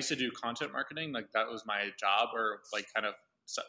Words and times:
Used 0.00 0.08
to 0.08 0.16
do 0.16 0.30
content 0.30 0.72
marketing, 0.72 1.12
like 1.12 1.30
that 1.34 1.46
was 1.48 1.64
my 1.66 1.90
job 1.98 2.30
or 2.34 2.60
like 2.72 2.86
kind 2.94 3.06
of 3.06 3.14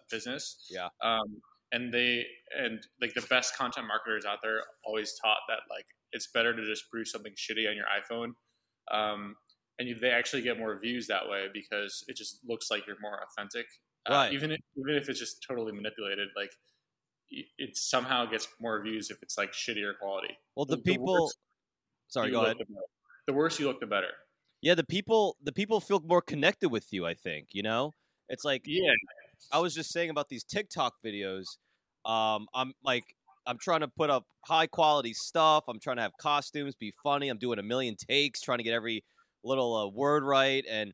business. 0.09 0.65
Yeah. 0.69 0.87
Um, 1.03 1.41
and 1.73 1.93
they 1.93 2.25
and 2.57 2.79
like 3.01 3.13
the 3.13 3.21
best 3.29 3.57
content 3.57 3.85
marketers 3.87 4.23
out 4.25 4.39
there 4.41 4.61
always 4.85 5.13
taught 5.21 5.39
that 5.49 5.59
like 5.69 5.85
it's 6.13 6.27
better 6.33 6.55
to 6.55 6.65
just 6.65 6.89
produce 6.89 7.11
something 7.11 7.33
shitty 7.33 7.69
on 7.69 7.75
your 7.75 7.85
iPhone. 7.99 8.31
Um, 8.97 9.35
and 9.79 9.89
you, 9.89 9.95
they 9.99 10.11
actually 10.11 10.41
get 10.41 10.57
more 10.57 10.79
views 10.79 11.07
that 11.07 11.27
way 11.29 11.47
because 11.53 12.03
it 12.07 12.15
just 12.15 12.39
looks 12.47 12.71
like 12.71 12.87
you're 12.87 12.99
more 13.01 13.19
authentic. 13.23 13.65
Uh, 14.09 14.13
Right. 14.13 14.33
even 14.33 14.51
if, 14.51 14.59
even 14.77 14.95
if 14.95 15.09
it's 15.09 15.19
just 15.19 15.43
totally 15.47 15.71
manipulated, 15.73 16.29
like 16.35 16.51
it 17.29 17.75
somehow 17.77 18.25
gets 18.25 18.47
more 18.59 18.81
views 18.81 19.09
if 19.09 19.17
it's 19.21 19.37
like 19.37 19.51
shittier 19.53 19.97
quality. 19.99 20.37
Well, 20.55 20.65
the 20.65 20.75
The- 20.77 20.81
the 20.83 20.91
people. 20.91 21.23
worst 21.23 21.37
Sorry, 22.07 22.31
go 22.31 22.43
ahead. 22.43 22.57
the. 22.59 22.65
The 23.27 23.33
worse 23.33 23.59
you 23.59 23.67
look, 23.67 23.79
the 23.79 23.85
better. 23.85 24.11
Yeah, 24.61 24.75
the 24.75 24.83
people. 24.83 25.37
The 25.43 25.51
people 25.51 25.79
feel 25.79 25.99
more 26.01 26.21
connected 26.21 26.69
with 26.69 26.91
you. 26.91 27.05
I 27.05 27.13
think 27.13 27.49
you 27.53 27.63
know. 27.63 27.93
It's 28.29 28.45
like 28.45 28.63
Yeah, 28.65 28.91
I 29.51 29.59
was 29.59 29.73
just 29.73 29.91
saying 29.91 30.09
about 30.09 30.29
these 30.29 30.43
TikTok 30.43 30.95
videos. 31.03 31.45
Um, 32.05 32.47
I'm 32.53 32.73
like, 32.83 33.03
I'm 33.45 33.57
trying 33.57 33.81
to 33.81 33.87
put 33.87 34.09
up 34.09 34.25
high 34.45 34.67
quality 34.67 35.13
stuff. 35.13 35.65
I'm 35.67 35.79
trying 35.79 35.97
to 35.97 36.03
have 36.03 36.13
costumes, 36.19 36.75
be 36.75 36.93
funny. 37.03 37.29
I'm 37.29 37.37
doing 37.37 37.59
a 37.59 37.63
million 37.63 37.95
takes, 37.95 38.41
trying 38.41 38.59
to 38.59 38.63
get 38.63 38.73
every 38.73 39.03
little 39.43 39.75
uh, 39.75 39.87
word 39.87 40.23
right. 40.23 40.63
And 40.69 40.93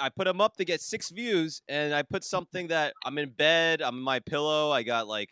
I 0.00 0.08
put 0.08 0.24
them 0.24 0.40
up 0.40 0.56
to 0.56 0.64
get 0.64 0.80
six 0.80 1.10
views. 1.10 1.62
And 1.68 1.94
I 1.94 2.02
put 2.02 2.24
something 2.24 2.68
that 2.68 2.94
I'm 3.04 3.18
in 3.18 3.30
bed, 3.30 3.82
I'm 3.82 3.96
in 3.96 4.02
my 4.02 4.20
pillow. 4.20 4.70
I 4.70 4.82
got 4.82 5.06
like 5.08 5.30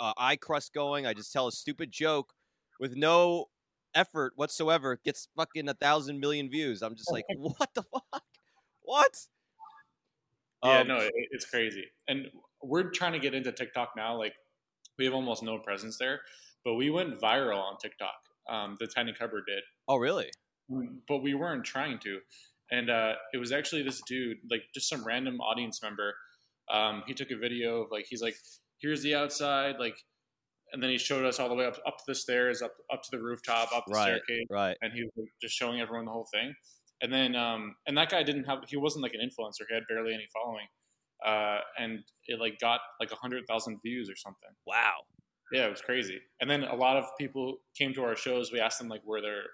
uh, 0.00 0.12
eye 0.16 0.36
crust 0.36 0.72
going. 0.74 1.06
I 1.06 1.14
just 1.14 1.32
tell 1.32 1.48
a 1.48 1.52
stupid 1.52 1.90
joke 1.90 2.32
with 2.78 2.96
no 2.96 3.46
effort 3.96 4.34
whatsoever. 4.36 5.00
Gets 5.04 5.28
fucking 5.36 5.68
a 5.68 5.74
thousand 5.74 6.20
million 6.20 6.50
views. 6.50 6.82
I'm 6.82 6.94
just 6.96 7.10
like, 7.12 7.24
what 7.36 7.74
the 7.74 7.82
fuck? 7.82 8.22
What? 8.82 9.16
yeah, 10.64 10.80
Um, 10.80 10.88
no, 10.88 10.96
it, 10.98 11.12
it's 11.30 11.44
crazy. 11.44 11.84
And 12.08 12.26
we're 12.62 12.90
trying 12.90 13.12
to 13.12 13.18
get 13.18 13.34
into 13.34 13.52
TikTok 13.52 13.90
now. 13.96 14.16
Like 14.18 14.34
we 14.98 15.04
have 15.04 15.14
almost 15.14 15.42
no 15.42 15.58
presence 15.58 15.98
there, 15.98 16.20
but 16.64 16.74
we 16.74 16.90
went 16.90 17.20
viral 17.20 17.58
on 17.58 17.76
TikTok. 17.78 18.14
Um, 18.48 18.76
the 18.78 18.86
Tiny 18.86 19.12
Cupboard 19.12 19.44
did, 19.46 19.62
Oh, 19.88 19.96
really? 19.96 20.30
but 21.08 21.18
we 21.18 21.34
weren't 21.34 21.64
trying 21.64 21.98
to. 22.00 22.20
And 22.70 22.90
uh, 22.90 23.14
it 23.32 23.38
was 23.38 23.52
actually 23.52 23.82
this 23.82 24.00
dude, 24.06 24.38
like 24.50 24.62
just 24.74 24.88
some 24.88 25.04
random 25.04 25.40
audience 25.40 25.82
member. 25.82 26.14
Um, 26.68 27.02
he 27.06 27.14
took 27.14 27.30
a 27.30 27.36
video 27.36 27.82
of 27.82 27.90
like 27.90 28.06
he's 28.08 28.22
like, 28.22 28.36
"Here's 28.80 29.02
the 29.02 29.14
outside," 29.14 29.76
like, 29.78 29.96
and 30.72 30.82
then 30.82 30.90
he 30.90 30.98
showed 30.98 31.24
us 31.24 31.38
all 31.38 31.48
the 31.48 31.54
way 31.54 31.66
up 31.66 31.78
up 31.86 31.96
the 32.06 32.14
stairs, 32.14 32.62
up 32.62 32.74
up 32.92 33.02
to 33.02 33.08
the 33.12 33.22
rooftop, 33.22 33.72
up 33.72 33.84
the 33.86 33.94
Right. 33.94 34.22
staircase, 34.22 34.46
Right. 34.50 34.76
and 34.82 34.92
he 34.92 35.04
was 35.16 35.28
just 35.40 35.54
showing 35.56 35.80
everyone 35.80 36.04
the 36.06 36.12
whole 36.12 36.28
thing. 36.32 36.54
And 37.02 37.12
then, 37.12 37.34
um, 37.36 37.76
and 37.86 37.96
that 37.98 38.08
guy 38.10 38.22
didn't 38.22 38.44
have, 38.44 38.64
he 38.68 38.76
wasn't 38.78 39.02
like 39.02 39.12
an 39.12 39.20
influencer. 39.20 39.66
He 39.68 39.74
had 39.74 39.82
barely 39.86 40.14
any 40.14 40.26
following. 40.32 40.66
Uh, 41.24 41.60
and 41.78 42.02
it 42.26 42.38
like 42.40 42.58
got 42.58 42.80
like 43.00 43.10
a 43.12 43.16
hundred 43.16 43.44
thousand 43.46 43.78
views 43.84 44.08
or 44.08 44.16
something. 44.16 44.48
Wow. 44.66 44.94
Yeah, 45.52 45.66
it 45.66 45.70
was 45.70 45.82
crazy. 45.82 46.18
And 46.40 46.48
then 46.50 46.64
a 46.64 46.74
lot 46.74 46.96
of 46.96 47.04
people 47.18 47.58
came 47.76 47.92
to 47.94 48.02
our 48.02 48.16
shows. 48.16 48.50
We 48.50 48.60
asked 48.60 48.78
them 48.78 48.88
like 48.88 49.02
where 49.04 49.20
they're, 49.20 49.44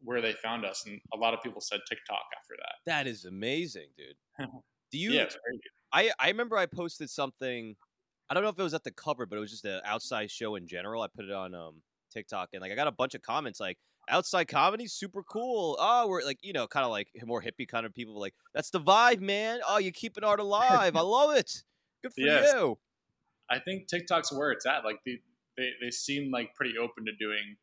where 0.00 0.20
they 0.20 0.32
found 0.34 0.64
us, 0.64 0.84
and 0.86 1.00
a 1.12 1.16
lot 1.16 1.32
of 1.34 1.42
people 1.42 1.60
said 1.60 1.80
TikTok 1.88 2.22
after 2.38 2.54
that. 2.58 2.74
That 2.86 3.06
is 3.06 3.24
amazing, 3.24 3.88
dude. 3.96 4.16
Do 4.92 4.98
you? 4.98 5.10
yeah, 5.12 5.22
it's 5.22 5.36
crazy. 5.36 5.62
I 5.92 6.12
I 6.18 6.28
remember 6.28 6.56
I 6.56 6.66
posted 6.66 7.08
something. 7.10 7.76
I 8.28 8.34
don't 8.34 8.42
know 8.42 8.48
if 8.48 8.58
it 8.58 8.62
was 8.62 8.74
at 8.74 8.84
the 8.84 8.90
cover, 8.92 9.26
but 9.26 9.36
it 9.36 9.40
was 9.40 9.50
just 9.50 9.64
an 9.64 9.80
outside 9.84 10.30
show 10.30 10.56
in 10.56 10.66
general. 10.66 11.02
I 11.02 11.08
put 11.08 11.24
it 11.24 11.32
on 11.32 11.54
um 11.54 11.82
TikTok, 12.10 12.50
and 12.52 12.60
like 12.62 12.72
I 12.72 12.74
got 12.74 12.88
a 12.88 12.92
bunch 12.92 13.14
of 13.14 13.22
comments 13.22 13.60
like 13.60 13.78
outside 14.08 14.46
comedy, 14.48 14.86
super 14.86 15.22
cool. 15.22 15.76
Oh, 15.80 16.08
we're 16.08 16.22
like 16.24 16.38
you 16.42 16.52
know 16.52 16.66
kind 16.66 16.84
of 16.84 16.90
like 16.90 17.08
more 17.24 17.42
hippie 17.42 17.68
kind 17.68 17.86
of 17.86 17.94
people. 17.94 18.18
Like 18.18 18.34
that's 18.54 18.70
the 18.70 18.80
vibe, 18.80 19.20
man. 19.20 19.60
Oh, 19.66 19.78
you're 19.78 19.92
keeping 19.92 20.24
art 20.24 20.40
alive. 20.40 20.96
I 20.96 21.00
love 21.02 21.36
it. 21.36 21.62
Good 22.02 22.12
for 22.14 22.20
Yes. 22.20 22.52
you. 22.52 22.78
I 23.48 23.58
think 23.60 23.88
TikTok's 23.88 24.32
where 24.32 24.50
it's 24.50 24.66
at. 24.66 24.84
Like 24.84 24.98
they, 25.04 25.20
they, 25.56 25.70
they 25.80 25.90
seem 25.90 26.30
like 26.32 26.54
pretty 26.54 26.76
open 26.78 27.04
to 27.06 27.12
doing 27.16 27.56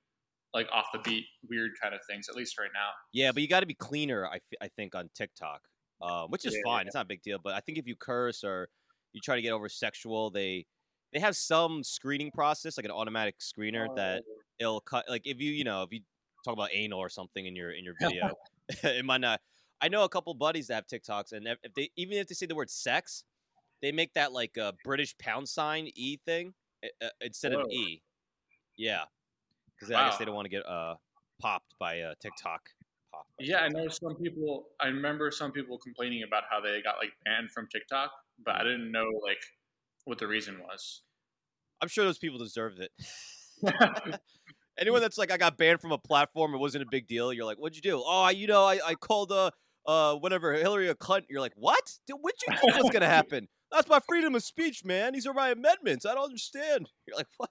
like 0.53 0.67
off 0.71 0.87
the 0.93 0.99
beat, 0.99 1.25
weird 1.49 1.71
kind 1.81 1.93
of 1.93 2.01
things, 2.09 2.29
at 2.29 2.35
least 2.35 2.57
right 2.59 2.69
now. 2.73 2.89
Yeah, 3.11 3.31
but 3.31 3.41
you 3.41 3.47
got 3.47 3.61
to 3.61 3.65
be 3.65 3.73
cleaner. 3.73 4.25
I, 4.27 4.35
f- 4.37 4.41
I 4.61 4.67
think 4.69 4.95
on 4.95 5.09
TikTok, 5.13 5.61
um, 6.01 6.29
which 6.31 6.45
is 6.45 6.55
Yeah, 6.55 6.61
fine. 6.63 6.85
It's 6.87 6.95
not 6.95 7.05
a 7.05 7.07
big 7.07 7.21
deal. 7.21 7.39
But 7.39 7.53
I 7.55 7.59
think 7.59 7.77
if 7.77 7.87
you 7.87 7.95
curse 7.95 8.43
or 8.43 8.69
you 9.13 9.21
try 9.21 9.35
to 9.35 9.41
get 9.41 9.51
over 9.51 9.69
sexual, 9.69 10.29
they 10.29 10.65
they 11.13 11.19
have 11.19 11.35
some 11.35 11.83
screening 11.83 12.31
process, 12.31 12.77
like 12.77 12.85
an 12.85 12.91
automatic 12.91 13.35
screener 13.39 13.87
that 13.95 14.23
it'll 14.59 14.81
cut. 14.81 15.05
Like 15.07 15.25
if 15.25 15.39
you 15.39 15.51
you 15.51 15.63
know 15.63 15.83
if 15.83 15.91
you 15.91 16.01
talk 16.43 16.53
about 16.53 16.69
anal 16.73 16.99
or 16.99 17.09
something 17.09 17.45
in 17.45 17.55
your 17.55 17.71
in 17.71 17.83
your 17.83 17.95
video, 17.99 18.31
it 18.83 19.05
might 19.05 19.21
not. 19.21 19.41
I 19.81 19.89
know 19.89 20.03
a 20.03 20.09
couple 20.09 20.33
buddies 20.33 20.67
that 20.67 20.75
have 20.75 20.87
TikToks, 20.87 21.33
and 21.33 21.47
if 21.47 21.73
they 21.75 21.89
even 21.95 22.17
if 22.17 22.27
they 22.27 22.35
say 22.35 22.45
the 22.45 22.55
word 22.55 22.69
sex, 22.69 23.23
they 23.81 23.91
make 23.91 24.13
that 24.13 24.31
like 24.31 24.57
a 24.57 24.73
British 24.83 25.17
pound 25.17 25.47
sign 25.47 25.89
e 25.95 26.17
thing 26.25 26.53
uh, 27.01 27.09
instead 27.21 27.53
of 27.53 27.69
e. 27.69 28.01
Yeah, 28.77 29.03
because 29.75 29.91
I 29.91 30.05
guess 30.07 30.17
they 30.17 30.25
don't 30.25 30.35
want 30.35 30.45
to 30.45 30.49
get 30.49 30.65
uh 30.65 30.95
popped 31.41 31.75
by 31.79 32.01
uh, 32.01 32.13
TikTok. 32.21 32.61
Popped 33.11 33.29
by 33.37 33.45
Yeah, 33.45 33.57
I 33.57 33.67
know 33.69 33.87
some 33.89 34.15
people. 34.15 34.67
I 34.79 34.87
remember 34.87 35.29
some 35.31 35.51
people 35.51 35.77
complaining 35.77 36.23
about 36.23 36.43
how 36.49 36.61
they 36.61 36.81
got 36.81 36.95
like 36.97 37.11
banned 37.25 37.51
from 37.51 37.67
TikTok, 37.71 38.11
but 38.45 38.55
I 38.55 38.63
didn't 38.63 38.91
know 38.91 39.05
like 39.25 39.41
what 40.05 40.17
the 40.17 40.27
reason 40.27 40.59
was. 40.59 41.01
I'm 41.81 41.87
sure 41.87 42.05
those 42.05 42.17
people 42.17 42.39
deserved 42.39 42.79
it. 42.79 42.91
Anyone 44.79 45.01
that's 45.01 45.17
like, 45.17 45.31
I 45.31 45.37
got 45.37 45.57
banned 45.57 45.81
from 45.81 45.91
a 45.91 45.97
platform, 45.97 46.55
it 46.55 46.57
wasn't 46.57 46.83
a 46.83 46.87
big 46.89 47.07
deal. 47.07 47.31
You're 47.31 47.45
like, 47.45 47.57
what'd 47.57 47.75
you 47.75 47.81
do? 47.81 48.01
Oh, 48.03 48.23
I, 48.23 48.31
you 48.31 48.47
know, 48.47 48.63
I, 48.63 48.79
I 48.85 48.95
called 48.95 49.31
uh 49.31 49.51
uh 49.85 50.15
whatever 50.15 50.53
Hillary 50.53 50.89
a 50.89 50.95
cunt. 50.95 51.23
You're 51.29 51.41
like, 51.41 51.53
what? 51.55 51.97
Dude, 52.07 52.17
what'd 52.21 52.39
you 52.47 52.55
think 52.57 52.75
was 52.81 52.89
gonna 52.91 53.05
happen? 53.19 53.47
That's 53.71 53.87
my 53.87 53.99
freedom 54.07 54.35
of 54.35 54.43
speech, 54.43 54.83
man. 54.85 55.13
These 55.13 55.27
are 55.27 55.33
my 55.33 55.49
amendments. 55.49 56.05
I 56.05 56.13
don't 56.13 56.25
understand. 56.25 56.89
You're 57.07 57.17
like, 57.17 57.27
what? 57.37 57.49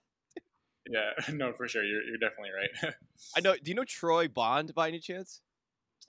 yeah, 0.89 1.11
no, 1.33 1.53
for 1.53 1.69
sure. 1.69 1.85
You're 1.85 2.03
you're 2.03 2.19
definitely 2.19 2.51
right. 2.51 2.95
I 3.37 3.41
know. 3.41 3.55
Do 3.55 3.71
you 3.71 3.75
know 3.75 3.85
Troy 3.85 4.29
Bond 4.29 4.75
by 4.75 4.89
any 4.89 4.99
chance? 4.99 5.41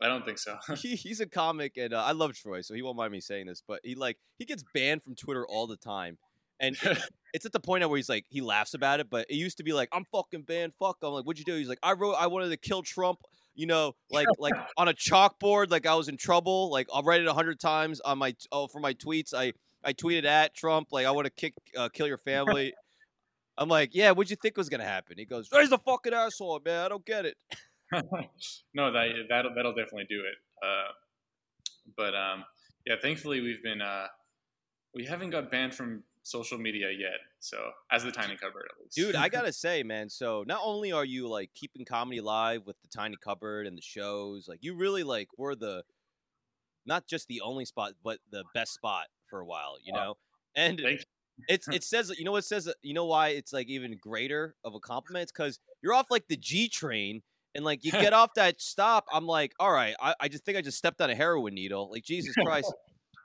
I 0.01 0.07
don't 0.07 0.25
think 0.25 0.37
so. 0.37 0.57
he, 0.75 0.95
he's 0.95 1.19
a 1.19 1.25
comic, 1.25 1.77
and 1.77 1.93
uh, 1.93 2.03
I 2.03 2.11
love 2.11 2.33
Troy, 2.33 2.61
so 2.61 2.73
he 2.73 2.81
won't 2.81 2.97
mind 2.97 3.11
me 3.11 3.21
saying 3.21 3.47
this. 3.47 3.61
But 3.65 3.81
he 3.83 3.95
like 3.95 4.17
he 4.37 4.45
gets 4.45 4.63
banned 4.73 5.03
from 5.03 5.15
Twitter 5.15 5.45
all 5.47 5.67
the 5.67 5.77
time, 5.77 6.17
and 6.59 6.77
it's 7.33 7.45
at 7.45 7.51
the 7.51 7.59
point 7.59 7.81
now 7.81 7.87
where 7.87 7.97
he's 7.97 8.09
like 8.09 8.25
he 8.29 8.41
laughs 8.41 8.73
about 8.73 8.99
it. 8.99 9.09
But 9.09 9.27
it 9.29 9.35
used 9.35 9.57
to 9.57 9.63
be 9.63 9.73
like 9.73 9.89
I'm 9.91 10.05
fucking 10.11 10.43
banned. 10.43 10.73
Fuck. 10.79 10.97
I'm 11.03 11.11
like, 11.11 11.25
what'd 11.25 11.39
you 11.39 11.45
do? 11.45 11.57
He's 11.57 11.69
like, 11.69 11.79
I 11.83 11.93
wrote 11.93 12.13
I 12.13 12.27
wanted 12.27 12.49
to 12.49 12.57
kill 12.57 12.81
Trump. 12.81 13.19
You 13.55 13.67
know, 13.67 13.95
like 14.09 14.27
like 14.39 14.55
on 14.77 14.87
a 14.87 14.93
chalkboard, 14.93 15.69
like 15.69 15.85
I 15.85 15.95
was 15.95 16.07
in 16.07 16.17
trouble. 16.17 16.71
Like 16.71 16.87
I'll 16.93 17.03
write 17.03 17.21
it 17.21 17.27
a 17.27 17.33
hundred 17.33 17.59
times 17.59 17.99
on 18.01 18.17
my 18.17 18.35
oh 18.51 18.67
for 18.67 18.79
my 18.79 18.93
tweets. 18.93 19.33
I 19.33 19.53
I 19.83 19.93
tweeted 19.93 20.25
at 20.25 20.55
Trump 20.55 20.87
like 20.91 21.05
I 21.05 21.11
want 21.11 21.25
to 21.25 21.31
kick 21.31 21.53
uh, 21.77 21.89
kill 21.89 22.07
your 22.07 22.17
family. 22.17 22.73
I'm 23.55 23.69
like, 23.69 23.91
yeah, 23.93 24.09
what'd 24.09 24.31
you 24.31 24.37
think 24.41 24.57
was 24.57 24.69
gonna 24.69 24.83
happen? 24.83 25.18
He 25.19 25.25
goes, 25.25 25.47
he's 25.51 25.71
a 25.71 25.77
fucking 25.77 26.13
asshole, 26.13 26.62
man. 26.65 26.85
I 26.85 26.89
don't 26.89 27.06
get 27.06 27.25
it. 27.25 27.38
no, 28.74 28.92
that 28.92 29.07
that'll 29.30 29.54
that'll 29.56 29.74
definitely 29.74 30.06
do 30.10 30.22
it. 30.22 30.36
Uh, 30.66 30.92
but 31.98 32.16
um, 32.16 32.45
yeah, 32.86 32.95
thankfully 33.01 33.42
we've 33.42 33.63
been 33.63 33.81
uh, 33.81 34.07
we 34.94 35.06
haven't 35.06 35.31
got 35.31 35.51
banned 35.51 35.74
from 35.75 36.04
social 36.24 36.57
media 36.57 36.90
yet. 36.92 37.19
So 37.40 37.57
as 37.92 38.04
the 38.04 38.12
tiny 38.12 38.36
cupboard 38.38 38.66
at 38.72 38.81
least, 38.81 38.98
Dude, 38.98 39.16
I 39.16 39.30
gotta 39.30 39.54
say, 39.54 39.84
man. 39.84 40.10
So 40.10 40.44
not 40.48 40.62
only 40.63 40.92
are 40.92 41.06
you 41.06 41.28
like 41.28 41.51
keeping 41.54 41.86
comedy 41.86 42.22
live 42.22 42.66
with 42.66 42.80
the 42.81 42.88
tiny 42.88 43.18
cupboard 43.18 43.68
and 43.68 43.78
the 43.78 43.81
shows, 43.81 44.48
like 44.48 44.60
you 44.62 44.75
really 44.75 45.04
like 45.04 45.30
were 45.38 45.56
the 45.56 45.84
not 46.86 47.07
just 47.07 47.28
the 47.28 47.42
only 47.42 47.66
spot, 47.66 47.94
but 48.04 48.19
the 48.31 48.44
best 48.54 48.74
spot 48.74 49.07
for 49.30 49.40
a 49.40 49.45
while. 49.45 49.78
You 49.84 49.94
Wow. 49.94 50.00
know, 50.01 50.18
and 50.56 50.81
it's 51.48 51.68
it 51.68 51.84
says 51.84 52.12
you 52.18 52.24
know 52.25 52.31
what 52.31 52.40
it 52.40 52.48
says 52.48 52.72
you 52.81 52.94
know 52.94 53.06
why 53.06 53.30
it's 53.30 53.51
like 53.54 53.68
even 53.68 53.98
greater 53.98 54.56
of 54.63 54.75
a 54.75 54.80
compliment 54.80 55.31
because 55.34 55.60
you're 55.81 55.94
off 55.94 56.07
like 56.10 56.28
the 56.28 56.38
G 56.38 56.69
train. 56.69 57.22
And 57.55 57.63
like 57.63 57.83
you 57.83 57.91
get 58.05 58.13
off 58.13 58.33
that 58.35 58.61
stop, 58.61 59.05
I'm 59.11 59.25
like, 59.25 59.53
all 59.59 59.71
right, 59.71 59.95
I, 60.01 60.15
I 60.19 60.27
just 60.27 60.45
think 60.45 60.57
I 60.57 60.61
just 60.61 60.77
stepped 60.77 61.01
on 61.01 61.09
a 61.09 61.15
heroin 61.15 61.53
needle. 61.53 61.89
Like 61.91 62.03
Jesus 62.05 62.33
Christ, 62.35 62.73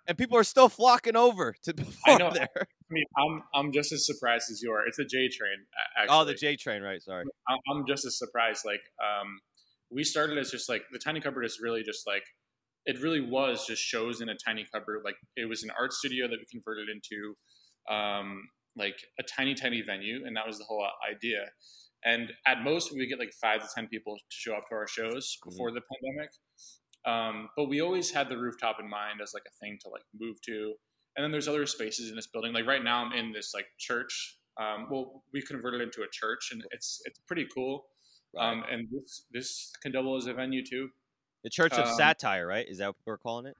and 0.06 0.16
people 0.16 0.36
are 0.38 0.44
still 0.44 0.68
flocking 0.68 1.16
over 1.16 1.54
to 1.64 1.74
perform 1.74 2.18
know. 2.18 2.30
there. 2.30 2.48
I 2.56 2.90
mean, 2.90 3.04
I'm 3.18 3.42
I'm 3.54 3.72
just 3.72 3.92
as 3.92 4.06
surprised 4.06 4.50
as 4.50 4.62
you 4.62 4.70
are. 4.72 4.86
It's 4.86 4.98
a 4.98 5.04
J 5.04 5.28
train. 5.28 5.58
Actually. 5.96 6.16
Oh, 6.16 6.24
the 6.24 6.34
J 6.34 6.56
train, 6.56 6.82
right? 6.82 7.02
Sorry. 7.02 7.24
I'm- 7.48 7.58
I'm 7.70 7.84
just 7.86 8.04
as 8.06 8.18
surprised. 8.18 8.62
Like, 8.64 8.80
um, 9.02 9.38
we 9.90 10.04
started 10.04 10.38
as 10.38 10.50
just 10.50 10.68
like 10.68 10.82
the 10.92 10.98
tiny 10.98 11.20
cupboard 11.20 11.44
is 11.44 11.60
really 11.62 11.82
just 11.82 12.06
like 12.06 12.22
it 12.86 13.00
really 13.00 13.20
was 13.20 13.66
just 13.66 13.82
shows 13.82 14.20
in 14.20 14.28
a 14.30 14.34
tiny 14.34 14.66
cupboard. 14.72 15.02
Like 15.04 15.16
it 15.36 15.46
was 15.48 15.62
an 15.62 15.70
art 15.78 15.92
studio 15.92 16.26
that 16.28 16.38
we 16.38 16.46
converted 16.50 16.88
into 16.88 17.34
um, 17.94 18.48
like 18.76 18.96
a 19.18 19.22
tiny, 19.22 19.54
tiny 19.54 19.82
venue, 19.82 20.24
and 20.26 20.36
that 20.36 20.46
was 20.46 20.58
the 20.58 20.64
whole 20.64 20.86
idea. 21.10 21.44
And 22.04 22.30
at 22.46 22.62
most, 22.62 22.92
we 22.92 22.98
would 22.98 23.08
get 23.08 23.18
like 23.18 23.32
five 23.32 23.62
to 23.62 23.68
ten 23.74 23.88
people 23.88 24.16
to 24.16 24.22
show 24.28 24.54
up 24.54 24.68
to 24.68 24.74
our 24.74 24.86
shows 24.86 25.38
before 25.44 25.70
the 25.72 25.80
pandemic. 25.80 26.30
Um, 27.04 27.48
but 27.56 27.68
we 27.68 27.80
always 27.80 28.10
had 28.10 28.28
the 28.28 28.36
rooftop 28.36 28.78
in 28.80 28.88
mind 28.88 29.20
as 29.22 29.32
like 29.34 29.44
a 29.46 29.54
thing 29.64 29.78
to 29.82 29.88
like 29.88 30.02
move 30.18 30.40
to. 30.42 30.74
And 31.16 31.24
then 31.24 31.32
there's 31.32 31.48
other 31.48 31.66
spaces 31.66 32.10
in 32.10 32.16
this 32.16 32.26
building. 32.26 32.52
Like 32.52 32.66
right 32.66 32.84
now, 32.84 33.04
I'm 33.04 33.12
in 33.12 33.32
this 33.32 33.52
like 33.54 33.66
church. 33.78 34.38
Um, 34.60 34.88
well, 34.90 35.22
we 35.32 35.42
converted 35.42 35.80
into 35.80 36.02
a 36.02 36.08
church, 36.10 36.50
and 36.52 36.64
it's 36.70 37.00
it's 37.04 37.18
pretty 37.26 37.46
cool. 37.54 37.86
Right. 38.36 38.52
Um, 38.52 38.64
and 38.70 38.88
this 38.90 39.24
this 39.32 39.72
can 39.82 39.92
double 39.92 40.16
as 40.16 40.26
a 40.26 40.34
venue 40.34 40.64
too. 40.64 40.90
the 41.42 41.50
Church 41.50 41.72
of 41.72 41.86
um, 41.86 41.94
Satire, 41.96 42.46
right? 42.46 42.66
Is 42.68 42.78
that 42.78 42.88
what 42.88 42.96
we're 43.06 43.18
calling 43.18 43.46
it? 43.46 43.56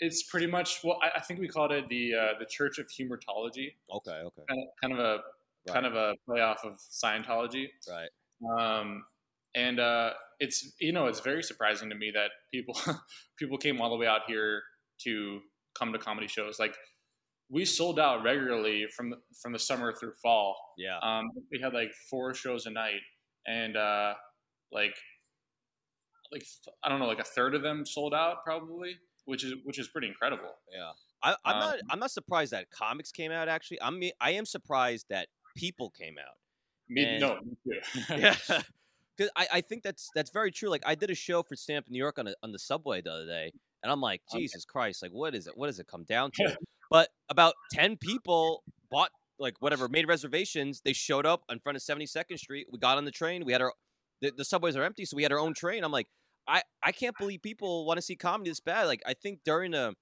it's 0.00 0.22
pretty 0.24 0.46
much 0.46 0.80
well. 0.84 0.98
I, 1.02 1.18
I 1.18 1.20
think 1.20 1.40
we 1.40 1.48
called 1.48 1.72
it 1.72 1.88
the 1.88 2.14
uh, 2.14 2.38
the 2.38 2.46
Church 2.46 2.78
of 2.78 2.86
Humortology. 2.88 3.74
Okay, 3.92 4.10
okay, 4.10 4.42
Kind 4.48 4.60
of, 4.60 4.68
kind 4.82 4.92
of 4.92 4.98
a 4.98 5.18
Right. 5.66 5.74
kind 5.74 5.86
of 5.86 5.94
a 5.94 6.14
play 6.26 6.40
off 6.40 6.64
of 6.64 6.74
Scientology. 6.78 7.68
right. 7.88 8.08
Um, 8.58 9.04
and 9.54 9.78
uh, 9.80 10.10
it's 10.40 10.74
you 10.80 10.92
know 10.92 11.06
it's 11.06 11.20
very 11.20 11.42
surprising 11.42 11.88
to 11.90 11.94
me 11.96 12.10
that 12.14 12.30
people 12.52 12.76
people 13.38 13.56
came 13.56 13.80
all 13.80 13.88
the 13.90 13.96
way 13.96 14.06
out 14.06 14.22
here 14.26 14.62
to 15.04 15.40
come 15.78 15.92
to 15.92 15.98
comedy 15.98 16.26
shows. 16.26 16.58
Like 16.58 16.74
we 17.50 17.64
sold 17.64 17.98
out 18.00 18.22
regularly 18.24 18.86
from 18.96 19.10
the, 19.10 19.16
from 19.42 19.52
the 19.52 19.58
summer 19.58 19.94
through 19.98 20.12
fall. 20.22 20.56
Yeah, 20.76 20.98
Um, 21.02 21.30
we 21.52 21.60
had 21.60 21.72
like 21.72 21.92
four 22.10 22.34
shows 22.34 22.66
a 22.66 22.70
night, 22.70 23.00
and 23.46 23.76
uh, 23.76 24.14
like 24.72 24.94
like 26.32 26.42
I 26.82 26.88
don't 26.88 26.98
know, 26.98 27.06
like 27.06 27.20
a 27.20 27.24
third 27.24 27.54
of 27.54 27.62
them 27.62 27.86
sold 27.86 28.12
out 28.14 28.38
probably, 28.44 28.96
which 29.24 29.44
is 29.44 29.54
which 29.64 29.78
is 29.78 29.88
pretty 29.88 30.08
incredible. 30.08 30.50
yeah. 30.74 30.90
I, 31.22 31.36
I'm 31.44 31.54
Um, 31.56 31.60
not. 31.60 31.78
I'm 31.90 31.98
not 32.00 32.10
surprised 32.10 32.52
that 32.52 32.70
comics 32.70 33.10
came 33.12 33.30
out. 33.32 33.48
Actually, 33.48 33.80
I'm. 33.80 34.02
I 34.20 34.32
am 34.32 34.44
surprised 34.44 35.06
that 35.10 35.28
people 35.54 35.90
came 35.90 36.16
out. 36.18 36.36
Me, 36.88 37.04
And- 37.04 37.20
no, 37.20 37.38
me 37.42 37.56
too. 37.64 38.00
Yeah. 38.18 38.36
Because 39.16 39.30
I, 39.36 39.46
I 39.54 39.60
think 39.60 39.84
that's 39.84 40.10
that's 40.14 40.30
very 40.30 40.50
true. 40.50 40.68
Like 40.68 40.82
I 40.84 40.96
did 40.96 41.08
a 41.08 41.14
show 41.14 41.42
for 41.44 41.54
Stamp 41.54 41.86
New 41.88 41.98
York 41.98 42.18
on 42.18 42.26
a, 42.26 42.34
on 42.42 42.50
the 42.50 42.58
subway 42.58 43.00
the 43.00 43.12
other 43.12 43.26
day, 43.26 43.52
and 43.82 43.92
I'm 43.92 44.00
like, 44.00 44.22
Okay. 44.32 44.42
Jesus 44.42 44.64
Christ, 44.64 45.02
like 45.02 45.12
what 45.12 45.36
is 45.36 45.46
it? 45.46 45.56
What 45.56 45.68
does 45.68 45.78
it 45.78 45.86
come 45.86 46.02
down 46.02 46.32
to? 46.32 46.56
but 46.90 47.10
about 47.28 47.54
ten 47.72 47.96
people 47.96 48.64
bought 48.90 49.10
like 49.38 49.54
whatever, 49.60 49.88
made 49.88 50.08
reservations. 50.08 50.80
They 50.84 50.92
showed 50.92 51.26
up 51.26 51.42
in 51.48 51.60
front 51.60 51.76
of 51.76 51.82
72nd 51.82 52.38
Street. 52.38 52.66
We 52.72 52.78
got 52.78 52.98
on 52.98 53.04
the 53.04 53.10
train. 53.12 53.44
We 53.44 53.52
had 53.52 53.62
our 53.62 53.72
the, 54.20 54.32
the 54.36 54.44
subways 54.44 54.74
are 54.76 54.82
empty, 54.82 55.04
so 55.04 55.16
we 55.16 55.22
had 55.22 55.30
our 55.32 55.38
own 55.38 55.54
train. 55.54 55.84
I'm 55.84 55.92
like, 55.92 56.08
I 56.48 56.62
I 56.82 56.90
can't 56.90 57.16
believe 57.16 57.40
people 57.40 57.86
want 57.86 57.98
to 57.98 58.02
see 58.02 58.16
comedy 58.16 58.50
this 58.50 58.58
bad. 58.60 58.86
Like 58.86 59.02
I 59.06 59.14
think 59.14 59.40
during 59.44 59.70
the 59.72 59.94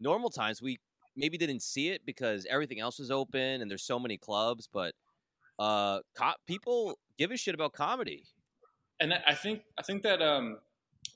normal 0.00 0.30
times 0.30 0.62
we 0.62 0.78
maybe 1.16 1.38
didn't 1.38 1.62
see 1.62 1.88
it 1.88 2.02
because 2.04 2.46
everything 2.50 2.80
else 2.80 2.98
was 2.98 3.10
open 3.10 3.60
and 3.62 3.70
there's 3.70 3.84
so 3.84 3.98
many 3.98 4.16
clubs, 4.18 4.68
but 4.72 4.94
uh, 5.58 6.00
co- 6.16 6.34
people 6.46 6.98
give 7.18 7.30
a 7.30 7.36
shit 7.36 7.54
about 7.54 7.72
comedy. 7.72 8.24
and 9.00 9.12
I 9.26 9.34
think 9.34 9.60
I 9.78 9.82
think 9.82 10.02
that 10.02 10.20
um, 10.22 10.58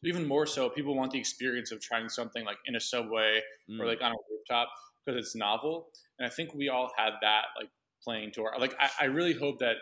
even 0.04 0.26
more 0.26 0.46
so, 0.46 0.68
people 0.70 0.94
want 0.94 1.10
the 1.12 1.18
experience 1.18 1.72
of 1.72 1.80
trying 1.80 2.08
something 2.08 2.44
like 2.44 2.56
in 2.66 2.74
a 2.76 2.80
subway 2.80 3.40
or 3.78 3.84
Mm. 3.84 3.88
like 3.88 4.00
on 4.02 4.12
a 4.12 4.16
rooftop 4.30 4.68
because 5.04 5.18
it's 5.24 5.34
novel. 5.36 5.90
And 6.18 6.26
I 6.26 6.30
think 6.30 6.54
we 6.54 6.68
all 6.68 6.90
had 6.96 7.12
that 7.22 7.44
like 7.58 7.70
playing 8.02 8.32
to 8.32 8.42
our 8.44 8.58
like. 8.58 8.74
I, 8.80 8.90
I 9.02 9.04
really 9.06 9.34
hope 9.34 9.58
that 9.60 9.76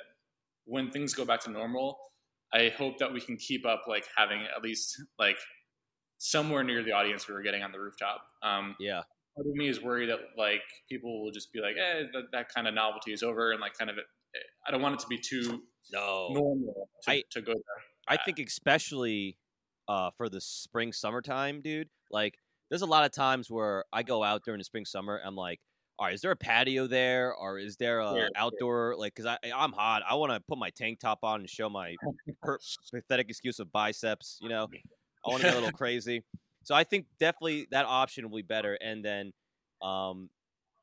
when 0.64 0.90
things 0.90 1.14
go 1.14 1.24
back 1.24 1.40
to 1.44 1.50
normal, 1.50 1.98
I 2.52 2.70
hope 2.76 2.98
that 2.98 3.12
we 3.12 3.20
can 3.20 3.36
keep 3.36 3.64
up 3.64 3.84
like 3.88 4.06
having 4.16 4.40
at 4.56 4.62
least 4.62 5.00
like 5.18 5.38
somewhere 6.18 6.64
near 6.64 6.82
the 6.82 6.92
audience 6.92 7.28
we 7.28 7.34
were 7.34 7.42
getting 7.42 7.62
on 7.62 7.72
the 7.72 7.78
rooftop. 7.80 8.20
Um, 8.42 8.74
yeah, 8.80 9.02
part 9.38 9.46
of 9.46 9.54
me 9.54 9.68
is 9.68 9.82
worried 9.82 10.10
that 10.10 10.18
like 10.36 10.62
people 10.88 11.22
will 11.22 11.30
just 11.30 11.52
be 11.52 11.60
like, 11.60 11.76
eh, 11.76 12.04
that, 12.12 12.24
that 12.32 12.48
kind 12.52 12.66
of 12.66 12.74
novelty 12.74 13.12
is 13.12 13.22
over, 13.22 13.52
and 13.52 13.60
like 13.60 13.76
kind 13.78 13.90
of 13.90 13.98
it. 13.98 14.04
I 14.66 14.70
don't 14.70 14.82
want 14.82 14.94
it 14.94 15.00
to 15.00 15.06
be 15.06 15.18
too 15.18 15.62
no, 15.92 16.28
normal 16.32 16.88
to, 17.04 17.10
I- 17.10 17.22
to 17.30 17.40
go 17.40 17.52
there. 17.52 17.82
I 18.10 18.16
think 18.16 18.38
especially 18.38 19.36
uh, 19.86 20.10
for 20.16 20.28
the 20.28 20.40
spring 20.40 20.92
summertime, 20.92 21.60
dude. 21.60 21.88
Like, 22.10 22.38
there's 22.70 22.82
a 22.82 22.86
lot 22.86 23.04
of 23.04 23.12
times 23.12 23.50
where 23.50 23.84
I 23.92 24.02
go 24.02 24.22
out 24.24 24.44
during 24.44 24.58
the 24.58 24.64
spring 24.64 24.84
summer. 24.84 25.20
I'm 25.24 25.36
like, 25.36 25.60
all 25.98 26.06
right, 26.06 26.14
is 26.14 26.20
there 26.20 26.30
a 26.30 26.36
patio 26.36 26.86
there, 26.86 27.34
or 27.34 27.58
is 27.58 27.76
there 27.76 28.00
a 28.00 28.10
sure. 28.10 28.28
outdoor? 28.36 28.94
Like, 28.96 29.14
cause 29.14 29.26
I 29.26 29.36
I'm 29.54 29.72
hot. 29.72 30.02
I 30.08 30.14
want 30.14 30.32
to 30.32 30.40
put 30.40 30.58
my 30.58 30.70
tank 30.70 31.00
top 31.00 31.20
on 31.22 31.40
and 31.40 31.50
show 31.50 31.68
my 31.68 31.96
per- 32.42 32.58
pathetic 32.92 33.28
excuse 33.28 33.58
of 33.58 33.72
biceps. 33.72 34.38
You 34.40 34.48
know, 34.48 34.68
I 35.26 35.30
want 35.30 35.42
to 35.42 35.48
get 35.48 35.56
a 35.56 35.60
little 35.60 35.72
crazy. 35.76 36.22
So 36.68 36.74
I 36.74 36.84
think 36.84 37.06
definitely 37.18 37.66
that 37.70 37.86
option 37.86 38.28
will 38.28 38.36
be 38.36 38.42
better. 38.42 38.74
And 38.74 39.02
then, 39.02 39.32
um, 39.80 40.28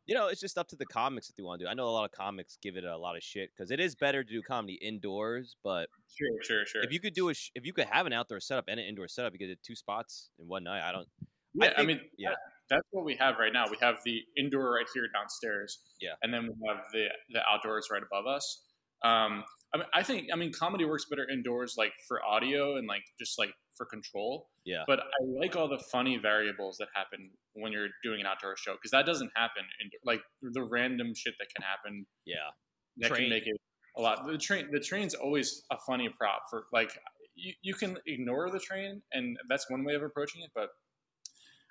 you 0.07 0.15
know, 0.15 0.29
it's 0.29 0.41
just 0.41 0.57
up 0.57 0.67
to 0.69 0.75
the 0.75 0.85
comics 0.87 1.29
if 1.29 1.35
they 1.35 1.43
want 1.43 1.59
to 1.59 1.65
do. 1.65 1.69
I 1.69 1.75
know 1.75 1.85
a 1.87 1.93
lot 1.93 2.05
of 2.05 2.11
comics 2.11 2.57
give 2.59 2.75
it 2.75 2.83
a 2.83 2.97
lot 2.97 3.15
of 3.15 3.21
shit 3.21 3.51
because 3.55 3.69
it 3.69 3.79
is 3.79 3.93
better 3.93 4.23
to 4.23 4.33
do 4.33 4.41
comedy 4.41 4.79
indoors. 4.81 5.57
But 5.63 5.89
Sure, 6.17 6.27
sure, 6.41 6.65
sure. 6.65 6.81
if 6.83 6.91
you 6.91 6.99
could 6.99 7.13
do 7.13 7.29
a, 7.29 7.35
sh- 7.35 7.51
if 7.53 7.67
you 7.67 7.71
could 7.71 7.85
have 7.85 8.07
an 8.07 8.13
outdoor 8.13 8.39
setup 8.39 8.65
and 8.67 8.79
an 8.79 8.85
indoor 8.87 9.07
setup, 9.07 9.33
you 9.33 9.37
could 9.37 9.53
do 9.53 9.55
two 9.63 9.75
spots 9.75 10.31
in 10.39 10.47
one 10.47 10.63
night. 10.63 10.81
I 10.89 10.91
don't. 10.91 11.07
yeah, 11.53 11.69
I, 11.73 11.75
think- 11.75 11.87
mean, 11.87 11.99
yeah. 12.17 12.29
that- 12.31 12.37
that's 12.71 12.87
what 12.89 13.05
we 13.05 13.15
have 13.17 13.35
right 13.37 13.53
now. 13.53 13.65
We 13.69 13.77
have 13.81 13.97
the 14.05 14.21
indoor 14.35 14.73
right 14.73 14.87
here 14.91 15.05
downstairs. 15.13 15.81
Yeah. 16.01 16.13
and 16.23 16.33
then 16.33 16.45
we 16.47 16.67
have 16.67 16.83
the 16.93 17.05
the 17.29 17.41
outdoors 17.47 17.89
right 17.91 18.01
above 18.01 18.25
us. 18.25 18.63
Um, 19.03 19.43
I 19.71 19.77
mean, 19.77 19.85
I 19.93 20.01
think 20.01 20.29
I 20.33 20.35
mean 20.35 20.51
comedy 20.51 20.83
works 20.83 21.05
better 21.07 21.29
indoors, 21.29 21.75
like 21.77 21.93
for 22.07 22.25
audio 22.25 22.77
and 22.77 22.87
like 22.87 23.03
just 23.19 23.37
like 23.37 23.51
for 23.77 23.85
control. 23.85 24.49
Yeah. 24.65 24.83
But 24.87 24.99
I 24.99 25.23
like 25.39 25.55
all 25.55 25.67
the 25.67 25.79
funny 25.91 26.17
variables 26.17 26.77
that 26.77 26.87
happen 26.95 27.31
when 27.53 27.71
you're 27.71 27.89
doing 28.03 28.21
an 28.21 28.25
outdoor 28.25 28.55
show 28.57 28.73
because 28.73 28.91
that 28.91 29.05
doesn't 29.05 29.31
happen. 29.35 29.63
Indoor. 29.81 29.99
Like 30.05 30.21
the 30.41 30.63
random 30.63 31.13
shit 31.15 31.35
that 31.39 31.47
can 31.55 31.63
happen 31.63 32.05
Yeah. 32.25 32.35
that 32.97 33.09
Train. 33.09 33.21
can 33.23 33.29
make 33.29 33.47
it 33.47 33.57
a 33.97 34.01
lot. 34.01 34.25
The 34.27 34.37
train, 34.37 34.69
the 34.71 34.79
train's 34.79 35.13
always 35.13 35.63
a 35.71 35.77
funny 35.87 36.09
prop 36.09 36.43
for 36.49 36.65
like 36.73 36.91
you, 37.35 37.53
you 37.61 37.73
can 37.73 37.97
ignore 38.07 38.49
the 38.49 38.59
train, 38.59 39.01
and 39.11 39.37
that's 39.49 39.69
one 39.69 39.83
way 39.83 39.93
of 39.95 40.03
approaching 40.03 40.41
it. 40.41 40.51
But 40.55 40.69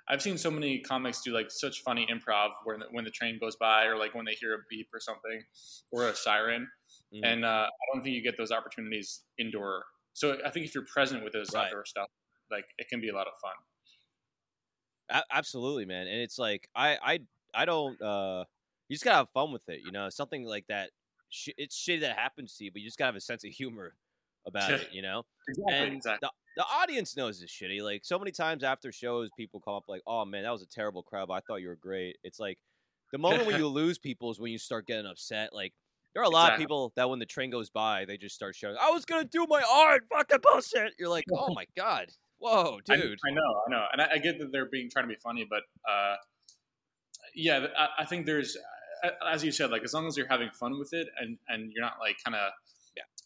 I've 0.09 0.21
seen 0.21 0.37
so 0.37 0.50
many 0.50 0.81
comics 0.81 1.23
do 1.23 1.33
like 1.33 1.50
such 1.50 1.81
funny 1.81 2.07
improv 2.12 2.50
when 2.65 2.81
the, 2.81 2.87
when 2.91 3.05
the 3.05 3.11
train 3.11 3.39
goes 3.41 3.57
by, 3.57 3.85
or 3.87 3.97
like 3.97 4.15
when 4.15 4.27
they 4.27 4.35
hear 4.35 4.53
a 4.55 4.59
beep 4.69 4.89
or 4.93 5.00
something, 5.00 5.43
or 5.91 6.09
a 6.09 6.15
siren, 6.15 6.69
Mhm. 7.15 7.21
and 7.25 7.45
uh, 7.47 7.67
I 7.71 7.95
don't 7.95 8.03
think 8.03 8.15
you 8.15 8.23
get 8.23 8.37
those 8.37 8.50
opportunities 8.53 9.23
indoor. 9.38 9.85
So 10.14 10.38
I 10.44 10.50
think 10.50 10.66
if 10.66 10.75
you're 10.75 10.87
present 10.87 11.23
with 11.25 11.33
those 11.33 11.52
Right. 11.52 11.66
outdoor 11.66 11.85
stuff, 11.85 12.09
like 12.50 12.64
it 12.78 12.88
can 12.88 13.00
be 13.00 13.09
a 13.11 13.14
lot 13.14 13.26
of 13.26 13.35
fun. 13.42 13.54
A- 15.11 15.25
absolutely, 15.30 15.85
man. 15.85 16.06
And 16.06 16.21
it's 16.21 16.38
like 16.38 16.68
I 16.75 16.97
I 17.02 17.18
I 17.54 17.64
don't. 17.64 18.00
uh 18.00 18.44
You 18.88 18.94
just 18.94 19.04
gotta 19.04 19.16
have 19.16 19.30
fun 19.30 19.52
with 19.52 19.68
it. 19.68 19.80
You 19.85 19.92
know, 19.92 20.09
something 20.09 20.44
like 20.44 20.66
that. 20.68 20.90
Sh- 21.30 21.50
it's 21.59 21.76
shit 21.76 22.00
that 22.00 22.16
happens 22.18 22.56
to 22.56 22.64
you, 22.64 22.73
but 22.73 22.80
you 22.80 22.88
just 22.88 22.99
gotta 22.99 23.09
have 23.09 23.16
a 23.16 23.21
sense 23.21 23.44
of 23.44 23.50
humor 23.50 23.94
about 24.47 24.73
it. 24.73 24.92
You 24.92 25.02
know. 25.02 25.25
Exactly. 25.47 25.75
and 25.76 25.94
exactly. 25.97 26.26
the, 26.56 26.62
the 26.62 26.64
audience 26.64 27.18
knows 27.18 27.42
it's 27.42 27.52
shitty. 27.52 27.83
Like 27.83 28.02
so 28.06 28.18
many 28.18 28.30
times 28.30 28.64
after 28.64 28.90
shows, 28.90 29.28
people 29.37 29.61
come 29.61 29.75
up 29.75 29.85
like, 29.88 30.00
"Oh 30.06 30.25
man, 30.25 30.44
that 30.44 30.52
was 30.52 30.62
a 30.62 30.66
terrible 30.66 31.02
crowd. 31.02 31.28
But 31.28 31.35
I 31.35 31.40
thought 31.40 31.56
you 31.61 31.68
were 31.68 31.76
great." 31.76 32.16
It's 32.25 32.40
like 32.40 32.59
the 33.12 33.18
moment 33.26 33.47
when 33.47 33.59
you 33.59 33.68
lose 33.68 33.99
people 33.99 34.30
is 34.30 34.40
when 34.40 34.52
you 34.52 34.59
start 34.59 34.87
getting 34.87 35.04
upset. 35.06 35.52
Like 35.52 35.75
there 36.14 36.23
are 36.23 36.26
a 36.26 36.30
lot 36.30 36.52
of 36.52 36.59
people 36.59 36.92
that 36.97 37.11
when 37.11 37.18
the 37.18 37.26
train 37.26 37.50
goes 37.50 37.71
by, 37.71 38.04
they 38.04 38.16
just 38.16 38.35
start 38.35 38.54
shouting, 38.54 38.78
"I 38.80 38.90
was 38.90 39.04
gonna 39.04 39.25
do 39.25 39.47
my 39.49 39.62
art, 39.62 40.04
Fuck 40.09 40.30
fucking 40.30 40.40
bullshit." 40.42 40.94
You're 40.99 41.09
like, 41.09 41.25
"Oh 41.33 41.52
my 41.54 41.66
god, 41.76 42.09
whoa, 42.38 42.80
dude." 42.85 43.18
I, 43.26 43.30
know, 43.30 43.62
I 43.66 43.71
know, 43.71 43.85
and 43.92 44.02
I, 44.02 44.09
I 44.12 44.18
get 44.18 44.38
that 44.38 44.52
they're 44.52 44.66
being 44.66 44.90
trying 44.90 45.06
to 45.06 45.09
be 45.09 45.18
funny, 45.23 45.47
but 45.49 45.62
uh, 45.90 46.16
yeah, 47.35 47.66
I, 47.76 48.02
I 48.02 48.04
think 48.04 48.26
there's, 48.26 48.56
uh, 49.02 49.09
as 49.30 49.42
you 49.42 49.50
said, 49.50 49.71
like 49.71 49.83
as 49.83 49.92
long 49.92 50.06
as 50.06 50.16
you're 50.16 50.28
having 50.28 50.50
fun 50.50 50.78
with 50.78 50.92
it 50.92 51.09
and 51.21 51.37
and 51.49 51.73
you're 51.73 51.85
not 51.85 51.94
like 52.00 52.16
kind 52.25 52.37
of 52.37 52.52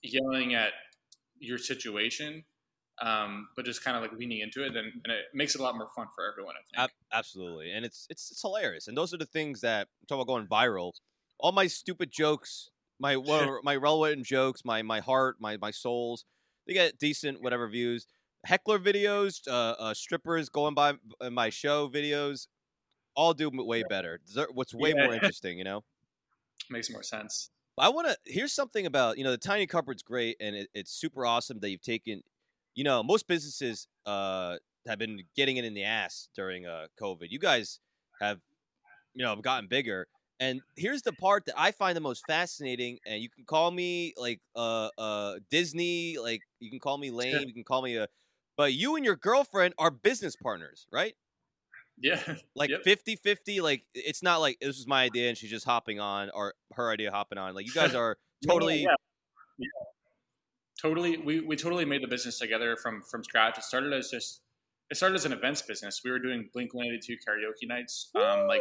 yelling 0.03 0.55
at 0.55 0.73
your 1.39 1.59
situation, 1.59 2.45
um, 3.03 3.49
but 3.57 3.65
just 3.65 3.85
kind 3.85 3.97
of 3.97 4.03
like 4.03 4.13
leaning 4.19 4.41
into 4.41 4.65
it, 4.65 4.73
then 4.75 4.93
and 5.05 5.13
it 5.13 5.27
makes 5.35 5.55
it 5.55 5.61
a 5.61 5.65
lot 5.65 5.77
more 5.77 5.89
fun 5.95 6.07
for 6.15 6.31
everyone. 6.31 6.55
I 6.57 6.63
think. 6.65 6.91
Ab- 6.91 7.19
absolutely, 7.19 7.73
and 7.73 7.85
it's 7.85 8.07
it's 8.11 8.31
it's 8.31 8.43
hilarious. 8.43 8.89
And 8.89 8.97
those 8.97 9.15
are 9.15 9.19
the 9.19 9.27
things 9.27 9.61
that 9.61 9.89
I'm 10.11 10.19
about 10.19 10.27
going 10.27 10.47
viral. 10.47 10.93
All 11.39 11.53
my 11.53 11.69
stupid 11.69 12.11
jokes, 12.11 12.71
my 12.99 13.17
whatever, 13.17 13.61
my 13.63 13.77
relevant 13.77 14.27
jokes, 14.27 14.65
my 14.65 14.83
my 14.83 15.01
heart, 15.01 15.37
my 15.41 15.57
my 15.57 15.71
souls, 15.71 16.25
they 16.67 16.75
get 16.75 16.99
decent 16.99 17.43
whatever 17.43 17.69
views. 17.69 18.07
Heckler 18.47 18.79
videos, 18.79 19.47
uh, 19.49 19.75
uh, 19.79 19.95
strippers 19.95 20.49
going 20.49 20.75
by 20.75 20.95
my 21.31 21.51
show 21.51 21.89
videos, 21.89 22.47
all 23.15 23.35
do 23.35 23.51
way 23.53 23.83
better. 23.83 24.21
What's 24.53 24.75
way 24.75 24.95
Yeah. 24.95 25.05
more 25.05 25.15
interesting, 25.15 25.59
you 25.59 25.65
know. 25.65 25.85
makes 26.71 26.91
more 26.91 27.03
sense. 27.03 27.51
I 27.79 27.91
want 27.91 28.09
to. 28.09 28.17
Here's 28.25 28.53
something 28.53 28.87
about 28.87 29.19
you 29.19 29.25
know 29.25 29.31
the 29.31 29.39
tiny 29.39 29.67
cupboard's 29.67 30.03
great, 30.03 30.37
and 30.41 30.57
it, 30.57 30.69
it's 30.75 30.91
super 30.91 31.25
awesome 31.25 31.61
that 31.61 31.71
you've 31.71 31.83
taken. 31.83 32.23
You 32.75 32.85
know, 32.85 33.03
most 33.03 33.27
businesses 33.29 33.87
uh, 34.07 34.57
have 34.87 34.99
been 34.99 35.23
getting 35.37 35.57
it 35.57 35.65
in 35.65 35.75
the 35.75 35.85
ass 35.85 36.29
during 36.35 36.67
uh, 36.67 36.87
COVID. 37.01 37.31
You 37.31 37.39
guys 37.39 37.81
have, 38.21 38.41
you 39.15 39.25
know, 39.25 39.37
gotten 39.37 39.69
bigger. 39.69 40.09
And 40.41 40.61
here's 40.77 41.03
the 41.03 41.13
part 41.13 41.47
that 41.47 41.55
I 41.57 41.73
find 41.73 41.97
the 41.97 42.01
most 42.01 42.25
fascinating. 42.27 42.99
And 43.07 43.21
you 43.21 43.29
can 43.29 43.45
call 43.45 43.71
me 43.71 44.15
like 44.17 44.41
uh, 44.55 44.89
uh, 44.97 45.35
Disney, 45.51 46.17
like 46.19 46.43
you 46.61 46.71
can 46.71 46.79
call 46.79 46.97
me 46.99 47.11
lame, 47.11 47.45
you 47.47 47.55
can 47.55 47.65
call 47.65 47.83
me 47.83 47.97
a. 47.97 48.09
But 48.57 48.73
you 48.73 48.97
and 48.97 49.05
your 49.05 49.17
girlfriend 49.17 49.75
are 49.79 49.91
business 49.91 50.37
partners, 50.37 50.87
right? 50.93 51.15
Yeah, 52.01 52.23
like 52.55 52.71
Yep. 52.71 52.85
50 52.85 53.17
50 53.17 53.61
like 53.61 53.85
it's 53.93 54.23
not 54.23 54.37
like 54.37 54.59
this 54.61 54.77
was 54.77 54.87
my 54.87 55.03
idea 55.03 55.29
and 55.31 55.37
she's 55.37 55.51
just 55.51 55.65
hopping 55.65 55.99
on 55.99 56.31
or 56.33 56.55
her 56.75 56.93
idea 56.93 57.11
hopping 57.11 57.39
on 57.39 57.57
like 57.57 57.67
you 57.67 57.73
guys 57.73 57.93
are 57.95 58.19
totally 58.47 58.83
yeah. 58.83 58.95
Yeah. 59.59 59.67
Totally, 60.81 61.17
we, 61.17 61.41
we 61.41 61.57
totally 61.57 61.85
made 61.85 62.03
the 62.03 62.07
business 62.07 62.39
together 62.39 62.77
from 62.77 63.03
from 63.03 63.25
scratch. 63.25 63.59
It 63.59 63.65
started 63.65 63.93
as 63.93 64.11
just 64.11 64.43
it 64.91 64.97
started 64.97 65.17
as 65.17 65.25
an 65.25 65.33
events 65.33 65.61
business. 65.61 66.03
We 66.05 66.13
were 66.13 66.21
doing 66.21 66.49
Blink 66.53 66.73
One 66.73 66.87
Eighty 66.87 67.01
Two 67.01 67.15
karaoke 67.15 67.67
nights, 67.67 68.11
um, 68.15 68.47
like 68.47 68.61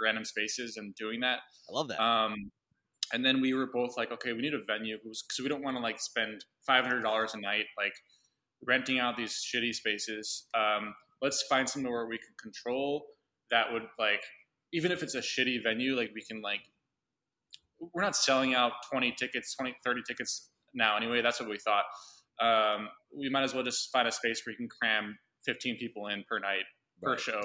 random 0.00 0.24
spaces 0.24 0.76
and 0.76 0.94
doing 0.94 1.20
that. 1.20 1.38
i 1.68 1.72
love 1.72 1.88
that 1.88 2.00
Um, 2.02 2.34
and 3.12 3.24
then 3.24 3.40
we 3.40 3.54
were 3.54 3.66
both 3.72 3.96
like, 3.96 4.12
okay, 4.12 4.32
we 4.32 4.40
need 4.40 4.54
a 4.54 4.62
venue 4.66 4.96
because 5.02 5.40
we 5.42 5.48
don't 5.48 5.62
want 5.64 5.76
to 5.76 5.82
like 5.82 6.00
spend 6.00 6.44
five 6.66 6.84
hundred 6.84 7.02
dollars 7.02 7.34
a 7.34 7.40
night 7.40 7.64
like 7.76 7.92
renting 8.66 8.98
out 9.00 9.16
these 9.16 9.32
shitty 9.44 9.74
spaces. 9.74 10.46
Um, 10.54 10.94
let's 11.20 11.42
find 11.48 11.68
somewhere 11.68 11.92
where 11.92 12.06
we 12.06 12.18
can 12.18 12.34
control 12.40 13.06
that 13.50 13.72
would 13.72 13.82
like 13.98 14.22
even 14.72 14.92
if 14.92 15.02
it's 15.02 15.16
a 15.16 15.20
shitty 15.20 15.60
venue, 15.62 15.96
like 15.96 16.10
we 16.14 16.22
can 16.22 16.40
like 16.40 16.60
we're 17.92 18.02
not 18.02 18.14
selling 18.14 18.54
out 18.54 18.72
20 18.92 19.12
tickets, 19.18 19.54
20, 19.56 19.74
30 19.84 20.02
tickets 20.06 20.50
now 20.74 20.96
anyway. 20.96 21.22
That's 21.22 21.40
what 21.40 21.48
we 21.48 21.58
thought. 21.58 21.84
Um, 22.40 22.88
we 23.16 23.28
might 23.28 23.42
as 23.42 23.54
well 23.54 23.64
just 23.64 23.90
find 23.90 24.06
a 24.06 24.12
space 24.12 24.42
where 24.46 24.52
you 24.52 24.56
can 24.56 24.68
cram 24.68 25.18
15 25.46 25.78
people 25.78 26.06
in 26.08 26.24
per 26.28 26.38
night 26.38 26.64
per 27.02 27.12
Right. 27.12 27.20
show. 27.20 27.40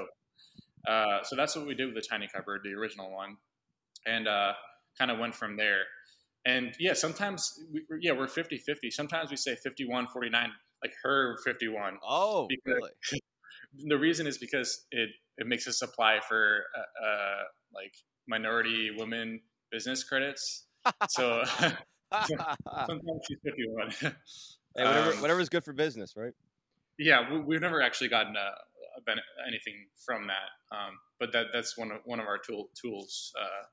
Uh, 0.87 1.23
so 1.23 1.35
that's 1.35 1.55
what 1.55 1.65
we 1.67 1.75
did 1.75 1.85
with 1.87 1.95
the 1.95 2.07
tiny 2.07 2.27
cupboard, 2.27 2.61
the 2.63 2.73
original 2.73 3.11
one, 3.11 3.37
and 4.05 4.27
uh, 4.27 4.53
kind 4.97 5.11
of 5.11 5.19
went 5.19 5.35
from 5.35 5.57
there. 5.57 5.81
And 6.45 6.75
yeah, 6.79 6.93
sometimes 6.93 7.59
we, 7.73 7.81
yeah 8.01 8.11
we're 8.11 8.27
50 8.27 8.57
50. 8.57 8.91
Sometimes 8.91 9.31
we 9.31 9.37
say 9.37 9.55
51 9.55 10.07
49, 10.07 10.49
like 10.83 10.93
her 11.03 11.37
51. 11.43 11.97
Oh, 12.07 12.47
Because- 12.47 12.61
really? 12.65 12.91
The 13.87 13.97
reason 13.97 14.25
is 14.25 14.37
because 14.37 14.85
it 14.91 15.09
it 15.37 15.47
makes 15.47 15.67
us 15.67 15.81
apply 15.81 16.19
for 16.29 16.63
uh, 16.77 17.05
uh, 17.05 17.43
like 17.73 17.93
minority 18.25 18.91
women 18.97 19.41
business 19.69 20.01
credits. 20.03 20.65
So 21.09 21.43
sometimes 22.13 23.21
she's 23.27 23.37
51. 23.43 23.89
hey, 24.01 24.11
whatever, 24.73 25.11
Um, 25.13 25.21
whatever's 25.21 25.49
good 25.49 25.65
for 25.65 25.73
business, 25.73 26.13
right? 26.15 26.31
yeah, 26.97 27.29
we, 27.33 27.39
we've 27.41 27.59
never 27.61 27.81
actually 27.81 28.07
gotten 28.07 28.35
a, 28.37 28.51
anything 29.47 29.85
from 30.05 30.27
that, 30.27 30.75
um, 30.75 30.93
but 31.19 31.31
that 31.33 31.47
that's 31.53 31.77
one 31.77 31.91
of 31.91 31.99
one 32.05 32.19
of 32.19 32.27
our 32.27 32.37
tool, 32.37 32.69
tools 32.79 33.31
uh, 33.39 33.65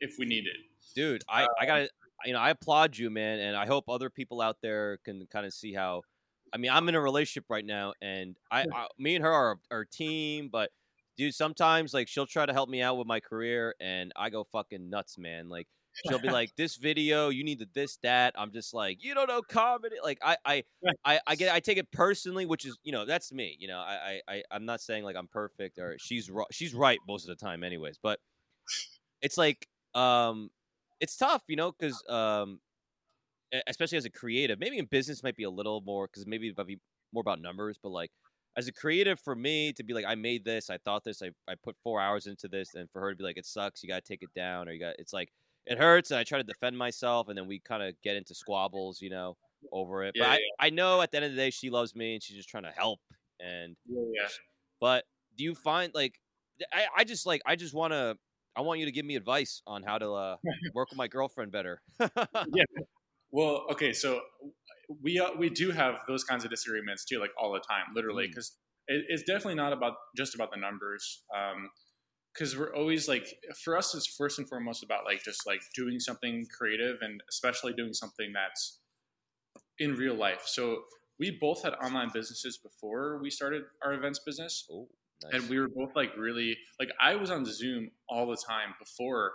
if 0.00 0.16
we 0.18 0.26
need 0.26 0.44
it. 0.46 0.56
dude 0.94 1.22
i 1.28 1.46
i 1.60 1.66
gotta 1.66 1.88
you 2.24 2.32
know 2.32 2.38
i 2.38 2.50
applaud 2.50 2.96
you 2.96 3.10
man 3.10 3.38
and 3.40 3.56
i 3.56 3.66
hope 3.66 3.84
other 3.88 4.10
people 4.10 4.40
out 4.40 4.56
there 4.62 4.98
can 5.04 5.26
kind 5.32 5.46
of 5.46 5.52
see 5.52 5.72
how 5.72 6.02
i 6.52 6.58
mean 6.58 6.70
i'm 6.70 6.88
in 6.88 6.94
a 6.94 7.00
relationship 7.00 7.44
right 7.48 7.64
now 7.64 7.92
and 8.02 8.36
i, 8.50 8.60
I 8.60 8.86
me 8.98 9.16
and 9.16 9.24
her 9.24 9.32
are 9.32 9.58
our 9.70 9.84
team 9.84 10.50
but 10.52 10.70
dude 11.16 11.34
sometimes 11.34 11.92
like 11.94 12.08
she'll 12.08 12.26
try 12.26 12.46
to 12.46 12.52
help 12.52 12.68
me 12.68 12.82
out 12.82 12.96
with 12.96 13.06
my 13.06 13.20
career 13.20 13.74
and 13.80 14.12
i 14.16 14.30
go 14.30 14.44
fucking 14.44 14.88
nuts 14.90 15.18
man. 15.18 15.48
Like 15.48 15.68
she'll 16.06 16.18
be 16.18 16.30
like 16.30 16.54
this 16.56 16.76
video 16.76 17.28
you 17.28 17.44
need 17.44 17.58
to 17.58 17.68
this 17.74 17.98
that 18.02 18.34
i'm 18.36 18.50
just 18.52 18.72
like 18.74 19.02
you 19.02 19.14
don't 19.14 19.28
know 19.28 19.42
comedy 19.42 19.96
like 20.02 20.18
i 20.22 20.36
i 20.44 20.62
I, 21.04 21.20
I 21.26 21.34
get 21.36 21.54
I 21.54 21.60
take 21.60 21.78
it 21.78 21.90
personally, 21.92 22.44
which 22.46 22.64
is 22.64 22.76
you 22.82 22.92
know 22.92 23.04
that's 23.04 23.32
me. 23.32 23.56
You 23.58 23.68
know 23.68 23.78
I, 23.78 24.20
I 24.28 24.42
I'm 24.50 24.64
not 24.64 24.80
saying 24.80 25.04
like 25.04 25.16
I'm 25.16 25.28
perfect 25.28 25.78
or 25.78 25.96
she's 25.98 26.30
ri- 26.30 26.44
she's 26.50 26.74
right 26.74 26.98
most 27.06 27.28
of 27.28 27.36
the 27.36 27.44
time, 27.44 27.62
anyways. 27.62 27.98
But 28.02 28.18
it's 29.20 29.38
like 29.38 29.66
um 29.94 30.50
it's 31.00 31.16
tough, 31.16 31.42
you 31.48 31.56
know, 31.56 31.72
because 31.72 32.02
um 32.08 32.60
especially 33.66 33.98
as 33.98 34.04
a 34.04 34.10
creative, 34.10 34.58
maybe 34.58 34.78
in 34.78 34.86
business 34.86 35.22
might 35.22 35.36
be 35.36 35.44
a 35.44 35.50
little 35.50 35.80
more 35.82 36.06
because 36.06 36.26
maybe 36.26 36.48
it 36.48 36.56
might 36.56 36.66
be 36.66 36.78
more 37.12 37.20
about 37.20 37.40
numbers, 37.40 37.78
but 37.82 37.90
like 37.90 38.10
as 38.56 38.68
a 38.68 38.72
creative 38.72 39.20
for 39.20 39.34
me 39.34 39.72
to 39.74 39.82
be 39.82 39.94
like 39.94 40.04
I 40.06 40.14
made 40.14 40.44
this, 40.44 40.70
I 40.70 40.78
thought 40.78 41.04
this, 41.04 41.22
I 41.22 41.30
I 41.50 41.54
put 41.62 41.76
four 41.82 42.00
hours 42.00 42.26
into 42.26 42.48
this, 42.48 42.74
and 42.74 42.90
for 42.90 43.00
her 43.00 43.10
to 43.12 43.16
be 43.16 43.24
like 43.24 43.38
it 43.38 43.46
sucks, 43.46 43.82
you 43.82 43.88
got 43.88 44.04
to 44.04 44.08
take 44.08 44.22
it 44.22 44.30
down, 44.34 44.68
or 44.68 44.72
you 44.72 44.80
got 44.80 44.96
it's 44.98 45.12
like 45.12 45.30
it 45.66 45.78
hurts, 45.78 46.10
and 46.10 46.18
I 46.18 46.24
try 46.24 46.38
to 46.38 46.44
defend 46.44 46.76
myself, 46.76 47.28
and 47.28 47.36
then 47.38 47.46
we 47.46 47.60
kind 47.60 47.82
of 47.82 47.94
get 48.02 48.16
into 48.16 48.34
squabbles, 48.34 49.00
you 49.00 49.10
know, 49.10 49.36
over 49.72 50.04
it. 50.04 50.14
Yeah, 50.14 50.24
but 50.24 50.30
I, 50.30 50.34
yeah. 50.34 50.38
I 50.58 50.70
know 50.70 51.00
at 51.00 51.10
the 51.10 51.18
end 51.18 51.26
of 51.26 51.32
the 51.32 51.36
day 51.36 51.50
she 51.50 51.70
loves 51.70 51.94
me 51.94 52.14
and 52.14 52.22
she's 52.22 52.36
just 52.36 52.48
trying 52.48 52.64
to 52.64 52.70
help. 52.70 53.00
And 53.40 53.76
Yeah, 53.86 54.28
but 54.80 55.04
do 55.36 55.44
you 55.44 55.54
find 55.54 55.92
like 55.94 56.20
I, 56.72 56.86
I 56.98 57.04
just 57.04 57.26
like 57.26 57.42
I 57.46 57.56
just 57.56 57.74
want 57.74 57.92
to 57.92 58.16
I 58.54 58.60
want 58.60 58.80
you 58.80 58.86
to 58.86 58.92
give 58.92 59.06
me 59.06 59.16
advice 59.16 59.62
on 59.66 59.82
how 59.82 59.98
to 59.98 60.12
uh, 60.12 60.36
work 60.74 60.90
with 60.90 60.98
my 60.98 61.08
girlfriend 61.08 61.52
better. 61.52 61.80
Yeah. 62.00 62.64
Well, 63.34 63.64
okay, 63.70 63.94
so 63.94 64.20
we 65.00 65.18
uh, 65.18 65.30
we 65.38 65.48
do 65.48 65.70
have 65.70 66.00
those 66.06 66.22
kinds 66.22 66.44
of 66.44 66.50
disagreements 66.50 67.06
too, 67.06 67.18
like 67.18 67.30
all 67.40 67.50
the 67.50 67.60
time, 67.60 67.86
literally, 67.94 68.26
Mm. 68.26 68.28
because 68.28 68.58
it, 68.88 69.06
it's 69.08 69.22
definitely 69.22 69.54
not 69.54 69.72
about 69.72 69.94
just 70.14 70.34
about 70.34 70.50
the 70.50 70.58
numbers. 70.58 71.24
Because 72.32 72.56
we're 72.56 72.74
always 72.74 73.08
like, 73.08 73.26
for 73.62 73.76
us, 73.76 73.94
it's 73.94 74.06
first 74.06 74.38
and 74.38 74.48
foremost 74.48 74.82
about 74.82 75.04
like 75.04 75.22
just 75.22 75.46
like 75.46 75.60
doing 75.74 75.98
something 76.00 76.46
creative, 76.56 76.96
and 77.02 77.22
especially 77.28 77.72
doing 77.74 77.92
something 77.92 78.32
that's 78.32 78.78
in 79.78 79.94
real 79.96 80.14
life. 80.14 80.42
So 80.46 80.84
we 81.18 81.36
both 81.40 81.62
had 81.62 81.74
online 81.74 82.10
businesses 82.12 82.56
before 82.58 83.18
we 83.22 83.30
started 83.30 83.62
our 83.84 83.92
events 83.94 84.18
business, 84.18 84.66
oh, 84.72 84.88
nice. 85.22 85.34
and 85.34 85.48
we 85.50 85.58
were 85.60 85.68
both 85.68 85.94
like 85.94 86.10
really 86.16 86.56
like 86.80 86.88
I 87.00 87.16
was 87.16 87.30
on 87.30 87.44
Zoom 87.44 87.90
all 88.08 88.26
the 88.26 88.36
time 88.48 88.74
before, 88.78 89.32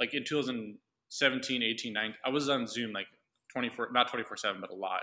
like 0.00 0.14
in 0.14 0.24
2017, 0.24 1.62
18, 1.62 1.92
19. 1.92 2.14
I 2.24 2.28
was 2.30 2.48
on 2.48 2.66
Zoom 2.66 2.92
like 2.92 3.06
24, 3.52 3.90
not 3.92 4.08
24 4.10 4.36
seven, 4.36 4.60
but 4.60 4.70
a 4.70 4.74
lot. 4.74 5.02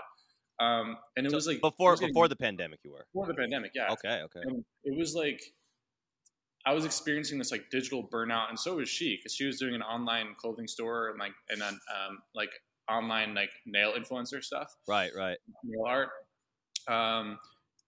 Um, 0.58 0.96
and 1.16 1.26
it 1.26 1.30
So 1.30 1.36
was 1.36 1.46
like 1.46 1.60
before 1.60 1.92
was 1.92 2.00
getting- 2.00 2.12
before 2.14 2.28
the 2.28 2.36
pandemic, 2.36 2.80
you 2.82 2.90
were 2.92 3.06
before 3.12 3.26
the 3.26 3.34
pandemic, 3.34 3.72
yeah. 3.74 3.92
okay. 3.92 4.22
Okay. 4.24 4.40
And 4.42 4.64
it 4.84 4.96
was 4.96 5.14
like 5.14 5.40
I 6.66 6.74
was 6.74 6.84
experiencing 6.84 7.38
this 7.38 7.52
like 7.52 7.70
digital 7.70 8.08
burnout, 8.08 8.48
and 8.48 8.58
so 8.58 8.76
was 8.76 8.88
she 8.88 9.16
because 9.16 9.34
she 9.34 9.46
was 9.46 9.58
doing 9.58 9.74
an 9.74 9.82
online 9.82 10.34
clothing 10.36 10.66
store 10.66 11.10
and 11.10 11.18
like 11.18 11.32
and 11.48 11.62
um, 11.62 11.78
like 12.34 12.50
online 12.90 13.34
like 13.34 13.50
nail 13.66 13.94
influencer 13.98 14.42
stuff 14.42 14.76
Right. 14.86 15.10
Right. 15.16 15.38
nail 15.64 15.84
art. 15.86 16.08
Um, 16.88 17.38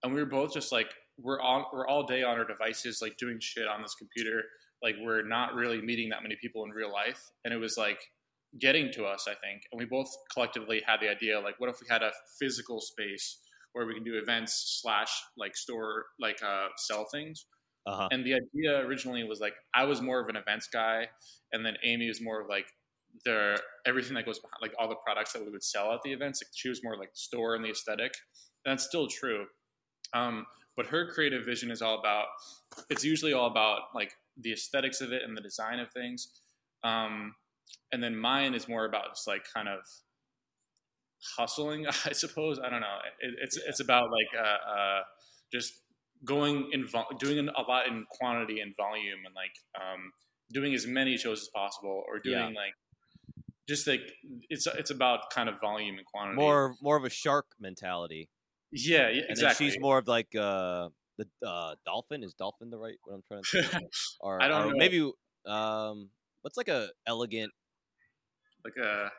and 0.03 0.13
we 0.13 0.19
were 0.19 0.25
both 0.25 0.53
just 0.53 0.71
like 0.71 0.87
we're 1.21 1.41
all 1.41 1.69
we're 1.73 1.87
all 1.87 2.03
day 2.03 2.23
on 2.23 2.37
our 2.37 2.45
devices, 2.45 3.01
like 3.01 3.17
doing 3.17 3.39
shit 3.39 3.67
on 3.67 3.81
this 3.81 3.95
computer. 3.95 4.43
Like 4.81 4.95
we're 5.01 5.23
not 5.23 5.55
really 5.55 5.81
meeting 5.81 6.09
that 6.09 6.23
many 6.23 6.37
people 6.41 6.63
in 6.63 6.71
real 6.71 6.91
life, 6.91 7.29
and 7.43 7.53
it 7.53 7.57
was 7.57 7.77
like 7.77 7.99
getting 8.59 8.91
to 8.93 9.05
us, 9.05 9.27
I 9.27 9.35
think. 9.45 9.63
And 9.71 9.79
we 9.79 9.85
both 9.85 10.09
collectively 10.33 10.81
had 10.87 11.01
the 11.01 11.09
idea, 11.09 11.39
like, 11.39 11.59
what 11.59 11.69
if 11.69 11.81
we 11.81 11.87
had 11.89 12.01
a 12.01 12.11
physical 12.39 12.79
space 12.79 13.39
where 13.73 13.85
we 13.85 13.93
can 13.93 14.03
do 14.03 14.17
events 14.17 14.79
slash 14.81 15.11
like 15.37 15.55
store 15.55 16.05
like 16.19 16.41
uh, 16.43 16.67
sell 16.77 17.05
things. 17.11 17.45
Uh 17.85 17.95
huh. 17.95 18.09
And 18.11 18.25
the 18.25 18.35
idea 18.35 18.79
originally 18.85 19.23
was 19.23 19.39
like 19.39 19.53
I 19.73 19.85
was 19.85 20.01
more 20.01 20.19
of 20.19 20.29
an 20.29 20.35
events 20.35 20.67
guy, 20.67 21.07
and 21.51 21.65
then 21.65 21.75
Amy 21.83 22.07
was 22.07 22.21
more 22.21 22.41
of 22.41 22.47
like 22.49 22.67
the 23.25 23.59
everything 23.85 24.13
that 24.15 24.25
goes 24.25 24.39
behind, 24.39 24.57
like 24.61 24.73
all 24.77 24.87
the 24.87 24.95
products 24.95 25.33
that 25.33 25.43
we 25.43 25.49
would 25.49 25.63
sell 25.63 25.91
at 25.93 26.01
the 26.03 26.11
events. 26.11 26.41
Like 26.43 26.51
she 26.53 26.69
was 26.69 26.83
more 26.83 26.97
like 26.97 27.11
the 27.11 27.19
store 27.19 27.55
and 27.55 27.63
the 27.63 27.69
aesthetic. 27.69 28.13
And 28.65 28.71
that's 28.73 28.83
still 28.85 29.07
true. 29.07 29.45
Um, 30.13 30.45
but 30.75 30.87
her 30.87 31.11
creative 31.11 31.45
vision 31.45 31.71
is 31.71 31.81
all 31.81 31.99
about. 31.99 32.27
It's 32.89 33.03
usually 33.03 33.33
all 33.33 33.47
about 33.47 33.81
like 33.95 34.13
the 34.37 34.53
aesthetics 34.53 35.01
of 35.01 35.11
it 35.11 35.23
and 35.23 35.35
the 35.35 35.41
design 35.41 35.79
of 35.79 35.91
things. 35.91 36.41
Um, 36.83 37.35
and 37.91 38.01
then 38.03 38.15
mine 38.15 38.53
is 38.53 38.67
more 38.67 38.85
about 38.85 39.15
just 39.15 39.27
like 39.27 39.45
kind 39.53 39.67
of 39.67 39.79
hustling, 41.37 41.87
I 42.05 42.11
suppose. 42.13 42.59
I 42.59 42.69
don't 42.69 42.81
know. 42.81 42.97
It, 43.19 43.35
it's 43.41 43.57
it's 43.57 43.79
about 43.79 44.11
like 44.11 44.27
uh, 44.37 44.69
uh, 44.69 45.01
just 45.51 45.73
going 46.25 46.69
in 46.71 46.87
vol- 46.87 47.07
doing 47.19 47.47
a 47.47 47.61
lot 47.61 47.87
in 47.87 48.05
quantity 48.09 48.59
and 48.59 48.75
volume 48.75 49.19
and 49.25 49.33
like 49.35 49.53
um, 49.79 50.11
doing 50.51 50.73
as 50.73 50.85
many 50.85 51.17
shows 51.17 51.41
as 51.41 51.49
possible 51.53 52.03
or 52.07 52.19
doing 52.19 52.37
Yeah. 52.37 52.45
like 52.47 52.73
just 53.67 53.87
like 53.87 54.01
it's 54.49 54.65
it's 54.67 54.89
about 54.89 55.29
kind 55.31 55.47
of 55.47 55.59
volume 55.61 55.97
and 55.97 56.05
quantity. 56.05 56.35
More 56.37 56.75
more 56.81 56.97
of 56.97 57.03
a 57.05 57.09
shark 57.09 57.45
mentality, 57.59 58.29
yeah, 58.71 59.09
yeah, 59.09 59.21
and 59.21 59.31
exactly. 59.31 59.67
then 59.67 59.73
she's 59.73 59.79
more 59.81 59.99
of 59.99 60.07
like 60.07 60.35
uh 60.35 60.89
the 61.17 61.27
uh, 61.45 61.75
dolphin. 61.85 62.23
Is 62.23 62.33
dolphin 62.33 62.69
the 62.71 62.77
right? 62.77 62.97
What 63.03 63.15
I'm 63.15 63.23
trying 63.27 63.43
to 63.43 63.69
say? 63.69 63.79
Or, 64.21 64.41
I 64.41 64.47
don't 64.47 64.61
or 64.61 64.71
know. 64.71 64.77
maybe 64.77 65.11
um 65.45 66.09
what's 66.41 66.57
like 66.57 66.67
a 66.67 66.89
elegant 67.05 67.51
like 68.65 68.75
a, 68.77 69.11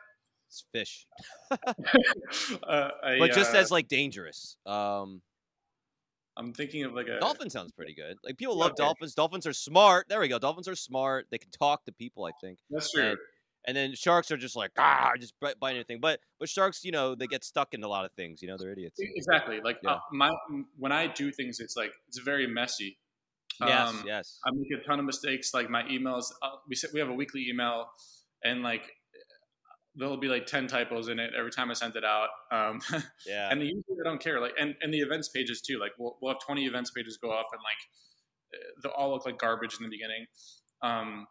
fish, 0.73 1.07
uh, 1.51 2.89
a, 3.03 3.19
but 3.19 3.31
just 3.31 3.55
uh, 3.55 3.57
as 3.57 3.71
like 3.71 3.87
dangerous. 3.87 4.57
Um, 4.65 5.21
I'm 6.37 6.53
thinking 6.53 6.83
of 6.85 6.93
like 6.93 7.07
a 7.07 7.19
dolphin 7.19 7.49
sounds 7.49 7.71
pretty 7.73 7.93
good. 7.93 8.17
Like 8.23 8.37
people 8.37 8.57
love 8.57 8.71
okay. 8.71 8.83
dolphins. 8.83 9.13
Dolphins 9.15 9.45
are 9.45 9.53
smart. 9.53 10.07
There 10.09 10.19
we 10.19 10.27
go. 10.27 10.39
Dolphins 10.39 10.67
are 10.67 10.75
smart. 10.75 11.27
They 11.29 11.37
can 11.37 11.51
talk 11.51 11.85
to 11.85 11.91
people. 11.91 12.25
I 12.25 12.31
think. 12.41 12.59
That's 12.69 12.91
true. 12.91 13.09
and- 13.11 13.17
And 13.67 13.77
then 13.77 13.93
sharks 13.93 14.31
are 14.31 14.37
just 14.37 14.55
like 14.55 14.71
ah, 14.79 15.11
just 15.19 15.33
bite 15.39 15.75
anything. 15.75 15.99
But 16.01 16.19
but 16.39 16.49
sharks, 16.49 16.83
you 16.83 16.91
know, 16.91 17.13
they 17.13 17.27
get 17.27 17.43
stuck 17.43 17.73
in 17.75 17.83
a 17.83 17.87
lot 17.87 18.05
of 18.05 18.11
things. 18.13 18.41
You 18.41 18.47
know, 18.47 18.57
they're 18.57 18.71
idiots. 18.71 18.97
Exactly. 18.99 19.59
Like 19.63 19.77
Yeah. 19.83 19.91
uh, 19.91 19.99
my 20.11 20.31
when 20.77 20.91
I 20.91 21.05
do 21.07 21.31
things, 21.31 21.59
it's 21.59 21.75
like 21.75 21.91
it's 22.07 22.17
very 22.19 22.47
messy. 22.47 22.97
Yes, 23.59 23.89
Um, 23.89 24.03
yes. 24.07 24.39
I 24.45 24.49
make 24.51 24.71
a 24.81 24.83
ton 24.87 24.97
of 24.97 25.05
mistakes. 25.05 25.53
Like 25.53 25.69
my 25.69 25.83
emails, 25.83 26.31
uh, 26.41 26.55
we 26.67 26.75
said 26.75 26.89
we 26.93 26.99
have 27.01 27.09
a 27.09 27.13
weekly 27.13 27.45
email, 27.49 27.91
and 28.43 28.63
like 28.63 28.89
there'll 29.95 30.17
be 30.17 30.27
like 30.27 30.45
ten 30.45 30.67
typos 30.67 31.07
in 31.09 31.19
it 31.19 31.31
every 31.37 31.51
time 31.51 31.69
I 31.69 31.73
send 31.73 31.95
it 31.95 32.03
out. 32.05 32.29
Um, 32.51 32.79
yeah. 33.27 33.49
and 33.51 33.61
usually 33.61 33.97
I 33.99 34.03
don't 34.03 34.21
care. 34.21 34.39
Like 34.39 34.53
and 34.59 34.75
and 34.81 34.93
the 34.93 34.99
events 34.99 35.29
pages 35.29 35.61
too. 35.61 35.79
Like 35.79 35.91
we'll 35.97 36.17
we'll 36.21 36.33
have 36.33 36.41
twenty 36.41 36.65
events 36.65 36.91
pages 36.91 37.17
go 37.21 37.31
up, 37.31 37.47
and 37.51 37.59
like 37.63 38.71
they'll 38.83 38.91
all 38.93 39.11
look 39.11 39.25
like 39.25 39.37
garbage 39.37 39.75
in 39.79 39.83
the 39.83 39.89
beginning. 39.89 40.25
Um, 40.81 41.27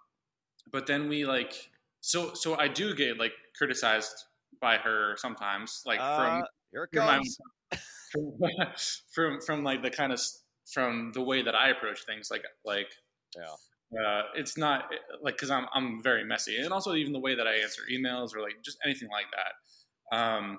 but 0.72 0.86
then 0.86 1.08
we 1.08 1.24
like 1.24 1.54
so 2.00 2.34
so 2.34 2.56
I 2.58 2.68
do 2.68 2.94
get 2.94 3.18
like 3.18 3.32
criticized 3.56 4.14
by 4.60 4.76
her 4.76 5.14
sometimes, 5.16 5.82
like 5.86 5.98
from 5.98 6.42
Uh, 6.42 6.46
here 6.72 6.84
it 6.84 6.94
from 6.94 7.06
my- 7.06 7.20
from, 8.12 8.32
from 9.12 9.40
from 9.40 9.64
like 9.64 9.82
the 9.82 9.90
kind 9.90 10.12
of 10.12 10.20
from 10.72 11.12
the 11.14 11.22
way 11.22 11.42
that 11.42 11.54
I 11.54 11.70
approach 11.70 12.00
things, 12.06 12.28
like 12.30 12.42
like 12.64 12.88
Yeah. 13.36 13.44
Uh, 13.98 14.22
it's 14.36 14.56
not 14.56 14.84
like 15.22 15.34
because 15.34 15.50
I'm 15.50 15.66
I'm 15.74 16.02
very 16.02 16.24
messy, 16.24 16.56
and 16.58 16.72
also 16.72 16.94
even 16.94 17.12
the 17.12 17.18
way 17.20 17.34
that 17.34 17.46
I 17.46 17.54
answer 17.56 17.82
emails 17.90 18.34
or 18.34 18.40
like 18.40 18.62
just 18.62 18.78
anything 18.84 19.08
like 19.10 19.26
that. 19.32 20.16
Um, 20.16 20.58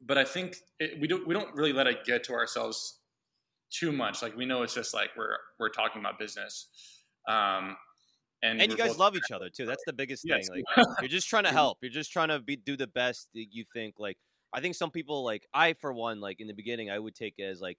but 0.00 0.18
I 0.18 0.24
think 0.24 0.56
it, 0.78 1.00
we 1.00 1.08
don't 1.08 1.26
we 1.26 1.34
don't 1.34 1.54
really 1.54 1.72
let 1.72 1.86
it 1.86 2.04
get 2.04 2.24
to 2.24 2.32
ourselves 2.32 3.00
too 3.70 3.92
much. 3.92 4.22
Like 4.22 4.36
we 4.36 4.46
know 4.46 4.62
it's 4.62 4.74
just 4.74 4.94
like 4.94 5.10
we're 5.16 5.36
we're 5.58 5.68
talking 5.70 6.00
about 6.00 6.18
business. 6.18 6.68
Um, 7.28 7.76
and, 8.42 8.60
and 8.60 8.70
you 8.70 8.76
guys 8.78 8.90
both- 8.90 8.98
love 8.98 9.16
each 9.16 9.30
other 9.30 9.48
too. 9.50 9.66
That's 9.66 9.82
the 9.86 9.92
biggest 9.92 10.22
Yes. 10.26 10.48
thing. 10.48 10.62
Like 10.76 10.86
you're 11.00 11.08
just 11.08 11.28
trying 11.28 11.44
to 11.44 11.50
help. 11.52 11.78
You're 11.82 11.90
just 11.90 12.12
trying 12.12 12.28
to 12.28 12.40
be 12.40 12.56
do 12.56 12.76
the 12.76 12.86
best 12.86 13.28
that 13.34 13.46
you 13.50 13.64
think. 13.72 13.96
Like 13.98 14.18
I 14.52 14.60
think 14.60 14.76
some 14.76 14.90
people 14.90 15.24
like 15.24 15.46
I 15.52 15.74
for 15.74 15.92
one 15.92 16.20
like 16.20 16.40
in 16.40 16.46
the 16.46 16.54
beginning 16.54 16.90
I 16.90 16.98
would 16.98 17.14
take 17.14 17.34
it 17.38 17.44
as 17.44 17.60
like 17.60 17.78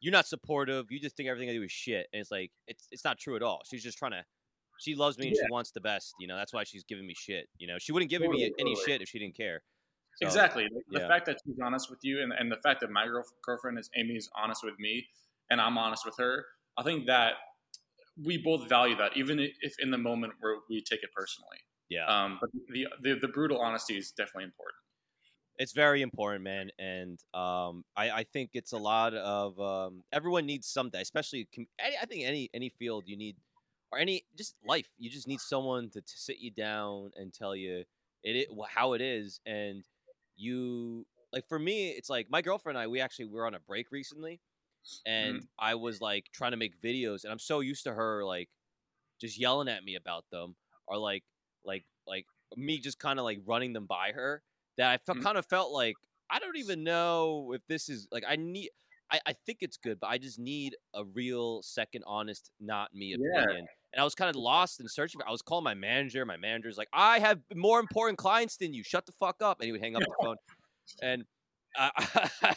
you're 0.00 0.12
not 0.12 0.26
supportive. 0.26 0.86
You 0.90 1.00
just 1.00 1.16
think 1.16 1.28
everything 1.28 1.50
I 1.50 1.52
do 1.52 1.62
is 1.62 1.72
shit, 1.72 2.06
and 2.12 2.20
it's 2.20 2.30
like 2.30 2.50
it's 2.66 2.88
it's 2.90 3.04
not 3.04 3.18
true 3.18 3.36
at 3.36 3.42
all. 3.42 3.62
She's 3.68 3.82
just 3.82 3.98
trying 3.98 4.12
to. 4.12 4.24
She 4.80 4.94
loves 4.94 5.18
me 5.18 5.28
and 5.28 5.36
she 5.36 5.42
wants 5.50 5.72
the 5.72 5.80
best. 5.80 6.14
You 6.20 6.28
know 6.28 6.36
that's 6.36 6.52
why 6.52 6.64
she's 6.64 6.84
giving 6.84 7.06
me 7.06 7.14
shit. 7.16 7.48
You 7.58 7.66
know 7.66 7.76
she 7.78 7.92
wouldn't 7.92 8.10
give 8.10 8.20
me 8.20 8.28
Totally, 8.28 8.44
any 8.58 8.74
totally. 8.74 8.84
shit 8.84 9.02
if 9.02 9.08
she 9.08 9.18
didn't 9.18 9.36
care. 9.36 9.62
So, 10.20 10.26
exactly 10.26 10.68
the, 10.68 10.98
the 10.98 11.00
yeah. 11.00 11.08
fact 11.08 11.26
that 11.26 11.38
she's 11.44 11.56
honest 11.62 11.90
with 11.90 12.00
you, 12.02 12.22
and, 12.22 12.32
and 12.32 12.50
the 12.50 12.56
fact 12.56 12.80
that 12.80 12.90
my 12.90 13.06
girl, 13.06 13.24
girlfriend 13.44 13.78
is 13.78 13.88
Amy's 13.96 14.28
honest 14.36 14.64
with 14.64 14.74
me, 14.78 15.06
and 15.50 15.60
I'm 15.60 15.78
honest 15.78 16.04
with 16.04 16.14
her. 16.18 16.44
I 16.76 16.82
think 16.82 17.06
that 17.06 17.34
we 18.24 18.36
both 18.38 18.68
value 18.68 18.96
that, 18.96 19.16
even 19.16 19.38
if 19.38 19.74
in 19.78 19.90
the 19.90 19.98
moment 19.98 20.32
where 20.40 20.56
we 20.68 20.82
take 20.82 21.02
it 21.02 21.10
personally. 21.14 21.58
Yeah. 21.88 22.06
Um, 22.06 22.38
but 22.40 22.50
the, 22.68 22.86
the 23.02 23.18
the 23.20 23.28
brutal 23.28 23.60
honesty 23.60 23.96
is 23.96 24.10
definitely 24.10 24.44
important. 24.44 24.76
It's 25.58 25.72
very 25.72 26.02
important, 26.02 26.44
man, 26.44 26.70
and 26.78 27.18
um, 27.34 27.84
I, 27.96 28.10
I 28.10 28.24
think 28.24 28.50
it's 28.54 28.70
a 28.72 28.78
lot 28.78 29.12
of 29.14 29.58
um, 29.58 30.04
everyone 30.12 30.46
needs 30.46 30.68
something, 30.68 31.00
especially 31.00 31.48
com- 31.52 31.66
I 31.80 32.06
think 32.06 32.24
any 32.24 32.48
any 32.54 32.68
field 32.68 33.04
you 33.08 33.16
need, 33.16 33.36
or 33.90 33.98
any 33.98 34.24
just 34.36 34.54
life. 34.64 34.86
You 34.98 35.10
just 35.10 35.26
need 35.26 35.40
someone 35.40 35.90
to, 35.90 36.00
to 36.00 36.16
sit 36.16 36.38
you 36.38 36.52
down 36.52 37.10
and 37.16 37.34
tell 37.34 37.56
you 37.56 37.84
it, 38.22 38.48
i- 38.50 38.64
how 38.72 38.92
it 38.92 39.00
is, 39.00 39.40
and 39.46 39.84
you 40.36 41.04
like 41.32 41.48
for 41.48 41.58
me, 41.58 41.88
it's 41.88 42.08
like 42.08 42.30
my 42.30 42.40
girlfriend 42.40 42.78
and 42.78 42.84
I. 42.84 42.86
We 42.86 43.00
actually 43.00 43.26
were 43.26 43.44
on 43.44 43.54
a 43.54 43.60
break 43.60 43.90
recently, 43.90 44.40
and 45.06 45.42
I 45.58 45.74
was 45.74 46.00
like 46.00 46.26
trying 46.32 46.52
to 46.52 46.56
make 46.56 46.80
videos, 46.80 47.24
and 47.24 47.32
I'm 47.32 47.38
so 47.40 47.60
used 47.60 47.84
to 47.84 47.94
her 47.94 48.24
like 48.24 48.48
just 49.20 49.38
yelling 49.38 49.68
at 49.68 49.84
me 49.84 49.96
about 49.96 50.24
them, 50.30 50.56
or 50.86 50.98
like 50.98 51.24
like 51.64 51.84
like 52.06 52.26
me 52.56 52.78
just 52.78 52.98
kind 52.98 53.18
of 53.18 53.24
like 53.24 53.40
running 53.46 53.72
them 53.72 53.86
by 53.86 54.12
her 54.12 54.42
that 54.78 54.90
I 54.90 54.96
felt 54.98 55.18
Mhm. 55.18 55.22
kind 55.22 55.38
of 55.38 55.46
felt 55.46 55.72
like 55.72 55.96
I 56.30 56.38
don't 56.38 56.56
even 56.56 56.84
know 56.84 57.52
if 57.52 57.66
this 57.68 57.88
is 57.88 58.08
like 58.10 58.24
I 58.26 58.36
need. 58.36 58.70
I, 59.10 59.20
I 59.26 59.32
think 59.46 59.58
it's 59.62 59.78
good, 59.78 59.98
but 60.00 60.08
I 60.08 60.18
just 60.18 60.38
need 60.38 60.76
a 60.92 61.02
real 61.04 61.62
second, 61.62 62.04
honest, 62.06 62.50
not 62.60 62.92
me 62.92 63.16
Yeah. 63.18 63.42
opinion. 63.42 63.66
And 63.92 64.00
I 64.00 64.04
was 64.04 64.14
kind 64.14 64.28
of 64.28 64.36
lost 64.36 64.80
and 64.80 64.90
searching. 64.90 65.18
For, 65.20 65.26
I 65.26 65.30
was 65.30 65.40
calling 65.40 65.64
my 65.64 65.72
manager. 65.72 66.26
My 66.26 66.36
manager's 66.36 66.76
like, 66.76 66.88
"I 66.92 67.18
have 67.18 67.40
more 67.54 67.80
important 67.80 68.18
clients 68.18 68.58
than 68.58 68.74
you. 68.74 68.82
Shut 68.82 69.06
the 69.06 69.12
fuck 69.12 69.40
up." 69.40 69.60
And 69.60 69.66
he 69.66 69.72
would 69.72 69.80
hang 69.80 69.96
up 69.96 70.02
the 70.02 70.14
phone. 70.22 70.36
And 71.00 71.24
I, 71.74 71.90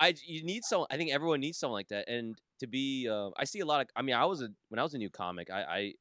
I, 0.00 0.14
you 0.26 0.44
need 0.44 0.64
someone. 0.64 0.88
I 0.90 0.98
think 0.98 1.10
everyone 1.10 1.40
needs 1.40 1.58
someone 1.58 1.78
like 1.78 1.88
that. 1.88 2.08
And 2.08 2.36
to 2.60 2.66
be, 2.66 3.08
uh, 3.08 3.30
I 3.38 3.44
see 3.44 3.60
a 3.60 3.66
lot 3.66 3.80
of. 3.80 3.88
I 3.96 4.02
mean, 4.02 4.14
I 4.14 4.26
was 4.26 4.42
a 4.42 4.50
when 4.68 4.78
I 4.78 4.82
was 4.82 4.92
a 4.92 4.98
new 4.98 5.10
comic. 5.10 5.50
I, 5.50 5.62
I, 5.62 5.94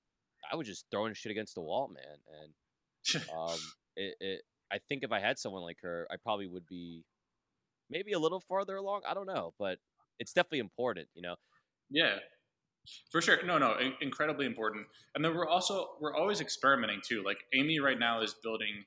I 0.51 0.55
was 0.57 0.67
just 0.67 0.85
throwing 0.91 1.13
shit 1.13 1.31
against 1.31 1.55
the 1.55 1.61
wall, 1.61 1.87
man. 1.87 2.17
And 2.41 3.23
um, 3.33 3.59
it, 3.95 4.15
it, 4.19 4.41
I 4.71 4.79
think 4.79 5.03
if 5.03 5.11
I 5.11 5.19
had 5.19 5.39
someone 5.39 5.63
like 5.63 5.77
her, 5.81 6.07
I 6.11 6.15
probably 6.17 6.47
would 6.47 6.67
be 6.67 7.03
maybe 7.89 8.13
a 8.13 8.19
little 8.19 8.39
farther 8.39 8.75
along. 8.75 9.01
I 9.07 9.13
don't 9.13 9.27
know, 9.27 9.53
but 9.59 9.79
it's 10.19 10.33
definitely 10.33 10.59
important, 10.59 11.07
you 11.15 11.21
know. 11.21 11.35
Yeah, 11.89 12.17
for 13.11 13.21
sure. 13.21 13.43
No, 13.45 13.57
no, 13.57 13.77
in- 13.77 13.93
incredibly 14.01 14.45
important. 14.45 14.85
And 15.15 15.23
then 15.23 15.35
we're 15.35 15.47
also 15.47 15.89
we're 15.99 16.15
always 16.15 16.41
experimenting 16.41 17.01
too. 17.07 17.23
Like 17.25 17.39
Amy 17.53 17.79
right 17.79 17.99
now 17.99 18.21
is 18.21 18.35
building. 18.43 18.83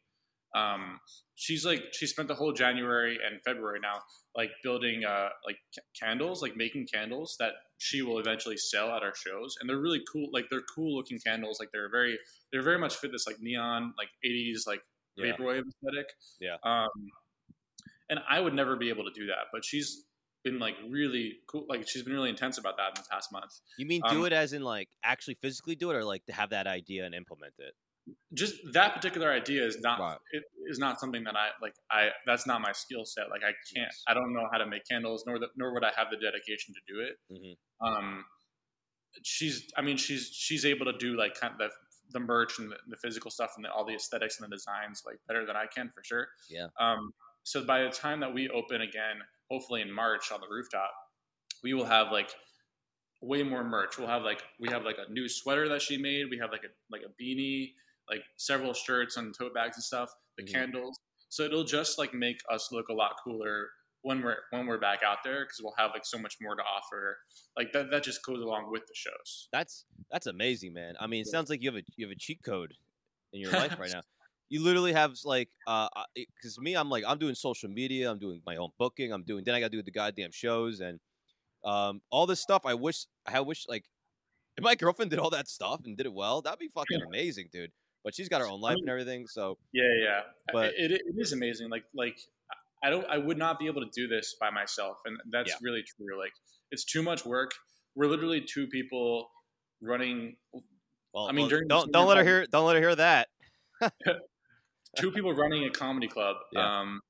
Um, 0.55 0.99
she's 1.37 1.64
like 1.64 1.85
she 1.93 2.07
spent 2.07 2.29
the 2.29 2.35
whole 2.35 2.53
January 2.53 3.19
and 3.25 3.40
February 3.43 3.79
now 3.81 4.01
like 4.35 4.51
building 4.62 5.05
uh 5.05 5.29
like 5.47 5.57
c- 5.73 5.81
candles, 5.99 6.43
like 6.43 6.57
making 6.57 6.88
candles 6.93 7.37
that 7.38 7.53
she 7.79 8.03
will 8.03 8.19
eventually 8.19 8.57
sell 8.57 8.90
at 8.90 9.03
our 9.03 9.14
shows. 9.14 9.57
And 9.61 9.69
they're 9.71 9.81
really 9.81 10.03
cool. 10.12 10.29
Like 10.33 10.47
they're 10.51 10.64
cool 10.75 10.97
looking 10.97 11.19
candles. 11.25 11.59
Like 11.61 11.71
they're 11.73 11.90
very 11.90 12.19
they're 12.53 12.62
very 12.62 12.79
much 12.79 12.97
fit 12.97 13.12
this 13.12 13.27
like 13.27 13.37
neon 13.40 13.95
like 13.97 14.09
80s 14.25 14.66
like 14.66 14.83
Yeah. 15.16 15.37
vaporwave 15.37 15.62
aesthetic. 15.68 16.12
Yeah. 16.40 16.57
Um, 16.62 16.88
and 18.09 18.20
I 18.29 18.40
would 18.40 18.55
never 18.55 18.77
be 18.77 18.88
able 18.88 19.05
to 19.05 19.12
do 19.12 19.27
that, 19.27 19.46
but 19.53 19.64
she's 19.64 20.07
been 20.42 20.59
like 20.59 20.77
really 20.88 21.40
cool. 21.46 21.66
Like 21.68 21.87
she's 21.87 22.03
been 22.03 22.14
really 22.14 22.31
intense 22.31 22.59
about 22.59 22.77
that 22.79 22.88
in 22.96 23.03
the 23.03 23.09
past 23.11 23.31
month. 23.33 23.53
You 23.79 23.87
mean 23.87 24.03
do 24.09 24.20
Um, 24.20 24.27
it 24.27 24.33
as 24.33 24.53
in 24.53 24.62
like 24.62 24.88
actually 25.03 25.35
physically 25.35 25.77
do 25.77 25.90
it, 25.90 25.96
or 25.96 26.05
like 26.05 26.25
to 26.27 26.33
have 26.33 26.51
that 26.51 26.66
idea 26.66 27.05
and 27.05 27.14
implement 27.14 27.55
it? 27.59 27.75
Just 28.35 28.55
that 28.73 28.94
particular 28.94 29.31
idea 29.31 29.64
is 29.64 29.79
not 29.81 30.01
Right. 30.01 30.18
it 30.33 30.42
is 30.68 30.79
not 30.79 30.99
something 30.99 31.23
that 31.25 31.37
I 31.37 31.51
like. 31.61 31.75
I 31.90 32.11
that's 32.27 32.46
not 32.46 32.61
my 32.62 32.73
skill 32.73 33.05
set. 33.05 33.29
Like 33.31 33.42
I 33.44 33.53
can't. 33.75 33.92
I 34.09 34.14
don't 34.14 34.33
know 34.33 34.49
how 34.51 34.59
to 34.59 34.66
make 34.66 34.83
candles, 34.90 35.25
nor 35.27 35.38
the, 35.38 35.49
nor 35.57 35.73
would 35.75 35.85
I 35.85 35.92
have 35.96 36.09
the 36.11 36.16
dedication 36.16 36.75
to 36.75 36.81
do 36.92 37.01
it. 37.01 37.18
Mhm. 37.31 37.57
Um, 37.87 38.25
she's. 39.23 39.70
I 39.77 39.83
mean, 39.83 39.96
she's 39.96 40.29
she's 40.29 40.64
able 40.64 40.87
to 40.87 40.96
do 40.99 41.16
like 41.16 41.35
kind 41.35 41.61
of 41.61 41.70
the 42.12 42.20
merch 42.20 42.59
and 42.59 42.70
the, 42.70 42.77
the 42.88 42.96
physical 42.96 43.31
stuff 43.31 43.53
and 43.57 43.64
the, 43.64 43.70
all 43.73 43.85
the 43.85 43.94
aesthetics 43.94 44.40
and 44.40 44.51
the 44.51 44.55
designs 44.57 45.03
like 45.07 45.16
better 45.29 45.46
than 45.46 45.57
I 45.57 45.66
can 45.66 45.90
for 45.94 46.03
sure. 46.05 46.29
Yeah. 46.49 46.66
Um, 46.79 47.12
so 47.42 47.64
by 47.64 47.83
the 47.83 47.90
time 47.90 48.20
that 48.20 48.33
we 48.33 48.49
open 48.51 48.83
again, 48.83 49.16
hopefully 49.51 49.81
in 49.83 49.90
March 49.92 50.31
on 50.33 50.40
the 50.40 50.46
rooftop, 50.51 50.90
we 51.62 51.75
will 51.75 51.85
have 51.85 52.12
like 52.12 52.31
way 53.23 53.42
more 53.42 53.64
merch. 53.64 53.99
We'll 53.99 54.09
have 54.09 54.23
like 54.23 54.42
we 54.59 54.68
have 54.70 54.85
like 54.85 54.96
a 54.99 55.11
new 55.12 55.29
sweater 55.29 55.68
that 55.68 55.83
she 55.83 55.96
made. 55.99 56.27
We 56.31 56.38
have 56.38 56.51
like 56.53 56.64
a 56.64 56.68
like 56.90 57.03
a 57.03 57.23
beanie, 57.23 57.73
like 58.09 58.23
several 58.37 58.73
shirts 58.75 59.16
and 59.16 59.35
tote 59.37 59.55
bags 59.55 59.77
and 59.77 59.85
stuff. 59.85 60.11
The 60.37 60.44
Mhm. 60.44 60.53
candles. 60.53 60.99
So 61.29 61.44
it'll 61.44 61.64
just 61.64 61.99
like 61.99 62.12
make 62.14 62.40
us 62.51 62.70
look 62.73 62.88
a 62.88 62.92
lot 62.92 63.12
cooler 63.23 63.68
when 64.03 64.23
we're 64.23 64.37
when 64.51 64.67
we're 64.67 64.79
back 64.79 65.01
out 65.03 65.19
there 65.25 65.45
because 65.45 65.61
we'll 65.63 65.75
have 65.79 65.91
like 65.93 66.05
so 66.05 66.19
much 66.19 66.37
more 66.41 66.55
to 66.55 66.63
offer. 66.63 67.19
Like 67.57 67.73
that 67.73 67.91
that 67.91 68.03
just 68.03 68.25
goes 68.25 68.41
along 68.41 68.71
with 68.71 68.87
the 68.87 68.95
shows. 68.95 69.49
That's 69.53 69.85
that's 70.11 70.27
amazing, 70.27 70.73
man. 70.73 70.95
I 71.01 71.07
mean, 71.07 71.23
it 71.23 71.27
sounds 71.29 71.51
like 71.51 71.63
you 71.63 71.71
have 71.71 71.77
a 71.77 71.85
you 71.97 72.07
have 72.07 72.13
a 72.13 72.19
cheat 72.19 72.43
code 72.45 72.75
in 73.33 73.41
your 73.41 73.53
life 73.63 73.79
right 73.79 73.91
now. 73.93 74.03
You 74.49 74.65
literally 74.65 74.93
have 74.93 75.15
like, 75.25 75.49
uh, 75.69 75.89
because 76.17 76.59
me, 76.59 76.75
I'm 76.75 76.91
like, 76.91 77.05
I'm 77.07 77.19
doing 77.19 77.37
social 77.37 77.69
media, 77.69 78.11
I'm 78.11 78.19
doing 78.19 78.43
my 78.45 78.57
own 78.57 78.71
booking, 78.81 79.13
I'm 79.13 79.23
doing, 79.23 79.45
then 79.45 79.55
I 79.55 79.61
got 79.61 79.71
to 79.71 79.77
do 79.77 79.83
the 79.83 79.93
goddamn 79.93 80.33
shows 80.33 80.81
and, 80.81 80.99
um, 81.65 82.01
all 82.11 82.27
this 82.27 82.41
stuff. 82.41 82.63
I 82.67 82.75
wish, 82.75 83.07
I 83.25 83.43
wish, 83.43 83.67
like, 83.69 83.85
if 84.57 84.65
my 84.65 84.75
girlfriend 84.77 85.13
did 85.13 85.21
all 85.21 85.31
that 85.31 85.47
stuff 85.47 85.83
and 85.85 85.97
did 85.97 86.05
it 86.07 86.13
well, 86.13 86.43
that'd 86.43 86.59
be 86.59 86.67
fucking 86.67 87.01
amazing, 87.07 87.49
dude. 87.53 87.71
But 88.03 88.17
she's 88.17 88.29
got 88.29 88.41
her 88.41 88.49
own 88.49 88.61
life 88.61 88.79
and 88.81 88.89
everything, 88.89 89.29
so 89.29 89.57
Yeah, 89.73 89.85
yeah. 90.03 90.21
But- 90.53 90.73
it, 90.77 90.91
it 90.91 91.03
is 91.17 91.33
amazing. 91.33 91.71
Like 91.71 91.85
like 91.95 92.19
I 92.83 92.90
don't 92.90 93.07
I 93.07 93.19
would 93.19 93.38
not 93.38 93.59
be 93.59 93.66
able 93.66 93.83
to 93.83 93.90
do 93.95 94.09
this 94.09 94.37
by 94.40 94.51
myself, 94.51 94.99
and 95.05 95.19
that's 95.31 95.51
Yeah. 95.51 95.57
really 95.62 95.83
true. 95.83 96.19
Like 96.19 96.33
it's 96.71 96.85
too 96.85 97.03
much 97.03 97.25
work. 97.25 97.53
We're 97.95 98.07
literally 98.09 98.40
two 98.40 98.66
people 98.69 99.31
running 99.83 100.37
well, 101.12 101.27
I 101.29 101.33
mean, 101.33 101.43
well, 101.43 101.49
during 101.51 101.69
don't 101.69 101.93
don't 101.93 102.07
let 102.07 102.16
her 102.19 102.25
hear, 102.25 102.47
don't 102.47 102.66
let 102.66 102.77
her 102.77 102.83
hear 102.83 102.95
that. 102.95 103.29
two 104.97 105.11
people 105.11 105.33
running 105.35 105.64
a 105.64 105.71
comedy 105.71 106.09
club. 106.09 106.37
Yeah. 106.53 106.81
Um, 106.81 107.01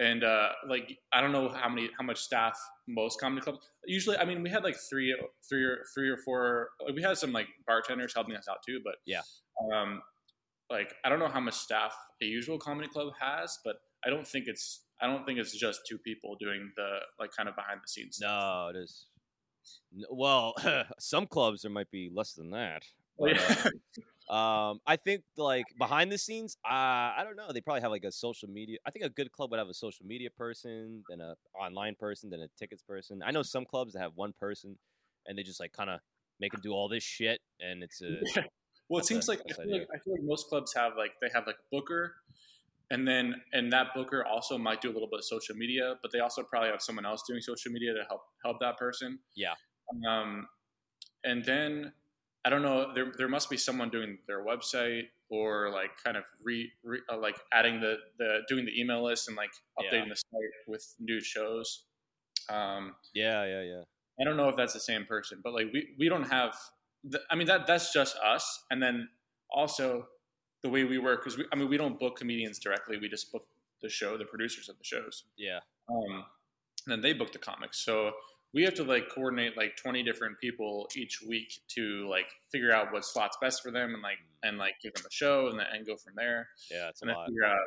and 0.00 0.24
uh, 0.24 0.48
like 0.68 0.98
I 1.12 1.20
don't 1.20 1.30
know 1.30 1.48
how 1.48 1.68
many 1.68 1.88
how 1.96 2.04
much 2.04 2.18
staff 2.18 2.58
most 2.88 3.20
comedy 3.20 3.42
clubs. 3.42 3.60
Usually, 3.86 4.16
I 4.16 4.24
mean, 4.24 4.42
we 4.42 4.50
had 4.50 4.64
like 4.64 4.74
three, 4.90 5.14
three 5.48 5.62
or 5.62 5.84
three 5.94 6.08
or 6.08 6.16
four. 6.16 6.70
We 6.92 7.00
had 7.00 7.16
some 7.16 7.32
like 7.32 7.46
bartenders 7.64 8.12
helping 8.12 8.34
us 8.34 8.48
out 8.48 8.58
too, 8.66 8.80
but 8.84 8.96
Yeah. 9.06 9.20
Um, 9.72 10.02
like 10.68 10.94
I 11.04 11.08
don't 11.08 11.20
know 11.20 11.28
how 11.28 11.38
much 11.38 11.54
staff 11.54 11.94
a 12.20 12.24
usual 12.24 12.58
comedy 12.58 12.88
club 12.88 13.12
has, 13.20 13.56
but 13.64 13.76
I 14.04 14.10
don't 14.10 14.26
think 14.26 14.46
it's 14.46 14.80
I 15.00 15.06
don't 15.06 15.24
think 15.26 15.38
it's 15.38 15.56
just 15.56 15.80
two 15.88 15.98
people 15.98 16.36
doing 16.38 16.72
the 16.76 16.98
like 17.18 17.30
kind 17.36 17.48
of 17.48 17.56
behind 17.56 17.80
the 17.82 17.88
scenes. 17.88 18.16
stuff. 18.16 18.30
No, 18.30 18.68
it 18.68 18.82
is. 18.82 19.06
Well, 20.10 20.54
some 20.98 21.26
clubs 21.26 21.62
there 21.62 21.70
might 21.70 21.90
be 21.90 22.10
less 22.12 22.32
than 22.32 22.50
that. 22.50 22.82
But, 23.16 23.38
uh. 23.38 23.70
Um, 24.28 24.80
I 24.86 24.96
think 24.96 25.22
like 25.36 25.66
behind 25.78 26.10
the 26.10 26.18
scenes, 26.18 26.56
uh, 26.64 26.72
I 26.72 27.20
don't 27.22 27.36
know. 27.36 27.52
They 27.52 27.60
probably 27.60 27.82
have 27.82 27.92
like 27.92 28.02
a 28.02 28.10
social 28.10 28.48
media. 28.48 28.78
I 28.84 28.90
think 28.90 29.04
a 29.04 29.08
good 29.08 29.30
club 29.30 29.50
would 29.50 29.58
have 29.58 29.68
a 29.68 29.74
social 29.74 30.04
media 30.04 30.30
person, 30.30 31.04
then 31.08 31.20
a 31.20 31.36
online 31.56 31.94
person, 31.94 32.30
then 32.30 32.40
a 32.40 32.48
tickets 32.58 32.82
person. 32.82 33.20
I 33.24 33.30
know 33.30 33.42
some 33.42 33.64
clubs 33.64 33.92
that 33.92 34.00
have 34.00 34.12
one 34.16 34.32
person, 34.40 34.78
and 35.26 35.38
they 35.38 35.44
just 35.44 35.60
like 35.60 35.72
kind 35.72 35.90
of 35.90 36.00
make 36.40 36.52
them 36.52 36.60
do 36.62 36.72
all 36.72 36.88
this 36.88 37.04
shit, 37.04 37.40
and 37.60 37.82
it's 37.84 38.02
a 38.02 38.16
Well, 38.88 39.00
it 39.00 39.06
seems 39.06 39.28
a- 39.28 39.32
like 39.32 39.42
I 39.48 39.62
feel 39.62 39.72
like 39.72 39.88
I 39.94 39.98
feel 39.98 40.14
like 40.14 40.24
most 40.24 40.48
clubs 40.48 40.74
have 40.74 40.92
like 40.96 41.12
they 41.20 41.28
have 41.32 41.46
like 41.46 41.56
a 41.56 41.68
booker, 41.70 42.14
and 42.90 43.06
then 43.06 43.34
and 43.52 43.72
that 43.72 43.88
booker 43.94 44.24
also 44.24 44.58
might 44.58 44.80
do 44.80 44.90
a 44.90 44.94
little 44.94 45.08
bit 45.08 45.18
of 45.20 45.24
social 45.24 45.56
media, 45.56 45.94
but 46.02 46.12
they 46.12 46.20
also 46.20 46.42
probably 46.42 46.70
have 46.70 46.82
someone 46.82 47.06
else 47.06 47.22
doing 47.26 47.40
social 47.40 47.72
media 47.72 47.94
to 47.94 48.04
help 48.08 48.22
help 48.44 48.58
that 48.60 48.76
person. 48.78 49.18
Yeah. 49.36 49.54
Um, 50.08 50.48
and 51.24 51.44
then 51.44 51.92
I 52.44 52.50
don't 52.50 52.62
know. 52.62 52.92
There 52.94 53.12
there 53.16 53.28
must 53.28 53.48
be 53.48 53.56
someone 53.56 53.90
doing 53.90 54.18
their 54.26 54.44
website 54.44 55.04
or 55.30 55.70
like 55.70 55.90
kind 56.04 56.16
of 56.16 56.24
re, 56.42 56.70
re 56.84 57.00
uh, 57.10 57.16
like 57.16 57.36
adding 57.52 57.80
the 57.80 57.96
the 58.18 58.40
doing 58.48 58.66
the 58.66 58.78
email 58.78 59.02
list 59.04 59.28
and 59.28 59.36
like 59.36 59.50
Yeah. 59.80 59.90
updating 59.90 60.08
the 60.10 60.16
site 60.16 60.54
with 60.66 60.94
new 61.00 61.20
shows. 61.20 61.86
Um, 62.50 62.94
yeah, 63.14 63.44
yeah, 63.46 63.62
yeah. 63.62 63.82
I 64.20 64.24
don't 64.24 64.36
know 64.36 64.48
if 64.48 64.56
that's 64.56 64.74
the 64.74 64.80
same 64.80 65.06
person, 65.06 65.40
but 65.42 65.54
like 65.54 65.68
we, 65.72 65.94
we 65.98 66.08
don't 66.08 66.28
have. 66.30 66.54
The, 67.04 67.20
I 67.30 67.34
mean 67.34 67.46
that 67.46 67.66
that's 67.66 67.92
just 67.92 68.16
us, 68.18 68.64
and 68.70 68.82
then 68.82 69.08
also 69.50 70.06
the 70.64 70.68
way 70.70 70.82
we 70.82 70.98
work 70.98 71.22
because 71.22 71.38
we, 71.38 71.44
I 71.52 71.56
mean 71.56 71.68
we 71.68 71.76
don't 71.76 72.00
book 72.00 72.16
comedians 72.16 72.58
directly. 72.58 72.96
We 72.98 73.08
just 73.08 73.30
book 73.30 73.46
the 73.82 73.88
show, 73.88 74.16
the 74.18 74.24
producers 74.24 74.68
of 74.68 74.76
the 74.78 74.84
shows, 74.84 75.24
Yeah, 75.36 75.60
um, 75.88 76.24
and 76.86 76.92
then 76.92 77.00
they 77.02 77.12
book 77.12 77.30
the 77.32 77.38
comics. 77.38 77.84
So 77.84 78.12
we 78.54 78.62
have 78.64 78.74
to 78.74 78.84
like 78.84 79.08
coordinate 79.14 79.56
like 79.56 79.76
20 79.76 80.02
different 80.02 80.38
people 80.40 80.88
each 80.96 81.20
week 81.28 81.52
to 81.74 82.08
like 82.08 82.26
figure 82.50 82.72
out 82.72 82.92
what 82.92 83.04
slot's 83.04 83.36
best 83.42 83.62
for 83.62 83.70
them 83.70 83.92
and 83.94 84.02
like 84.02 84.18
and 84.42 84.58
like 84.58 84.74
give 84.82 84.94
them 84.94 85.04
a 85.06 85.12
show 85.12 85.48
and, 85.48 85.58
then, 85.58 85.66
and 85.72 85.86
go 85.86 85.96
from 85.96 86.14
there 86.16 86.48
Yeah, 86.70 86.88
it's 86.88 87.02
a 87.02 87.04
and 87.04 87.10
then 87.10 87.16
lot. 87.16 87.26
figure 87.28 87.44
out 87.44 87.58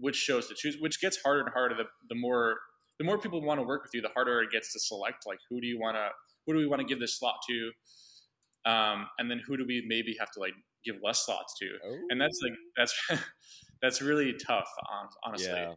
which 0.00 0.16
shows 0.16 0.46
to 0.48 0.54
choose 0.54 0.76
which 0.80 1.00
gets 1.00 1.20
harder 1.22 1.40
and 1.40 1.50
harder 1.52 1.74
the, 1.74 1.84
the 2.08 2.14
more 2.14 2.56
the 2.98 3.04
more 3.04 3.18
people 3.18 3.42
want 3.42 3.58
to 3.58 3.64
work 3.66 3.82
with 3.82 3.92
you 3.94 4.00
the 4.00 4.08
harder 4.14 4.40
it 4.42 4.50
gets 4.52 4.72
to 4.72 4.78
select 4.80 5.26
like 5.26 5.40
who 5.50 5.60
do 5.60 5.66
you 5.66 5.78
want 5.78 5.96
to 5.96 6.08
who 6.46 6.52
do 6.54 6.58
we 6.60 6.66
want 6.66 6.80
to 6.80 6.86
give 6.86 7.00
this 7.00 7.18
slot 7.18 7.34
to 7.48 7.72
um, 8.70 9.06
and 9.18 9.28
then 9.30 9.40
who 9.46 9.56
do 9.56 9.64
we 9.66 9.84
maybe 9.88 10.16
have 10.20 10.30
to 10.32 10.40
like 10.40 10.54
give 10.92 11.00
less 11.02 11.24
slots 11.26 11.52
to 11.58 11.66
and 12.10 12.20
that's 12.20 12.38
like 12.42 12.56
that's 12.76 12.94
that's 13.82 14.00
really 14.02 14.32
tough 14.46 14.68
hon- 14.88 15.08
honestly 15.24 15.52
Yeah. 15.52 15.74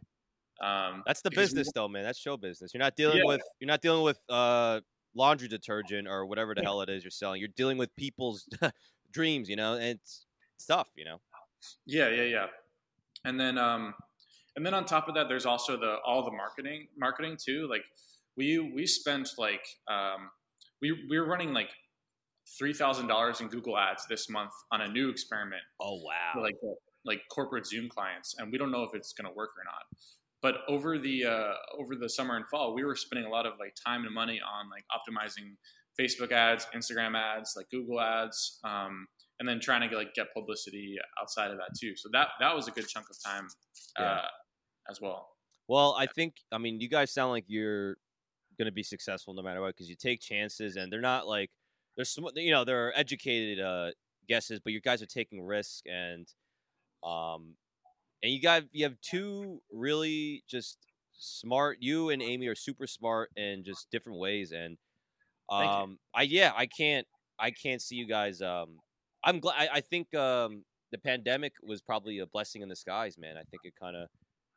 um, 0.62 1.02
That's 1.06 1.22
the 1.22 1.30
business 1.30 1.68
though, 1.74 1.88
man. 1.88 2.04
That's 2.04 2.18
show 2.18 2.36
business. 2.36 2.72
You're 2.74 2.82
not 2.88 2.96
dealing 2.96 3.18
Yeah. 3.18 3.26
with 3.32 3.42
you're 3.60 3.72
not 3.74 3.82
dealing 3.82 4.04
with 4.04 4.18
uh 4.28 4.80
laundry 5.14 5.48
detergent 5.48 6.06
or 6.08 6.24
whatever 6.26 6.54
the 6.54 6.62
hell 6.62 6.80
it 6.82 6.88
is 6.88 7.02
you're 7.04 7.10
selling. 7.22 7.38
You're 7.40 7.56
dealing 7.56 7.78
with 7.78 7.90
people's 7.96 8.46
dreams, 9.12 9.48
you 9.48 9.56
know, 9.56 9.74
and 9.74 9.84
it's 9.98 10.26
stuff, 10.58 10.88
you 10.96 11.04
know. 11.04 11.18
Yeah, 11.86 12.08
yeah, 12.08 12.22
yeah. 12.36 12.46
And 13.24 13.38
then 13.38 13.58
um 13.58 13.94
and 14.56 14.64
then 14.64 14.74
on 14.74 14.84
top 14.84 15.08
of 15.08 15.14
that 15.14 15.28
there's 15.28 15.46
also 15.46 15.76
the 15.76 15.96
all 16.06 16.24
the 16.24 16.30
marketing 16.42 16.88
marketing 16.96 17.36
too. 17.42 17.68
Like 17.68 17.84
we 18.36 18.58
we 18.58 18.86
spent 18.86 19.28
like 19.38 19.64
um 19.88 20.30
we 20.80 20.92
we 21.10 21.18
were 21.18 21.26
running 21.26 21.52
like 21.52 21.70
three 22.58 22.72
thousand 22.72 23.06
dollars 23.06 23.40
in 23.40 23.48
Google 23.48 23.78
ads 23.78 24.06
this 24.08 24.28
month 24.28 24.52
on 24.70 24.80
a 24.82 24.88
new 24.88 25.08
experiment 25.08 25.62
Oh 25.80 26.00
wow. 26.02 26.40
like 26.42 26.56
like 27.04 27.22
corporate 27.30 27.66
Zoom 27.66 27.88
clients 27.88 28.34
and 28.38 28.50
we 28.52 28.58
don't 28.58 28.70
know 28.70 28.82
if 28.84 28.94
it's 28.94 29.12
gonna 29.12 29.32
work 29.32 29.50
or 29.58 29.64
not. 29.64 29.82
But 30.40 30.56
over 30.68 30.98
the 30.98 31.24
uh, 31.24 31.54
over 31.78 31.94
the 31.94 32.08
summer 32.08 32.36
and 32.36 32.44
fall, 32.48 32.74
we 32.74 32.82
were 32.84 32.96
spending 32.96 33.26
a 33.26 33.30
lot 33.30 33.46
of 33.46 33.54
like 33.60 33.74
time 33.86 34.04
and 34.04 34.12
money 34.14 34.40
on 34.40 34.68
like 34.70 34.84
optimizing 34.90 35.54
Facebook 35.98 36.32
ads, 36.32 36.66
Instagram 36.74 37.16
ads, 37.16 37.54
like 37.56 37.68
Google 37.70 38.00
ads, 38.00 38.58
um, 38.64 39.06
and 39.38 39.48
then 39.48 39.60
trying 39.60 39.82
to 39.82 39.88
get, 39.88 39.96
like 39.96 40.14
get 40.14 40.26
publicity 40.34 40.96
outside 41.20 41.52
of 41.52 41.58
that 41.58 41.70
too. 41.80 41.94
So 41.94 42.08
that 42.12 42.28
that 42.40 42.54
was 42.56 42.66
a 42.66 42.72
good 42.72 42.88
chunk 42.88 43.06
of 43.08 43.16
time 43.24 43.46
uh, 43.98 44.02
Yeah. 44.02 44.20
as 44.90 45.00
well. 45.00 45.28
Well, 45.68 45.94
I 45.96 46.06
think 46.06 46.34
I 46.50 46.58
mean 46.58 46.80
you 46.80 46.88
guys 46.88 47.12
sound 47.14 47.30
like 47.30 47.44
you're 47.46 47.96
going 48.58 48.66
to 48.66 48.72
be 48.72 48.82
successful 48.82 49.34
no 49.34 49.42
matter 49.42 49.60
what 49.60 49.68
because 49.76 49.88
you 49.88 49.96
take 49.96 50.20
chances 50.20 50.74
and 50.76 50.92
they're 50.92 51.00
not 51.00 51.26
like 51.28 51.50
they're 51.96 52.04
sm- 52.04 52.26
you 52.36 52.50
know 52.50 52.64
there 52.64 52.88
are 52.88 52.92
educated 52.94 53.60
uh, 53.60 53.90
guesses, 54.28 54.60
but 54.62 54.72
you 54.72 54.80
guys 54.80 55.02
are 55.02 55.06
taking 55.06 55.42
risk 55.42 55.84
and 55.86 56.26
um 57.04 57.54
and 58.22 58.32
you 58.32 58.40
got 58.40 58.62
you 58.72 58.84
have 58.84 58.94
two 59.00 59.60
really 59.72 60.44
just 60.48 60.78
smart. 61.12 61.78
You 61.80 62.10
and 62.10 62.22
Amy 62.22 62.46
are 62.46 62.54
super 62.54 62.86
smart 62.86 63.30
in 63.36 63.64
just 63.64 63.90
different 63.90 64.18
ways 64.18 64.52
and 64.52 64.76
um 65.50 65.98
I 66.14 66.22
yeah 66.22 66.52
I 66.56 66.66
can't 66.66 67.06
I 67.38 67.50
can't 67.50 67.82
see 67.82 67.96
you 67.96 68.06
guys 68.06 68.40
um 68.40 68.78
I'm 69.24 69.40
glad 69.40 69.56
I, 69.58 69.76
I 69.76 69.80
think 69.80 70.14
um 70.14 70.64
the 70.92 70.98
pandemic 70.98 71.52
was 71.62 71.80
probably 71.80 72.18
a 72.18 72.26
blessing 72.26 72.62
in 72.62 72.68
the 72.68 72.76
skies, 72.76 73.16
man. 73.18 73.36
I 73.36 73.42
think 73.50 73.62
it 73.64 73.74
kind 73.80 73.96
of 73.96 74.08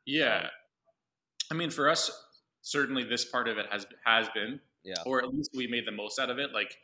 Yeah, 0.04 0.36
Um, 0.38 0.50
I 1.50 1.54
mean 1.54 1.70
for 1.70 1.88
us, 1.88 2.10
certainly 2.62 3.04
this 3.04 3.24
part 3.24 3.48
of 3.48 3.58
it 3.58 3.66
has 3.70 3.86
has 4.04 4.28
been 4.30 4.60
yeah 4.84 5.02
or 5.04 5.22
at 5.22 5.34
least 5.34 5.50
we 5.54 5.66
made 5.66 5.86
the 5.86 5.92
most 5.92 6.18
out 6.18 6.30
of 6.30 6.38
it. 6.38 6.52
Like, 6.52 6.76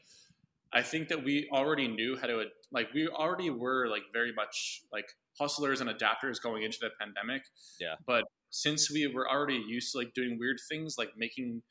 I 0.74 0.82
think 0.82 1.08
that 1.08 1.22
we 1.22 1.48
already 1.52 1.88
knew 1.88 2.16
how 2.16 2.26
to, 2.26 2.44
like, 2.72 2.88
we 2.94 3.08
already 3.08 3.50
were 3.50 3.88
like 3.88 4.04
very 4.12 4.32
much 4.32 4.82
like 4.92 5.06
hustlers 5.38 5.80
and 5.80 5.90
adapters 5.90 6.40
going 6.40 6.62
into 6.62 6.78
the 6.80 6.90
pandemic. 6.98 7.42
Yeah. 7.80 7.94
But 8.06 8.24
since 8.50 8.90
we 8.90 9.06
were 9.06 9.28
already 9.28 9.62
used 9.66 9.92
to 9.92 9.98
like 9.98 10.12
doing 10.14 10.38
weird 10.38 10.58
things, 10.70 10.96
like 10.98 11.10
making 11.16 11.62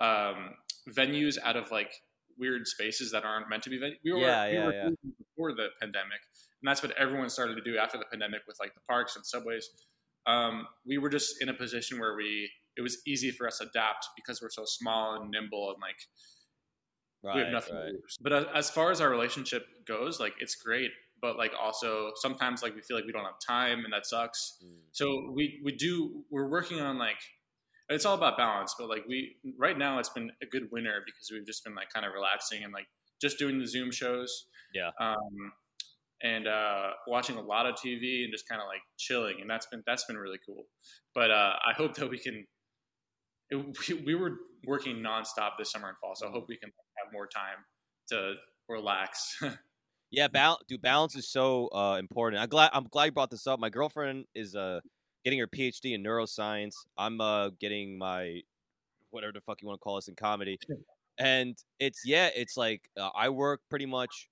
um, 0.00 0.54
venues 0.90 1.36
out 1.42 1.56
of 1.56 1.70
like 1.70 1.92
weird 2.38 2.66
spaces 2.66 3.12
that 3.12 3.24
aren't 3.24 3.48
meant 3.48 3.62
to 3.62 3.70
be 3.70 3.78
venues, 3.78 3.96
we 4.04 4.12
were, 4.12 4.18
Yeah, 4.18 4.48
we 4.48 4.54
yeah, 4.54 4.66
were 4.66 4.72
yeah. 4.72 4.88
before 5.18 5.52
the 5.52 5.68
pandemic, 5.80 6.20
and 6.62 6.68
that's 6.68 6.82
what 6.82 6.92
everyone 6.98 7.28
started 7.28 7.54
to 7.56 7.62
do 7.62 7.78
after 7.78 7.98
the 7.98 8.06
pandemic 8.10 8.42
with 8.46 8.56
like 8.60 8.74
the 8.74 8.80
parks 8.88 9.16
and 9.16 9.24
subways. 9.24 9.68
Um, 10.26 10.66
we 10.86 10.96
were 10.98 11.10
just 11.10 11.42
in 11.42 11.50
a 11.50 11.54
position 11.54 11.98
where 12.00 12.16
we 12.16 12.50
it 12.76 12.80
was 12.80 12.98
easy 13.06 13.30
for 13.30 13.46
us 13.46 13.58
to 13.58 13.68
adapt 13.68 14.08
because 14.16 14.42
we're 14.42 14.50
so 14.50 14.64
small 14.64 15.20
and 15.20 15.30
nimble 15.30 15.70
and 15.70 15.80
like 15.80 15.96
right 17.24 17.36
we 17.36 17.42
have 17.42 17.52
nothing 17.52 17.74
right. 17.74 17.86
to 17.86 17.92
lose. 17.92 18.18
But 18.20 18.32
as, 18.32 18.44
as 18.54 18.70
far 18.70 18.90
as 18.90 19.00
our 19.00 19.10
relationship 19.10 19.66
goes, 19.86 20.20
like 20.20 20.34
it's 20.40 20.54
great. 20.54 20.90
But 21.20 21.36
like 21.38 21.52
also 21.60 22.10
sometimes 22.16 22.62
like 22.62 22.74
we 22.74 22.82
feel 22.82 22.96
like 22.96 23.06
we 23.06 23.12
don't 23.12 23.24
have 23.24 23.40
time 23.44 23.84
and 23.84 23.92
that 23.92 24.06
sucks. 24.06 24.58
Mm. 24.64 24.76
So 24.92 25.32
we 25.34 25.60
we 25.64 25.72
do 25.72 26.24
we're 26.30 26.48
working 26.48 26.80
on 26.80 26.98
like 26.98 27.16
it's 27.88 28.04
all 28.04 28.14
about 28.14 28.36
balance. 28.36 28.74
But 28.78 28.88
like 28.88 29.04
we 29.08 29.36
right 29.58 29.76
now 29.76 29.98
it's 29.98 30.10
been 30.10 30.30
a 30.42 30.46
good 30.46 30.68
winter 30.70 31.02
because 31.04 31.30
we've 31.32 31.46
just 31.46 31.64
been 31.64 31.74
like 31.74 31.88
kind 31.92 32.04
of 32.04 32.12
relaxing 32.12 32.62
and 32.62 32.72
like 32.72 32.86
just 33.20 33.38
doing 33.38 33.58
the 33.58 33.66
Zoom 33.66 33.90
shows. 33.90 34.46
Yeah. 34.74 34.90
Um, 35.00 35.52
and 36.22 36.48
uh, 36.48 36.90
watching 37.06 37.36
a 37.36 37.40
lot 37.40 37.66
of 37.66 37.74
TV 37.74 38.24
and 38.24 38.32
just 38.32 38.48
kind 38.48 38.60
of 38.60 38.66
like 38.66 38.80
chilling, 38.96 39.36
and 39.40 39.48
that's 39.48 39.66
been 39.66 39.82
that's 39.86 40.04
been 40.06 40.16
really 40.16 40.38
cool. 40.44 40.64
But 41.14 41.30
uh, 41.30 41.54
I 41.64 41.74
hope 41.76 41.94
that 41.96 42.08
we 42.08 42.18
can. 42.18 42.46
It, 43.50 43.56
we, 43.56 43.94
we 44.06 44.14
were 44.14 44.38
working 44.66 44.96
nonstop 44.96 45.52
this 45.58 45.70
summer 45.70 45.88
and 45.88 45.98
fall, 45.98 46.14
so 46.14 46.26
I 46.26 46.30
hope 46.30 46.46
we 46.48 46.56
can 46.56 46.70
more 47.14 47.26
time 47.26 47.64
to 48.08 48.34
relax. 48.68 49.42
Yeah, 50.14 50.28
dude. 50.68 50.80
Balance 50.80 51.16
is 51.16 51.26
so 51.26 51.68
uh, 51.74 51.96
important. 51.98 52.40
I'm 52.40 52.48
glad. 52.48 52.70
I'm 52.72 52.84
glad 52.84 53.06
you 53.06 53.10
brought 53.10 53.30
this 53.30 53.48
up. 53.48 53.58
My 53.58 53.68
girlfriend 53.68 54.26
is 54.32 54.54
uh, 54.54 54.78
getting 55.24 55.40
her 55.40 55.48
PhD 55.48 55.94
in 55.94 56.04
neuroscience. 56.04 56.74
I'm 56.96 57.20
uh, 57.20 57.50
getting 57.58 57.98
my 57.98 58.42
whatever 59.10 59.32
the 59.32 59.40
fuck 59.40 59.60
you 59.60 59.66
want 59.66 59.80
to 59.80 59.82
call 59.82 59.96
this 59.96 60.06
in 60.06 60.14
comedy, 60.14 60.60
and 61.18 61.56
it's 61.80 62.02
yeah, 62.04 62.30
it's 62.36 62.56
like 62.56 62.88
uh, 62.96 63.10
I 63.12 63.28
work 63.28 63.62
pretty 63.68 63.86
much 63.86 64.28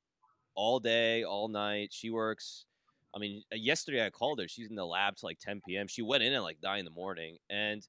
all 0.54 0.78
day, 0.78 1.24
all 1.24 1.48
night. 1.48 1.88
She 1.92 2.10
works. 2.10 2.64
I 3.12 3.18
mean, 3.18 3.42
yesterday 3.50 4.06
I 4.06 4.10
called 4.10 4.38
her. 4.38 4.46
She's 4.46 4.68
in 4.68 4.76
the 4.76 4.86
lab 4.86 5.16
till 5.16 5.28
like 5.28 5.40
10 5.40 5.62
p.m. 5.66 5.88
She 5.88 6.02
went 6.02 6.22
in 6.22 6.32
at 6.32 6.44
like 6.44 6.58
nine 6.62 6.78
in 6.78 6.84
the 6.84 6.92
morning, 6.92 7.38
and 7.50 7.84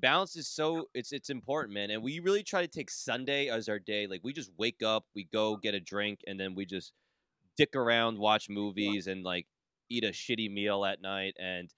balance 0.00 0.36
is 0.36 0.48
so 0.48 0.88
it's 0.94 1.12
it's 1.12 1.30
important, 1.30 1.74
man. 1.74 1.90
And 1.90 2.02
we 2.02 2.20
really 2.20 2.42
try 2.42 2.60
to 2.62 2.68
take 2.68 2.90
Sunday 2.90 3.48
as 3.48 3.68
our 3.68 3.78
day. 3.78 4.06
Like 4.06 4.20
we 4.22 4.32
just 4.32 4.50
wake 4.58 4.82
up, 4.82 5.04
we 5.14 5.24
go 5.32 5.56
get 5.56 5.74
a 5.74 5.80
drink, 5.80 6.20
and 6.26 6.38
then 6.38 6.54
we 6.54 6.66
just 6.66 6.92
dick 7.56 7.74
around, 7.74 8.18
watch 8.18 8.48
movies, 8.48 9.06
and 9.06 9.24
like 9.24 9.46
eat 9.88 10.04
a 10.04 10.08
shitty 10.08 10.52
meal 10.52 10.84
at 10.84 11.00
night, 11.00 11.34
and 11.40 11.72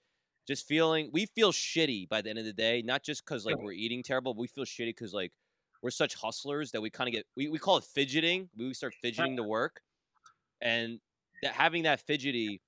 just 0.47 0.67
feeling 0.67 1.09
we 1.13 1.27
feel 1.27 1.51
shitty 1.51 2.09
by 2.09 2.21
the 2.21 2.29
end 2.29 2.39
of 2.39 2.45
the 2.45 2.53
day. 2.53 2.81
Not 2.81 3.03
just 3.03 3.23
because 3.25 3.45
like 3.45 3.57
we're 3.59 3.71
eating 3.71 4.03
terrible, 4.03 4.33
but 4.33 4.41
we 4.41 4.47
feel 4.47 4.65
shitty 4.65 4.87
because 4.87 5.13
like 5.13 5.31
we're 5.81 5.91
such 5.91 6.15
hustlers 6.15 6.71
that 6.71 6.81
we 6.81 6.89
kind 6.89 7.07
of 7.07 7.13
get 7.13 7.25
we, 7.37 7.47
we 7.47 7.59
call 7.59 7.77
it 7.77 7.83
fidgeting. 7.83 8.49
We 8.57 8.73
start 8.73 8.95
fidgeting 9.01 9.37
to 9.37 9.43
work, 9.57 9.81
and 10.61 10.99
that 11.43 11.53
having 11.53 11.83
that 11.83 12.01
fidgety. 12.01 12.61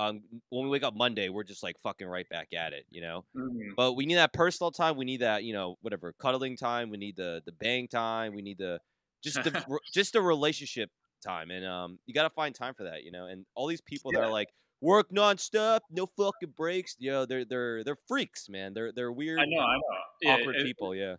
Um, 0.00 0.22
when 0.48 0.64
we 0.64 0.70
wake 0.70 0.82
up 0.82 0.94
Monday, 0.96 1.28
we're 1.28 1.44
just 1.44 1.62
like 1.62 1.78
fucking 1.80 2.06
right 2.06 2.28
back 2.28 2.54
at 2.54 2.72
it, 2.72 2.86
you 2.90 3.02
know. 3.02 3.24
Mhm. 3.36 3.74
But 3.76 3.92
we 3.92 4.06
need 4.06 4.14
that 4.14 4.32
personal 4.32 4.70
time. 4.70 4.96
We 4.96 5.04
need 5.04 5.20
that, 5.20 5.44
you 5.44 5.52
know, 5.52 5.76
whatever 5.82 6.12
cuddling 6.14 6.56
time. 6.56 6.90
We 6.90 6.96
need 6.96 7.16
the 7.16 7.42
the 7.44 7.52
bang 7.52 7.86
time. 7.86 8.34
We 8.34 8.42
need 8.42 8.58
the 8.58 8.80
just 9.22 9.42
the 9.44 9.50
just 9.92 10.14
the 10.14 10.22
relationship 10.22 10.90
time. 11.22 11.50
And 11.50 11.66
um, 11.66 11.98
you 12.06 12.14
got 12.14 12.22
to 12.22 12.30
find 12.30 12.54
time 12.54 12.74
for 12.74 12.84
that, 12.84 13.04
you 13.04 13.10
know. 13.12 13.26
And 13.26 13.44
all 13.54 13.66
these 13.66 13.82
people 13.82 14.10
that 14.12 14.22
are 14.22 14.30
like 14.30 14.48
work 14.80 15.10
nonstop, 15.10 15.80
no 15.90 16.06
fucking 16.16 16.54
breaks. 16.56 16.96
You 16.98 17.10
know, 17.10 17.26
they're 17.26 17.44
they're 17.44 17.84
they're 17.84 17.98
freaks, 18.08 18.48
man. 18.48 18.72
They're 18.72 18.92
they're 18.92 19.12
weird, 19.12 19.38
I 19.38 19.44
know, 19.46 19.60
I 19.60 19.76
know. 19.76 19.82
Yeah, 20.22 20.34
awkward 20.36 20.56
it- 20.56 20.64
people. 20.64 20.94
Yeah, 20.94 21.16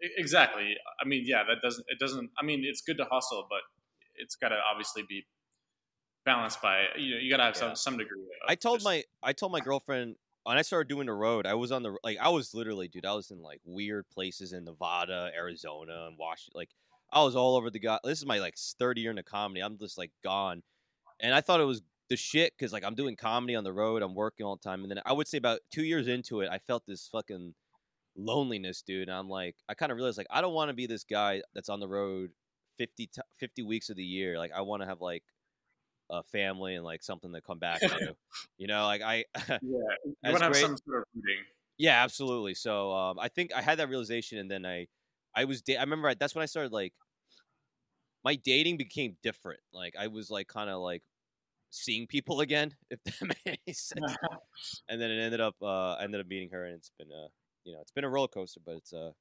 Exactly. 0.00 0.76
I 1.02 1.08
mean, 1.08 1.24
yeah, 1.26 1.42
that 1.48 1.62
doesn't. 1.62 1.84
It 1.88 1.98
doesn't. 1.98 2.30
I 2.38 2.44
mean, 2.44 2.62
it's 2.64 2.82
good 2.82 2.98
to 2.98 3.04
hustle, 3.10 3.46
but 3.48 3.60
it's 4.16 4.36
got 4.36 4.50
to 4.50 4.58
obviously 4.70 5.02
be 5.08 5.26
balanced 6.28 6.60
by 6.60 6.76
you 6.96 7.14
know 7.14 7.20
you 7.20 7.30
got 7.30 7.38
to 7.38 7.42
have 7.44 7.54
Yeah. 7.54 7.60
some 7.60 7.76
some 7.76 7.96
degree. 7.98 8.20
Of 8.20 8.48
I 8.48 8.54
told 8.54 8.76
just- 8.80 8.84
my 8.84 9.04
I 9.22 9.32
told 9.32 9.50
my 9.52 9.60
girlfriend 9.60 10.16
when 10.44 10.56
I 10.58 10.62
started 10.62 10.88
doing 10.88 11.06
the 11.06 11.12
road, 11.12 11.46
I 11.46 11.54
was 11.54 11.72
on 11.72 11.82
the 11.82 11.96
like 12.04 12.18
I 12.20 12.28
was 12.28 12.54
literally, 12.54 12.88
dude, 12.88 13.06
I 13.06 13.14
was 13.14 13.30
in 13.30 13.42
like 13.42 13.60
weird 13.64 14.04
places 14.10 14.52
in 14.52 14.64
Nevada, 14.64 15.30
Arizona, 15.34 16.06
and 16.06 16.16
Washington. 16.18 16.58
Like 16.62 16.70
I 17.12 17.22
was 17.24 17.34
all 17.36 17.56
over 17.56 17.70
the 17.70 17.78
god. 17.78 18.00
This 18.04 18.18
is 18.18 18.26
my 18.26 18.38
like 18.38 18.56
third 18.78 18.98
year 18.98 19.10
in 19.10 19.16
the 19.16 19.22
comedy. 19.22 19.60
I'm 19.62 19.78
just 19.78 19.96
like 19.98 20.12
gone, 20.22 20.62
and 21.20 21.34
I 21.34 21.40
thought 21.40 21.60
it 21.60 21.64
was 21.64 21.82
the 22.10 22.16
shit 22.16 22.52
because 22.56 22.72
like 22.72 22.84
I'm 22.84 22.94
doing 22.94 23.16
comedy 23.16 23.54
on 23.56 23.64
the 23.64 23.72
road. 23.72 24.02
I'm 24.02 24.14
working 24.14 24.44
all 24.46 24.56
the 24.56 24.62
time, 24.68 24.82
and 24.82 24.90
then 24.90 25.00
I 25.06 25.12
would 25.12 25.28
say 25.28 25.38
about 25.38 25.60
two 25.70 25.84
years 25.84 26.08
into 26.08 26.40
it, 26.42 26.48
I 26.50 26.58
felt 26.58 26.84
this 26.86 27.08
fucking 27.08 27.54
loneliness, 28.16 28.82
dude. 28.82 29.08
And 29.08 29.16
I'm 29.16 29.28
like, 29.28 29.56
I 29.68 29.74
kind 29.74 29.92
of 29.92 29.96
realized 29.96 30.18
like 30.18 30.26
I 30.30 30.40
don't 30.40 30.54
want 30.54 30.68
to 30.70 30.74
be 30.74 30.86
this 30.86 31.04
guy 31.04 31.42
that's 31.54 31.68
on 31.68 31.80
the 31.80 31.88
road 31.88 32.30
50, 32.78 33.06
t- 33.08 33.20
50 33.38 33.62
weeks 33.62 33.90
of 33.90 33.96
the 33.96 34.04
year. 34.04 34.38
Like 34.38 34.52
I 34.52 34.60
want 34.62 34.82
to 34.82 34.88
have 34.88 35.00
like 35.00 35.24
a 36.10 36.22
family 36.22 36.74
and 36.74 36.84
like 36.84 37.02
something 37.02 37.32
to 37.32 37.40
come 37.40 37.58
back 37.58 37.80
to. 37.80 38.14
You 38.56 38.66
know, 38.66 38.84
like 38.86 39.02
I 39.02 39.24
yeah, 39.48 39.56
you 39.60 40.14
want 40.24 40.38
to 40.38 40.44
have 40.44 40.52
great. 40.52 40.62
some 40.62 40.76
sort 40.76 40.98
of 40.98 41.04
rooting. 41.14 41.44
Yeah, 41.78 42.02
absolutely. 42.02 42.54
So 42.54 42.92
um, 42.92 43.18
I 43.18 43.28
think 43.28 43.54
I 43.54 43.62
had 43.62 43.78
that 43.78 43.88
realization, 43.88 44.38
and 44.38 44.50
then 44.50 44.66
I, 44.66 44.88
I 45.34 45.44
was, 45.44 45.62
da- 45.62 45.76
I 45.76 45.82
remember 45.82 46.08
I, 46.08 46.14
that's 46.14 46.34
when 46.34 46.42
I 46.42 46.46
started 46.46 46.72
like, 46.72 46.92
my 48.24 48.34
dating 48.34 48.78
became 48.78 49.16
different. 49.22 49.60
Like 49.72 49.94
I 49.96 50.08
was 50.08 50.28
like 50.28 50.48
kind 50.48 50.68
of 50.68 50.80
like 50.80 51.02
seeing 51.70 52.08
people 52.08 52.40
again, 52.40 52.74
if 52.90 52.98
that 53.04 53.36
any 53.46 53.58
sense. 53.72 54.16
and 54.88 55.00
then 55.00 55.10
it 55.10 55.22
ended 55.22 55.40
up, 55.40 55.54
uh, 55.62 55.94
I 55.94 56.02
ended 56.02 56.20
up 56.20 56.26
meeting 56.26 56.50
her, 56.50 56.64
and 56.64 56.74
it's 56.74 56.90
been, 56.98 57.08
uh, 57.12 57.28
you 57.64 57.72
know, 57.72 57.80
it's 57.80 57.92
been 57.92 58.04
a 58.04 58.08
roller 58.08 58.28
coaster, 58.28 58.60
but 58.64 58.74
it's, 58.74 58.92
uh, 58.92 59.12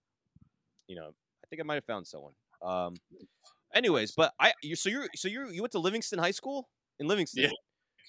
you 0.87 0.95
know, 0.95 1.09
I 1.09 1.47
think 1.49 1.61
I 1.61 1.63
might 1.63 1.75
have 1.75 1.85
found 1.85 2.07
someone. 2.07 2.33
Um, 2.63 2.95
anyways, 3.73 4.13
but 4.13 4.33
I 4.39 4.53
you 4.63 4.75
so 4.75 4.89
you 4.89 5.07
so 5.15 5.27
you 5.27 5.49
you 5.49 5.61
went 5.61 5.71
to 5.73 5.79
Livingston 5.79 6.17
High 6.17 6.31
School 6.31 6.67
in 6.99 7.07
Livingston. 7.07 7.43
Yeah. 7.43 7.49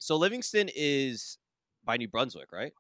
So 0.01 0.17
Livingston 0.17 0.71
is 0.75 1.39
by 1.85 1.97
New 1.97 2.09
Brunswick, 2.09 2.53
right? 2.53 2.73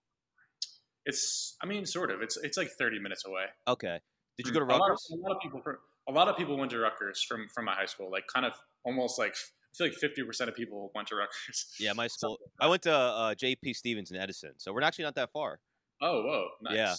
It's, 1.05 1.57
I 1.63 1.67
mean, 1.67 1.87
sort 1.87 2.11
of. 2.11 2.21
It's 2.21 2.37
it's 2.37 2.57
like 2.57 2.69
30 2.79 2.99
minutes 3.01 3.25
away. 3.27 3.45
Okay. 3.67 3.99
Did 4.37 4.47
you 4.47 4.53
go 4.53 4.61
to 4.61 4.67
A 4.67 4.69
lot, 4.69 4.77
of, 4.77 4.81
Rutgers? 4.91 5.11
a 5.13 5.17
lot 5.17 5.35
of 5.35 5.43
people, 5.43 5.61
fr- 5.63 5.81
a 6.09 6.13
lot 6.13 6.29
of 6.29 6.37
people 6.37 6.57
went 6.57 6.71
to 6.73 6.79
Rutgers 6.79 7.23
from 7.23 7.49
from 7.55 7.65
my 7.65 7.75
high 7.75 7.87
school. 7.87 8.11
Like, 8.11 8.25
kind 8.33 8.47
of 8.47 8.53
almost 8.85 9.19
like 9.19 9.33
I 9.33 9.73
feel 9.77 9.87
like 9.89 9.97
50 9.97 10.25
percent 10.25 10.51
of 10.51 10.55
people 10.57 10.93
went 10.95 11.09
to 11.09 11.17
Rutgers. 11.17 11.67
Yeah, 11.81 11.93
my 11.95 12.07
school. 12.15 12.39
I 12.61 12.69
went 12.69 12.83
to 12.83 12.93
uh, 12.95 13.35
J.P. 13.35 13.75
Stevens 13.75 14.11
in 14.11 14.17
Edison, 14.17 14.53
so 14.59 14.73
we're 14.73 14.83
actually 14.83 15.05
not 15.05 15.15
that 15.17 15.33
far. 15.33 15.61
Oh, 16.01 16.23
whoa, 16.23 16.49
nice. 16.63 16.75
Yeah. 16.77 16.95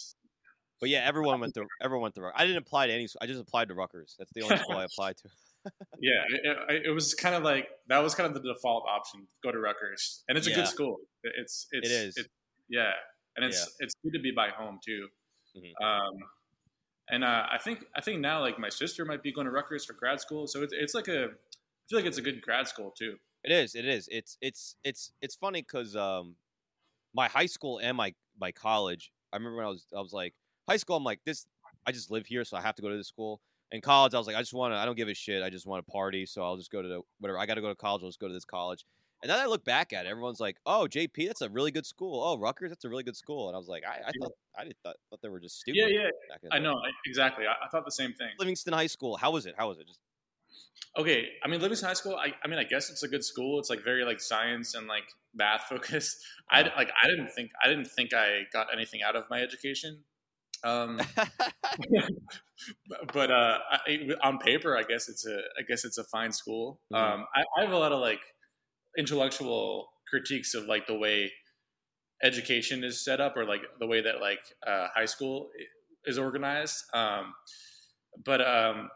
But 0.81 0.89
yeah, 0.89 1.03
everyone 1.05 1.39
went 1.39 1.53
to 1.55 1.65
everyone 1.81 2.03
went 2.03 2.15
to. 2.15 2.21
Rut- 2.21 2.33
I 2.35 2.45
didn't 2.45 2.57
apply 2.63 2.87
to 2.87 2.93
any. 2.93 3.07
I 3.21 3.25
just 3.25 3.39
applied 3.39 3.67
to 3.69 3.73
Rutgers. 3.73 4.15
That's 4.17 4.31
the 4.33 4.41
only 4.41 4.57
school 4.57 4.77
I 4.77 4.83
applied 4.91 5.17
to. 5.17 5.29
Yeah. 5.99 6.23
It, 6.29 6.57
it, 6.69 6.85
it 6.87 6.91
was 6.91 7.13
kind 7.13 7.35
of 7.35 7.43
like 7.43 7.67
that 7.87 7.99
was 7.99 8.15
kind 8.15 8.27
of 8.33 8.41
the 8.41 8.53
default 8.53 8.85
option. 8.87 9.27
Go 9.43 9.51
to 9.51 9.59
Rutgers, 9.59 10.23
and 10.27 10.37
it's 10.37 10.47
a 10.47 10.51
Yeah. 10.51 10.57
good 10.57 10.67
school. 10.67 10.97
It- 11.23 11.33
It's 11.37 11.67
it's. 11.71 12.17
It's, 12.17 12.27
yeah, 12.69 12.91
and 13.35 13.45
it's 13.45 13.75
it's 13.79 13.93
good 14.03 14.13
to 14.13 14.19
be 14.19 14.31
by 14.31 14.49
home 14.49 14.79
too. 14.85 15.07
Mhm. 15.57 15.73
Um, 15.83 16.13
and 17.09 17.23
uh, 17.23 17.47
I 17.51 17.57
think 17.57 17.85
I 17.95 18.01
think 18.01 18.21
now 18.21 18.41
like 18.41 18.59
my 18.59 18.69
sister 18.69 19.03
might 19.05 19.23
be 19.23 19.31
going 19.31 19.45
to 19.45 19.51
Rutgers 19.51 19.85
for 19.85 19.93
grad 19.93 20.21
school, 20.21 20.47
so 20.47 20.61
it's 20.61 20.73
it's 20.73 20.93
like 20.93 21.07
a 21.07 21.23
I 21.25 21.85
feel 21.89 21.99
like 21.99 22.05
it's 22.05 22.19
a 22.19 22.21
good 22.21 22.41
grad 22.41 22.67
school 22.67 22.91
too. 22.97 23.17
It 23.43 23.51
is. 23.51 23.73
It 23.75 23.85
is. 23.85 24.07
It's 24.11 24.37
it's 24.41 24.75
it's 24.83 25.11
it's 25.21 25.35
funny 25.35 25.61
because 25.61 25.95
um, 25.95 26.35
my 27.13 27.27
high 27.27 27.47
school 27.47 27.79
and 27.79 27.97
my 27.97 28.13
my 28.39 28.51
college. 28.51 29.11
I 29.33 29.37
remember 29.37 29.57
when 29.57 29.65
I 29.65 29.69
was 29.69 29.87
I 29.95 30.01
was 30.01 30.13
like 30.13 30.35
high 30.67 30.77
school. 30.77 30.95
I'm 30.97 31.03
like 31.03 31.21
this. 31.25 31.47
I 31.87 31.91
just 31.91 32.11
live 32.11 32.27
here, 32.27 32.43
so 32.45 32.57
I 32.57 32.61
have 32.61 32.75
to 32.75 32.81
go 32.81 32.89
to 32.89 32.97
this 32.97 33.07
school. 33.07 33.41
In 33.71 33.81
college, 33.81 34.13
I 34.13 34.17
was 34.17 34.25
like, 34.25 34.35
I 34.35 34.39
just 34.39 34.53
want 34.53 34.73
to. 34.73 34.77
I 34.77 34.85
don't 34.85 34.95
give 34.95 35.07
a 35.09 35.13
shit. 35.13 35.43
I 35.43 35.49
just 35.49 35.67
want 35.67 35.85
to 35.85 35.91
party, 35.91 36.25
so 36.25 36.43
I'll 36.43 36.57
just 36.57 36.71
go 36.71 36.81
to 36.81 36.87
the, 36.87 37.01
whatever. 37.19 37.37
I 37.37 37.45
got 37.45 37.55
to 37.55 37.61
go 37.61 37.69
to 37.69 37.75
college. 37.75 38.01
I'll 38.01 38.09
just 38.09 38.19
go 38.19 38.27
to 38.27 38.33
this 38.33 38.45
college. 38.45 38.83
And 39.21 39.29
then 39.29 39.37
I 39.37 39.45
look 39.47 39.65
back 39.65 39.91
at 39.91 40.05
it. 40.05 40.09
Everyone's 40.09 40.39
like, 40.39 40.57
"Oh, 40.65 40.87
JP, 40.89 41.27
that's 41.27 41.41
a 41.41 41.49
really 41.49 41.71
good 41.71 41.85
school. 41.85 42.23
Oh, 42.23 42.37
Rutgers, 42.37 42.69
that's 42.71 42.85
a 42.85 42.89
really 42.89 43.03
good 43.03 43.17
school." 43.17 43.49
And 43.49 43.55
I 43.55 43.59
was 43.59 43.67
like, 43.67 43.83
I, 43.85 43.99
I 44.07 44.11
thought 44.19 44.31
I 44.57 44.63
didn't 44.63 44.77
thought, 44.81 44.95
thought 45.09 45.19
they 45.21 45.29
were 45.29 45.41
just 45.41 45.59
stupid. 45.59 45.77
Yeah, 45.77 45.87
yeah, 45.87 46.49
I 46.51 46.59
know 46.59 46.73
I- 46.73 46.91
exactly. 47.05 47.45
I, 47.45 47.65
I 47.65 47.67
thought 47.69 47.85
the 47.85 47.91
same 47.91 48.13
thing. 48.13 48.29
Livingston 48.39 48.73
High 48.73 48.87
School. 48.87 49.17
How 49.17 49.31
was 49.31 49.45
it? 49.45 49.55
How 49.57 49.67
was 49.67 49.77
it? 49.79 49.87
Just 49.87 49.99
Okay, 50.97 51.27
I 51.43 51.47
mean 51.47 51.61
Livingston 51.61 51.87
High 51.87 51.93
School. 51.93 52.15
I, 52.15 52.33
I 52.43 52.47
mean, 52.47 52.59
I 52.59 52.63
guess 52.63 52.89
it's 52.89 53.03
a 53.03 53.07
good 53.07 53.23
school. 53.23 53.59
It's 53.59 53.69
like 53.69 53.83
very 53.83 54.03
like 54.03 54.19
science 54.19 54.73
and 54.73 54.87
like 54.87 55.03
math 55.35 55.63
focused. 55.69 56.17
I 56.49 56.61
like 56.61 56.89
I 57.01 57.07
didn't 57.07 57.29
think 57.29 57.51
I 57.63 57.67
didn't 57.67 57.85
think 57.87 58.13
I 58.13 58.43
got 58.51 58.67
anything 58.73 59.01
out 59.03 59.15
of 59.15 59.25
my 59.29 59.41
education. 59.41 59.99
Um, 60.63 60.99
but 63.13 63.31
uh, 63.31 63.59
I, 63.71 63.99
on 64.23 64.37
paper, 64.39 64.77
I 64.77 64.83
guess 64.83 65.09
it's 65.09 65.25
a 65.25 65.37
I 65.59 65.63
guess 65.67 65.85
it's 65.85 65.97
a 65.97 66.03
fine 66.05 66.31
school. 66.31 66.81
Mhm. 66.91 66.99
Um, 66.99 67.25
I, 67.35 67.43
I 67.57 67.63
have 67.63 67.71
a 67.73 67.77
lot 67.77 67.91
of 67.91 67.99
like 67.99 68.21
intellectual 68.97 69.89
critiques 70.09 70.53
of 70.55 70.65
like 70.65 70.87
the 70.87 70.97
way 70.97 71.31
education 72.23 72.83
is 72.83 73.03
set 73.03 73.21
up 73.21 73.37
or 73.37 73.45
like 73.45 73.61
the 73.79 73.87
way 73.87 74.01
that 74.01 74.21
like 74.21 74.41
uh, 74.67 74.87
high 74.93 75.05
school 75.05 75.49
is 76.05 76.17
organized. 76.17 76.83
Um, 76.93 77.33
but 78.25 78.41
um, 78.41 78.89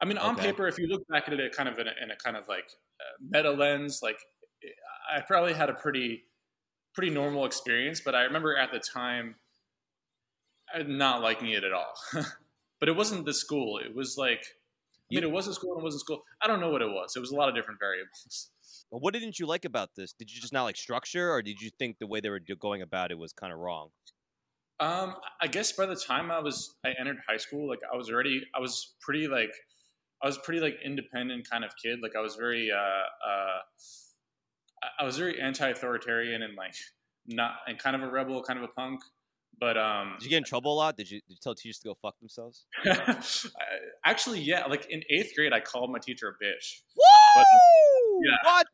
I 0.00 0.06
mean, 0.06 0.18
on 0.18 0.36
Okay. 0.36 0.52
paper, 0.52 0.68
if 0.68 0.78
you 0.78 0.88
look 0.88 1.02
back 1.08 1.28
at 1.28 1.34
it 1.34 1.54
kind 1.54 1.68
of 1.68 1.78
in 1.78 1.88
a, 1.88 1.92
in 2.02 2.10
a 2.10 2.16
kind 2.16 2.36
of 2.36 2.48
like 2.48 2.70
uh, 3.00 3.16
meta 3.20 3.50
lens, 3.50 4.00
like 4.02 4.18
I 5.14 5.20
probably 5.22 5.54
had 5.54 5.70
a 5.70 5.74
pretty 5.74 6.24
pretty 6.94 7.10
normal 7.10 7.44
experience. 7.46 8.00
But 8.04 8.14
I 8.14 8.22
remember 8.22 8.56
at 8.56 8.72
the 8.72 8.80
time 8.80 9.36
not 10.86 11.22
liking 11.22 11.50
it 11.50 11.64
at 11.64 11.72
all. 11.72 11.94
but 12.80 12.88
it 12.88 12.96
wasn't 12.96 13.24
the 13.24 13.34
school. 13.34 13.78
It 13.78 13.94
was 13.94 14.16
like 14.16 14.44
I 15.10 15.14
mean, 15.14 15.24
it 15.24 15.30
was 15.30 15.46
a 15.46 15.54
school 15.54 15.72
and 15.72 15.80
it 15.80 15.84
wasn't 15.84 16.02
school. 16.02 16.22
I 16.42 16.46
don't 16.46 16.60
know 16.60 16.70
what 16.70 16.82
it 16.82 16.88
was. 16.90 17.16
It 17.16 17.20
was 17.20 17.30
a 17.30 17.36
lot 17.36 17.48
of 17.48 17.54
different 17.54 17.80
variables. 17.80 18.50
But 18.90 19.02
what 19.02 19.12
didn't 19.12 19.38
you 19.38 19.46
like 19.46 19.66
about 19.66 19.90
this? 19.96 20.14
Did 20.14 20.34
you 20.34 20.40
just 20.40 20.52
not 20.52 20.64
like 20.64 20.76
structure, 20.76 21.30
or 21.30 21.42
did 21.42 21.60
you 21.60 21.68
think 21.78 21.98
the 21.98 22.06
way 22.06 22.20
they 22.20 22.30
were 22.30 22.40
going 22.58 22.80
about 22.80 23.10
it 23.10 23.18
was 23.18 23.34
kind 23.34 23.52
of 23.52 23.58
wrong? 23.58 23.90
Um, 24.80 25.16
I 25.42 25.46
guess 25.46 25.72
by 25.72 25.84
the 25.84 25.94
time 25.96 26.30
I 26.30 26.38
was 26.38 26.74
I 26.84 26.94
entered 26.98 27.18
high 27.28 27.36
school, 27.36 27.68
like 27.68 27.80
I 27.92 27.96
was 27.96 28.10
already 28.10 28.42
I 28.54 28.60
was 28.60 28.94
pretty 29.00 29.28
like 29.28 29.52
I 30.22 30.26
was 30.26 30.38
pretty 30.38 30.60
like 30.60 30.76
independent 30.82 31.48
kind 31.50 31.64
of 31.64 31.72
kid. 31.82 31.98
Like 32.02 32.12
I 32.16 32.20
was 32.20 32.36
very 32.36 32.70
uh 32.70 32.76
uh 32.76 33.58
I- 34.82 35.02
I 35.02 35.04
was 35.04 35.18
very 35.18 35.40
anti-authoritarian 35.40 36.42
and 36.42 36.54
like 36.56 36.74
not 37.26 37.56
and 37.66 37.78
kind 37.78 37.94
of 37.96 38.02
a 38.02 38.08
rebel, 38.10 38.42
kind 38.42 38.58
of 38.58 38.64
a 38.64 38.68
punk. 38.68 39.00
But 39.60 39.76
um 39.76 40.14
Did 40.18 40.24
you 40.24 40.30
get 40.30 40.38
in 40.38 40.44
trouble 40.44 40.74
a 40.74 40.76
lot? 40.76 40.96
Did 40.96 41.10
you, 41.10 41.20
did 41.20 41.34
you 41.34 41.36
tell 41.42 41.54
teachers 41.54 41.78
to 41.80 41.88
go 41.88 41.94
fuck 42.00 42.18
themselves? 42.20 42.66
actually 44.04 44.40
yeah, 44.40 44.66
like 44.66 44.86
in 44.90 45.02
eighth 45.10 45.32
grade 45.36 45.52
I 45.52 45.60
called 45.60 45.90
my 45.90 45.98
teacher 45.98 46.28
a 46.28 46.44
bitch. 46.44 46.82
Woo! 46.96 48.20
yeah. 48.24 48.36
What? 48.44 48.66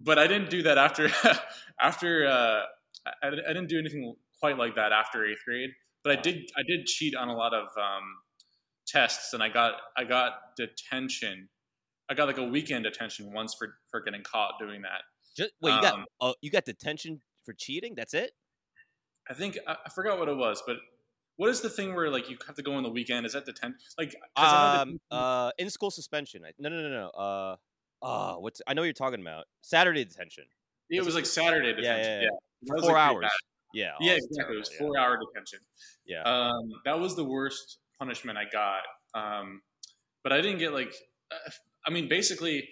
but 0.00 0.18
I 0.18 0.26
didn't 0.26 0.50
do 0.50 0.62
that 0.62 0.78
after 0.78 1.10
after 1.80 2.26
uh, 2.26 2.62
I, 3.22 3.28
I 3.28 3.30
didn't 3.30 3.68
do 3.68 3.78
anything 3.78 4.14
quite 4.40 4.58
like 4.58 4.76
that 4.76 4.92
after 4.92 5.26
eighth 5.26 5.44
grade. 5.46 5.70
But 6.04 6.18
I 6.18 6.20
did 6.20 6.50
I 6.56 6.62
did 6.66 6.86
cheat 6.86 7.14
on 7.14 7.28
a 7.28 7.34
lot 7.34 7.54
of 7.54 7.66
um, 7.76 8.04
tests, 8.86 9.32
and 9.32 9.42
I 9.42 9.48
got 9.48 9.74
I 9.96 10.04
got 10.04 10.32
detention. 10.56 11.48
I 12.10 12.14
got 12.14 12.26
like 12.26 12.38
a 12.38 12.44
weekend 12.44 12.84
detention 12.84 13.32
once 13.32 13.54
for 13.58 13.74
for 13.90 14.00
getting 14.00 14.22
caught 14.22 14.54
doing 14.60 14.82
that. 14.82 15.02
Just, 15.36 15.50
wait, 15.60 15.74
you 15.74 15.80
got 15.80 15.94
Um, 15.94 16.04
uh, 16.20 16.32
you 16.40 16.50
got 16.50 16.64
detention 16.64 17.20
for 17.44 17.52
cheating? 17.52 17.94
That's 17.96 18.14
it? 18.14 18.32
I 19.30 19.34
think 19.34 19.58
I, 19.66 19.76
I 19.86 19.90
forgot 19.90 20.18
what 20.18 20.28
it 20.28 20.36
was, 20.36 20.62
but 20.66 20.76
what 21.36 21.50
is 21.50 21.60
the 21.60 21.70
thing 21.70 21.94
where 21.94 22.10
like 22.10 22.28
you 22.28 22.36
have 22.46 22.56
to 22.56 22.62
go 22.62 22.74
on 22.74 22.82
the 22.82 22.90
weekend? 22.90 23.24
Is 23.26 23.32
that 23.32 23.46
the 23.46 23.54
Like 23.96 24.10
'cause 24.10 24.16
Like 24.36 24.80
Um, 24.80 25.00
uh, 25.10 25.50
in 25.58 25.70
school 25.70 25.90
suspension. 25.90 26.42
No, 26.58 26.68
no, 26.68 26.82
no, 26.82 26.88
no. 26.88 27.08
Uh, 27.10 27.56
uh, 28.04 28.34
what's? 28.36 28.60
I 28.66 28.74
know 28.74 28.82
what 28.82 28.86
you're 28.86 28.92
talking 28.92 29.20
about. 29.20 29.46
Saturday 29.62 30.04
detention. 30.04 30.44
it 30.90 31.04
was 31.04 31.14
like 31.14 31.26
Saturday 31.26 31.74
detention. 31.74 32.04
yeah, 32.04 32.20
Yeah, 32.20 32.28
yeah. 32.62 32.74
Was, 32.74 32.82
Four 32.82 32.92
like, 32.92 33.00
hours. 33.00 33.30
Yeah. 33.74 33.92
yeah, 34.00 34.12
exactly. 34.14 34.56
It 34.56 34.58
was 34.58 34.68
terrible, 34.70 34.94
four 34.94 34.98
hour 34.98 35.18
detention. 35.18 35.60
Yeah. 36.06 36.22
Um, 36.22 36.70
that 36.84 36.98
was 36.98 37.14
the 37.14 37.24
worst 37.24 37.78
punishment 37.98 38.38
I 38.38 38.44
got. 38.50 38.82
Um, 39.14 39.62
but 40.22 40.32
I 40.32 40.40
didn't 40.40 40.58
get 40.58 40.72
like, 40.72 40.92
uh, 41.30 41.50
I 41.86 41.90
mean, 41.90 42.08
basically, 42.08 42.68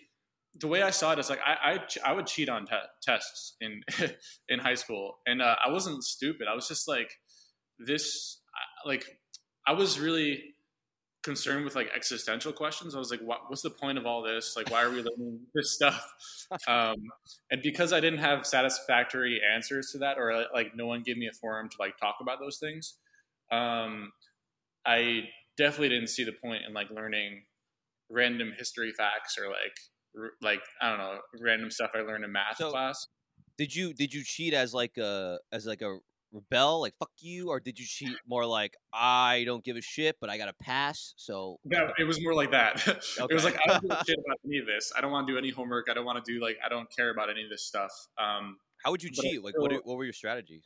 the 0.61 0.69
way 0.69 0.83
I 0.83 0.91
saw 0.91 1.13
it 1.13 1.19
is 1.19 1.31
like 1.31 1.41
I 1.45 1.73
I, 1.73 1.79
ch- 1.79 1.99
I 2.05 2.13
would 2.13 2.27
cheat 2.27 2.49
on 2.49 2.67
te- 2.67 2.75
tests 3.03 3.57
in 3.61 3.83
in 4.49 4.59
high 4.59 4.75
school, 4.75 5.19
and 5.27 5.43
uh, 5.43 5.57
I 5.65 5.71
wasn't 5.71 6.05
stupid. 6.05 6.47
I 6.51 6.55
was 6.55 6.69
just 6.69 6.89
like 6.89 7.11
this, 7.79 8.41
like 8.85 9.05
I 9.67 9.73
was 9.73 9.99
really 9.99 10.57
concerned 11.27 11.65
with 11.65 11.75
like 11.75 11.91
existential 11.95 12.53
questions. 12.53 12.95
I 12.95 12.99
was 12.99 13.11
like, 13.11 13.21
what, 13.21 13.41
what's 13.49 13.63
the 13.63 13.71
point 13.71 13.99
of 13.99 14.07
all 14.07 14.23
this? 14.23 14.55
Like, 14.57 14.71
why 14.71 14.85
are 14.85 14.91
we 14.91 14.99
learning 14.99 15.41
this 15.55 15.75
stuff? 15.75 16.03
Um, 16.69 16.95
and 17.51 17.61
because 17.61 17.93
I 17.93 17.99
didn't 17.99 18.21
have 18.21 18.47
satisfactory 18.47 19.41
answers 19.53 19.91
to 19.91 19.99
that, 19.99 20.17
or 20.17 20.31
uh, 20.31 20.45
like 20.55 20.77
no 20.77 20.87
one 20.87 21.03
gave 21.03 21.17
me 21.17 21.27
a 21.27 21.33
forum 21.33 21.69
to 21.69 21.77
like 21.81 21.97
talk 21.99 22.19
about 22.21 22.39
those 22.39 22.59
things, 22.59 22.99
um, 23.51 24.13
I 24.87 25.23
definitely 25.57 25.89
didn't 25.89 26.11
see 26.11 26.23
the 26.23 26.33
point 26.33 26.63
in 26.65 26.73
like 26.73 26.89
learning 26.91 27.43
random 28.09 28.53
history 28.57 28.93
facts 28.93 29.37
or 29.37 29.49
like 29.49 29.77
like 30.43 30.61
I 30.81 30.89
don't 30.91 30.99
know 30.99 31.19
random 31.41 31.71
stuff 31.71 31.91
I 31.95 32.01
learned 32.01 32.25
in 32.25 32.33
math 32.33 32.57
So- 32.59 32.71
class. 32.71 33.07
Did 33.59 33.75
you 33.75 33.95
did 33.95 34.13
you 34.13 34.23
cheat 34.25 34.53
as 34.53 34.75
like 34.75 34.99
a 34.99 35.39
as 35.51 35.65
like 35.67 35.81
a 35.81 35.97
rebel, 36.31 36.81
like 36.83 36.93
fuck 36.99 37.11
you, 37.21 37.49
or 37.49 37.59
did 37.59 37.79
you 37.79 37.87
cheat 37.87 38.15
more 38.29 38.45
like 38.45 38.75
I 38.93 39.45
don't 39.47 39.65
give 39.65 39.77
a 39.77 39.81
shit, 39.81 40.17
but 40.21 40.29
I 40.29 40.37
got 40.37 40.47
to 40.47 40.53
pass? 40.61 41.15
So 41.17 41.59
No, 41.65 41.91
it 41.99 42.05
was 42.05 42.23
more 42.23 42.35
like 42.35 42.51
that. 42.51 42.87
it 42.87 43.33
was 43.33 43.45
like 43.45 43.57
I 43.65 43.73
don't 43.73 43.83
give 43.83 43.91
a 43.93 44.05
shit 44.07 44.19
about 44.19 44.37
any 44.45 44.59
of 44.59 44.67
this. 44.67 44.93
I 44.97 45.01
don't 45.01 45.11
want 45.11 45.27
to 45.27 45.33
do 45.33 45.39
any 45.39 45.51
homework. 45.51 45.87
I 45.91 45.95
don't 45.95 46.05
want 46.05 46.23
to 46.23 46.31
do 46.31 46.39
like 46.43 46.59
I 46.65 46.69
don't 46.69 46.87
care 46.95 47.09
about 47.11 47.31
any 47.31 47.45
of 47.45 47.49
this 47.51 47.65
stuff. 47.65 47.91
Um, 48.19 48.59
how 48.85 48.91
would 48.91 49.03
you 49.03 49.11
cheat? 49.11 49.43
Like 49.43 49.55
what 49.59 49.73
what 49.87 49.97
were 49.97 50.05
your 50.05 50.13
strategies? 50.13 50.65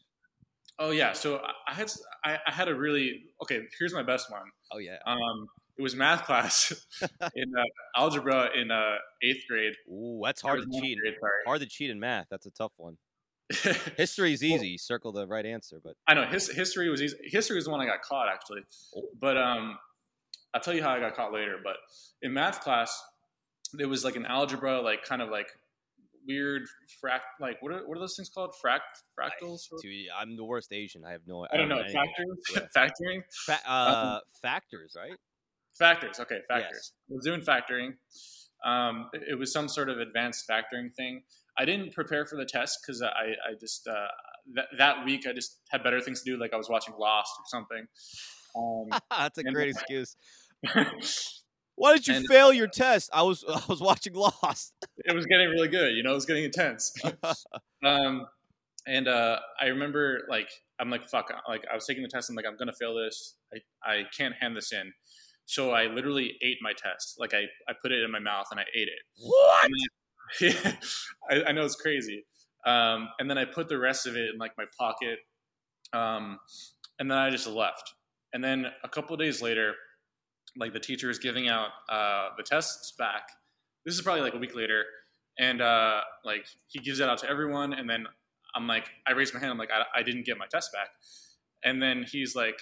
oh 0.80 0.90
yeah, 0.90 1.12
so 1.12 1.40
I- 1.68 1.74
had 1.74 1.92
I, 2.24 2.38
I 2.46 2.52
had 2.52 2.66
a 2.68 2.74
really 2.74 3.22
okay. 3.42 3.60
Here's 3.78 3.94
my 3.94 4.02
best 4.02 4.30
one. 4.32 4.42
Oh 4.72 4.78
yeah. 4.78 4.96
Um, 5.06 5.46
it 5.80 5.82
was 5.82 5.96
math 5.96 6.24
class 6.26 6.74
in 7.34 7.50
uh, 7.56 7.62
algebra 7.96 8.50
in 8.54 8.70
uh, 8.70 8.96
eighth 9.22 9.44
grade. 9.48 9.72
Ooh, 9.88 10.20
that's 10.22 10.42
hard 10.42 10.60
to 10.60 10.80
cheat. 10.80 10.98
grade. 10.98 11.14
Hard 11.46 11.60
to 11.62 11.66
cheat 11.66 11.88
in 11.88 11.98
math. 11.98 12.26
That's 12.30 12.44
a 12.44 12.50
tough 12.50 12.74
one. 12.76 12.98
History 13.96 14.34
is 14.34 14.42
Well- 14.42 14.50
easy. 14.52 14.76
Circle 14.76 15.12
the 15.12 15.26
right 15.26 15.46
answer, 15.46 15.80
but 15.82 15.94
I 16.06 16.12
know 16.12 16.26
his 16.26 16.50
history 16.50 16.90
was 16.90 17.00
easy. 17.00 17.16
History 17.24 17.56
was 17.56 17.64
the 17.64 17.70
one 17.70 17.80
I 17.80 17.86
got 17.86 18.02
caught 18.02 18.28
actually, 18.28 18.60
Oh. 18.94 19.02
but 19.18 19.38
um, 19.38 19.78
I'll 20.52 20.60
tell 20.60 20.74
you 20.74 20.82
how 20.82 20.90
I 20.90 21.00
got 21.00 21.16
caught 21.16 21.32
later. 21.32 21.56
But 21.64 21.76
in 22.20 22.34
math 22.34 22.60
class, 22.60 23.02
there 23.72 23.88
was 23.88 24.04
like 24.04 24.16
an 24.16 24.26
algebra, 24.26 24.82
like 24.82 25.02
kind 25.04 25.22
of 25.22 25.30
like 25.30 25.48
weird 26.28 26.62
fract, 27.02 27.20
like 27.40 27.60
what 27.62 27.72
are 27.72 27.88
what 27.88 27.96
are 27.96 28.00
those 28.00 28.14
things 28.16 28.28
called? 28.28 28.54
Fract 28.62 28.80
fractals? 29.18 29.62
or- 29.72 29.78
Dude, 29.82 30.06
I'm 30.16 30.36
the 30.36 30.44
worst 30.44 30.72
Asian. 30.72 31.04
I 31.06 31.12
have 31.12 31.22
no. 31.26 31.46
I 31.50 31.56
don't 31.56 31.68
know. 31.70 31.82
Factors, 31.82 32.38
Yeah. 32.54 32.66
factoring, 32.76 33.22
Fa- 33.46 33.68
uh, 33.70 34.20
factors, 34.42 34.94
right? 34.96 35.16
Factors. 35.80 36.20
Okay, 36.20 36.38
factors. 36.48 36.92
Was 37.08 37.24
doing 37.24 37.40
factoring. 37.40 37.94
Um, 38.64 39.08
it, 39.14 39.38
was 39.38 39.52
some 39.52 39.68
sort 39.68 39.88
of 39.88 39.98
advanced 39.98 40.44
factoring 40.48 40.94
thing. 40.96 41.22
I 41.58 41.64
didn't 41.64 41.92
prepare 41.94 42.26
for 42.26 42.36
the 42.36 42.44
test 42.44 42.78
because 42.82 43.02
I, 43.02 43.06
I 43.08 43.54
just 43.58 43.88
uh, 43.88 44.06
that 44.54 44.66
that 44.78 45.04
week 45.04 45.26
I 45.26 45.32
just 45.32 45.58
had 45.70 45.82
better 45.82 46.00
things 46.00 46.22
to 46.22 46.30
do, 46.30 46.38
like 46.38 46.52
I 46.52 46.56
was 46.56 46.68
watching 46.68 46.94
Lost 46.98 47.32
or 47.38 47.44
something. 47.48 47.86
Um, 48.56 49.00
That's 49.10 49.38
a 49.38 49.44
great 49.44 49.70
excuse. 49.70 50.16
Why 51.76 51.94
did 51.94 52.06
you 52.06 52.16
And- 52.16 52.26
fail 52.26 52.52
your 52.52 52.68
test? 52.68 53.10
I 53.12 53.22
was 53.22 53.44
I 53.48 53.62
was 53.68 53.80
watching 53.80 54.14
Lost. 54.14 54.74
it 54.98 55.14
was 55.14 55.26
getting 55.26 55.48
really 55.48 55.68
good. 55.68 55.96
You 55.96 56.02
know, 56.02 56.12
it 56.12 56.14
was 56.14 56.26
getting 56.26 56.44
intense. 56.44 56.92
um, 57.84 58.26
and 58.86 59.08
uh, 59.08 59.38
I 59.60 59.66
remember 59.66 60.20
like 60.28 60.48
I'm 60.78 60.90
like 60.90 61.08
fuck. 61.08 61.32
Like 61.48 61.64
I 61.70 61.74
was 61.74 61.86
taking 61.86 62.02
the 62.02 62.08
test. 62.08 62.28
I'm 62.30 62.36
like 62.36 62.46
I'm 62.46 62.56
gonna 62.58 62.72
fail 62.78 62.94
this. 62.94 63.36
I 63.54 63.90
I 63.90 64.02
can't 64.16 64.34
hand 64.38 64.56
this 64.56 64.72
in. 64.72 64.92
So 65.50 65.72
I 65.72 65.86
literally 65.86 66.36
ate 66.42 66.58
my 66.62 66.72
test. 66.72 67.16
Like 67.18 67.34
I 67.34 67.42
I 67.68 67.72
put 67.82 67.90
it 67.90 68.04
in 68.04 68.12
my 68.12 68.20
mouth 68.20 68.46
and 68.52 68.60
I 68.60 68.62
ate 68.72 68.86
it. 68.86 69.00
what? 69.18 69.68
yeah, 70.40 70.72
I, 71.28 71.48
I 71.48 71.52
know 71.52 71.64
it's 71.64 71.74
crazy. 71.74 72.24
Um, 72.64 73.08
and 73.18 73.28
then 73.28 73.36
I 73.36 73.46
put 73.46 73.68
the 73.68 73.76
rest 73.76 74.06
of 74.06 74.16
it 74.16 74.30
in 74.32 74.38
like 74.38 74.52
my 74.56 74.66
pocket, 74.78 75.18
um, 75.92 76.38
and 77.00 77.10
then 77.10 77.18
I 77.18 77.30
just 77.30 77.48
left. 77.48 77.94
And 78.32 78.44
then 78.44 78.66
a 78.84 78.88
couple 78.88 79.12
of 79.12 79.18
days 79.18 79.42
later, 79.42 79.74
like 80.56 80.72
the 80.72 80.78
teacher 80.78 81.10
is 81.10 81.18
giving 81.18 81.48
out 81.48 81.70
uh, 81.88 82.28
the 82.36 82.44
tests 82.44 82.92
back. 82.96 83.22
This 83.84 83.96
is 83.96 84.02
probably 84.02 84.22
like 84.22 84.34
a 84.34 84.38
week 84.38 84.54
later, 84.54 84.84
and 85.40 85.60
uh, 85.60 86.02
like 86.24 86.46
he 86.68 86.78
gives 86.78 87.00
it 87.00 87.08
out 87.08 87.18
to 87.18 87.28
everyone. 87.28 87.72
And 87.72 87.90
then 87.90 88.06
I'm 88.54 88.68
like, 88.68 88.88
I 89.04 89.14
raise 89.14 89.34
my 89.34 89.40
hand. 89.40 89.50
I'm 89.50 89.58
like, 89.58 89.70
I, 89.72 89.98
I 89.98 90.04
didn't 90.04 90.26
get 90.26 90.38
my 90.38 90.46
test 90.46 90.70
back. 90.72 90.90
And 91.64 91.82
then 91.82 92.06
he's 92.08 92.36
like, 92.36 92.60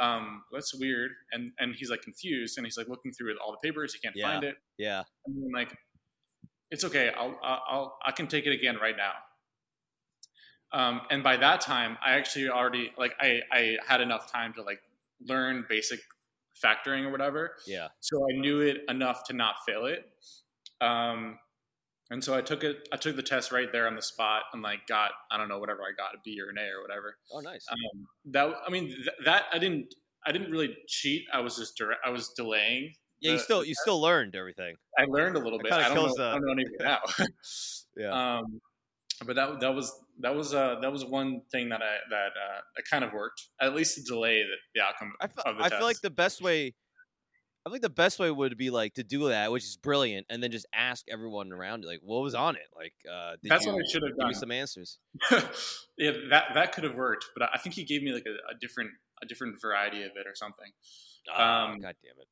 um, 0.00 0.42
that's 0.52 0.74
weird. 0.74 1.12
And 1.32 1.52
and 1.58 1.74
he's 1.74 1.90
like 1.90 2.02
confused, 2.02 2.58
and 2.58 2.66
he's 2.66 2.76
like 2.76 2.88
looking 2.88 3.12
through 3.12 3.34
all 3.44 3.52
the 3.52 3.68
papers. 3.68 3.94
He 3.94 4.00
can't 4.00 4.16
Yeah. 4.16 4.26
find 4.32 4.44
it. 4.44 4.56
Yeah. 4.78 5.02
And 5.26 5.44
I'm 5.44 5.52
like, 5.52 5.76
it's 6.70 6.84
okay. 6.84 7.10
I'll, 7.16 7.38
I'll, 7.42 7.62
I'll, 7.68 7.98
I 8.04 8.10
can 8.12 8.26
take 8.26 8.46
it 8.46 8.52
again 8.52 8.76
right 8.80 8.96
now. 8.96 9.12
Um, 10.72 11.02
and 11.10 11.22
by 11.22 11.36
that 11.36 11.60
time, 11.60 11.96
I 12.04 12.12
actually 12.14 12.48
already 12.48 12.92
like 12.98 13.14
I, 13.20 13.40
I 13.52 13.76
had 13.86 14.00
enough 14.00 14.30
time 14.30 14.52
to 14.54 14.62
like 14.62 14.80
learn 15.24 15.64
basic 15.68 16.00
factoring 16.62 17.04
or 17.04 17.10
whatever. 17.10 17.52
Yeah. 17.66 17.88
So 18.00 18.26
I 18.28 18.38
knew 18.40 18.60
it 18.60 18.78
enough 18.88 19.24
to 19.28 19.34
not 19.34 19.56
fail 19.66 19.86
it. 19.86 20.08
Um, 20.80 21.38
and 22.10 22.22
so 22.22 22.34
I 22.34 22.40
took 22.42 22.64
it. 22.64 22.88
I 22.92 22.96
took 22.96 23.16
the 23.16 23.22
test 23.22 23.52
right 23.52 23.70
there 23.72 23.86
on 23.86 23.96
the 23.96 24.02
spot 24.02 24.42
and 24.52 24.62
like 24.62 24.86
got 24.86 25.10
I 25.30 25.36
don't 25.38 25.48
know 25.48 25.58
whatever 25.58 25.80
I 25.82 25.92
got 25.96 26.14
a 26.14 26.18
B 26.24 26.38
or 26.40 26.50
an 26.50 26.58
A 26.58 26.68
or 26.76 26.82
whatever. 26.82 27.16
Oh, 27.32 27.40
nice. 27.40 27.66
Um, 27.70 28.06
that 28.32 28.54
I 28.66 28.70
mean 28.70 28.88
th- 28.88 29.08
that 29.24 29.44
I 29.52 29.58
didn't 29.58 29.94
I 30.26 30.32
didn't 30.32 30.50
really 30.50 30.76
cheat. 30.88 31.24
I 31.32 31.40
was 31.40 31.56
just 31.56 31.76
direct, 31.76 32.00
I 32.04 32.10
was 32.10 32.30
delaying. 32.36 32.92
yeah, 33.20 33.32
you 33.32 33.38
still 33.38 33.64
you 33.64 33.74
still 33.74 34.00
learned 34.00 34.34
everything. 34.36 34.76
I 34.98 35.04
learned 35.06 35.36
a 35.36 35.40
little 35.40 35.58
bit. 35.58 35.72
I 35.72 35.88
don't, 35.88 35.94
know, 35.96 36.12
the- 36.16 36.24
I 36.24 36.32
don't 36.32 36.46
know 36.46 36.52
anything 36.52 36.76
now. 36.80 36.98
Yeah. 37.96 38.38
Um, 38.38 38.60
but 39.24 39.36
that 39.36 39.60
that 39.60 39.72
was 39.74 39.92
that 40.20 40.34
was 40.34 40.52
uh, 40.52 40.76
that 40.82 40.90
was 40.90 41.04
one 41.04 41.42
thing 41.52 41.68
that 41.68 41.80
I 41.80 41.98
that 42.10 42.26
uh, 42.26 42.60
that 42.76 42.82
kind 42.90 43.04
of 43.04 43.12
worked. 43.12 43.40
At 43.60 43.74
least 43.74 43.94
to 43.96 44.02
delay 44.02 44.42
the, 44.42 44.56
the 44.74 44.80
outcome. 44.82 45.12
I 45.20 45.28
feel, 45.28 45.44
of 45.46 45.58
the 45.58 45.64
I 45.64 45.68
feel 45.70 45.82
like 45.82 46.00
the 46.00 46.10
best 46.10 46.42
way 46.42 46.74
I 47.66 47.70
think 47.70 47.80
the 47.82 47.88
best 47.88 48.18
way 48.18 48.30
would 48.30 48.56
be 48.58 48.68
like 48.70 48.94
to 48.94 49.02
do 49.02 49.28
that, 49.28 49.50
which 49.50 49.64
is 49.64 49.76
brilliant, 49.78 50.26
and 50.28 50.42
then 50.42 50.50
just 50.50 50.66
ask 50.74 51.06
everyone 51.10 51.50
around 51.52 51.82
you, 51.82 51.88
like, 51.88 52.00
what 52.02 52.22
was 52.22 52.34
on 52.34 52.56
it? 52.56 52.68
Like, 52.76 52.92
uh, 53.10 53.36
did 53.42 53.50
That's 53.50 53.64
you 53.64 53.72
what 53.72 53.80
I 53.82 53.90
should 53.90 54.02
have 54.02 54.10
done. 54.18 54.26
give 54.26 54.28
me 54.28 54.34
some 54.34 54.50
answers? 54.50 54.98
yeah, 55.96 56.10
that 56.30 56.48
that 56.54 56.72
could 56.72 56.84
have 56.84 56.94
worked, 56.94 57.26
but 57.34 57.48
I 57.54 57.58
think 57.58 57.74
he 57.74 57.84
gave 57.84 58.02
me 58.02 58.12
like 58.12 58.26
a, 58.26 58.54
a 58.54 58.58
different 58.60 58.90
a 59.22 59.26
different 59.26 59.60
variety 59.62 60.02
of 60.02 60.10
it 60.16 60.26
or 60.26 60.34
something. 60.34 60.70
Oh, 61.34 61.42
Um, 61.42 61.80
God 61.80 61.94
damn 62.02 62.18
it! 62.20 62.28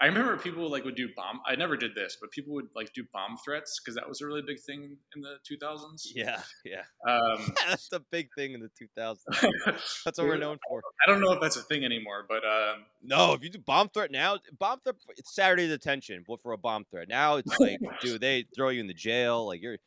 I 0.00 0.06
remember 0.06 0.36
people 0.36 0.68
like 0.70 0.84
would 0.84 0.96
do 0.96 1.08
bomb. 1.14 1.40
I 1.46 1.54
never 1.54 1.76
did 1.76 1.94
this, 1.94 2.16
but 2.20 2.30
people 2.30 2.54
would 2.54 2.68
like 2.74 2.92
do 2.92 3.04
bomb 3.12 3.36
threats 3.44 3.78
because 3.78 3.94
that 3.94 4.08
was 4.08 4.20
a 4.20 4.26
really 4.26 4.42
big 4.42 4.58
thing 4.58 4.96
in 5.14 5.22
the 5.22 5.36
2000s. 5.48 6.08
Yeah, 6.14 6.40
yeah. 6.64 6.82
Um, 7.06 7.54
That's 7.68 7.92
a 7.92 8.00
big 8.10 8.28
thing 8.36 8.52
in 8.52 8.60
the 8.60 8.70
2000s. 8.70 9.18
That's 10.04 10.18
what 10.18 10.26
we're 10.26 10.38
known 10.38 10.58
for. 10.68 10.82
I 11.06 11.10
don't 11.10 11.20
know 11.20 11.32
if 11.32 11.40
that's 11.40 11.56
a 11.56 11.62
thing 11.62 11.84
anymore, 11.84 12.24
but 12.28 12.44
um, 12.44 12.84
No, 13.02 13.34
if 13.34 13.42
you 13.42 13.50
do 13.50 13.58
bomb 13.58 13.90
threat 13.90 14.10
now, 14.10 14.38
bomb 14.58 14.80
threat 14.80 14.96
it's 15.16 15.34
Saturday 15.34 15.68
detention, 15.68 16.24
but 16.26 16.42
for 16.42 16.52
a 16.52 16.58
bomb 16.58 16.84
threat 16.90 17.08
now 17.08 17.36
it's 17.36 17.58
like, 17.60 17.78
dude, 18.00 18.20
they 18.20 18.46
throw 18.56 18.70
you 18.70 18.80
in 18.80 18.86
the 18.86 18.94
jail, 18.94 19.46
like 19.46 19.62
you're 19.62 19.78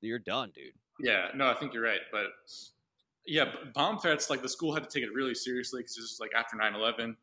you're 0.00 0.18
done, 0.18 0.50
dude. 0.54 0.72
Yeah, 1.00 1.28
no, 1.34 1.48
I 1.48 1.54
think 1.54 1.74
you're 1.74 1.82
right. 1.82 2.00
But 2.10 2.26
yeah, 3.26 3.46
bomb 3.74 3.98
threats, 3.98 4.30
like 4.30 4.42
the 4.42 4.48
school 4.48 4.74
had 4.74 4.82
to 4.82 4.88
take 4.88 5.06
it 5.06 5.12
really 5.12 5.34
seriously 5.34 5.80
because 5.80 5.96
this 5.96 6.02
was 6.02 6.18
like 6.20 6.30
after 6.36 6.56
9 6.56 6.74
11. 6.74 7.16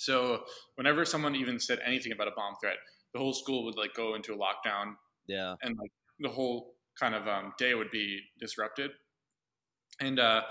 So 0.00 0.44
whenever 0.76 1.04
someone 1.04 1.34
even 1.36 1.58
said 1.60 1.80
anything 1.84 2.12
about 2.12 2.28
a 2.28 2.32
bomb 2.32 2.54
threat, 2.60 2.76
the 3.12 3.18
whole 3.18 3.32
school 3.34 3.64
would 3.66 3.76
like 3.76 3.94
go 3.94 4.14
into 4.14 4.32
a 4.34 4.38
lockdown 4.38 4.94
Yeah, 5.26 5.56
and 5.62 5.76
like 5.78 5.92
the 6.20 6.30
whole 6.30 6.76
kind 6.98 7.14
of 7.14 7.28
um, 7.28 7.54
day 7.58 7.74
would 7.74 7.90
be 7.90 8.20
disrupted. 8.40 8.92
And 10.00 10.18
uh, 10.18 10.44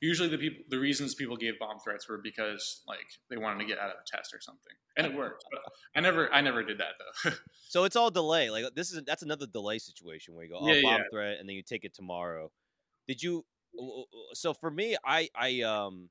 usually 0.00 0.28
the 0.28 0.38
people, 0.38 0.62
the 0.68 0.78
reasons 0.78 1.14
people 1.16 1.36
gave 1.36 1.58
bomb 1.58 1.80
threats 1.80 2.08
were 2.08 2.18
because 2.22 2.82
like 2.86 3.06
they 3.30 3.36
wanted 3.36 3.58
to 3.60 3.64
get 3.64 3.78
out 3.78 3.90
of 3.90 3.96
the 3.96 4.06
test 4.16 4.32
or 4.32 4.40
something, 4.40 4.74
and 4.96 5.06
it 5.06 5.14
worked. 5.14 5.44
But 5.50 5.60
I 5.96 6.00
never, 6.00 6.32
I 6.32 6.40
never 6.40 6.62
did 6.62 6.78
that 6.78 6.94
though. 7.24 7.30
so 7.68 7.84
it's 7.84 7.96
all 7.96 8.10
delay. 8.10 8.50
Like 8.50 8.64
this 8.74 8.92
is 8.92 9.02
that's 9.04 9.22
another 9.22 9.46
delay 9.46 9.78
situation 9.78 10.34
where 10.34 10.44
you 10.44 10.50
go, 10.50 10.60
oh, 10.60 10.74
Yeah, 10.74 10.80
bomb 10.82 11.04
yeah. 11.04 11.08
threat, 11.10 11.38
and 11.38 11.48
then 11.48 11.56
you 11.56 11.62
take 11.62 11.84
it 11.84 11.94
tomorrow. 11.94 12.50
Did 13.08 13.22
you? 13.22 13.46
So 14.34 14.54
for 14.54 14.70
me, 14.70 14.96
I 15.04 15.30
I 15.34 15.62
um, 15.62 16.10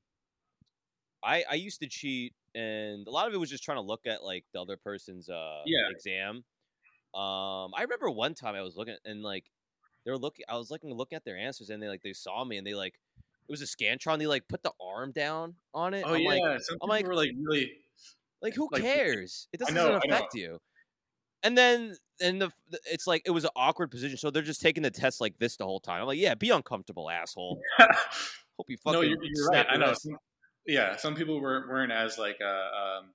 I 1.24 1.44
I 1.50 1.54
used 1.56 1.80
to 1.82 1.88
cheat, 1.88 2.34
and 2.56 3.08
a 3.08 3.12
lot 3.12 3.28
of 3.28 3.34
it 3.34 3.38
was 3.38 3.50
just 3.50 3.64
trying 3.64 3.78
to 3.78 3.82
look 3.82 4.06
at 4.06 4.24
like 4.24 4.46
the 4.54 4.62
other 4.62 4.78
person's 4.78 5.30
uh 5.30 5.62
Yeah. 5.66 5.90
exam. 5.90 6.44
Um, 7.14 7.72
I 7.76 7.82
remember 7.82 8.10
one 8.10 8.34
time 8.34 8.56
I 8.56 8.62
was 8.62 8.76
looking 8.78 8.96
and 9.06 9.22
like 9.24 9.46
they 10.06 10.12
were 10.12 10.18
looking. 10.18 10.46
I 10.50 10.56
was 10.58 10.72
looking 10.72 10.94
looking 10.94 11.16
at 11.16 11.26
their 11.26 11.38
answers, 11.38 11.70
and 11.70 11.82
they 11.84 11.88
like 11.88 12.02
they 12.02 12.14
saw 12.14 12.44
me, 12.46 12.58
and 12.58 12.66
they 12.66 12.74
like 12.74 12.96
it 13.48 13.52
was 13.52 13.62
a 13.62 13.66
scantron. 13.66 14.18
They 14.20 14.28
like 14.28 14.48
put 14.48 14.64
the 14.64 14.72
arm 14.82 15.12
down 15.12 15.56
on 15.74 15.94
it. 15.94 16.04
oh 16.08 16.14
I'm 16.16 16.22
yeah, 16.22 16.30
like, 16.30 16.62
some 16.62 16.78
I'm 16.82 16.90
like- 16.90 17.06
were 17.08 17.16
like 17.16 17.32
really. 17.40 17.72
like 18.42 18.56
who 18.56 18.68
Like, 18.72 18.82
cares? 18.82 19.48
It 19.54 19.60
doesn't, 19.60 19.76
know, 19.76 19.92
doesn't 19.92 20.10
affect 20.12 20.34
you. 20.36 20.60
And 21.44 21.58
then 21.58 21.96
and 22.22 22.42
the 22.42 22.52
the- 22.70 22.80
it's 22.86 23.06
like 23.08 23.24
it 23.26 23.32
was 23.32 23.44
an 23.44 23.52
awkward 23.56 23.92
position, 23.92 24.18
so 24.18 24.32
they're 24.32 24.42
just 24.42 24.62
taking 24.62 24.84
the 24.84 24.92
test 24.92 25.20
like 25.22 25.38
this 25.38 25.58
the 25.58 25.66
whole 25.66 25.80
time. 25.80 26.02
I'm 26.02 26.08
like, 26.08 26.18
yeah, 26.20 26.34
be 26.36 26.50
uncomfortable, 26.50 27.10
asshole. 27.10 27.60
Hope 28.58 28.70
you 28.70 28.78
fucking 28.78 29.00
no, 29.00 29.06
you're, 29.06 29.18
you're 29.22 29.48
right. 29.50 29.66
I 29.70 29.78
know. 29.78 29.94
Some, 29.94 30.18
yeah, 30.66 30.96
some 30.98 31.16
people 31.16 31.42
weren't 31.42 31.70
weren't 31.70 31.92
as 31.92 32.18
like 32.18 32.38
uh, 32.42 32.48
um, 32.48 33.06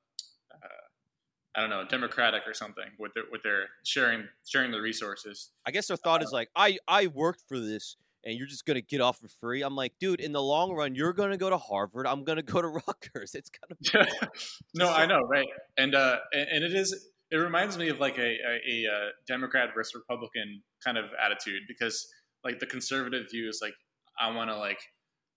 uh, 0.52 1.56
I 1.56 1.60
don't 1.60 1.70
know, 1.70 1.84
democratic 1.88 2.42
or 2.46 2.54
something 2.54 2.84
with 2.98 3.14
their 3.14 3.24
with 3.30 3.42
their 3.42 3.66
sharing 3.84 4.24
sharing 4.46 4.70
the 4.70 4.80
resources. 4.80 5.50
I 5.66 5.70
guess 5.70 5.86
their 5.86 5.96
thought 5.96 6.22
is 6.22 6.30
like, 6.32 6.50
I 6.56 6.78
I 6.88 7.06
worked 7.06 7.42
for 7.48 7.58
this, 7.58 7.96
and 8.24 8.36
you're 8.36 8.48
just 8.48 8.66
gonna 8.66 8.80
get 8.80 9.00
off 9.00 9.18
for 9.18 9.28
free. 9.28 9.62
I'm 9.62 9.76
like, 9.76 9.92
dude, 10.00 10.20
in 10.20 10.32
the 10.32 10.42
long 10.42 10.72
run, 10.72 10.94
you're 10.94 11.12
gonna 11.12 11.36
go 11.36 11.50
to 11.50 11.58
Harvard. 11.58 12.06
I'm 12.06 12.24
gonna 12.24 12.42
go 12.42 12.60
to 12.60 12.68
Rutgers. 12.86 13.34
It's 13.34 13.50
gonna 13.50 14.06
no, 14.74 14.92
I 14.92 15.06
know, 15.06 15.20
right? 15.20 15.46
And 15.76 15.94
uh, 15.94 16.18
and, 16.32 16.48
and 16.48 16.64
it 16.64 16.74
is. 16.74 17.08
It 17.28 17.38
reminds 17.38 17.76
me 17.76 17.88
of 17.88 17.98
like 17.98 18.18
a, 18.18 18.22
a, 18.22 18.84
a 18.86 18.86
uh, 18.88 19.08
Democrat 19.26 19.70
versus 19.74 19.96
Republican 19.96 20.62
kind 20.84 20.96
of 20.96 21.06
attitude 21.20 21.62
because 21.66 22.06
like 22.44 22.60
the 22.60 22.66
conservative 22.66 23.26
view 23.32 23.48
is 23.48 23.58
like 23.60 23.74
I 24.20 24.30
want 24.30 24.48
to 24.50 24.56
like 24.56 24.78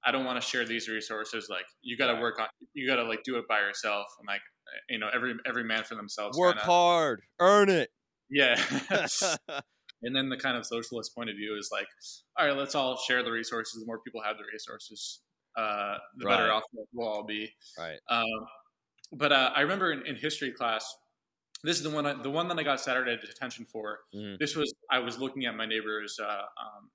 I 0.05 0.11
don't 0.11 0.25
want 0.25 0.41
to 0.41 0.47
share 0.47 0.65
these 0.65 0.87
resources. 0.87 1.47
Like 1.49 1.65
you 1.81 1.97
got 1.97 2.13
to 2.13 2.21
work 2.21 2.39
on 2.39 2.47
you 2.73 2.87
got 2.87 2.97
to 2.97 3.03
like 3.03 3.23
do 3.23 3.37
it 3.37 3.45
by 3.47 3.59
yourself 3.59 4.07
and 4.19 4.27
like 4.27 4.41
you 4.89 4.99
know 4.99 5.09
every 5.13 5.35
every 5.45 5.63
man 5.63 5.83
for 5.83 5.95
themselves. 5.95 6.37
work 6.37 6.55
kinda. 6.55 6.65
hard, 6.65 7.21
earn 7.39 7.69
it. 7.69 7.89
Yeah. 8.29 8.61
and 10.03 10.15
then 10.15 10.29
the 10.29 10.37
kind 10.37 10.57
of 10.57 10.65
socialist 10.65 11.13
point 11.15 11.29
of 11.29 11.35
view 11.35 11.57
is 11.57 11.69
like, 11.71 11.87
all 12.37 12.47
right, 12.47 12.57
let's 12.57 12.75
all 12.75 12.97
share 12.97 13.23
the 13.23 13.31
resources. 13.31 13.79
The 13.79 13.85
more 13.85 13.99
people 13.99 14.21
have 14.23 14.37
the 14.37 14.43
resources, 14.51 15.21
uh, 15.57 15.95
the 16.17 16.25
better 16.25 16.51
off 16.51 16.63
we'll 16.93 17.07
all 17.07 17.25
be. 17.25 17.51
right. 17.77 17.99
Um, 18.09 18.25
but 19.11 19.31
uh, 19.31 19.51
I 19.55 19.61
remember 19.61 19.91
in, 19.91 20.05
in 20.05 20.15
history 20.15 20.51
class, 20.51 20.85
this 21.63 21.77
is 21.77 21.83
the 21.83 21.89
one 21.89 22.05
I, 22.05 22.21
the 22.21 22.29
one 22.29 22.47
that 22.47 22.59
I 22.59 22.63
got 22.63 22.79
Saturday 22.79 23.17
detention 23.17 23.65
for. 23.65 23.99
Mhm. 24.15 24.37
This 24.39 24.55
was 24.55 24.73
I 24.89 24.99
was 24.99 25.19
looking 25.19 25.45
at 25.45 25.55
my 25.55 25.65
neighbor's 25.65 26.17
uh, 26.21 26.25
um, 26.25 26.89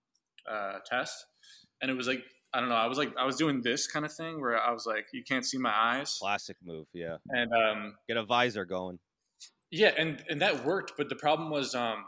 uh, 0.49 0.79
test, 0.87 1.15
and 1.83 1.91
it 1.91 1.95
was 1.95 2.07
like 2.07 2.23
I 2.55 2.61
don't 2.61 2.69
know. 2.69 2.77
I 2.77 2.87
was 2.87 2.99
like 2.99 3.13
I 3.19 3.25
was 3.27 3.37
doing 3.37 3.61
this 3.63 3.87
kind 3.89 4.05
of 4.07 4.13
thing 4.13 4.41
where 4.41 4.57
I 4.61 4.71
was 4.71 4.87
like, 4.87 5.07
you 5.13 5.25
can't 5.25 5.45
see 5.45 5.59
my 5.59 5.73
eyes, 5.75 6.17
Classic 6.21 6.57
move. 6.65 6.87
Yeah. 6.93 7.17
and 7.31 7.51
um, 7.53 7.95
Get 8.09 8.17
a 8.17 8.25
visor 8.25 8.65
going. 8.65 8.99
yeah, 9.73 9.93
and 9.99 10.23
and 10.31 10.41
that 10.41 10.65
worked. 10.65 10.93
But 10.97 11.09
the 11.09 11.17
problem 11.17 11.51
was, 11.51 11.75
um, 11.75 12.05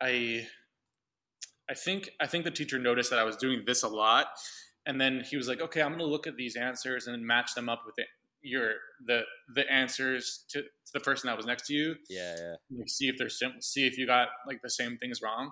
I, 0.00 0.46
I 1.68 1.74
think 1.74 2.10
I 2.20 2.26
think 2.26 2.44
the 2.44 2.50
teacher 2.50 2.78
noticed 2.78 3.10
that 3.10 3.18
I 3.18 3.24
was 3.24 3.36
doing 3.36 3.64
this 3.66 3.82
a 3.82 3.88
lot, 3.88 4.26
and 4.86 5.00
then 5.00 5.22
he 5.28 5.36
was 5.36 5.48
like, 5.48 5.60
"Okay, 5.60 5.82
I'm 5.82 5.88
going 5.90 5.98
to 6.00 6.06
look 6.06 6.26
at 6.26 6.36
these 6.36 6.54
answers 6.56 7.06
and 7.08 7.24
match 7.26 7.54
them 7.54 7.68
up 7.68 7.82
with 7.86 7.94
the, 7.96 8.04
your 8.42 8.74
the 9.06 9.22
the 9.54 9.70
answers 9.70 10.44
to, 10.50 10.62
to 10.62 10.68
the 10.94 11.00
person 11.00 11.26
that 11.28 11.36
was 11.36 11.46
next 11.46 11.66
to 11.68 11.74
you. 11.74 11.96
Yeah, 12.08 12.34
yeah. 12.38 12.54
Like, 12.78 12.88
see 12.88 13.08
if 13.08 13.16
they're 13.18 13.28
sim- 13.28 13.60
see 13.60 13.86
if 13.86 13.96
you 13.98 14.06
got 14.06 14.28
like 14.46 14.60
the 14.62 14.70
same 14.70 14.96
things 14.98 15.20
wrong." 15.22 15.50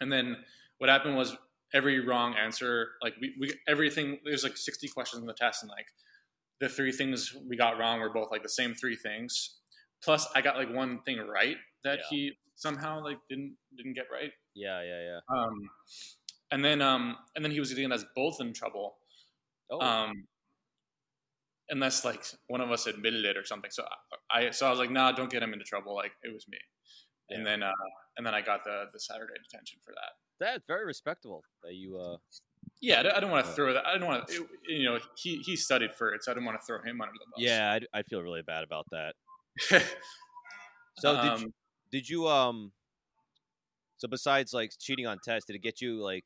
And 0.00 0.10
then 0.12 0.36
what 0.78 0.88
happened 0.88 1.16
was 1.16 1.36
every 1.74 2.00
wrong 2.04 2.34
answer, 2.34 2.88
like 3.02 3.14
we, 3.20 3.34
we 3.40 3.52
everything. 3.68 4.18
There's 4.24 4.44
like 4.44 4.56
60 4.56 4.88
questions 4.88 5.20
in 5.20 5.26
the 5.26 5.34
test, 5.34 5.62
and 5.62 5.70
like 5.70 5.86
the 6.60 6.68
three 6.68 6.92
things 6.92 7.34
we 7.48 7.56
got 7.56 7.78
wrong 7.78 8.00
were 8.00 8.10
both 8.12 8.30
like 8.30 8.42
the 8.42 8.48
same 8.48 8.74
three 8.74 8.96
things. 8.96 9.56
Plus, 10.02 10.26
I 10.34 10.40
got 10.40 10.56
like 10.56 10.72
one 10.72 11.00
thing 11.02 11.18
right 11.18 11.56
that 11.84 11.98
Yeah. 11.98 12.04
he 12.10 12.32
somehow 12.56 13.02
like 13.02 13.18
didn't 13.28 13.56
didn't 13.76 13.94
get 13.94 14.06
right. 14.12 14.30
Yeah, 14.54 14.82
yeah, 14.82 15.02
yeah. 15.02 15.36
Um, 15.36 15.70
and 16.50 16.64
then 16.64 16.82
um, 16.82 17.16
and 17.36 17.44
then 17.44 17.52
he 17.52 17.60
was 17.60 17.70
getting 17.72 17.92
us 17.92 18.04
both 18.16 18.40
in 18.40 18.52
trouble. 18.52 18.96
Oh, 19.70 19.80
Um, 19.80 20.26
unless 21.68 22.04
like 22.04 22.24
one 22.48 22.60
of 22.60 22.70
us 22.72 22.86
admitted 22.86 23.24
it 23.24 23.36
or 23.36 23.44
something. 23.44 23.70
So 23.70 23.84
I 24.30 24.50
so 24.50 24.66
I 24.66 24.70
was 24.70 24.78
like, 24.78 24.90
nah, 24.90 25.12
don't 25.12 25.30
get 25.30 25.42
him 25.42 25.52
into 25.52 25.64
trouble. 25.64 25.94
Like 25.94 26.12
it 26.22 26.32
was 26.32 26.46
me. 26.48 26.58
Yeah. 27.28 27.38
And 27.38 27.46
then 27.46 27.62
uh, 27.62 27.70
and 28.16 28.26
then 28.26 28.34
I 28.34 28.40
got 28.42 28.64
the 28.64 28.86
the 28.92 28.98
Saturday 29.00 29.34
detention 29.42 29.78
for 29.84 29.92
that. 29.92 30.12
That's 30.40 30.64
very 30.66 30.86
respectable 30.86 31.44
that 31.62 31.74
you. 31.74 31.98
uh 31.98 32.16
yeah, 32.80 33.02
I 33.14 33.20
don't 33.20 33.30
want 33.30 33.44
to 33.44 33.52
throw 33.52 33.74
that. 33.74 33.86
I 33.86 33.98
don't 33.98 34.08
want 34.08 34.26
to. 34.28 34.48
You 34.66 34.84
know, 34.84 34.98
he 35.16 35.36
he 35.44 35.54
studied 35.54 35.94
for 35.94 36.14
it, 36.14 36.24
so 36.24 36.32
I 36.32 36.34
didn't 36.34 36.46
want 36.46 36.58
to 36.58 36.66
throw 36.66 36.78
him 36.78 37.00
under 37.00 37.12
the 37.12 37.26
bus. 37.34 37.44
Yeah, 37.44 37.78
I, 37.94 37.98
I 37.98 38.02
feel 38.02 38.22
really 38.22 38.40
bad 38.42 38.64
about 38.64 38.86
that. 38.90 39.14
so 40.98 41.14
um, 41.14 41.28
did 41.28 41.40
you, 41.40 41.52
did 41.92 42.08
you 42.08 42.28
um? 42.28 42.72
So 43.98 44.08
besides 44.08 44.54
like 44.54 44.72
cheating 44.78 45.06
on 45.06 45.18
tests, 45.22 45.46
did 45.46 45.56
it 45.56 45.62
get 45.62 45.82
you 45.82 46.02
like? 46.02 46.24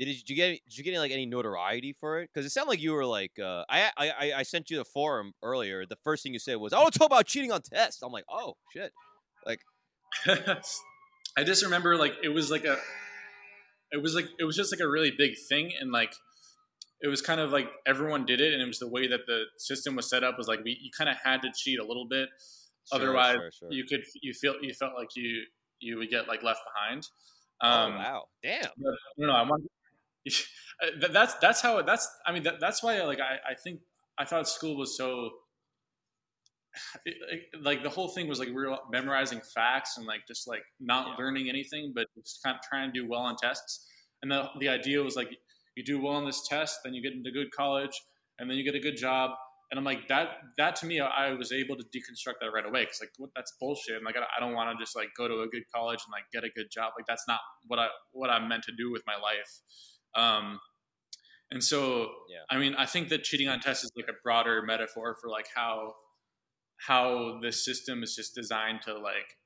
Did, 0.00 0.06
did 0.06 0.28
you 0.28 0.34
get 0.34 0.60
did 0.68 0.78
you 0.78 0.82
get 0.82 0.98
like 0.98 1.12
any 1.12 1.26
notoriety 1.26 1.92
for 1.92 2.20
it? 2.20 2.30
Because 2.32 2.44
it 2.44 2.50
sounded 2.50 2.70
like 2.70 2.80
you 2.80 2.92
were 2.92 3.06
like 3.06 3.38
uh, 3.38 3.64
I, 3.68 3.90
I 3.96 4.32
I 4.38 4.42
sent 4.42 4.70
you 4.70 4.76
the 4.76 4.84
forum 4.84 5.34
earlier. 5.40 5.86
The 5.86 5.96
first 6.02 6.24
thing 6.24 6.32
you 6.32 6.40
said 6.40 6.56
was, 6.56 6.72
"I 6.72 6.78
want 6.80 6.92
to 6.94 6.98
talk 6.98 7.06
about 7.06 7.26
cheating 7.26 7.52
on 7.52 7.62
tests." 7.62 8.02
I'm 8.02 8.10
like, 8.10 8.24
"Oh 8.28 8.54
shit!" 8.72 8.92
Like, 9.46 9.60
I 11.36 11.44
just 11.44 11.64
remember 11.64 11.96
like 11.96 12.14
it 12.22 12.28
was 12.28 12.50
like 12.50 12.64
a 12.64 12.78
it 13.92 14.02
was 14.02 14.14
like 14.14 14.26
it 14.38 14.44
was 14.44 14.56
just 14.56 14.72
like 14.72 14.80
a 14.80 14.88
really 14.88 15.12
big 15.16 15.32
thing 15.48 15.72
and 15.80 15.92
like 15.92 16.12
it 17.00 17.08
was 17.08 17.22
kind 17.22 17.40
of 17.40 17.50
like 17.50 17.68
everyone 17.86 18.26
did 18.26 18.40
it 18.40 18.52
and 18.52 18.62
it 18.62 18.66
was 18.66 18.78
the 18.78 18.88
way 18.88 19.06
that 19.06 19.20
the 19.26 19.44
system 19.58 19.94
was 19.94 20.08
set 20.08 20.24
up 20.24 20.36
was 20.36 20.48
like 20.48 20.64
we, 20.64 20.76
you 20.80 20.90
kind 20.96 21.08
of 21.08 21.16
had 21.22 21.42
to 21.42 21.48
cheat 21.56 21.78
a 21.78 21.84
little 21.84 22.06
bit. 22.08 22.28
Sure, 22.92 23.00
otherwise 23.00 23.36
sure, 23.36 23.50
sure. 23.58 23.68
you 23.70 23.84
could 23.84 24.02
you 24.22 24.32
feel 24.32 24.54
you 24.62 24.72
felt 24.72 24.92
like 24.98 25.08
you 25.14 25.42
you 25.80 25.96
would 25.98 26.10
get 26.10 26.26
like 26.26 26.42
left 26.42 26.60
behind. 26.74 27.06
Oh, 27.62 27.68
um, 27.68 27.92
oh 27.92 27.96
wow. 27.96 28.24
Damn. 28.42 28.70
no 28.78 29.26
no 29.26 29.32
i 29.32 29.42
want 29.42 29.64
that's 31.10 31.34
that's 31.34 31.60
how 31.60 31.82
that's 31.82 32.08
i 32.26 32.32
mean 32.32 32.44
that, 32.44 32.60
that's 32.60 32.82
why 32.82 33.02
like 33.02 33.18
I, 33.20 33.50
I 33.50 33.54
think 33.54 33.80
i 34.18 34.24
thought 34.24 34.48
school 34.48 34.76
was 34.76 34.96
so 34.96 35.30
like 37.62 37.82
the 37.82 37.88
whole 37.88 38.08
thing 38.08 38.28
was 38.28 38.38
like 38.38 38.48
we 38.48 38.54
were 38.54 38.76
memorizing 38.90 39.40
facts 39.54 39.96
and 39.96 40.06
like 40.06 40.20
just 40.26 40.48
like 40.48 40.62
not 40.80 41.08
yeah. 41.08 41.24
learning 41.24 41.48
anything, 41.48 41.92
but 41.94 42.06
just 42.22 42.42
kind 42.42 42.56
of 42.56 42.62
trying 42.62 42.92
to 42.92 43.00
do 43.00 43.08
well 43.08 43.20
on 43.20 43.36
tests. 43.36 43.86
And 44.22 44.30
the 44.30 44.48
the 44.60 44.68
idea 44.68 45.02
was 45.02 45.16
like 45.16 45.30
you 45.76 45.84
do 45.84 46.02
well 46.02 46.14
on 46.14 46.24
this 46.24 46.46
test, 46.48 46.80
then 46.84 46.94
you 46.94 47.02
get 47.02 47.12
into 47.12 47.30
good 47.30 47.50
college, 47.52 48.00
and 48.38 48.50
then 48.50 48.56
you 48.56 48.64
get 48.64 48.74
a 48.74 48.80
good 48.80 48.96
job. 48.96 49.30
And 49.70 49.78
I'm 49.78 49.84
like 49.84 50.08
that 50.08 50.28
that 50.56 50.76
to 50.76 50.86
me, 50.86 51.00
I 51.00 51.32
was 51.34 51.52
able 51.52 51.76
to 51.76 51.84
deconstruct 51.84 52.40
that 52.40 52.50
right 52.52 52.66
away 52.66 52.84
because 52.84 53.00
like 53.00 53.12
what, 53.18 53.30
that's 53.36 53.52
bullshit. 53.60 53.96
I'm 53.96 54.04
like 54.04 54.16
I 54.16 54.40
don't 54.40 54.54
want 54.54 54.76
to 54.76 54.82
just 54.82 54.96
like 54.96 55.08
go 55.16 55.28
to 55.28 55.40
a 55.40 55.46
good 55.46 55.64
college 55.74 56.00
and 56.06 56.12
like 56.12 56.24
get 56.32 56.44
a 56.44 56.52
good 56.54 56.70
job. 56.70 56.92
Like 56.96 57.06
that's 57.06 57.24
not 57.28 57.40
what 57.66 57.78
I 57.78 57.88
what 58.12 58.30
I'm 58.30 58.48
meant 58.48 58.64
to 58.64 58.72
do 58.76 58.90
with 58.90 59.02
my 59.06 59.16
life. 59.16 59.60
Um, 60.14 60.58
and 61.50 61.64
so, 61.64 62.10
yeah. 62.28 62.44
I 62.50 62.58
mean, 62.58 62.74
I 62.76 62.86
think 62.86 63.08
that 63.08 63.24
cheating 63.24 63.48
on 63.48 63.60
tests 63.60 63.84
is 63.84 63.92
like 63.96 64.08
a 64.08 64.16
broader 64.22 64.62
metaphor 64.62 65.16
for 65.20 65.30
like 65.30 65.46
how 65.54 65.94
how 66.86 67.38
the 67.42 67.52
system 67.52 68.02
is 68.02 68.14
just 68.14 68.34
designed 68.34 68.80
to 68.82 68.96
like 68.96 69.36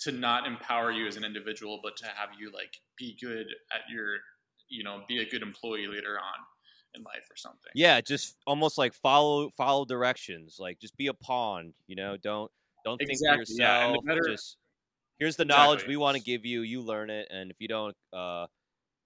to 0.00 0.12
not 0.12 0.46
empower 0.46 0.90
you 0.90 1.06
as 1.06 1.16
an 1.16 1.24
individual 1.24 1.80
but 1.82 1.96
to 1.96 2.06
have 2.06 2.30
you 2.38 2.50
like 2.52 2.74
be 2.98 3.16
good 3.20 3.46
at 3.72 3.80
your 3.92 4.16
you 4.68 4.82
know 4.82 5.02
be 5.08 5.18
a 5.18 5.28
good 5.28 5.42
employee 5.42 5.86
later 5.86 6.18
on 6.18 6.44
in 6.94 7.02
life 7.02 7.26
or 7.30 7.36
something 7.36 7.70
yeah 7.74 8.00
just 8.00 8.36
almost 8.46 8.78
like 8.78 8.94
follow 8.94 9.50
follow 9.50 9.84
directions 9.84 10.56
like 10.58 10.78
just 10.80 10.96
be 10.96 11.06
a 11.06 11.14
pawn 11.14 11.72
you 11.86 11.96
know 11.96 12.16
don't 12.22 12.50
don't 12.84 13.00
exactly, 13.00 13.16
think 13.16 13.34
for 13.34 13.52
yourself 13.52 13.96
yeah. 14.04 14.14
better, 14.14 14.28
just 14.28 14.56
here's 15.18 15.36
the 15.36 15.44
knowledge 15.44 15.78
exactly. 15.78 15.92
we 15.92 15.96
want 15.98 16.16
to 16.16 16.22
give 16.22 16.44
you 16.44 16.62
you 16.62 16.82
learn 16.82 17.10
it 17.10 17.28
and 17.30 17.50
if 17.50 17.60
you 17.60 17.68
don't 17.68 17.96
uh 18.12 18.46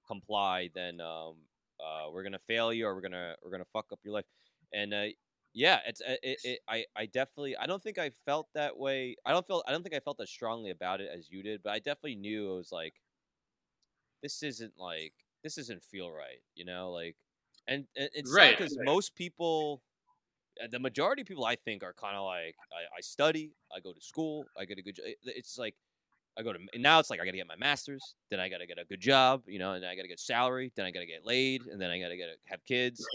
comply 0.06 0.68
then 0.74 1.00
um 1.00 1.34
uh 1.80 2.11
we're 2.12 2.22
gonna 2.22 2.38
fail 2.46 2.72
you 2.72 2.86
or 2.86 2.94
we're 2.94 3.00
gonna 3.00 3.34
we're 3.44 3.50
gonna 3.50 3.64
fuck 3.72 3.86
up 3.92 3.98
your 4.04 4.14
life 4.14 4.24
and 4.72 4.94
uh 4.94 5.04
yeah, 5.53 5.80
it's 5.86 6.01
uh, 6.01 6.14
it, 6.22 6.38
it, 6.44 6.61
I 6.68 6.84
I 6.96 7.07
definitely 7.07 7.57
I 7.57 7.66
don't 7.66 7.82
think 7.82 7.98
I 7.98 8.11
felt 8.24 8.48
that 8.55 8.76
way. 8.76 9.16
I 9.26 9.32
don't 9.32 9.46
feel 9.46 9.62
I 9.66 9.72
don't 9.72 9.82
think 9.82 9.94
I 9.94 10.01
felt 10.01 10.20
as 10.20 10.30
strongly 10.30 10.70
about 10.70 11.01
it 11.01 11.11
as 11.12 11.30
you 11.30 11.42
did, 11.42 11.62
but 11.62 11.70
I 11.70 11.78
definitely 11.78 12.16
knew 12.16 12.53
it 12.53 12.57
was 12.57 12.72
like 12.72 12.94
this 14.22 14.42
isn't 14.42 14.74
like 14.78 15.12
this 15.42 15.57
doesn't 15.57 15.82
feel 15.82 16.11
right, 16.11 16.40
you 16.55 16.64
know, 16.64 16.90
like 16.90 17.16
and, 17.66 17.86
and 17.96 18.11
it's 18.14 18.34
right 18.34 18.57
because 18.57 18.76
right. 18.78 18.86
most 18.86 19.14
people 19.14 19.82
uh, 20.62 20.66
the 20.70 20.78
majority 20.78 21.22
of 21.22 21.28
people 21.28 21.44
I 21.44 21.57
think 21.57 21.82
are 21.82 21.94
kind 21.94 22.16
of 22.16 22.24
like 22.24 22.55
I, 22.72 22.98
I, 22.98 23.01
study, 23.01 23.53
I 23.74 23.80
go 23.80 23.92
to 23.92 24.01
school, 24.01 24.44
I 24.59 24.64
get 24.64 24.78
a 24.78 24.82
good 24.82 24.96
job. 24.96 25.07
It's 25.24 25.59
like 25.59 25.74
I 26.38 26.42
go 26.42 26.53
to 26.53 26.59
now 26.76 27.01
it's 27.01 27.11
like 27.11 27.20
I 27.20 27.24
got 27.24 27.32
to 27.32 27.36
get 27.36 27.46
my 27.46 27.57
master's, 27.57 28.14
then 28.30 28.40
I 28.40 28.48
got 28.48 28.59
to 28.59 28.66
get 28.66 28.78
a 28.78 28.84
good 28.84 29.01
job, 29.01 29.42
you 29.46 29.59
know, 29.59 29.72
and 29.72 29.84
I 29.84 29.96
got 29.96 30.03
to 30.03 30.09
get 30.09 30.20
salary, 30.20 30.72
then 30.76 30.86
I 30.86 30.90
got 30.90 31.01
to 31.01 31.07
get 31.07 31.26
laid, 31.26 31.62
and 31.66 31.80
then 31.80 31.90
I 31.90 31.98
got 31.98 32.09
to 32.09 32.16
get 32.16 32.28
have 32.46 32.64
kids. 32.64 33.05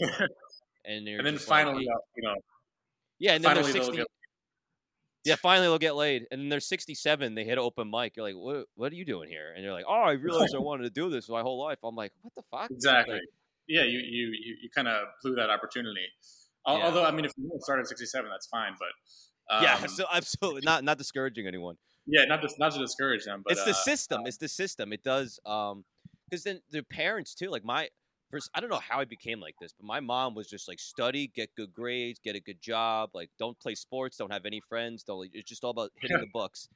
and 0.86 1.08
and 1.08 1.26
then 1.26 1.38
finally, 1.38 1.86
like, 1.86 2.04
you 2.16 2.22
know, 2.22 2.34
yeah, 3.18 3.34
and 3.34 3.44
then 3.44 3.54
they're 3.54 3.64
sixty. 3.64 3.96
Get... 3.96 4.06
Yeah, 5.24 5.34
finally 5.36 5.66
they'll 5.66 5.78
get 5.78 5.96
laid, 5.96 6.26
and 6.30 6.40
then 6.40 6.48
they're 6.48 6.60
sixty-seven. 6.60 7.34
They 7.34 7.44
hit 7.44 7.58
open 7.58 7.90
mic. 7.90 8.16
You're 8.16 8.26
like, 8.26 8.36
what? 8.36 8.66
What 8.74 8.92
are 8.92 8.94
you 8.94 9.04
doing 9.04 9.28
here? 9.28 9.52
And 9.54 9.64
you're 9.64 9.72
like, 9.72 9.84
oh, 9.88 9.92
I 9.92 10.12
realized 10.12 10.54
I 10.54 10.58
wanted 10.58 10.84
to 10.84 10.90
do 10.90 11.10
this 11.10 11.28
my 11.28 11.42
whole 11.42 11.62
life. 11.62 11.78
I'm 11.82 11.96
like, 11.96 12.12
what 12.22 12.34
the 12.34 12.42
fuck? 12.42 12.70
Exactly. 12.70 13.14
Like, 13.14 13.22
yeah, 13.68 13.82
you 13.82 13.98
you 13.98 14.28
you, 14.28 14.56
you 14.62 14.70
kind 14.74 14.88
of 14.88 15.06
blew 15.22 15.34
that 15.34 15.50
opportunity. 15.50 16.06
Yeah. 16.66 16.72
Although, 16.84 17.04
I 17.04 17.10
mean, 17.10 17.24
if 17.24 17.32
you 17.36 17.50
start 17.60 17.80
at 17.80 17.86
sixty-seven, 17.86 18.30
that's 18.30 18.46
fine. 18.46 18.74
But 18.78 19.56
um, 19.56 19.62
yeah, 19.62 19.86
so 19.86 20.04
absolutely 20.12 20.60
not 20.64 20.84
not 20.84 20.98
discouraging 20.98 21.46
anyone. 21.46 21.76
Yeah, 22.06 22.24
not 22.24 22.42
to, 22.42 22.48
not 22.58 22.72
to 22.72 22.78
discourage 22.78 23.24
them, 23.24 23.42
but 23.44 23.52
it's 23.52 23.64
the 23.64 23.70
uh, 23.70 23.74
system. 23.74 24.20
Uh, 24.20 24.28
it's 24.28 24.36
the 24.36 24.48
system. 24.48 24.92
It 24.92 25.02
does 25.02 25.40
um 25.44 25.84
because 26.28 26.44
then 26.44 26.60
the 26.70 26.82
parents 26.82 27.34
too. 27.34 27.50
Like 27.50 27.64
my 27.64 27.88
I 28.54 28.60
don't 28.60 28.70
know 28.70 28.80
how 28.80 29.00
I 29.00 29.04
became 29.04 29.40
like 29.40 29.54
this, 29.60 29.72
but 29.72 29.86
my 29.86 30.00
mom 30.00 30.34
was 30.34 30.48
just 30.48 30.68
like 30.68 30.78
study, 30.80 31.28
get 31.28 31.54
good 31.56 31.72
grades, 31.74 32.18
get 32.22 32.36
a 32.36 32.40
good 32.40 32.60
job, 32.60 33.10
like 33.14 33.30
don't 33.38 33.58
play 33.60 33.74
sports, 33.74 34.16
don't 34.16 34.32
have 34.32 34.46
any 34.46 34.60
friends, 34.68 35.02
don't 35.02 35.28
it's 35.32 35.48
just 35.48 35.64
all 35.64 35.70
about 35.70 35.90
hitting 36.00 36.18
the 36.20 36.28
books. 36.32 36.68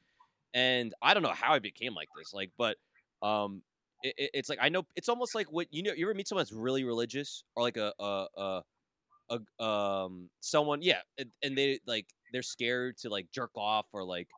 And 0.55 0.95
I 1.03 1.15
don't 1.15 1.23
know 1.23 1.31
how 1.31 1.55
I 1.55 1.59
became 1.61 1.95
like 1.95 2.09
this, 2.19 2.35
like, 2.35 2.51
but 2.59 2.77
um, 3.23 3.63
it, 4.03 4.15
it, 4.19 4.31
it's 4.35 4.49
like 4.49 4.59
I 4.61 4.69
know 4.69 4.85
it's 4.97 5.09
almost 5.09 5.35
like 5.35 5.53
what 5.53 5.69
you 5.71 5.83
know. 5.83 5.93
You 5.93 6.07
ever 6.07 6.15
meet 6.15 6.29
someone 6.29 6.43
that's 6.43 6.53
really 6.53 6.85
religious, 6.85 7.45
or 7.55 7.63
like 7.63 7.77
a 7.77 7.93
a 8.01 8.27
a, 8.37 8.63
a 9.31 9.65
um 9.65 10.31
someone, 10.41 10.83
yeah, 10.83 11.01
and, 11.19 11.31
and 11.43 11.57
they 11.57 11.81
like 11.87 12.07
they're 12.33 12.43
scared 12.43 12.97
to 12.99 13.11
like 13.11 13.27
jerk 13.33 13.51
off 13.57 13.87
or 13.93 14.05
like 14.05 14.29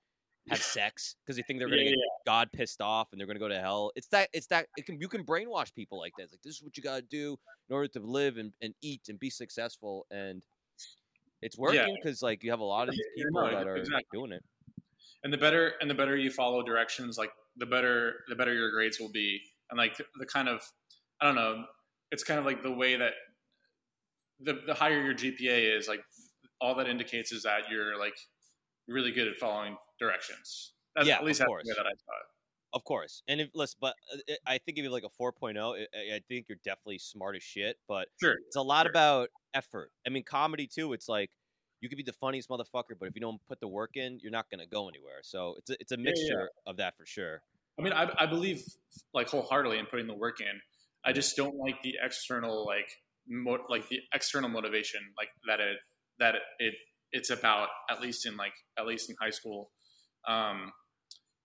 have 0.48 0.62
sex 0.62 1.16
because 1.24 1.36
they 1.36 1.42
think 1.42 1.58
they're 1.58 1.68
gonna 1.68 1.82
yeah, 1.82 1.90
get 1.90 1.98
yeah. 1.98 2.22
God 2.26 2.50
pissed 2.52 2.80
off 2.80 3.08
and 3.12 3.20
they're 3.20 3.26
gonna 3.26 3.38
go 3.38 3.48
to 3.48 3.60
hell. 3.60 3.92
It's 3.94 4.08
that 4.08 4.28
it's 4.32 4.46
that 4.48 4.66
it 4.76 4.86
can 4.86 5.00
you 5.00 5.08
can 5.08 5.24
brainwash 5.24 5.74
people 5.74 5.98
like 5.98 6.12
that. 6.16 6.24
It's 6.24 6.32
like 6.32 6.42
this 6.42 6.56
is 6.56 6.62
what 6.62 6.76
you 6.76 6.82
gotta 6.82 7.02
do 7.02 7.38
in 7.68 7.74
order 7.74 7.88
to 7.88 8.00
live 8.00 8.38
and, 8.38 8.52
and 8.60 8.74
eat 8.82 9.02
and 9.08 9.18
be 9.18 9.30
successful 9.30 10.06
and 10.10 10.42
it's 11.42 11.58
working 11.58 11.96
because 12.00 12.22
yeah. 12.22 12.26
like 12.26 12.42
you 12.44 12.50
have 12.50 12.60
a 12.60 12.64
lot 12.64 12.88
of 12.88 12.94
these 12.94 13.04
people 13.16 13.42
no, 13.42 13.50
that 13.50 13.66
are 13.66 13.76
exactly. 13.76 14.04
doing 14.12 14.32
it. 14.32 14.44
And 15.24 15.32
the 15.32 15.38
better 15.38 15.74
and 15.80 15.90
the 15.90 15.94
better 15.94 16.16
you 16.16 16.30
follow 16.30 16.62
directions, 16.62 17.18
like 17.18 17.30
the 17.56 17.66
better 17.66 18.14
the 18.28 18.36
better 18.36 18.54
your 18.54 18.70
grades 18.70 18.98
will 18.98 19.10
be. 19.10 19.40
And 19.70 19.78
like 19.78 19.96
the 20.18 20.26
kind 20.26 20.48
of 20.48 20.62
I 21.20 21.26
don't 21.26 21.34
know, 21.34 21.64
it's 22.10 22.24
kind 22.24 22.40
of 22.40 22.46
like 22.46 22.62
the 22.62 22.72
way 22.72 22.96
that 22.96 23.12
the 24.40 24.60
the 24.66 24.74
higher 24.74 25.00
your 25.00 25.14
GPA 25.14 25.76
is, 25.76 25.88
like 25.88 26.00
all 26.60 26.74
that 26.76 26.88
indicates 26.88 27.32
is 27.32 27.42
that 27.42 27.62
you're 27.70 27.98
like 27.98 28.14
really 28.88 29.12
good 29.12 29.28
at 29.28 29.36
following 29.36 29.76
directions. 30.02 30.72
That's, 30.94 31.08
yeah, 31.08 31.16
at 31.16 31.24
least 31.24 31.40
the 31.40 31.50
way 31.50 31.60
that 31.64 31.86
I 31.86 31.90
it. 31.90 31.98
Of 32.74 32.84
course, 32.84 33.22
and 33.28 33.40
if 33.40 33.48
listen, 33.54 33.76
but 33.80 33.94
uh, 34.12 34.34
I 34.46 34.58
think 34.58 34.78
if 34.78 34.84
you 34.84 34.90
like 34.90 35.04
a 35.04 35.22
4.0, 35.22 35.84
I 35.94 36.20
think 36.26 36.46
you're 36.48 36.58
definitely 36.64 36.98
smart 36.98 37.36
as 37.36 37.42
shit. 37.42 37.76
But 37.86 38.08
sure, 38.20 38.36
it's 38.46 38.56
a 38.56 38.62
lot 38.62 38.84
sure. 38.84 38.90
about 38.90 39.28
effort. 39.52 39.90
I 40.06 40.10
mean, 40.10 40.24
comedy 40.24 40.66
too. 40.66 40.94
It's 40.94 41.08
like 41.08 41.30
you 41.80 41.88
could 41.88 41.98
be 41.98 42.04
the 42.04 42.14
funniest 42.14 42.48
motherfucker, 42.48 42.94
but 42.98 43.08
if 43.08 43.14
you 43.14 43.20
don't 43.20 43.40
put 43.46 43.60
the 43.60 43.68
work 43.68 43.96
in, 43.96 44.20
you're 44.22 44.32
not 44.32 44.46
gonna 44.50 44.66
go 44.66 44.88
anywhere. 44.88 45.20
So 45.22 45.56
it's 45.58 45.70
a, 45.70 45.76
it's 45.80 45.92
a 45.92 45.98
mixture 45.98 46.24
yeah, 46.30 46.46
yeah. 46.64 46.70
of 46.70 46.76
that 46.78 46.96
for 46.96 47.04
sure. 47.04 47.42
I 47.78 47.82
mean, 47.82 47.92
I, 47.92 48.10
I 48.18 48.26
believe 48.26 48.62
like 49.12 49.28
wholeheartedly 49.28 49.78
in 49.78 49.86
putting 49.86 50.06
the 50.06 50.14
work 50.14 50.40
in. 50.40 50.60
I 51.04 51.12
just 51.12 51.36
don't 51.36 51.56
like 51.56 51.82
the 51.82 51.96
external 52.02 52.64
like 52.64 52.88
mo- 53.28 53.66
like 53.68 53.88
the 53.88 53.98
external 54.14 54.48
motivation 54.48 55.00
like 55.18 55.28
that 55.46 55.60
it 55.60 55.76
that 56.18 56.34
it, 56.36 56.42
it 56.58 56.74
it's 57.12 57.30
about 57.30 57.68
at 57.90 58.00
least 58.00 58.26
in 58.26 58.36
like 58.36 58.54
at 58.78 58.86
least 58.86 59.10
in 59.10 59.16
high 59.20 59.30
school 59.30 59.70
um, 60.26 60.72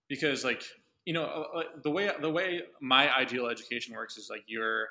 because 0.08 0.44
like 0.44 0.62
you 1.04 1.12
know 1.12 1.24
uh, 1.24 1.58
uh, 1.58 1.62
the 1.82 1.90
way 1.90 2.10
the 2.20 2.30
way 2.30 2.62
my 2.80 3.14
ideal 3.14 3.46
education 3.46 3.94
works 3.94 4.16
is 4.16 4.28
like 4.30 4.42
you're 4.46 4.88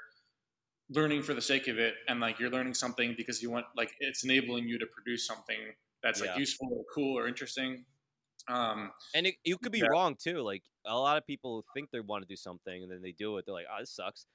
learning 0.89 1.21
for 1.21 1.33
the 1.33 1.41
sake 1.41 1.67
of 1.67 1.77
it 1.77 1.95
and 2.07 2.19
like 2.19 2.39
you're 2.39 2.49
learning 2.49 2.73
something 2.73 3.13
because 3.17 3.41
you 3.41 3.51
want 3.51 3.65
like 3.75 3.91
it's 3.99 4.23
enabling 4.23 4.67
you 4.67 4.79
to 4.79 4.85
produce 4.85 5.27
something 5.27 5.57
that's 6.01 6.21
like 6.21 6.37
useful 6.37 6.69
or 6.71 6.83
cool 6.93 7.17
or 7.17 7.27
interesting. 7.27 7.83
Um, 8.47 8.91
and 9.13 9.27
it, 9.27 9.35
you 9.43 9.57
could 9.57 9.73
be 9.73 9.79
yeah. 9.79 9.87
wrong 9.91 10.15
too 10.15 10.41
like 10.41 10.63
a 10.85 10.97
lot 10.97 11.17
of 11.17 11.27
people 11.27 11.65
think 11.73 11.89
they 11.91 11.99
want 11.99 12.23
to 12.23 12.27
do 12.27 12.37
something 12.37 12.83
and 12.83 12.89
then 12.89 13.01
they 13.01 13.11
do 13.11 13.37
it 13.37 13.45
they're 13.45 13.53
like 13.53 13.65
oh 13.69 13.79
this 13.81 13.91
sucks. 13.91 14.25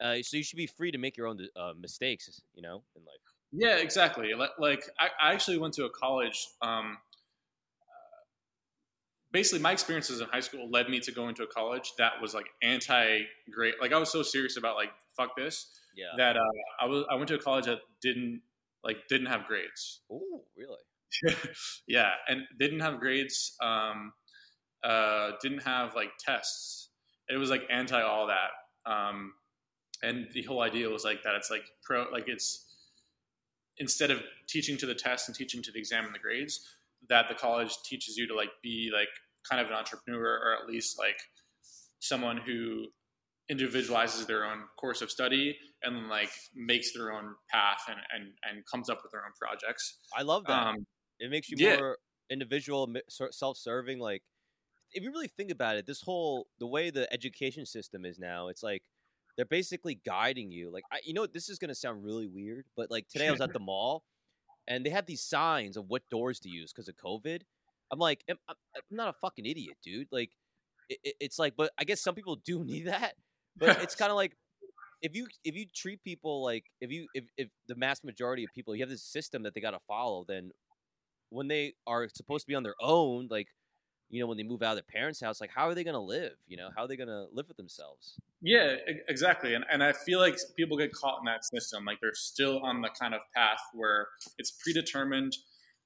Uh, 0.00 0.14
so 0.22 0.36
you 0.36 0.42
should 0.42 0.56
be 0.56 0.66
free 0.66 0.90
to 0.90 0.96
make 0.96 1.16
your 1.16 1.26
own 1.26 1.38
uh, 1.54 1.72
mistakes 1.78 2.40
you 2.54 2.62
know 2.62 2.82
in 2.96 3.02
life. 3.02 3.20
Yeah 3.52 3.76
exactly 3.76 4.32
like 4.58 4.84
i, 4.98 5.08
I 5.22 5.32
actually 5.34 5.58
went 5.58 5.74
to 5.74 5.84
a 5.84 5.90
college 5.90 6.48
um, 6.62 6.96
basically 9.32 9.60
my 9.60 9.72
experiences 9.72 10.20
in 10.20 10.26
high 10.28 10.40
school 10.40 10.70
led 10.70 10.88
me 10.88 11.00
to 11.00 11.12
go 11.12 11.28
into 11.28 11.42
a 11.42 11.46
college 11.46 11.92
that 11.98 12.12
was 12.20 12.34
like 12.34 12.46
anti 12.62 13.20
great 13.50 13.74
like 13.80 13.92
i 13.92 13.98
was 13.98 14.10
so 14.10 14.22
serious 14.22 14.56
about 14.56 14.76
like 14.76 14.90
fuck 15.16 15.36
this 15.36 15.70
yeah. 15.96 16.06
that 16.16 16.36
uh, 16.36 16.40
i 16.80 16.86
was 16.86 17.04
i 17.10 17.14
went 17.14 17.28
to 17.28 17.34
a 17.34 17.38
college 17.38 17.66
that 17.66 17.78
didn't 18.00 18.40
like 18.84 19.08
didn't 19.08 19.26
have 19.26 19.46
grades. 19.46 20.00
Oh, 20.10 20.44
really? 20.56 21.36
yeah, 21.88 22.12
and 22.28 22.42
didn't 22.58 22.80
have 22.80 23.00
grades. 23.00 23.56
Um, 23.60 24.12
uh, 24.84 25.32
didn't 25.42 25.62
have 25.62 25.94
like 25.94 26.10
tests. 26.18 26.90
It 27.28 27.36
was 27.36 27.50
like 27.50 27.62
anti 27.70 28.00
all 28.00 28.28
that. 28.28 28.90
Um, 28.90 29.34
and 30.02 30.28
the 30.32 30.42
whole 30.42 30.62
idea 30.62 30.88
was 30.88 31.04
like 31.04 31.22
that. 31.24 31.34
It's 31.34 31.50
like 31.50 31.64
pro, 31.82 32.06
like 32.12 32.28
it's 32.28 32.64
instead 33.78 34.10
of 34.10 34.22
teaching 34.48 34.76
to 34.78 34.86
the 34.86 34.94
test 34.94 35.28
and 35.28 35.36
teaching 35.36 35.62
to 35.62 35.72
the 35.72 35.78
exam 35.78 36.04
and 36.04 36.14
the 36.14 36.18
grades, 36.18 36.60
that 37.08 37.26
the 37.28 37.34
college 37.34 37.74
teaches 37.84 38.16
you 38.16 38.26
to 38.28 38.34
like 38.34 38.50
be 38.62 38.90
like 38.92 39.08
kind 39.48 39.60
of 39.60 39.68
an 39.68 39.74
entrepreneur 39.74 40.24
or 40.24 40.56
at 40.60 40.68
least 40.68 40.98
like 40.98 41.18
someone 42.00 42.38
who 42.38 42.86
individualizes 43.50 44.26
their 44.26 44.44
own 44.44 44.58
course 44.78 45.00
of 45.00 45.10
study 45.10 45.56
and 45.82 46.08
like 46.08 46.30
makes 46.54 46.92
their 46.92 47.12
own 47.12 47.34
path 47.50 47.82
and 47.88 47.98
and, 48.14 48.32
and 48.48 48.64
comes 48.70 48.90
up 48.90 48.98
with 49.02 49.12
their 49.12 49.24
own 49.24 49.32
projects. 49.40 49.98
I 50.16 50.22
love 50.22 50.44
that. 50.46 50.66
Um, 50.66 50.86
it 51.18 51.30
makes 51.30 51.50
you 51.50 51.56
yeah. 51.58 51.78
more 51.78 51.98
individual, 52.30 52.92
self-serving. 53.08 53.98
Like, 53.98 54.22
if 54.92 55.02
you 55.02 55.10
really 55.10 55.28
think 55.28 55.50
about 55.50 55.76
it, 55.76 55.86
this 55.86 56.02
whole 56.02 56.46
the 56.58 56.66
way 56.66 56.90
the 56.90 57.12
education 57.12 57.66
system 57.66 58.04
is 58.04 58.18
now, 58.18 58.48
it's 58.48 58.62
like 58.62 58.82
they're 59.36 59.46
basically 59.46 60.00
guiding 60.04 60.50
you. 60.50 60.70
Like, 60.70 60.84
I, 60.92 60.98
you 61.04 61.14
know, 61.14 61.26
this 61.26 61.48
is 61.48 61.58
gonna 61.58 61.74
sound 61.74 62.04
really 62.04 62.26
weird, 62.26 62.66
but 62.76 62.90
like 62.90 63.08
today 63.08 63.28
I 63.28 63.30
was 63.30 63.40
at 63.40 63.52
the 63.54 63.60
mall, 63.60 64.04
and 64.68 64.86
they 64.86 64.90
have 64.90 65.06
these 65.06 65.22
signs 65.22 65.76
of 65.76 65.86
what 65.88 66.02
doors 66.10 66.40
to 66.40 66.50
use 66.50 66.72
because 66.72 66.88
of 66.88 66.96
COVID. 66.96 67.42
I'm 67.92 67.98
like, 67.98 68.24
I'm, 68.30 68.36
I'm 68.48 68.56
uh, 68.76 68.80
I'm 68.90 68.96
not 68.96 69.08
a 69.08 69.14
fucking 69.20 69.46
idiot, 69.46 69.76
dude. 69.84 70.08
Like, 70.12 70.30
it- 70.88 71.16
it's 71.20 71.38
like, 71.38 71.54
but 71.56 71.72
I 71.78 71.84
guess 71.84 72.00
some 72.02 72.14
people 72.14 72.36
do 72.36 72.64
need 72.64 72.86
that. 72.86 73.14
But 73.56 73.82
it's 73.82 73.94
kind 74.00 74.10
of 74.10 74.16
like 74.16 74.36
if 75.02 75.14
you 75.16 75.26
if 75.44 75.54
you 75.56 75.66
treat 75.74 76.02
people 76.04 76.42
like 76.44 76.64
if 76.80 76.90
you 76.90 77.06
if, 77.14 77.24
if 77.38 77.48
the 77.68 77.76
mass 77.76 78.04
majority 78.04 78.44
of 78.44 78.50
people 78.54 78.74
you 78.74 78.82
have 78.82 78.90
this 78.90 79.04
system 79.04 79.42
that 79.44 79.54
they 79.54 79.60
got 79.60 79.72
to 79.72 79.80
follow, 79.88 80.24
then 80.28 80.50
when 81.30 81.48
they 81.48 81.74
are 81.86 82.08
supposed 82.14 82.44
to 82.46 82.48
be 82.48 82.54
on 82.54 82.62
their 82.62 82.76
own, 82.80 83.28
like 83.30 83.48
you 84.10 84.20
know 84.20 84.26
when 84.26 84.36
they 84.36 84.42
move 84.42 84.62
out 84.62 84.70
of 84.70 84.76
their 84.76 84.82
parents' 85.00 85.20
house, 85.20 85.40
like 85.40 85.50
how 85.54 85.66
are 85.68 85.74
they 85.74 85.84
gonna 85.84 86.00
live? 86.00 86.32
You 86.46 86.56
know 86.56 86.70
how 86.74 86.82
are 86.84 86.88
they 86.88 86.96
gonna 86.96 87.26
live 87.32 87.48
with 87.48 87.56
themselves? 87.56 88.16
Yeah, 88.40 88.76
exactly. 89.08 89.54
And 89.54 89.64
and 89.70 89.82
I 89.82 89.92
feel 89.92 90.18
like 90.20 90.36
people 90.56 90.76
get 90.78 90.92
caught 90.92 91.18
in 91.20 91.24
that 91.26 91.44
system. 91.44 91.84
Like 91.84 91.98
they're 92.00 92.14
still 92.14 92.60
on 92.62 92.80
the 92.80 92.90
kind 92.98 93.14
of 93.14 93.20
path 93.34 93.60
where 93.74 94.08
it's 94.38 94.50
predetermined. 94.50 95.36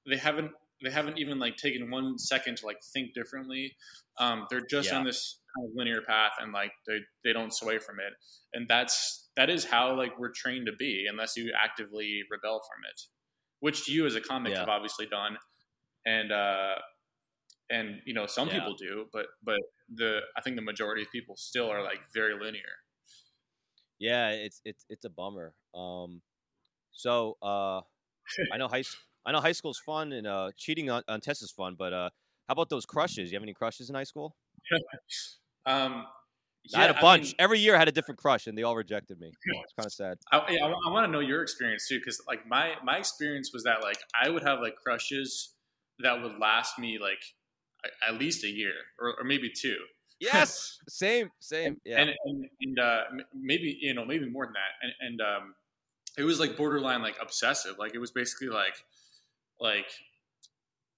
They 0.09 0.17
haven't 0.17 0.51
they 0.83 0.91
haven't 0.91 1.17
even 1.17 1.39
like 1.39 1.55
taken 1.57 1.89
one 1.89 2.17
second 2.17 2.57
to 2.57 2.65
like 2.65 2.77
think 2.93 3.13
differently. 3.13 3.75
Um, 4.19 4.45
they're 4.49 4.65
just 4.69 4.91
Yeah. 4.91 4.99
on 4.99 5.05
this 5.05 5.39
kind 5.55 5.67
of 5.69 5.75
linear 5.75 6.01
path 6.01 6.33
and 6.39 6.51
like 6.53 6.71
they 6.87 6.99
they 7.23 7.33
don't 7.33 7.53
sway 7.53 7.79
from 7.79 7.99
it. 7.99 8.13
And 8.53 8.67
that's 8.67 9.29
that 9.35 9.49
is 9.49 9.65
how 9.65 9.95
like 9.97 10.17
we're 10.19 10.31
trained 10.31 10.67
to 10.67 10.73
be 10.77 11.07
unless 11.09 11.35
you 11.35 11.51
actively 11.59 12.21
rebel 12.29 12.61
from 12.69 12.83
it. 12.89 13.01
Which 13.61 13.87
you 13.87 14.05
as 14.05 14.15
a 14.15 14.21
comic 14.21 14.51
Yeah. 14.53 14.59
have 14.59 14.69
obviously 14.69 15.05
done. 15.07 15.37
And 16.05 16.31
uh 16.31 16.75
and 17.73 18.01
you 18.05 18.13
know 18.13 18.25
some 18.27 18.47
Yeah. 18.47 18.59
people 18.59 18.75
do, 18.75 19.07
but 19.11 19.25
but 19.43 19.59
the 19.93 20.21
I 20.37 20.41
think 20.41 20.55
the 20.55 20.61
majority 20.61 21.01
of 21.01 21.11
people 21.11 21.35
still 21.35 21.69
are 21.69 21.83
like 21.83 21.99
very 22.13 22.33
linear. 22.33 22.75
Yeah, 23.99 24.29
it's 24.29 24.61
it's 24.63 24.85
it's 24.89 25.05
a 25.05 25.09
bummer. 25.09 25.53
Um, 25.73 26.21
so 26.91 27.37
uh, 27.41 27.81
I 28.51 28.57
know 28.57 28.67
high 28.67 28.83
i 29.25 29.31
know 29.31 29.39
high 29.39 29.53
school's 29.53 29.79
fun 29.79 30.11
and 30.11 30.27
uh, 30.27 30.51
cheating 30.57 30.89
on, 30.89 31.01
on 31.07 31.21
tests 31.21 31.43
is 31.43 31.51
fun, 31.51 31.75
but 31.77 31.93
uh, 31.93 32.09
how 32.47 32.53
about 32.53 32.69
those 32.69 32.85
crushes? 32.85 33.31
You 33.31 33.37
have 33.37 33.43
any 33.43 33.53
crushes 33.53 33.89
in 33.89 33.95
high 33.95 34.03
school? 34.03 34.35
Um, 35.65 36.05
I 36.75 36.81
had 36.81 36.89
a 36.89 36.99
bunch. 36.99 37.23
mean, 37.23 37.33
Every 37.39 37.57
year 37.57 37.73
I 37.73 37.79
had 37.79 37.87
a 37.87 37.91
different 37.93 38.19
crush, 38.19 38.47
and 38.47 38.57
they 38.57 38.63
all 38.63 38.75
rejected 38.75 39.17
me. 39.17 39.31
It's 39.63 39.73
kind 39.77 39.85
of 39.85 39.93
sad. 39.93 40.17
I, 40.33 40.43
yeah, 40.49 40.65
I, 40.65 40.91
want 40.91 41.05
to 41.05 41.11
know 41.11 41.21
your 41.21 41.41
experience 41.41 41.87
too, 41.87 41.99
because 41.99 42.21
like 42.27 42.45
my 42.45 42.73
my 42.83 42.97
experience 42.97 43.51
was 43.53 43.63
that 43.63 43.81
like 43.81 43.97
I 44.21 44.29
would 44.29 44.43
have 44.43 44.59
like 44.59 44.75
crushes 44.75 45.55
that 45.99 46.21
would 46.21 46.37
last 46.37 46.77
me 46.77 46.99
like 46.99 47.23
at 48.07 48.19
least 48.19 48.43
a 48.43 48.49
year 48.49 48.73
or, 48.99 49.15
or 49.19 49.23
maybe 49.23 49.49
two. 49.49 49.77
Yes, 50.19 50.79
same, 50.87 51.29
same. 51.39 51.77
Yeah, 51.83 52.01
and 52.01 52.11
and, 52.25 52.45
and 52.61 52.79
uh, 52.79 53.01
maybe 53.33 53.77
you 53.81 53.93
know 53.93 54.05
maybe 54.05 54.29
more 54.29 54.45
than 54.45 54.53
that. 54.53 54.71
And 54.81 54.93
and 55.01 55.21
um, 55.21 55.55
it 56.17 56.23
was 56.23 56.39
like 56.39 56.57
borderline 56.57 57.01
like 57.01 57.17
obsessive. 57.21 57.75
Like 57.77 57.93
it 57.93 57.99
was 57.99 58.11
basically 58.11 58.49
like 58.49 58.75
like 59.59 59.87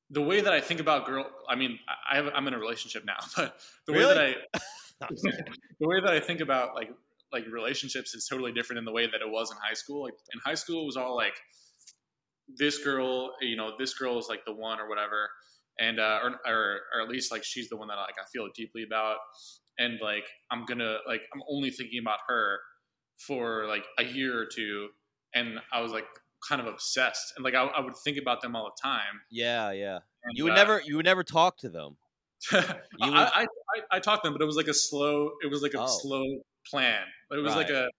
the 0.09 0.21
way 0.21 0.41
that 0.41 0.53
I 0.53 0.61
think 0.61 0.79
about 0.79 1.05
girl 1.05 1.25
I 1.49 1.55
mean 1.55 1.79
I 1.87 2.13
I 2.13 2.15
have, 2.17 2.31
I'm 2.35 2.47
in 2.47 2.53
a 2.53 2.59
relationship 2.59 3.03
now 3.05 3.17
but 3.35 3.59
the 3.87 3.93
way 3.93 4.03
that 4.03 4.17
I 4.17 4.35
the 5.79 5.87
way 5.87 5.99
that 5.99 6.11
I 6.11 6.19
think 6.19 6.41
about 6.41 6.75
like 6.75 6.91
like 7.33 7.45
relationships 7.47 8.13
is 8.13 8.27
totally 8.27 8.51
different 8.51 8.79
in 8.79 8.85
the 8.85 8.91
way 8.91 9.07
that 9.07 9.21
it 9.21 9.29
was 9.29 9.51
in 9.51 9.57
high 9.57 9.73
school. 9.73 10.03
Like 10.03 10.13
in 10.33 10.39
high 10.43 10.53
school 10.53 10.83
it 10.83 10.85
was 10.85 10.97
all 10.97 11.15
like 11.15 11.35
this 12.57 12.83
girl 12.83 13.31
you 13.41 13.55
know 13.55 13.71
this 13.79 13.93
girl 13.95 14.19
is 14.19 14.27
like 14.29 14.45
the 14.45 14.53
one 14.53 14.79
or 14.79 14.87
whatever 14.87 15.29
and 15.79 15.99
uh, 15.99 16.19
or, 16.23 16.31
or 16.47 16.79
or 16.95 17.01
at 17.01 17.09
least 17.09 17.31
like 17.31 17.43
she's 17.43 17.69
the 17.69 17.77
one 17.77 17.87
that 17.89 17.95
like 17.95 18.15
I 18.19 18.25
feel 18.31 18.47
deeply 18.55 18.83
about 18.83 19.17
and 19.77 19.99
like 20.01 20.25
I'm 20.51 20.65
gonna 20.65 20.97
like 21.07 21.21
I'm 21.33 21.41
only 21.49 21.69
thinking 21.69 21.99
about 21.99 22.19
her 22.27 22.59
for 23.19 23.65
like 23.67 23.85
a 23.97 24.03
year 24.03 24.37
or 24.39 24.45
two 24.45 24.89
and 25.33 25.59
I 25.73 25.81
was 25.81 25.91
like 25.91 26.05
kind 26.47 26.61
of 26.61 26.67
obsessed 26.67 27.33
and 27.35 27.43
like 27.43 27.55
I, 27.55 27.63
I 27.65 27.79
would 27.81 27.95
think 28.03 28.17
about 28.17 28.41
them 28.41 28.55
all 28.55 28.65
the 28.65 28.81
time 28.81 29.21
yeah, 29.31 29.71
yeah. 29.71 29.95
and, 30.23 30.37
You 30.37 30.43
would 30.45 30.53
uh, 30.53 30.55
never, 30.57 30.81
you 30.85 30.95
would 30.97 31.05
never 31.05 31.23
talk 31.23 31.57
to 31.59 31.69
them. 31.69 31.97
I, 32.51 32.57
You 32.99 33.11
would- 33.11 33.17
I, 33.17 33.43
I 33.43 33.81
I 33.97 33.99
talked 33.99 34.23
to 34.23 34.27
them 34.29 34.33
but 34.33 34.41
it 34.43 34.45
was 34.45 34.55
like 34.57 34.67
a 34.67 34.73
slow 34.73 35.31
it 35.43 35.49
was 35.49 35.61
like 35.61 35.73
a 35.73 35.81
Oh. 35.81 35.87
slow 35.87 36.23
plan 36.69 37.01
But 37.29 37.39
it 37.39 37.41
was 37.41 37.55
like 37.55 37.69
a 37.69 37.89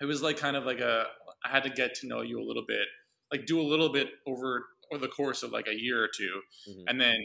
it 0.00 0.04
was 0.06 0.22
like 0.22 0.36
kind 0.36 0.56
of 0.56 0.64
like 0.64 0.80
a 0.80 1.06
I 1.44 1.48
had 1.50 1.64
to 1.64 1.70
get 1.70 1.94
to 1.96 2.06
know 2.06 2.22
you 2.22 2.40
a 2.40 2.46
little 2.46 2.64
bit 2.66 2.86
like 3.32 3.46
do 3.46 3.60
a 3.60 3.62
little 3.62 3.90
bit 3.92 4.08
over 4.26 4.66
over 4.92 5.00
the 5.00 5.08
course 5.08 5.42
of 5.42 5.52
like 5.52 5.66
a 5.68 5.74
year 5.74 6.02
or 6.04 6.08
2 6.08 6.42
Mhm. 6.66 6.88
and 6.88 7.00
then 7.00 7.16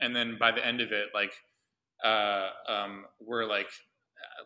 and 0.00 0.14
then 0.16 0.38
by 0.38 0.52
the 0.52 0.64
end 0.64 0.80
of 0.80 0.92
it 0.92 1.08
like 1.14 1.32
uh 2.04 2.50
um 2.68 3.06
we're 3.20 3.46
like 3.46 3.68
uh, 3.68 4.44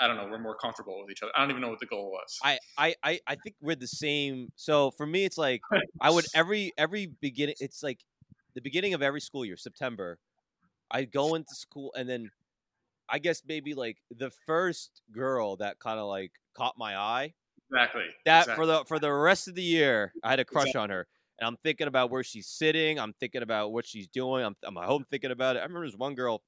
i 0.00 0.06
don't 0.08 0.16
know 0.16 0.26
we're 0.28 0.38
more 0.38 0.56
comfortable 0.56 1.00
with 1.02 1.10
each 1.10 1.22
other 1.22 1.32
i 1.36 1.40
don't 1.40 1.50
even 1.50 1.62
know 1.62 1.70
what 1.70 1.80
the 1.80 1.86
goal 1.86 2.10
was 2.10 2.42
I, 2.42 2.58
I, 2.76 2.94
I, 3.02 3.20
I 3.26 3.34
think 3.36 3.56
we're 3.60 3.76
the 3.76 3.86
same. 3.86 4.50
So 4.56 4.90
for 4.90 5.06
me, 5.06 5.24
it's 5.24 5.38
like 5.38 5.64
I 6.00 6.10
would 6.10 6.26
every 6.34 6.72
every 6.76 7.06
beginning. 7.06 7.54
It's 7.60 7.82
like 7.82 8.04
the 8.54 8.60
beginning 8.60 8.94
of 8.94 9.02
every 9.02 9.20
school 9.20 9.44
year, 9.44 9.56
September. 9.56 10.18
I 10.90 11.04
go 11.04 11.34
into 11.36 11.54
school, 11.54 11.92
and 11.96 12.08
then 12.08 12.32
I 13.08 13.18
guess 13.20 13.42
maybe 13.46 13.74
like 13.74 14.02
the 14.10 14.30
first 14.30 15.02
girl 15.12 15.56
that 15.58 15.78
kind 15.80 16.00
of 16.00 16.06
like 16.08 16.32
caught 16.54 16.78
my 16.78 16.96
eye. 16.96 17.34
exactly 17.70 18.08
That 18.24 18.52
exactly. 18.52 18.56
for 18.56 18.66
the 18.66 18.84
for 18.86 18.98
the 18.98 19.12
rest 19.12 19.48
of 19.48 19.54
the 19.56 19.62
year, 19.62 20.16
I 20.22 20.30
had 20.30 20.40
a 20.40 20.44
crush 20.44 20.74
on 20.74 20.90
her, 20.90 21.08
and 21.42 21.48
I'm 21.48 21.56
thinking 21.56 21.88
about 21.88 22.10
where 22.10 22.22
she's 22.22 22.46
sitting. 22.46 23.00
I'm 23.00 23.12
thinking 23.14 23.42
about 23.42 23.72
what 23.72 23.84
she's 23.84 24.06
doing. 24.06 24.44
I'm 24.44 24.54
I'm 24.62 24.76
at 24.76 24.84
home 24.84 25.04
thinking 25.10 25.32
about 25.32 25.56
it. 25.56 25.58
I 25.58 25.62
remember 25.62 25.86
this 25.86 25.96
one 25.96 26.14
girl. 26.14 26.44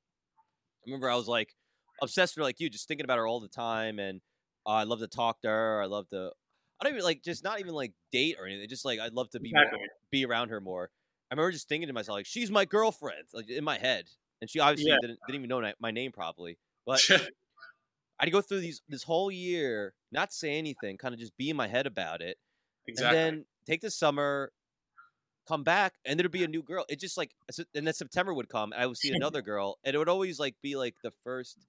I 0.86 0.90
remember 0.90 1.10
I 1.10 1.16
was 1.16 1.26
like 1.26 1.56
obsessed 2.00 2.36
with 2.36 2.42
her, 2.42 2.44
like 2.44 2.60
you, 2.60 2.70
just 2.70 2.86
thinking 2.86 3.04
about 3.04 3.18
her 3.18 3.26
all 3.26 3.40
the 3.40 3.48
time, 3.48 3.98
and 3.98 4.20
uh, 4.64 4.70
I 4.70 4.84
love 4.84 5.00
to 5.00 5.08
talk 5.08 5.40
to 5.42 5.48
her. 5.48 5.82
I 5.82 5.86
love 5.86 6.08
to. 6.10 6.30
I 6.80 6.84
don't 6.84 6.92
even 6.92 7.04
like 7.04 7.24
just 7.24 7.42
not 7.42 7.58
even 7.58 7.74
like 7.74 7.92
date 8.12 8.36
or 8.38 8.46
anything. 8.46 8.68
Just 8.68 8.84
like 8.84 9.00
I'd 9.00 9.14
love 9.14 9.30
to 9.30 9.40
be 9.40 9.52
more, 9.52 9.64
be 10.12 10.24
around 10.24 10.50
her 10.50 10.60
more. 10.60 10.90
I 11.28 11.34
remember 11.34 11.50
just 11.50 11.68
thinking 11.68 11.88
to 11.88 11.92
myself 11.92 12.14
like 12.18 12.26
she's 12.26 12.52
my 12.52 12.64
girlfriend, 12.64 13.24
like 13.32 13.50
in 13.50 13.64
my 13.64 13.78
head, 13.78 14.04
and 14.40 14.48
she 14.48 14.60
obviously 14.60 14.92
Yeah. 14.92 14.98
didn't 15.00 15.18
didn't 15.26 15.40
even 15.40 15.48
know 15.48 15.60
my- 15.60 15.74
my 15.80 15.90
name 15.90 16.12
probably. 16.12 16.56
But 16.86 17.00
I'd 18.20 18.30
go 18.30 18.40
through 18.40 18.60
these 18.60 18.80
this 18.88 19.02
whole 19.02 19.32
year, 19.32 19.94
not 20.12 20.32
say 20.32 20.56
anything, 20.56 20.98
kind 20.98 21.14
of 21.14 21.18
just 21.18 21.36
be 21.36 21.50
in 21.50 21.56
my 21.56 21.66
head 21.66 21.86
about 21.86 22.22
it, 22.22 22.38
exactly 22.86 23.18
and 23.18 23.38
then 23.38 23.44
take 23.66 23.80
the 23.80 23.90
summer, 23.90 24.52
come 25.46 25.64
back, 25.64 25.94
and 26.04 26.18
there'd 26.18 26.30
be 26.30 26.44
a 26.44 26.48
new 26.48 26.62
girl. 26.62 26.84
It 26.88 27.00
just 27.00 27.16
like 27.16 27.32
and 27.74 27.86
then 27.86 27.94
September 27.94 28.32
would 28.32 28.48
come, 28.48 28.72
and 28.72 28.82
I 28.82 28.86
would 28.86 28.96
see 28.96 29.10
another 29.14 29.42
girl, 29.42 29.78
and 29.84 29.94
it 29.94 29.98
would 29.98 30.08
always 30.08 30.38
like 30.38 30.56
be 30.62 30.76
like 30.76 30.94
the 31.02 31.12
first, 31.22 31.66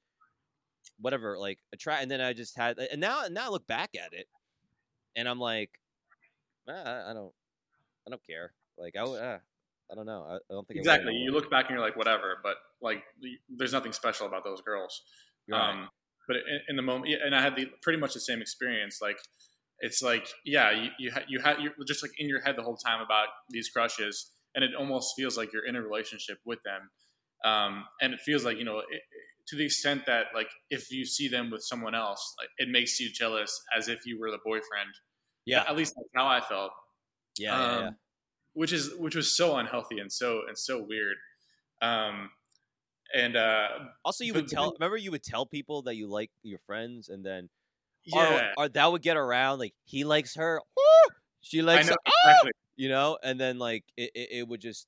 whatever, 1.00 1.38
like 1.38 1.60
a 1.74 1.78
try. 1.78 2.02
and 2.02 2.10
then 2.10 2.22
I 2.22 2.34
just 2.34 2.58
had, 2.58 2.78
and 2.80 3.02
now 3.02 3.24
now 3.30 3.48
I 3.48 3.50
look 3.50 3.68
back 3.68 3.92
at 3.96 4.14
it, 4.14 4.28
and 5.16 5.28
I'm 5.28 5.40
like, 5.40 5.72
ah, 6.70 7.10
I 7.10 7.14
don't, 7.14 7.34
I 8.08 8.10
don't 8.10 8.26
care. 8.26 8.54
Like 8.78 8.96
I, 8.96 9.02
ah, 9.04 9.40
I 9.92 9.96
don't 9.96 10.06
know. 10.06 10.26
I, 10.28 10.36
I 10.36 10.40
don't 10.50 10.68
think 10.68 10.80
exactly 10.80 11.14
you 11.14 11.32
look 11.32 11.50
back 11.50 11.66
and 11.66 11.76
you're 11.76 11.86
like 11.86 11.96
whatever 11.96 12.40
but 12.44 12.56
like 12.82 13.04
there's 13.56 13.72
nothing 13.72 13.94
special 13.94 14.26
about 14.28 14.44
those 14.44 14.60
girls 14.62 15.04
Right. 15.50 15.70
Um, 15.70 15.90
but 16.28 16.38
in, 16.38 16.60
in 16.70 16.76
the 16.76 16.82
moment, 16.82 17.10
yeah, 17.10 17.18
and 17.24 17.36
I 17.36 17.42
had 17.42 17.56
the 17.56 17.68
pretty 17.82 18.00
much 18.00 18.14
the 18.14 18.20
same 18.20 18.42
experience. 18.42 19.00
Like, 19.02 19.18
it's 19.80 20.02
like, 20.02 20.28
yeah, 20.46 20.72
you 20.72 20.90
you 21.00 21.12
had 21.12 21.24
you 21.28 21.40
had 21.40 21.58
you're 21.62 21.74
just 21.88 22.04
like 22.04 22.12
in 22.18 22.28
your 22.30 22.42
head 22.42 22.56
the 22.58 22.64
whole 22.64 22.78
time 22.78 23.02
about 23.02 23.28
these 23.50 23.70
crushes, 23.70 24.32
and 24.56 24.64
it 24.64 24.72
almost 24.78 25.14
feels 25.18 25.38
like 25.38 25.52
you're 25.54 25.66
in 25.66 25.76
a 25.76 25.82
relationship 25.82 26.38
with 26.46 26.60
them. 26.64 26.90
Um, 27.44 27.86
and 28.02 28.14
it 28.14 28.22
feels 28.22 28.44
like 28.46 28.58
you 28.58 28.64
know, 28.66 28.80
it, 28.80 29.02
to 29.50 29.56
the 29.56 29.66
extent 29.66 30.04
that 30.08 30.28
like 30.34 30.50
if 30.70 30.92
you 30.92 31.06
see 31.06 31.28
them 31.28 31.52
with 31.52 31.62
someone 31.64 31.94
else, 31.94 32.34
like 32.40 32.50
it 32.58 32.70
makes 32.72 33.00
you 33.00 33.10
jealous 33.12 33.62
as 33.78 33.88
if 33.90 34.06
you 34.06 34.20
were 34.20 34.32
the 34.32 34.40
boyfriend. 34.44 34.90
yeah, 35.46 35.64
At 35.68 35.76
least 35.76 35.94
that's 35.96 36.10
how 36.16 36.28
I 36.28 36.42
felt. 36.42 36.72
yeah, 37.38 37.58
yeah, 37.60 37.80
yeah. 37.82 37.88
Um, 37.88 37.96
Which 38.54 38.72
is 38.74 38.94
which 38.98 39.16
was 39.16 39.36
so 39.36 39.58
unhealthy 39.58 40.00
and 40.00 40.12
so 40.12 40.42
and 40.48 40.58
so 40.58 40.82
weird. 40.88 41.18
Um, 41.82 42.30
and 43.14 43.36
uh, 43.36 43.68
Also, 44.04 44.24
you 44.24 44.34
but- 44.34 44.44
would 44.44 44.50
tell. 44.52 44.74
Remember, 44.80 44.98
you 44.98 45.12
would 45.12 45.24
tell 45.24 45.46
people 45.46 45.84
that 45.84 45.96
you 45.96 46.08
like 46.08 46.32
your 46.42 46.60
friends, 46.66 47.10
and 47.10 47.24
then 47.26 47.50
yeah, 48.06 48.52
or, 48.58 48.66
or 48.66 48.70
that 48.70 48.92
would 48.92 49.02
get 49.02 49.18
around 49.18 49.60
like 49.60 49.74
he 49.84 50.04
likes 50.04 50.36
her. 50.36 50.62
She 51.42 51.62
likes, 51.62 51.88
know, 51.88 51.96
ah! 52.08 52.12
exactly. 52.26 52.52
you 52.76 52.90
know, 52.90 53.20
and 53.22 53.40
then 53.40 53.60
like 53.60 53.84
it, 53.96 54.10
it, 54.16 54.30
it 54.32 54.48
would 54.48 54.62
just, 54.62 54.88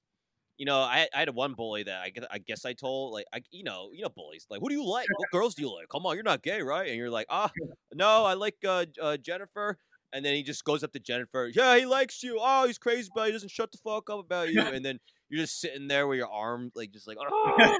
you 0.57 0.65
know, 0.65 0.79
I 0.79 1.07
I 1.13 1.19
had 1.19 1.29
one 1.29 1.53
bully 1.53 1.83
that 1.83 2.01
I 2.01 2.09
guess 2.09 2.25
I 2.31 2.39
guess 2.39 2.65
I 2.65 2.73
told 2.73 3.13
like 3.13 3.25
I 3.31 3.41
you 3.51 3.63
know 3.63 3.91
you 3.93 4.01
know 4.01 4.09
bullies 4.09 4.47
like 4.49 4.59
who 4.59 4.69
do 4.69 4.73
you 4.73 4.83
like 4.83 5.05
what 5.17 5.29
girls 5.31 5.53
do 5.53 5.61
you 5.61 5.71
like 5.71 5.87
come 5.87 6.07
on 6.07 6.15
you're 6.15 6.23
not 6.23 6.41
gay 6.41 6.63
right 6.63 6.87
and 6.87 6.97
you're 6.97 7.11
like 7.11 7.27
ah 7.29 7.51
no 7.93 8.25
I 8.25 8.33
like 8.33 8.55
uh, 8.67 8.85
uh 8.99 9.17
Jennifer 9.17 9.77
and 10.11 10.25
then 10.25 10.33
he 10.33 10.41
just 10.41 10.63
goes 10.63 10.83
up 10.83 10.93
to 10.93 10.99
Jennifer 10.99 11.51
yeah 11.53 11.77
he 11.77 11.85
likes 11.85 12.23
you 12.23 12.39
oh 12.41 12.65
he's 12.65 12.79
crazy 12.79 13.07
but 13.13 13.27
he 13.27 13.33
doesn't 13.33 13.51
shut 13.51 13.71
the 13.71 13.77
fuck 13.77 14.09
up 14.09 14.19
about 14.19 14.51
you 14.51 14.61
and 14.73 14.83
then 14.83 14.99
you're 15.29 15.43
just 15.43 15.61
sitting 15.61 15.87
there 15.87 16.07
with 16.07 16.17
your 16.17 16.31
arm 16.31 16.71
like 16.73 16.89
just 16.89 17.07
like 17.07 17.17
ah, 17.21 17.77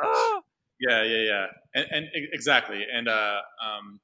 ah. 0.00 0.40
Yeah, 0.80 1.02
yeah, 1.04 1.22
yeah, 1.22 1.46
and, 1.74 1.86
and 1.90 2.06
exactly, 2.32 2.84
and 2.92 3.08
uh, 3.08 3.40
um, 3.62 4.00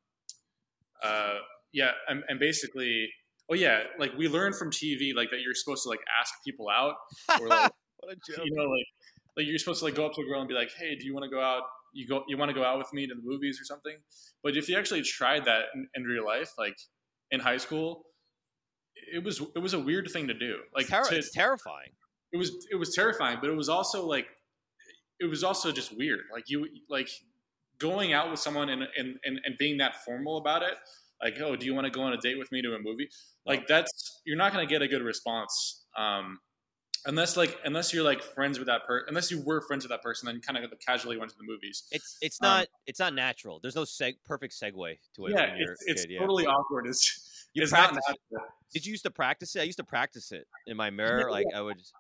uh, 1.03 1.35
yeah, 1.73 1.91
and, 2.09 2.23
and 2.29 2.39
basically, 2.41 3.09
oh 3.51 3.55
yeah, 3.55 3.85
like 3.99 4.13
we 4.17 4.29
learned 4.29 4.57
from 4.57 4.71
TV, 4.71 5.15
like 5.15 5.31
that 5.31 5.41
you're 5.41 5.55
supposed 5.55 5.83
to 5.85 5.89
like 5.89 6.01
ask 6.21 6.33
people 6.45 6.69
out, 6.69 6.95
or 7.41 7.49
like 7.49 7.73
what 7.99 8.13
a 8.13 8.17
joke 8.17 8.45
you 8.45 8.55
know, 8.55 8.65
like 8.65 8.87
like 9.37 9.47
you're 9.47 9.59
supposed 9.59 9.81
to 9.81 9.85
like 9.85 9.95
go 9.95 10.07
up 10.07 10.15
to 10.15 10.23
a 10.23 10.25
girl 10.25 10.41
and 10.41 10.49
be 10.49 10.55
like, 10.55 10.71
hey, 10.79 10.97
do 10.97 11.07
you 11.07 11.15
want 11.15 11.25
to 11.25 11.31
go 11.31 11.41
out? 11.41 11.63
You 11.93 12.07
go, 12.07 12.23
you 12.29 12.37
want 12.37 12.51
to 12.51 12.55
go 12.55 12.65
out 12.65 12.79
with 12.79 12.93
me 12.93 13.07
to 13.07 13.15
the 13.15 13.23
movies 13.23 13.61
or 13.61 13.65
something? 13.65 13.97
But 14.43 14.57
if 14.57 14.69
you 14.69 14.77
actually 14.77 15.03
tried 15.03 15.45
that 15.47 15.65
in, 15.75 15.89
in 15.95 16.05
real 16.05 16.25
life, 16.25 16.53
like 16.57 16.77
in 17.31 17.41
high 17.41 17.57
school, 17.57 18.05
it 19.13 19.25
was 19.25 19.41
it 19.55 19.59
was 19.59 19.75
a 19.75 19.81
weird 19.81 20.09
thing 20.13 20.29
to 20.29 20.35
do. 20.35 20.59
Like 20.75 20.83
it's, 20.83 20.91
ter- 20.91 21.05
to, 21.05 21.17
it's 21.17 21.33
terrifying 21.33 21.91
it 22.33 22.37
was 22.37 22.67
it 22.71 22.77
was 22.77 22.95
terrifying, 22.95 23.39
but 23.41 23.51
it 23.51 23.57
was 23.57 23.69
also 23.69 24.07
like 24.07 24.27
it 25.19 25.27
was 25.27 25.45
also 25.45 25.73
just 25.73 25.97
weird. 25.97 26.21
Like 26.33 26.45
you 26.49 26.67
like 26.89 27.09
going 27.81 28.13
out 28.13 28.31
with 28.31 28.39
someone 28.39 28.69
and 28.69 28.83
and, 28.97 29.17
and, 29.25 29.41
and 29.45 29.59
being 29.59 29.79
that 29.79 30.05
formal 30.05 30.37
about 30.37 30.63
it. 30.63 30.75
Like, 31.23 31.39
oh, 31.41 31.55
do 31.55 31.67
you 31.67 31.75
want 31.75 31.85
to 31.87 31.91
go 31.91 32.01
on 32.03 32.15
a 32.15 32.17
date 32.17 32.39
with 32.39 32.51
me 32.51 32.63
to 32.63 32.75
a 32.75 32.79
movie? 32.79 33.11
Like 33.45 33.67
that's 33.67 34.21
you're 34.25 34.39
not 34.39 34.53
going 34.53 34.67
to 34.67 34.71
get 34.73 34.81
a 34.81 34.89
good 34.89 35.03
response 35.03 35.85
um, 35.97 36.39
unless 37.05 37.37
like 37.37 37.59
unless 37.65 37.93
you're 37.93 38.05
like 38.05 38.23
friends 38.23 38.59
with 38.59 38.69
that 38.69 38.87
person. 38.87 39.07
Unless 39.09 39.31
you 39.31 39.43
were 39.43 39.61
friends 39.61 39.85
with 39.85 39.91
that 39.91 40.03
person, 40.03 40.27
then 40.27 40.41
kind 40.41 40.57
of 40.63 40.73
casually 40.87 41.19
went 41.19 41.31
to 41.31 41.37
the 41.37 41.45
movies. 41.45 41.85
it's 41.91 42.17
it's 42.23 42.39
Um, 42.41 42.49
not 42.49 42.67
it's 42.87 43.01
not 43.01 43.13
natural 43.15 43.61
there's 43.61 43.77
no 43.77 43.83
seg- 43.83 44.17
perfect 44.25 44.55
segue 44.55 44.97
to 45.17 45.27
it 45.27 45.33
yeah, 45.33 45.55
it's, 45.59 45.83
it's 45.87 46.03
kid, 46.03 46.13
yeah. 46.13 46.21
totally 46.21 46.47
awkward. 46.47 46.87
It's 46.87 47.49
You 47.53 47.63
it's 47.63 47.73
not 47.73 47.91
practice 47.91 48.05
natural. 48.33 48.49
Did 48.73 48.87
you 48.87 48.93
used 48.93 49.05
to 49.05 49.11
practice 49.11 49.57
it? 49.57 49.61
I 49.61 49.65
used 49.65 49.79
to 49.79 49.85
practice 49.85 50.33
it 50.33 50.47
in 50.67 50.77
my 50.77 50.91
mirror. 50.91 51.31
Like 51.31 51.47
I 51.55 51.61
would. 51.61 51.79
Just, 51.79 51.93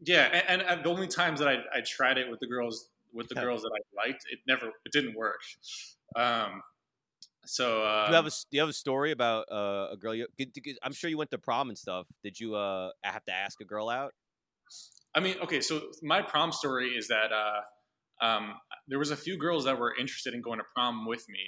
Yeah, 0.00 0.24
and, 0.32 0.60
and, 0.60 0.62
and 0.62 0.84
the 0.84 0.88
only 0.88 1.06
times 1.06 1.38
that 1.40 1.48
I, 1.48 1.58
I 1.76 1.80
tried 1.82 2.18
it 2.18 2.30
with 2.30 2.40
the 2.40 2.46
girls 2.48 2.88
with 3.12 3.28
the 3.28 3.34
Yeah. 3.34 3.42
girls 3.42 3.62
that 3.62 3.70
I 3.74 4.06
liked, 4.06 4.24
it 4.30 4.40
never 4.46 4.66
it 4.84 4.92
didn't 4.92 5.14
work. 5.16 5.40
Um, 6.16 6.62
so 7.44 7.82
uh, 7.82 8.06
do 8.06 8.10
you 8.10 8.16
have 8.16 8.24
a 8.24 8.28
s- 8.28 8.46
Do 8.50 8.56
you 8.56 8.60
have 8.62 8.68
a 8.70 8.72
story 8.74 9.10
about 9.12 9.46
uh, 9.50 9.88
a 9.92 9.96
girl? 9.96 10.14
You, 10.14 10.26
I'm 10.82 10.92
sure 10.92 11.10
you 11.10 11.18
went 11.18 11.30
to 11.32 11.38
prom 11.38 11.68
and 11.68 11.78
stuff. 11.78 12.06
Did 12.22 12.38
you 12.38 12.54
uh 12.54 12.90
have 13.02 13.24
to 13.24 13.32
ask 13.32 13.60
a 13.60 13.64
girl 13.64 13.88
out? 13.88 14.14
I 15.14 15.20
mean, 15.20 15.36
okay, 15.42 15.60
so 15.60 15.90
my 16.02 16.22
prom 16.22 16.52
story 16.52 16.90
is 16.90 17.08
that 17.08 17.32
uh, 17.32 17.60
um, 18.24 18.54
there 18.88 18.98
was 18.98 19.10
a 19.10 19.16
few 19.16 19.36
girls 19.36 19.64
that 19.64 19.78
were 19.78 19.94
interested 19.98 20.32
in 20.34 20.40
going 20.40 20.58
to 20.58 20.64
prom 20.74 21.06
with 21.06 21.28
me. 21.28 21.40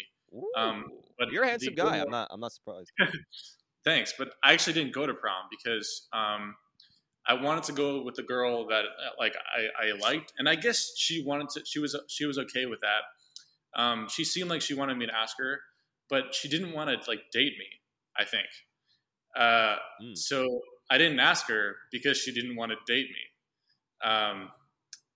Um, 0.56 0.84
but 1.18 1.30
you're 1.30 1.44
a 1.44 1.48
handsome 1.48 1.74
guy. 1.74 1.96
girl- 1.98 2.02
I'm 2.06 2.10
not. 2.10 2.28
I'm 2.30 2.40
not 2.40 2.52
surprised. 2.52 2.90
Thanks, 3.84 4.14
but 4.18 4.30
I 4.42 4.52
actually 4.52 4.72
didn't 4.74 4.94
go 4.94 5.06
to 5.06 5.14
prom 5.14 5.44
because 5.50 6.08
um, 6.12 6.54
I 7.26 7.34
wanted 7.34 7.64
to 7.64 7.72
go 7.72 8.02
with 8.02 8.16
the 8.16 8.22
girl 8.22 8.66
that 8.68 8.84
uh, 8.84 9.10
like 9.18 9.34
I, 9.36 9.86
I 9.88 9.92
liked, 9.98 10.32
and 10.38 10.48
I 10.48 10.54
guess 10.56 10.92
she 10.96 11.24
wanted 11.24 11.48
to. 11.50 11.62
She 11.64 11.78
was 11.78 11.96
she 12.08 12.26
was 12.26 12.38
okay 12.38 12.66
with 12.66 12.80
that. 12.80 13.80
Um, 13.80 14.08
she 14.08 14.24
seemed 14.24 14.50
like 14.50 14.60
she 14.60 14.74
wanted 14.74 14.96
me 14.96 15.06
to 15.06 15.14
ask 15.16 15.36
her, 15.38 15.60
but 16.08 16.34
she 16.34 16.48
didn't 16.48 16.72
want 16.72 16.90
to 16.90 17.10
like 17.10 17.22
date 17.32 17.54
me. 17.58 17.66
I 18.16 18.24
think. 18.24 18.46
Uh, 19.36 19.76
Mm. 20.02 20.16
So 20.16 20.60
I 20.90 20.98
didn't 20.98 21.20
ask 21.20 21.46
her 21.48 21.76
because 21.90 22.18
she 22.18 22.32
didn't 22.32 22.56
want 22.56 22.72
to 22.72 22.92
date 22.92 23.08
me. 23.08 24.10
Um, 24.10 24.50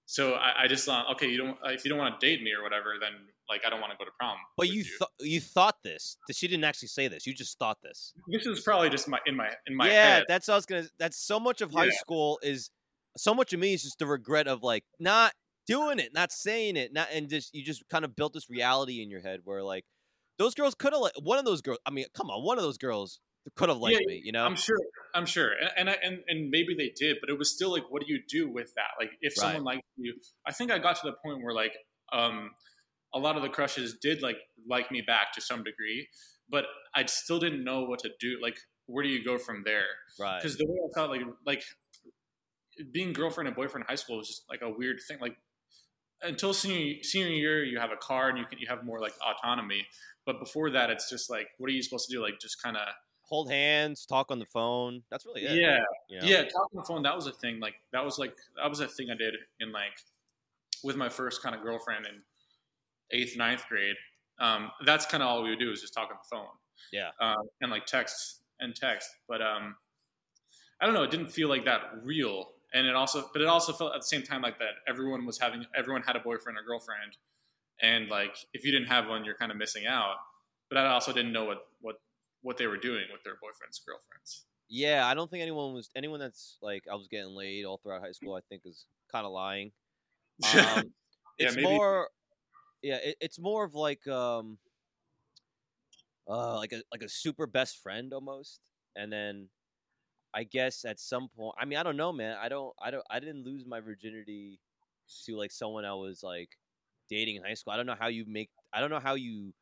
so 0.07 0.35
I, 0.35 0.65
I 0.65 0.67
just 0.69 0.87
thought, 0.87 1.11
okay, 1.13 1.29
you 1.29 1.37
don't 1.39 1.59
if 1.65 1.85
you 1.85 1.91
don't 1.91 1.99
want 1.99 2.19
to 2.19 2.27
date 2.27 2.43
me 2.43 2.53
or 2.53 2.63
whatever, 2.63 2.95
then 3.01 3.13
like 3.49 3.63
I 3.67 3.71
don't 3.71 3.81
want 3.81 3.93
to 3.93 3.99
go 3.99 4.05
to 4.05 4.11
prom. 4.19 4.37
But 4.57 4.69
you 4.69 4.85
thought 4.85 5.11
you 5.21 5.41
thought 5.41 5.77
this. 5.83 6.17
She 6.33 6.49
didn't 6.49 6.65
actually 6.65 6.89
say 6.89 7.09
this. 7.09 7.27
You 7.27 7.35
just 7.35 7.59
thought 7.59 7.79
this. 7.83 8.13
this 8.29 8.47
is 8.47 8.61
probably 8.61 8.91
just 8.91 9.09
my 9.09 9.19
in 9.27 9.37
my 9.37 9.51
in 9.67 9.77
my 9.77 9.87
head. 9.87 9.93
yeah, 9.95 10.15
head. 10.17 10.25
that's 10.29 10.49
what 10.49 10.55
I 10.55 10.57
was 10.59 10.67
gonna. 10.67 10.87
That's 10.99 11.17
so 11.19 11.39
much 11.41 11.61
of 11.61 11.73
high 11.73 11.87
Yeah. 11.87 11.91
school 12.01 12.39
is 12.43 12.71
so 13.17 13.35
much 13.35 13.53
of 13.53 13.61
me 13.61 13.75
is 13.75 13.83
just 13.83 13.99
the 13.99 14.07
regret 14.07 14.47
of 14.47 14.63
like 14.63 14.85
not 15.01 15.33
doing 15.67 15.99
it, 15.99 16.13
not 16.15 16.33
saying 16.33 16.77
it, 16.77 16.93
not 16.93 17.09
and 17.13 17.29
just 17.29 17.55
you 17.55 17.65
just 17.65 17.83
kind 17.89 18.05
of 18.05 18.15
built 18.17 18.33
this 18.33 18.49
reality 18.51 19.03
in 19.03 19.11
your 19.11 19.21
head 19.21 19.41
where 19.45 19.63
like 19.63 19.85
those 20.39 20.55
girls 20.55 20.75
could 20.75 20.93
have 20.93 21.03
like 21.03 21.13
one 21.23 21.39
of 21.39 21.45
those 21.45 21.61
girls. 21.63 21.79
I 21.87 21.91
mean, 21.91 22.07
come 22.15 22.31
on, 22.31 22.45
one 22.45 22.59
of 22.59 22.65
those 22.65 22.79
girls 22.79 23.21
could 23.57 23.69
have 23.69 23.79
liked 23.79 24.01
Yeah, 24.01 24.07
me. 24.07 24.21
You 24.25 24.33
know, 24.33 24.45
I'm 24.45 24.57
sure. 24.57 24.77
I'm 25.15 25.25
sure, 25.25 25.53
and 25.53 25.71
and, 25.77 25.91
I- 25.91 25.99
and 26.03 26.19
and 26.29 26.51
maybe 26.51 26.75
they 26.77 26.93
did, 26.95 27.17
but 27.21 27.31
it 27.31 27.39
was 27.39 27.55
still 27.55 27.73
like, 27.73 27.85
what 27.89 28.03
do 28.07 28.13
you 28.13 28.21
do 28.29 28.49
with 28.51 28.75
that? 28.75 28.91
Like, 29.01 29.11
if 29.23 29.35
Right. 29.39 29.47
someone 29.47 29.65
liked 29.65 29.83
you, 29.97 30.15
I 30.47 30.53
think 30.53 30.71
I 30.71 30.79
got 30.79 30.97
to 30.97 31.03
the 31.07 31.15
point 31.25 31.43
where 31.43 31.55
like, 31.55 31.73
um, 32.13 32.51
a 33.15 33.19
lot 33.19 33.37
of 33.37 33.43
the 33.43 33.49
crushes 33.49 33.97
did 34.01 34.23
like 34.23 34.39
like 34.69 34.91
me 34.91 35.01
back 35.01 35.33
to 35.35 35.41
some 35.41 35.63
degree, 35.65 36.09
but 36.49 36.65
I 36.95 37.05
still 37.07 37.39
didn't 37.39 37.65
know 37.65 37.85
what 37.85 38.01
to 38.01 38.11
do. 38.21 38.39
Like, 38.43 38.59
where 38.87 39.03
do 39.03 39.11
you 39.11 39.25
go 39.25 39.39
from 39.39 39.63
there? 39.65 39.85
right? 40.19 40.41
Because 40.41 40.57
the 40.57 40.67
way 40.67 40.77
I 40.77 40.89
thought, 40.95 41.11
like, 41.11 41.23
like 41.47 41.63
being 42.93 43.13
girlfriend 43.13 43.49
and 43.49 43.57
boyfriend 43.57 43.85
in 43.85 43.89
high 43.89 43.97
school 43.97 44.19
was 44.19 44.29
just 44.29 44.43
like 44.51 44.63
a 44.63 44.71
weird 44.71 44.99
thing. 45.07 45.19
Like, 45.21 45.37
until 46.23 46.53
senior 46.53 47.03
senior 47.03 47.29
year, 47.29 47.65
you 47.65 47.79
have 47.79 47.91
a 47.91 47.97
car 47.97 48.29
and 48.29 48.39
you 48.39 48.45
can 48.45 48.59
you 48.59 48.67
have 48.69 48.85
more 48.85 49.01
like 49.01 49.15
autonomy. 49.23 49.87
But 50.27 50.41
before 50.41 50.71
that, 50.71 50.91
it's 50.91 51.09
just 51.09 51.31
like, 51.31 51.49
what 51.59 51.71
are 51.71 51.73
you 51.73 51.83
supposed 51.83 52.09
to 52.09 52.15
do? 52.15 52.23
Like, 52.23 52.39
just 52.41 52.63
kind 52.63 52.77
of 52.77 52.87
Hold 53.29 53.51
hands, 53.51 54.07
talk 54.07 54.31
on 54.31 54.39
the 54.39 54.47
phone. 54.47 55.03
That's 55.11 55.27
really 55.27 55.43
it. 55.43 55.61
yeah. 55.61 55.81
you 56.09 56.19
know? 56.19 56.27
Yeah, 56.27 56.43
talking 56.45 56.55
on 56.55 56.77
the 56.77 56.83
phone, 56.85 57.03
that 57.03 57.15
was 57.15 57.27
a 57.27 57.33
thing. 57.33 57.61
Like 57.61 57.75
that 57.93 58.03
was 58.03 58.19
like 58.19 58.35
that 58.57 58.69
was 58.71 58.81
a 58.81 58.89
thing 58.89 59.09
I 59.13 59.17
did 59.17 59.35
in 59.61 59.71
like 59.71 59.93
with 60.83 60.97
my 60.97 61.11
first 61.11 61.43
kind 61.43 61.55
of 61.55 61.63
girlfriend 61.63 62.07
in 62.07 62.23
eighth, 63.13 63.37
ninth 63.37 63.65
grade. 63.69 63.97
Um, 64.41 64.71
that's 64.85 65.07
kind 65.07 65.23
of 65.23 65.29
all 65.29 65.43
we 65.43 65.51
would 65.51 65.59
do 65.59 65.71
is 65.71 65.81
just 65.81 65.95
talk 65.95 66.09
on 66.11 66.17
the 66.23 66.29
phone. 66.37 66.47
Yeah. 66.93 67.11
Um, 67.21 67.49
and 67.61 67.71
like 67.71 67.87
text 67.87 68.43
and 68.61 68.75
text. 68.75 69.09
But 69.29 69.43
um, 69.43 69.75
I 70.81 70.87
don't 70.87 70.95
know, 70.95 71.03
it 71.03 71.11
didn't 71.11 71.31
feel 71.31 71.49
like 71.49 71.65
that 71.65 71.81
real. 72.03 72.51
And 72.75 72.87
it 72.87 72.95
also 72.95 73.29
but 73.33 73.41
it 73.43 73.49
also 73.49 73.73
felt 73.73 73.95
at 73.95 74.01
the 74.03 74.07
same 74.07 74.23
time 74.23 74.43
like 74.43 74.59
that 74.59 74.75
everyone 74.87 75.25
was 75.25 75.39
having 75.39 75.65
everyone 75.75 76.03
had 76.03 76.17
a 76.17 76.21
boyfriend 76.21 76.59
or 76.59 76.63
girlfriend. 76.63 77.17
And 77.81 78.09
like 78.09 78.37
if 78.53 78.65
you 78.65 78.73
didn't 78.73 78.89
have 78.89 79.09
one, 79.09 79.25
you're 79.25 79.37
kind 79.37 79.51
of 79.51 79.57
missing 79.59 79.87
out. 79.87 80.17
But 80.69 80.79
I 80.79 80.87
also 80.89 81.13
didn't 81.13 81.33
know 81.33 81.45
what 81.45 81.59
what 81.81 81.97
what 82.43 82.57
they 82.59 82.67
were 82.67 82.77
doing 82.77 83.05
with 83.13 83.23
their 83.25 83.35
boyfriends, 83.35 83.81
girlfriends. 83.85 84.45
Yeah, 84.69 85.07
I 85.07 85.15
don't 85.15 85.31
think 85.31 85.43
anyone 85.43 85.73
was 85.73 85.89
anyone 85.97 86.21
that's 86.21 86.59
like 86.61 86.85
I 86.93 86.95
was 86.95 87.09
getting 87.09 87.35
laid 87.35 87.65
all 87.65 87.79
throughout 87.79 88.03
high 88.03 88.13
school. 88.13 88.35
I 88.35 88.41
think 88.51 88.63
is 88.67 88.85
kind 89.11 89.27
of 89.27 89.33
lying. 89.33 89.73
Um, 90.45 90.53
Yeah, 90.55 90.83
it's 91.39 91.57
maybe- 91.57 91.69
more, 91.69 92.09
yeah, 92.83 92.97
it, 92.97 93.16
it's 93.20 93.39
more 93.39 93.64
of 93.64 93.74
like 93.74 94.07
um, 94.09 94.59
uh, 96.29 96.57
like 96.57 96.72
a 96.72 96.83
like 96.93 97.03
a 97.03 97.09
super 97.09 97.47
best 97.47 97.83
friend 97.83 98.12
almost, 98.12 98.61
and 98.97 99.12
then 99.12 99.49
I 100.35 100.45
guess 100.45 100.85
at 100.85 101.01
some 101.01 101.29
point, 101.37 101.57
I 101.61 101.64
mean, 101.64 101.79
I 101.79 101.83
don't 101.83 101.97
know, 101.97 102.12
man. 102.12 102.37
I 102.41 102.49
don't, 102.49 102.74
I 102.83 102.91
don't, 102.91 103.05
I 103.11 103.20
didn't 103.20 103.45
lose 103.45 103.64
my 103.66 103.81
virginity 103.81 104.61
to 105.26 105.37
like 105.37 105.53
someone 105.53 105.85
I 105.85 105.95
was 105.95 106.22
like 106.22 106.51
dating 107.09 107.37
in 107.37 107.45
high 107.45 107.55
school. 107.55 107.72
I 107.72 107.76
don't 107.76 107.87
know 107.87 107.97
how 107.99 108.09
you 108.09 108.24
make, 108.29 108.51
I 108.72 108.81
don't 108.81 108.91
know 108.91 109.01
how 109.01 109.14
you 109.14 109.55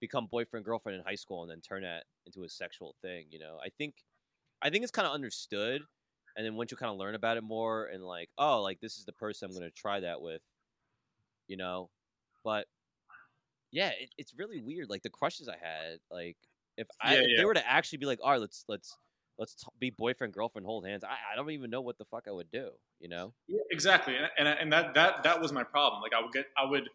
become 0.00 0.26
boyfriend 0.30 0.64
girlfriend 0.64 0.98
in 0.98 1.04
high 1.04 1.14
school 1.16 1.42
and 1.42 1.50
then 1.50 1.60
turn 1.60 1.82
that 1.82 2.04
into 2.26 2.44
a 2.44 2.48
sexual 2.48 2.96
thing. 3.02 3.26
You 3.30 3.38
know, 3.38 3.58
I 3.64 3.68
think, 3.78 3.96
I 4.62 4.70
think 4.70 4.82
it's 4.82 4.92
kind 4.92 5.06
of 5.06 5.14
understood, 5.14 5.82
and 6.36 6.46
then 6.46 6.56
once 6.56 6.70
you 6.70 6.76
kind 6.76 6.90
of 6.92 6.98
learn 6.98 7.14
about 7.14 7.36
it 7.36 7.44
more 7.44 7.86
and 7.86 8.02
like, 8.02 8.30
oh, 8.38 8.62
like 8.62 8.80
this 8.80 8.98
is 8.98 9.04
the 9.04 9.12
person 9.12 9.48
I'm 9.48 9.54
gonna 9.54 9.70
try 9.70 10.00
that 10.00 10.20
with, 10.20 10.42
you 11.48 11.56
know, 11.56 11.90
but 12.44 12.66
yeah, 13.72 13.88
it, 13.98 14.10
it's 14.18 14.34
really 14.36 14.60
weird. 14.60 14.88
Like 14.88 15.02
the 15.02 15.10
crushes 15.10 15.48
I 15.48 15.56
had, 15.60 15.98
like 16.10 16.36
if 16.76 16.86
I 17.00 17.14
Yeah, 17.14 17.20
if 17.20 17.26
yeah. 17.28 17.36
they 17.38 17.44
were 17.44 17.54
to 17.54 17.68
actually 17.68 17.98
be 17.98 18.06
like, 18.06 18.20
all 18.22 18.30
right, 18.30 18.40
let's 18.40 18.64
let's 18.68 18.96
let's 19.38 19.54
t- 19.54 19.66
be 19.78 19.90
boyfriend 19.90 20.32
girlfriend, 20.32 20.66
hold 20.66 20.86
hands. 20.86 21.02
I, 21.02 21.16
I 21.32 21.36
don't 21.36 21.50
even 21.50 21.70
know 21.70 21.80
what 21.80 21.98
the 21.98 22.04
fuck 22.04 22.26
I 22.28 22.30
would 22.30 22.50
do. 22.52 22.70
You 23.00 23.08
know? 23.08 23.34
Yeah, 23.48 23.60
exactly, 23.70 24.14
and 24.16 24.28
and, 24.38 24.48
and 24.48 24.72
that 24.72 24.94
that 24.94 25.24
that 25.24 25.40
was 25.40 25.52
my 25.52 25.64
problem. 25.64 26.02
Like 26.02 26.12
I 26.14 26.22
would 26.22 26.32
get, 26.32 26.46
I 26.56 26.68
would, 26.68 26.88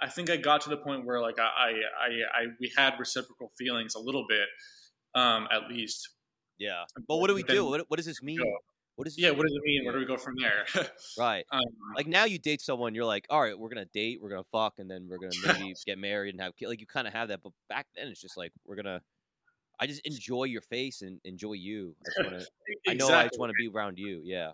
I 0.00 0.08
think 0.08 0.30
I 0.30 0.36
got 0.36 0.60
to 0.62 0.70
the 0.70 0.76
point 0.76 1.06
where 1.06 1.20
like 1.20 1.38
I 1.38 1.44
I 1.44 1.68
I, 1.68 2.42
I 2.42 2.46
we 2.60 2.72
had 2.76 2.94
reciprocal 2.98 3.50
feelings 3.56 3.94
a 3.94 4.00
little 4.00 4.26
bit, 4.28 4.48
um, 5.14 5.48
at 5.50 5.68
least. 5.68 6.10
Yeah. 6.58 6.84
But 7.08 7.16
what 7.16 7.28
do 7.28 7.34
we 7.34 7.42
Then 7.42 7.56
do? 7.56 7.64
What, 7.64 7.84
what 7.88 7.96
does 7.96 8.06
this 8.06 8.22
mean? 8.22 8.40
What 9.00 9.06
does 9.06 9.16
Yeah, 9.16 9.30
what 9.30 9.44
does 9.44 9.54
it 9.54 9.62
mean? 9.64 9.86
Where 9.86 9.94
do 9.94 9.98
we 9.98 10.04
go 10.04 10.18
from 10.18 10.34
there? 10.36 10.66
Right. 11.18 11.46
um, 11.50 11.62
Like 11.96 12.06
now 12.06 12.24
you 12.24 12.38
date 12.38 12.60
someone, 12.60 12.94
you're 12.94 13.06
like, 13.06 13.24
all 13.30 13.40
right, 13.40 13.58
we're 13.58 13.70
gonna 13.70 13.86
date, 13.86 14.20
we're 14.20 14.28
gonna 14.28 14.44
fuck, 14.52 14.74
and 14.76 14.90
then 14.90 15.08
we're 15.08 15.16
gonna 15.16 15.58
maybe 15.58 15.74
get 15.86 15.98
married 15.98 16.34
and 16.34 16.42
have 16.42 16.54
kids. 16.54 16.68
Like 16.68 16.80
you 16.82 16.86
kind 16.86 17.08
of 17.08 17.14
have 17.14 17.28
that, 17.28 17.40
but 17.42 17.52
back 17.70 17.86
then 17.96 18.08
it's 18.08 18.20
just 18.20 18.36
like 18.36 18.52
we're 18.66 18.76
gonna. 18.76 19.00
I 19.80 19.86
just 19.86 20.04
enjoy 20.04 20.44
your 20.44 20.60
face 20.60 21.00
and 21.00 21.18
enjoy 21.24 21.54
you. 21.54 21.96
I 22.04 22.10
just 22.10 22.30
wanna, 22.30 22.44
I 22.88 22.92
know 22.92 23.08
I 23.08 23.24
just 23.24 23.40
want 23.40 23.48
to 23.48 23.54
be 23.56 23.68
around 23.74 23.96
you. 23.98 24.20
Yeah. 24.22 24.52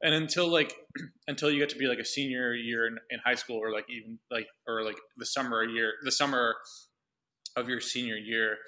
and 0.00 0.14
until 0.14 0.46
like 0.46 0.76
until 1.26 1.50
you 1.50 1.58
get 1.58 1.70
to 1.70 1.76
be 1.76 1.86
like 1.86 1.98
a 1.98 2.04
senior 2.04 2.54
year 2.54 2.86
in, 2.86 2.98
in 3.10 3.18
high 3.24 3.34
school 3.34 3.56
or 3.56 3.72
like 3.72 3.86
even 3.90 4.16
like 4.30 4.46
or 4.68 4.84
like 4.84 4.98
the 5.16 5.26
summer 5.26 5.64
year 5.64 5.94
the 6.04 6.12
summer 6.12 6.54
of 7.56 7.68
your 7.68 7.80
senior 7.80 8.14
year 8.14 8.58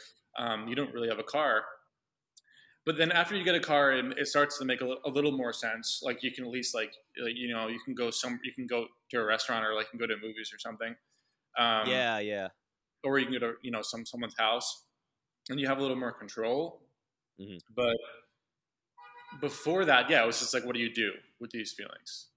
um, 0.41 0.67
you 0.67 0.75
don't 0.75 0.93
really 0.93 1.09
have 1.09 1.21
a 1.21 1.23
car 1.23 1.63
but 2.87 2.97
then 2.99 3.11
after 3.13 3.35
you 3.35 3.45
get 3.45 3.55
a 3.55 3.61
car, 3.61 3.93
it, 3.93 4.05
it 4.19 4.27
starts 4.27 4.59
to 4.59 4.65
make 4.65 4.81
a, 4.81 4.95
a 5.07 5.11
little 5.11 5.33
more 5.33 5.53
sense. 5.53 6.01
Like 6.03 6.23
you 6.23 6.31
can 6.33 6.45
at 6.45 6.51
least 6.51 6.75
like, 6.75 6.93
like 7.23 7.35
you 7.37 7.53
know 7.55 7.69
you 7.69 7.81
can 7.85 7.95
go 7.95 8.11
some 8.11 8.39
you 8.45 8.53
can 8.53 8.67
go 8.67 8.87
to 9.11 9.21
a 9.21 9.25
restaurant 9.25 9.65
or 9.65 9.75
like 9.75 9.87
you 9.93 9.99
can 9.99 10.07
go 10.07 10.15
to 10.15 10.21
movies 10.21 10.51
or 10.55 10.59
something. 10.59 10.95
Um, 11.59 11.89
yeah, 11.89 12.19
yeah. 12.19 12.49
or 13.05 13.19
you 13.19 13.27
can 13.27 13.35
go 13.35 13.41
to 13.41 13.53
you 13.63 13.71
know 13.71 13.83
some 13.83 14.05
someone's 14.05 14.35
house 14.39 14.85
and 15.51 15.61
you 15.61 15.67
have 15.69 15.79
a 15.79 15.83
little 15.83 15.97
more 15.97 16.13
control 16.13 16.81
Mhm. 17.41 17.59
but 17.75 17.97
before 19.41 19.85
that 19.85 20.09
yeah 20.09 20.23
it 20.23 20.27
was 20.27 20.39
just 20.39 20.55
like 20.55 20.65
what 20.65 20.75
do 20.75 20.81
you 20.81 20.93
do 20.93 21.13
with 21.41 21.51
these 21.51 21.73
feelings 21.73 22.29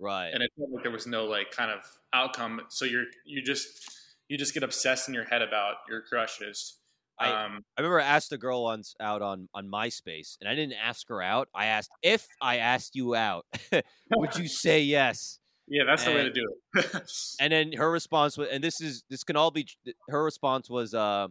Right. 0.00 0.30
and 0.32 0.42
it 0.42 0.50
felt 0.56 0.70
like 0.70 0.84
there 0.84 0.92
was 0.92 1.06
no 1.08 1.24
like 1.24 1.50
kind 1.50 1.70
of 1.72 1.80
outcome 2.12 2.60
so 2.68 2.84
you're 2.84 3.06
you 3.24 3.42
just 3.42 3.66
you 4.28 4.38
just 4.38 4.54
get 4.54 4.62
obsessed 4.62 5.08
in 5.08 5.14
your 5.14 5.24
head 5.24 5.42
about 5.42 5.76
your 5.88 6.02
crushes 6.02 6.77
I- 7.20 7.44
um 7.44 7.64
I 7.76 7.80
remember 7.80 8.00
I 8.00 8.04
asked 8.06 8.32
a 8.32 8.38
girl 8.38 8.64
once 8.64 8.94
out 9.00 9.22
on 9.22 9.48
on 9.54 9.68
MySpace, 9.68 10.36
and 10.40 10.48
I 10.48 10.54
didn't 10.54 10.74
ask 10.74 11.08
her 11.08 11.22
out. 11.22 11.48
I 11.54 11.66
asked 11.66 11.90
if 12.02 12.26
I 12.40 12.58
asked 12.58 12.96
you 12.96 13.14
out, 13.14 13.46
would 14.16 14.36
you 14.36 14.48
say 14.48 14.82
yes? 14.82 15.38
yeah 15.70 15.84
that's 15.84 16.04
the 16.04 16.10
way 16.12 16.24
to 16.24 16.30
do 16.32 16.48
it 16.74 17.02
And 17.40 17.52
then 17.52 17.72
her 17.72 17.90
response 17.90 18.38
was, 18.38 18.48
and 18.50 18.62
this 18.64 18.80
is 18.80 19.04
this 19.10 19.22
can 19.24 19.36
all 19.36 19.50
be. 19.50 19.66
Her 20.08 20.24
response 20.24 20.70
was, 20.70 20.94
uh, 20.94 21.28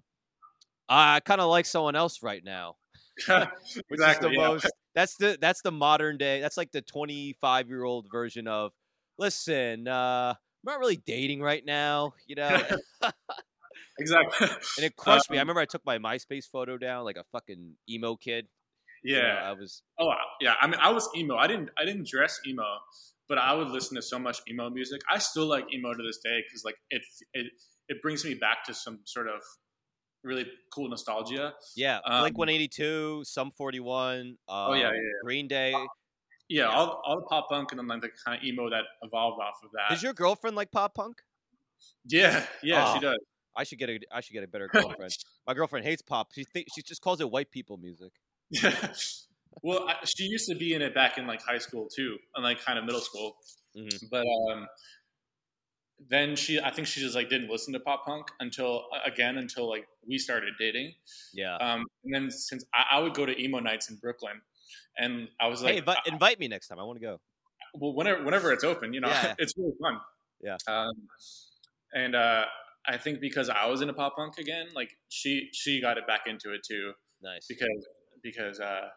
"I 0.89 1.19
kind 1.21 1.41
of 1.41 1.49
like 1.49 1.65
someone 1.65 1.95
else 1.95 2.23
right 2.23 2.43
now," 2.43 2.77
which 3.27 3.49
exactly 3.91 4.29
is 4.29 4.35
the 4.35 4.41
yeah. 4.41 4.47
most. 4.47 4.71
That's 4.95 5.15
the 5.17 5.37
that's 5.39 5.61
the 5.61 5.71
modern 5.71 6.17
day. 6.17 6.39
That's 6.39 6.57
like 6.57 6.71
the 6.71 6.81
twenty 6.81 7.33
five 7.33 7.67
year 7.67 7.83
old 7.83 8.07
version 8.11 8.47
of, 8.47 8.71
listen, 9.17 9.87
uh, 9.87 10.33
I'm 10.37 10.73
not 10.73 10.79
really 10.79 10.97
dating 10.97 11.41
right 11.41 11.65
now, 11.65 12.13
you 12.25 12.35
know. 12.35 12.61
Exactly 13.99 14.47
and 14.77 14.85
it 14.85 14.95
crushed 14.97 15.29
me. 15.29 15.37
I 15.37 15.41
Um, 15.41 15.47
remember 15.47 15.61
I 15.61 15.65
took 15.65 15.85
my 15.85 15.97
MySpace 15.97 16.45
photo 16.49 16.77
down 16.77 17.03
like 17.05 17.17
a 17.17 17.23
fucking 17.31 17.75
emo 17.89 18.15
kid. 18.15 18.47
you 19.03 19.15
know, 19.15 19.21
yeah 19.21 19.49
I 19.49 19.53
was 19.53 19.81
Oh 19.99 20.11
yeah, 20.41 20.53
I 20.61 20.67
mean, 20.67 20.79
I 20.81 20.89
was 20.91 21.09
emo. 21.15 21.35
I 21.35 21.47
didn't, 21.47 21.69
I 21.77 21.85
didn't 21.85 22.07
dress 22.07 22.39
emo, 22.47 22.63
but 23.29 23.37
I 23.37 23.53
would 23.53 23.69
listen 23.69 23.95
to 23.95 24.01
so 24.01 24.17
much 24.19 24.39
emo 24.49 24.69
music. 24.69 25.01
I 25.11 25.17
still 25.19 25.45
like 25.47 25.65
emo 25.73 25.93
to 25.93 26.03
this 26.03 26.17
day 26.23 26.41
because 26.47 26.63
like 26.65 26.75
it, 26.89 27.01
it, 27.33 27.47
it 27.89 28.01
brings 28.01 28.23
me 28.25 28.33
back 28.33 28.63
to 28.65 28.73
some 28.73 28.99
sort 29.05 29.27
of 29.27 29.41
really 30.23 30.45
cool 30.73 30.89
nostalgia. 30.89 31.53
yeah, 31.75 31.99
Um, 32.05 32.21
Blink 32.21 32.37
One 32.37 32.49
Eighty 32.49 32.67
Two, 32.67 33.21
Sum 33.23 33.51
Forty 33.51 33.79
One. 33.79 34.37
Oh, 34.47 34.73
yeah, 34.73 34.81
yeah, 34.81 34.91
yeah. 34.93 34.99
Green 35.23 35.47
Day. 35.47 35.71
Yeah, 36.49 36.63
Yeah. 36.63 36.69
all, 36.69 37.01
all 37.05 37.15
the 37.17 37.25
pop 37.27 37.49
punk 37.49 37.71
and 37.71 37.79
then 37.79 37.87
like 37.87 38.01
the 38.01 38.09
kind 38.25 38.37
of 38.37 38.43
emo 38.43 38.69
that 38.69 38.83
evolved 39.03 39.39
off 39.41 39.55
of 39.63 39.71
that. 39.73 39.89
Does 39.89 40.01
your 40.03 40.13
girlfriend 40.13 40.55
like 40.55 40.71
pop 40.71 40.95
punk? 40.95 41.21
yeah, 42.09 42.45
yeah, 42.63 42.93
she 42.93 42.97
Oh. 42.99 43.01
does. 43.11 43.19
I 43.57 43.63
should 43.63 43.79
get 43.79 43.89
a 43.89 43.99
I 44.11 44.21
should 44.21 44.33
get 44.33 44.43
a 44.43 44.47
better 44.47 44.67
girlfriend. 44.71 45.17
My 45.45 45.53
girlfriend 45.53 45.85
hates 45.85 46.01
pop. 46.01 46.29
She 46.33 46.43
think 46.43 46.67
she 46.75 46.81
just 46.81 47.01
calls 47.01 47.19
it 47.21 47.29
white 47.29 47.51
people 47.51 47.77
music. 47.77 48.11
well, 49.63 49.87
I, 49.89 49.95
she 50.05 50.23
used 50.25 50.47
to 50.49 50.55
be 50.55 50.73
in 50.73 50.81
it 50.81 50.93
back 50.93 51.17
in 51.17 51.27
like 51.27 51.41
high 51.41 51.57
school 51.57 51.87
too, 51.93 52.17
and 52.35 52.43
like 52.43 52.63
kind 52.63 52.77
of 52.79 52.85
middle 52.85 53.01
school. 53.01 53.35
Mhm. 53.75 54.03
But 54.09 54.25
um, 54.25 54.67
then 56.09 56.35
she, 56.35 56.59
I 56.59 56.69
think 56.71 56.87
she 56.87 56.99
just 57.01 57.15
like 57.15 57.29
didn't 57.29 57.49
listen 57.49 57.73
to 57.73 57.79
pop 57.79 58.05
punk 58.05 58.27
until 58.39 58.85
again 59.05 59.37
until 59.37 59.67
like 59.67 59.87
we 60.07 60.17
started 60.17 60.53
dating. 60.59 60.93
Yeah. 61.33 61.55
Um, 61.55 61.85
and 62.05 62.13
then 62.13 62.31
since 62.31 62.63
I, 62.73 62.97
I 62.97 62.99
would 63.01 63.13
go 63.13 63.25
to 63.25 63.37
emo 63.41 63.59
nights 63.59 63.89
in 63.89 63.97
Brooklyn, 63.97 64.39
and 64.97 65.27
I 65.41 65.47
was 65.47 65.63
like, 65.63 65.83
hey, 65.85 65.95
invite 66.05 66.39
me 66.39 66.47
next 66.47 66.67
time. 66.67 66.79
I 66.79 66.83
want 66.83 66.99
to 66.99 67.05
go. 67.05 67.19
well, 67.73 67.93
whenever 67.93 68.23
whenever 68.23 68.51
it's 68.53 68.63
open, 68.63 68.93
you 68.93 69.01
know, 69.01 69.07
Yeah. 69.09 69.33
it's 69.39 69.53
really 69.57 69.73
fun. 69.81 69.99
Yeah. 70.41 70.57
Um, 70.67 70.91
and 71.93 72.15
uh, 72.15 72.45
I 72.87 72.97
think 72.97 73.19
because 73.19 73.49
I 73.49 73.65
was 73.67 73.81
into 73.81 73.93
pop 73.93 74.15
punk 74.15 74.37
again, 74.37 74.67
like 74.75 74.91
she 75.09 75.49
she 75.53 75.81
got 75.81 75.97
it 75.97 76.07
back 76.07 76.21
into 76.27 76.53
it 76.53 76.61
too 76.67 76.93
Nice. 77.21 77.45
because 77.47 77.87
because 78.23 78.59
uh, 78.59 78.87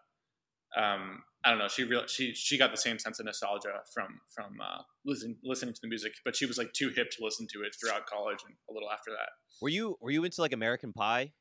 um, 0.80 1.22
I 1.45 1.51
don't 1.51 1.59
know 1.59 1.68
she 1.68 1.84
real 1.84 2.07
she 2.07 2.32
she 2.34 2.57
got 2.59 2.70
the 2.70 2.76
same 2.76 2.99
sense 2.99 3.18
of 3.18 3.26
nostalgia 3.26 3.80
from 3.93 4.20
from 4.34 4.61
uh, 4.61 4.82
listening 5.05 5.36
listening 5.43 5.74
to 5.74 5.80
the 5.82 5.88
music, 5.88 6.12
but 6.24 6.36
she 6.36 6.47
was 6.47 6.57
like 6.59 6.72
too 6.72 6.91
hip 6.95 7.11
to 7.11 7.24
listen 7.24 7.47
to 7.53 7.62
it 7.62 7.74
throughout 7.80 8.07
college 8.07 8.38
and 8.47 8.55
a 8.68 8.72
little 8.72 8.91
after 8.91 9.11
that. 9.11 9.30
Were 9.61 9.68
you 9.70 9.97
were 10.01 10.11
you 10.11 10.24
into 10.24 10.41
like 10.41 10.53
American 10.53 10.93
Pie? 10.93 11.32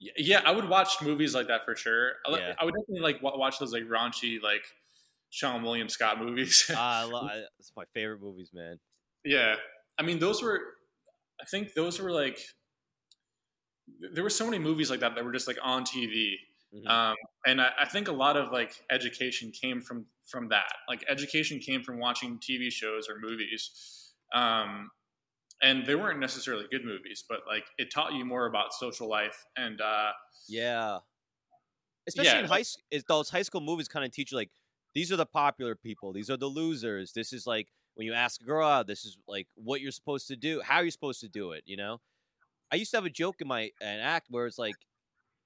Y- 0.00 0.10
Yeah, 0.18 0.42
I 0.44 0.50
would 0.52 0.68
watch 0.68 1.00
movies 1.02 1.34
like 1.34 1.48
that 1.48 1.64
for 1.64 1.74
sure. 1.74 2.12
I, 2.26 2.30
Yeah. 2.38 2.54
I 2.60 2.64
would 2.64 2.74
definitely 2.74 3.00
like 3.12 3.22
watch 3.22 3.58
those 3.58 3.72
like 3.72 3.84
raunchy 3.84 4.40
like 4.42 4.64
Seann 5.32 5.62
William 5.62 5.88
Scott 5.88 6.20
movies. 6.24 6.70
Ah, 6.74 7.00
I 7.00 7.04
lo- 7.04 7.26
I, 7.28 7.42
it's 7.58 7.72
my 7.76 7.84
favorite 7.94 8.20
movies, 8.20 8.50
man. 8.54 8.78
yeah, 9.24 9.56
I 9.98 10.02
mean 10.02 10.18
those 10.18 10.42
were. 10.42 10.60
I 11.40 11.44
think 11.44 11.74
those 11.74 12.00
were 12.00 12.10
like. 12.12 12.40
There 14.12 14.22
were 14.24 14.30
so 14.30 14.44
many 14.44 14.58
movies 14.58 14.90
like 14.90 15.00
that 15.00 15.14
that 15.14 15.24
were 15.24 15.32
just 15.32 15.46
like 15.46 15.58
on 15.62 15.84
TV, 15.84 16.38
Mhm. 16.72 16.86
um, 16.90 17.14
and 17.46 17.60
I, 17.62 17.72
I 17.80 17.88
think 17.88 18.08
a 18.08 18.12
lot 18.12 18.36
of 18.36 18.50
like 18.50 18.84
education 18.90 19.52
came 19.52 19.80
from 19.80 20.06
from 20.26 20.48
that. 20.48 20.72
Like 20.88 21.04
education 21.08 21.60
came 21.60 21.82
from 21.82 21.98
watching 21.98 22.38
TV 22.40 22.70
shows 22.70 23.08
or 23.08 23.18
movies, 23.20 24.14
um, 24.32 24.90
and 25.62 25.86
they 25.86 25.96
weren't 25.96 26.20
necessarily 26.20 26.66
good 26.70 26.84
movies, 26.84 27.24
but 27.28 27.42
like 27.46 27.66
it 27.78 27.90
taught 27.92 28.14
you 28.14 28.24
more 28.24 28.46
about 28.46 28.74
social 28.74 29.08
life 29.08 29.46
and. 29.56 29.80
Uh, 29.80 30.12
Yeah. 30.48 31.00
Especially 32.06 32.38
Yeah, 32.38 32.40
in 32.40 32.46
high 32.46 32.62
school, 32.62 32.82
those 33.08 33.30
high 33.30 33.42
school 33.42 33.60
movies 33.60 33.88
kind 33.88 34.04
of 34.04 34.12
teach 34.12 34.30
you 34.30 34.36
like 34.36 34.50
these 34.94 35.10
are 35.10 35.16
the 35.16 35.26
popular 35.26 35.74
people, 35.74 36.12
these 36.12 36.30
are 36.30 36.36
the 36.36 36.46
losers. 36.46 37.12
This 37.12 37.32
is 37.32 37.46
like 37.46 37.72
when 37.96 38.06
you 38.06 38.12
ask 38.12 38.40
a 38.40 38.44
girl 38.44 38.68
out, 38.68 38.86
this 38.86 39.04
is 39.04 39.18
like 39.26 39.48
what 39.54 39.80
you're 39.80 39.90
supposed 39.90 40.28
to 40.28 40.36
do, 40.36 40.60
how 40.62 40.80
you're 40.80 40.90
supposed 40.90 41.20
to 41.20 41.28
do 41.28 41.52
it. 41.52 41.64
You 41.66 41.76
know, 41.76 42.00
I 42.70 42.76
used 42.76 42.90
to 42.92 42.98
have 42.98 43.06
a 43.06 43.10
joke 43.10 43.36
in 43.40 43.48
my 43.48 43.70
an 43.80 44.00
act 44.00 44.28
where 44.30 44.46
it's 44.46 44.58
like, 44.58 44.76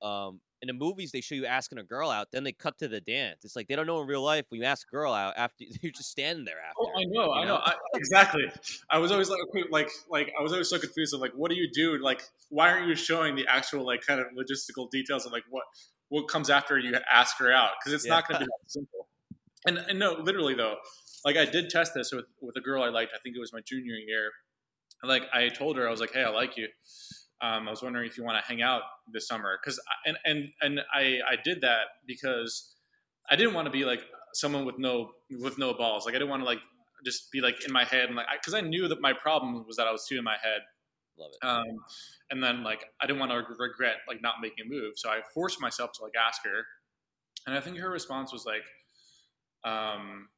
um, 0.02 0.40
in 0.62 0.66
the 0.66 0.72
movies 0.74 1.12
they 1.12 1.20
show 1.20 1.34
you 1.34 1.46
asking 1.46 1.78
a 1.78 1.82
girl 1.82 2.10
out, 2.10 2.28
then 2.32 2.44
they 2.44 2.52
cut 2.52 2.76
to 2.78 2.88
the 2.88 3.00
dance. 3.00 3.44
It's 3.44 3.56
like 3.56 3.68
they 3.68 3.76
don't 3.76 3.86
know 3.86 4.00
in 4.02 4.06
real 4.06 4.22
life 4.22 4.46
when 4.48 4.60
you 4.60 4.66
ask 4.66 4.86
a 4.88 4.94
girl 4.94 5.12
out 5.12 5.34
after 5.36 5.64
you're 5.80 5.92
just 5.92 6.10
standing 6.10 6.44
there 6.44 6.58
after. 6.58 6.80
Oh, 6.80 6.90
I 6.98 7.04
know, 7.04 7.30
I 7.30 7.40
you 7.40 7.46
know, 7.46 7.54
know? 7.54 7.62
I, 7.64 7.74
exactly. 7.94 8.42
I 8.90 8.98
was 8.98 9.12
always 9.12 9.30
like, 9.30 9.38
like, 9.70 9.90
like 10.10 10.32
I 10.38 10.42
was 10.42 10.52
always 10.52 10.68
so 10.68 10.78
confused 10.78 11.14
of 11.14 11.20
like, 11.20 11.32
what 11.34 11.50
do 11.50 11.56
you 11.56 11.70
do? 11.72 11.98
Like, 12.02 12.22
why 12.48 12.70
aren't 12.70 12.88
you 12.88 12.96
showing 12.96 13.36
the 13.36 13.46
actual 13.48 13.86
like 13.86 14.04
kind 14.04 14.20
of 14.20 14.26
logistical 14.36 14.90
details 14.90 15.24
of 15.24 15.32
like 15.32 15.44
what 15.50 15.64
what 16.08 16.26
comes 16.28 16.50
after 16.50 16.78
you 16.78 16.94
ask 17.10 17.38
her 17.38 17.52
out? 17.52 17.70
Because 17.78 17.94
it's 17.94 18.06
not 18.06 18.26
going 18.26 18.40
to 18.40 18.44
be 18.44 18.50
that 18.50 18.70
simple. 18.70 19.06
And, 19.66 19.78
and 19.78 19.98
no, 19.98 20.14
literally 20.14 20.54
though, 20.54 20.76
like 21.24 21.36
I 21.36 21.44
did 21.44 21.70
test 21.70 21.94
this 21.94 22.12
with 22.12 22.26
with 22.40 22.56
a 22.56 22.60
girl 22.60 22.82
I 22.82 22.88
liked. 22.88 23.12
I 23.14 23.18
think 23.18 23.36
it 23.36 23.40
was 23.40 23.52
my 23.52 23.60
junior 23.66 23.94
year. 23.94 24.30
Like 25.02 25.24
I 25.32 25.48
told 25.48 25.76
her, 25.76 25.86
I 25.86 25.90
was 25.90 26.00
like, 26.00 26.12
hey, 26.12 26.22
I 26.22 26.30
like 26.30 26.56
you. 26.56 26.68
Um, 27.42 27.66
I 27.66 27.70
was 27.70 27.82
wondering 27.82 28.06
if 28.06 28.18
you 28.18 28.24
want 28.24 28.42
to 28.42 28.46
hang 28.46 28.60
out 28.60 28.82
this 29.12 29.26
summer, 29.26 29.58
because 29.62 29.80
and 30.04 30.16
and 30.24 30.48
and 30.60 30.80
I 30.92 31.20
I 31.28 31.36
did 31.42 31.62
that 31.62 31.84
because 32.06 32.74
I 33.30 33.36
didn't 33.36 33.54
want 33.54 33.66
to 33.66 33.70
be 33.70 33.84
like 33.84 34.02
someone 34.34 34.64
with 34.64 34.78
no 34.78 35.12
with 35.30 35.58
no 35.58 35.72
balls. 35.72 36.04
Like 36.04 36.14
I 36.14 36.18
didn't 36.18 36.30
want 36.30 36.42
to 36.42 36.46
like 36.46 36.60
just 37.04 37.32
be 37.32 37.40
like 37.40 37.64
in 37.66 37.72
my 37.72 37.84
head 37.84 38.06
and 38.06 38.16
like 38.16 38.26
because 38.32 38.52
I, 38.52 38.60
knew 38.60 38.88
that 38.88 39.00
my 39.00 39.14
problem 39.14 39.64
was 39.66 39.76
that 39.76 39.86
I 39.86 39.92
was 39.92 40.06
too 40.06 40.18
in 40.18 40.24
my 40.24 40.36
head. 40.42 40.60
Love 41.18 41.30
it. 41.32 41.46
Um, 41.46 41.78
and 42.30 42.42
then 42.42 42.62
like 42.62 42.84
I 43.00 43.06
didn't 43.06 43.20
want 43.20 43.32
to 43.32 43.42
regret 43.58 43.96
like 44.06 44.20
not 44.22 44.36
making 44.42 44.66
a 44.66 44.68
move, 44.68 44.94
so 44.96 45.08
I 45.08 45.20
forced 45.32 45.60
myself 45.60 45.92
to 45.92 46.02
like 46.02 46.12
ask 46.14 46.42
her, 46.44 46.64
and 47.46 47.56
I 47.56 47.60
think 47.60 47.78
her 47.78 47.90
response 47.90 48.32
was 48.32 48.44
like, 48.44 48.64
um, 49.64 50.28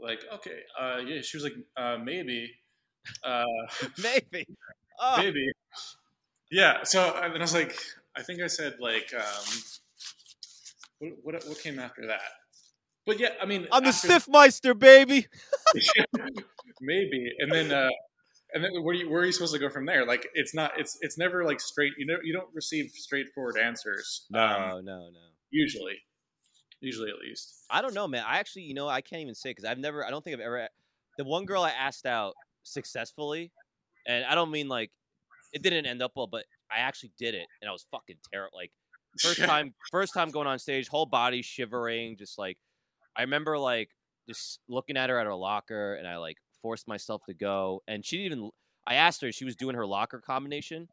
like 0.00 0.20
okay, 0.34 0.60
uh, 0.78 0.98
yeah. 1.06 1.20
She 1.22 1.36
was 1.36 1.44
like, 1.44 1.54
uh, 1.76 1.98
maybe, 2.02 2.50
uh, 3.24 3.44
Maybe. 4.02 4.46
Oh, 5.00 5.16
maybe, 5.18 5.52
yeah. 6.50 6.82
So 6.82 7.14
and 7.22 7.32
then 7.32 7.40
I 7.40 7.44
was 7.44 7.54
like, 7.54 7.76
I 8.16 8.22
think 8.22 8.40
I 8.40 8.48
said 8.48 8.74
like, 8.80 9.12
um, 9.16 9.58
what 10.98 11.12
what, 11.22 11.44
what 11.46 11.58
came 11.60 11.78
after 11.78 12.06
that? 12.06 12.20
But 13.06 13.20
yeah, 13.20 13.30
I 13.40 13.46
mean, 13.46 13.66
I'm 13.72 13.84
the 13.84 13.90
Stiffmeister, 13.90 14.78
baby. 14.78 15.26
maybe 16.80 17.32
and 17.38 17.50
then 17.50 17.72
uh 17.72 17.88
and 18.54 18.64
then 18.64 18.70
where, 18.82 18.94
you, 18.94 19.10
where 19.10 19.22
are 19.22 19.24
you 19.24 19.32
supposed 19.32 19.52
to 19.52 19.58
go 19.58 19.68
from 19.68 19.84
there 19.84 20.06
like 20.06 20.28
it's 20.34 20.54
not 20.54 20.72
it's 20.78 20.96
it's 21.00 21.18
never 21.18 21.44
like 21.44 21.60
straight 21.60 21.92
you 21.98 22.06
know 22.06 22.16
you 22.22 22.32
don't 22.32 22.48
receive 22.54 22.90
straightforward 22.94 23.58
answers 23.58 24.26
No, 24.30 24.40
um, 24.40 24.84
no, 24.84 24.98
no. 24.98 25.18
usually 25.50 25.98
usually 26.80 27.10
at 27.10 27.18
least 27.18 27.64
I 27.70 27.82
don't 27.82 27.94
know, 27.94 28.08
man. 28.08 28.24
I 28.26 28.38
actually, 28.38 28.62
you 28.62 28.74
know, 28.74 28.88
I 28.88 29.00
can't 29.00 29.22
even 29.22 29.34
say 29.34 29.50
because 29.50 29.64
I've 29.64 29.78
never, 29.78 30.04
I 30.04 30.10
don't 30.10 30.22
think 30.22 30.34
I've 30.34 30.40
ever. 30.40 30.68
The 31.16 31.24
one 31.24 31.44
girl 31.44 31.62
I 31.62 31.70
asked 31.70 32.06
out 32.06 32.34
successfully, 32.62 33.50
and 34.06 34.24
I 34.24 34.34
don't 34.34 34.50
mean 34.50 34.68
like 34.68 34.90
it 35.52 35.62
didn't 35.62 35.86
end 35.86 36.02
up 36.02 36.12
well, 36.14 36.26
but 36.26 36.44
I 36.70 36.78
actually 36.78 37.12
did 37.18 37.34
it, 37.34 37.46
and 37.60 37.68
I 37.68 37.72
was 37.72 37.86
fucking 37.90 38.16
terrible. 38.32 38.56
Like 38.56 38.70
first 39.20 39.40
time, 39.44 39.74
first 39.90 40.14
time 40.14 40.30
going 40.30 40.46
on 40.46 40.58
stage, 40.58 40.88
whole 40.88 41.06
body 41.06 41.42
shivering, 41.42 42.16
just 42.16 42.38
like 42.38 42.58
I 43.16 43.22
remember 43.22 43.58
like 43.58 43.90
just 44.28 44.60
looking 44.68 44.96
at 44.96 45.10
her 45.10 45.18
at 45.18 45.26
her 45.26 45.34
locker, 45.34 45.94
and 45.94 46.06
I 46.06 46.18
like 46.18 46.36
forced 46.62 46.86
myself 46.86 47.22
to 47.26 47.34
go, 47.34 47.82
and 47.88 48.04
she 48.04 48.18
didn't 48.18 48.38
even. 48.38 48.50
I 48.86 48.94
asked 48.94 49.20
her, 49.20 49.30
she 49.32 49.44
was 49.44 49.54
doing 49.54 49.76
her 49.76 49.86
locker 49.86 50.18
combination, 50.18 50.88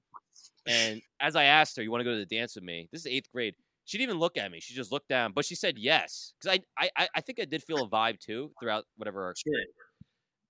and 0.68 1.02
as 1.20 1.36
I 1.36 1.46
asked 1.46 1.78
her, 1.78 1.84
"You 1.84 1.92
want 1.92 2.02
to 2.02 2.06
go 2.06 2.12
to 2.12 2.18
the 2.18 2.26
dance 2.26 2.56
with 2.56 2.64
me?" 2.64 2.90
This 2.92 3.02
is 3.02 3.08
eighth 3.08 3.32
grade. 3.32 3.56
She 3.86 3.98
didn't 3.98 4.10
even 4.10 4.20
look 4.20 4.38
at 4.38 4.52
me. 4.52 4.60
She 4.60 4.74
just 4.74 4.92
looked 4.92 5.10
down, 5.10 5.32
but 5.34 5.46
she 5.46 5.56
said 5.56 5.78
yes 5.78 6.34
because 6.40 6.60
I, 6.78 6.90
I 6.98 7.08
I 7.16 7.22
think 7.22 7.40
I 7.40 7.46
did 7.46 7.64
feel 7.64 7.84
a 7.84 7.90
vibe 7.90 8.20
too 8.20 8.52
throughout 8.60 8.86
whatever. 8.98 9.26
Our, 9.26 9.36
sure 9.36 9.54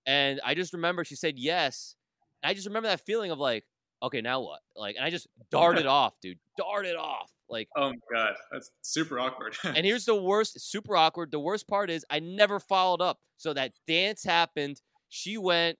and 0.06 0.40
I 0.44 0.54
just 0.54 0.74
remember 0.74 1.04
she 1.04 1.16
said 1.16 1.38
yes. 1.38 1.96
And 2.44 2.50
I 2.50 2.54
just 2.54 2.68
remember 2.68 2.90
that 2.90 3.06
feeling 3.06 3.32
of 3.32 3.40
like, 3.40 3.66
okay, 4.04 4.22
now 4.22 4.42
what? 4.42 4.60
Like, 4.76 4.96
and 4.96 5.06
I 5.06 5.10
just 5.10 5.28
darted 5.52 5.86
off, 5.86 6.14
dude, 6.22 6.38
darted 6.58 6.96
off. 6.96 7.32
Like, 7.50 7.70
oh 7.76 7.90
my 7.90 7.96
god, 8.14 8.34
that's 8.52 8.72
super 8.82 9.20
awkward. 9.20 9.56
and 9.64 9.78
here's 9.86 10.06
the 10.06 10.16
worst, 10.16 10.60
super 10.60 10.96
awkward. 10.96 11.32
The 11.32 11.40
worst 11.40 11.68
part 11.68 11.90
is 11.90 12.06
I 12.10 12.20
never 12.20 12.60
followed 12.60 13.02
up. 13.02 13.20
So 13.38 13.54
that 13.54 13.74
dance 13.88 14.24
happened. 14.24 14.82
She 15.10 15.38
went, 15.38 15.78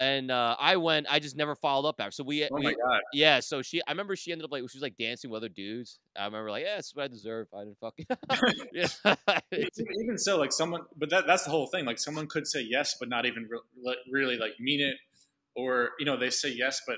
and 0.00 0.30
uh, 0.30 0.56
I 0.58 0.76
went. 0.76 1.06
I 1.10 1.18
just 1.18 1.36
never 1.36 1.54
followed 1.54 1.86
up 1.86 1.96
after. 2.00 2.10
So 2.10 2.24
we, 2.24 2.44
oh 2.44 2.48
we 2.52 2.62
my 2.62 2.72
god. 2.72 3.00
yeah. 3.12 3.40
So 3.40 3.60
she, 3.60 3.82
I 3.86 3.90
remember 3.90 4.16
she 4.16 4.32
ended 4.32 4.46
up 4.46 4.50
like 4.50 4.62
she 4.62 4.78
was 4.78 4.82
like 4.82 4.96
dancing 4.98 5.30
with 5.30 5.38
other 5.38 5.50
dudes. 5.50 6.00
I 6.18 6.24
remember 6.24 6.50
like, 6.50 6.64
yeah, 6.64 6.76
that's 6.76 6.94
what 6.94 7.04
I 7.04 7.08
deserve. 7.08 7.48
I 7.54 7.64
didn't 7.64 7.78
fucking. 7.78 8.06
yeah. 8.72 8.88
even 9.52 9.86
even 10.02 10.18
so, 10.18 10.38
like 10.38 10.52
someone, 10.52 10.82
but 10.96 11.10
that 11.10 11.26
that's 11.26 11.44
the 11.44 11.50
whole 11.50 11.66
thing. 11.66 11.84
Like 11.84 11.98
someone 11.98 12.26
could 12.26 12.46
say 12.46 12.62
yes, 12.62 12.96
but 12.98 13.10
not 13.10 13.26
even 13.26 13.46
re- 13.50 13.96
really 14.10 14.38
like 14.38 14.52
mean 14.58 14.80
it, 14.80 14.96
or 15.54 15.90
you 15.98 16.06
know 16.06 16.16
they 16.16 16.30
say 16.30 16.48
yes, 16.48 16.80
but 16.86 16.96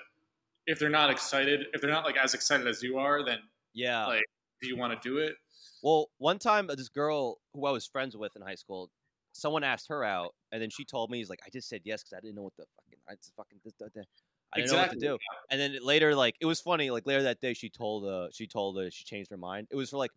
if 0.68 0.78
they're 0.78 0.88
not 0.88 1.10
excited, 1.10 1.66
if 1.72 1.80
they're 1.80 1.90
not 1.90 2.04
like 2.04 2.16
as 2.16 2.34
excited 2.34 2.68
as 2.68 2.84
you 2.84 2.98
are, 2.98 3.24
then 3.24 3.38
yeah. 3.74 4.06
like, 4.06 4.22
do 4.60 4.68
you 4.68 4.76
want 4.76 4.92
to 5.00 5.08
do 5.08 5.18
it? 5.18 5.34
Well, 5.82 6.10
one 6.18 6.38
time 6.38 6.70
uh, 6.70 6.76
this 6.76 6.88
girl 6.88 7.38
who 7.52 7.66
I 7.66 7.72
was 7.72 7.84
friends 7.84 8.16
with 8.16 8.36
in 8.36 8.42
high 8.42 8.54
school, 8.54 8.90
someone 9.32 9.64
asked 9.64 9.88
her 9.88 10.04
out, 10.04 10.34
and 10.52 10.62
then 10.62 10.70
she 10.70 10.84
told 10.84 11.10
me, 11.10 11.18
"He's 11.18 11.30
like, 11.30 11.40
I 11.46 11.50
just 11.50 11.68
said 11.68 11.82
yes 11.84 12.02
because 12.02 12.16
I 12.16 12.20
didn't 12.20 12.36
know 12.36 12.42
what 12.42 12.56
the 12.56 12.64
fucking, 12.76 12.98
I 13.08 13.14
just 13.14 13.32
fucking, 13.36 13.58
this, 13.64 13.74
that, 13.80 13.94
that. 13.94 14.06
I 14.54 14.58
didn't 14.58 14.64
Exactly, 14.64 14.98
know 15.00 15.12
what 15.12 15.20
to 15.20 15.26
do." 15.26 15.34
And 15.50 15.60
then 15.60 15.84
later, 15.84 16.14
like, 16.14 16.36
it 16.40 16.46
was 16.46 16.60
funny. 16.60 16.90
Like 16.90 17.06
later 17.06 17.22
that 17.24 17.40
day, 17.40 17.54
she 17.54 17.70
told, 17.70 18.04
uh, 18.04 18.28
she 18.32 18.46
told, 18.46 18.78
uh, 18.78 18.90
she 18.90 19.04
changed 19.04 19.30
her 19.30 19.36
mind. 19.36 19.68
It 19.70 19.76
was 19.76 19.90
for 19.90 19.96
like 19.98 20.12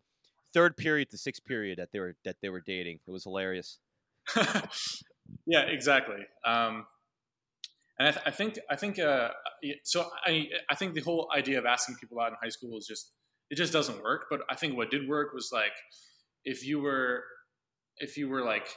third 0.52 0.76
period 0.76 1.10
to 1.10 1.18
sixth 1.18 1.44
period 1.44 1.78
that 1.78 1.90
they 1.92 2.00
were 2.00 2.16
that 2.24 2.36
they 2.42 2.48
were 2.48 2.60
dating. 2.60 3.00
It 3.06 3.10
was 3.10 3.24
hilarious. 3.24 3.78
yeah, 5.46 5.62
exactly. 5.62 6.26
Um, 6.44 6.86
and 7.98 8.08
I, 8.08 8.10
th- 8.10 8.22
I 8.26 8.30
think 8.30 8.58
I 8.70 8.76
think 8.76 8.98
uh, 8.98 9.30
so. 9.84 10.08
I 10.24 10.48
I 10.68 10.74
think 10.74 10.94
the 10.94 11.00
whole 11.00 11.30
idea 11.34 11.58
of 11.58 11.64
asking 11.66 11.96
people 11.96 12.20
out 12.20 12.28
in 12.28 12.36
high 12.42 12.50
school 12.50 12.76
is 12.78 12.86
just 12.86 13.12
it 13.50 13.56
just 13.56 13.72
doesn't 13.72 14.02
work. 14.02 14.26
But 14.30 14.40
I 14.50 14.54
think 14.54 14.76
what 14.76 14.90
did 14.90 15.08
work 15.08 15.32
was 15.32 15.50
like 15.52 15.72
if 16.44 16.66
you 16.66 16.80
were 16.80 17.24
if 17.98 18.16
you 18.18 18.28
were 18.28 18.42
like 18.42 18.68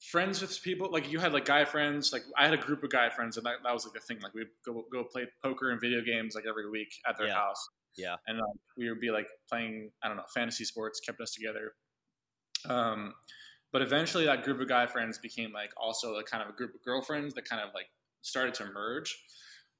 friends 0.00 0.40
with 0.40 0.62
people 0.62 0.88
like 0.90 1.10
you 1.12 1.18
had 1.18 1.32
like 1.32 1.44
guy 1.44 1.64
friends 1.64 2.10
like 2.12 2.22
i 2.38 2.44
had 2.44 2.54
a 2.54 2.56
group 2.56 2.82
of 2.82 2.88
guy 2.90 3.10
friends 3.10 3.36
and 3.36 3.44
that, 3.44 3.56
that 3.62 3.72
was 3.72 3.84
like 3.84 3.92
the 3.92 4.00
thing 4.00 4.18
like 4.22 4.32
we'd 4.34 4.46
go, 4.64 4.84
go 4.90 5.04
play 5.04 5.26
poker 5.44 5.70
and 5.70 5.80
video 5.80 6.00
games 6.02 6.34
like 6.34 6.44
every 6.48 6.68
week 6.70 6.88
at 7.06 7.18
their 7.18 7.26
Yeah. 7.26 7.34
house 7.34 7.68
Yeah. 7.96 8.16
and 8.26 8.38
like, 8.38 8.56
we 8.78 8.88
would 8.88 9.00
be 9.00 9.10
like 9.10 9.26
playing 9.48 9.90
i 10.02 10.08
don't 10.08 10.16
know 10.16 10.24
fantasy 10.34 10.64
sports 10.64 11.00
kept 11.00 11.20
us 11.20 11.32
together 11.32 11.72
um 12.68 13.14
but 13.72 13.82
eventually 13.82 14.24
that 14.24 14.42
group 14.42 14.60
of 14.60 14.68
guy 14.68 14.86
friends 14.86 15.18
became 15.18 15.52
like 15.52 15.70
also 15.76 16.14
like 16.16 16.26
kind 16.26 16.42
of 16.42 16.48
a 16.48 16.52
group 16.52 16.74
of 16.74 16.82
girlfriends 16.82 17.34
that 17.34 17.44
kind 17.48 17.62
of 17.62 17.68
like 17.74 17.86
started 18.22 18.54
to 18.54 18.64
merge 18.66 19.16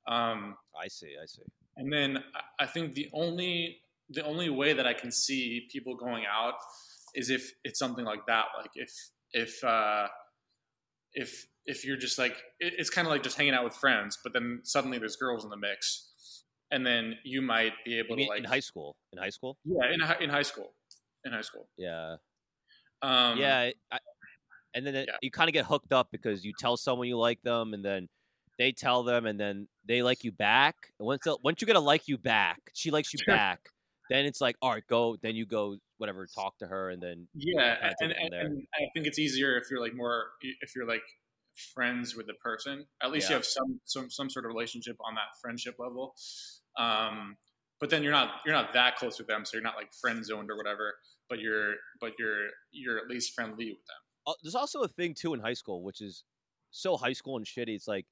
um 0.07 0.55
I 0.79 0.89
see. 0.89 1.14
I 1.23 1.27
see. 1.27 1.43
and 1.77 1.93
then 1.93 2.23
I 2.59 2.66
think 2.66 2.95
the 2.95 3.09
only 3.12 3.79
the 4.09 4.25
only 4.25 4.49
way 4.51 4.73
that 4.73 4.87
I 4.87 4.93
can 4.95 5.12
see 5.12 5.68
people 5.71 5.95
going 5.95 6.25
out 6.27 6.55
is 7.14 7.31
if 7.31 7.53
it's 7.64 7.79
something 7.79 8.05
like 8.05 8.27
that. 8.27 8.47
Like 8.59 8.71
if 8.75 8.91
if 9.33 9.62
uh, 9.64 10.09
if 11.14 11.47
if 11.66 11.85
you're 11.85 11.97
just 11.97 12.18
like 12.18 12.37
it, 12.59 12.74
it's 12.78 12.91
kind 12.91 13.07
of 13.07 13.12
like 13.12 13.22
just 13.22 13.37
hanging 13.37 13.55
out 13.55 13.64
with 13.64 13.74
friends, 13.74 14.18
but 14.22 14.33
then 14.33 14.61
suddenly 14.64 14.99
there's 14.99 15.16
girls 15.16 15.45
in 15.45 15.51
the 15.51 15.57
mix, 15.57 16.45
and 16.70 16.87
then 16.87 17.14
you 17.24 17.43
might 17.43 17.72
be 17.85 17.99
able 17.99 18.16
to 18.16 18.24
like 18.24 18.39
in 18.41 18.45
high 18.45 18.61
school? 18.61 18.97
In 19.12 19.18
high 19.18 19.31
school? 19.31 19.57
yeah 19.64 19.93
in 19.93 20.01
hi- 20.01 20.18
in 20.20 20.31
high 20.31 20.43
school 20.43 20.72
in 21.24 21.33
high 21.33 21.43
school 21.43 21.68
Yeah. 21.76 22.16
um, 23.03 23.39
yeah. 23.39 23.70
I, 23.93 23.99
and 24.74 24.87
then 24.87 24.95
it, 24.95 25.09
yeah. 25.09 25.16
you 25.20 25.31
kind 25.31 25.49
of 25.49 25.53
get 25.53 25.64
hooked 25.66 25.93
up 25.93 26.09
because 26.12 26.45
you 26.45 26.53
tell 26.59 26.76
someone 26.76 27.09
you 27.09 27.18
like 27.18 27.43
them, 27.43 27.74
and 27.74 27.85
then 27.85 28.09
they 28.59 28.72
tell 28.72 29.03
them, 29.03 29.26
and 29.26 29.39
then 29.39 29.68
they 29.87 30.03
like 30.03 30.22
you 30.24 30.33
back. 30.33 30.76
And 30.99 31.07
once 31.07 31.26
once 31.43 31.61
you 31.61 31.66
get 31.66 31.76
a 31.76 31.81
like 31.81 32.09
you 32.09 32.18
back, 32.18 32.59
she 32.74 32.91
likes 32.91 33.12
you 33.12 33.18
Sure. 33.24 33.35
back. 33.35 33.61
Then 34.11 34.26
it's 34.26 34.40
like, 34.40 34.56
all 34.61 34.72
right, 34.72 34.86
go. 34.86 35.16
Then 35.22 35.36
you 35.36 35.46
go, 35.46 35.76
whatever, 35.96 36.26
talk 36.26 36.58
to 36.58 36.66
her, 36.66 36.90
and 36.90 37.02
then 37.02 37.28
yeah 37.34 37.92
and, 38.00 38.12
and, 38.12 38.34
and 38.34 38.62
I 38.74 38.84
think 38.92 39.06
it's 39.06 39.18
easier 39.18 39.56
if 39.56 39.70
you're 39.70 39.80
like 39.80 39.94
more 39.94 40.24
if 40.42 40.74
you're 40.76 40.86
like 40.86 41.02
friends 41.74 42.16
with 42.16 42.26
the 42.26 42.34
person 42.34 42.86
at 43.02 43.11
least 43.11 43.24
Yeah. 43.28 43.30
you 43.30 43.34
have 43.36 43.44
some 43.44 43.80
some 43.84 44.11
some 44.11 44.30
sort 44.30 44.44
of 44.44 44.48
relationship 44.50 44.96
on 45.06 45.14
that 45.14 45.36
friendship 45.42 45.74
level 45.78 46.14
um 46.78 47.36
but 47.80 47.90
then 47.90 48.02
you're 48.02 48.12
not 48.12 48.40
you're 48.46 48.54
not 48.54 48.72
that 48.72 48.96
close 48.96 49.18
with 49.18 49.26
them 49.26 49.44
so 49.44 49.56
you're 49.56 49.62
not 49.62 49.76
like 49.76 49.92
friend 50.00 50.24
zoned 50.24 50.48
or 50.50 50.56
whatever 50.56 50.94
but 51.28 51.38
you're 51.40 51.74
but 52.00 52.12
you're 52.18 52.46
you're 52.70 52.98
at 52.98 53.08
least 53.08 53.34
friendly 53.34 53.66
with 53.66 53.84
them 53.86 53.96
uh, 54.26 54.32
there's 54.42 54.54
also 54.54 54.80
a 54.80 54.88
thing 54.88 55.14
too 55.14 55.34
in 55.34 55.40
high 55.40 55.54
school, 55.54 55.82
which 55.82 56.00
is 56.00 56.24
so 56.70 56.96
high 56.96 57.12
school 57.12 57.36
and 57.36 57.46
shitty. 57.46 57.74
It's 57.74 57.88
like 57.88 58.06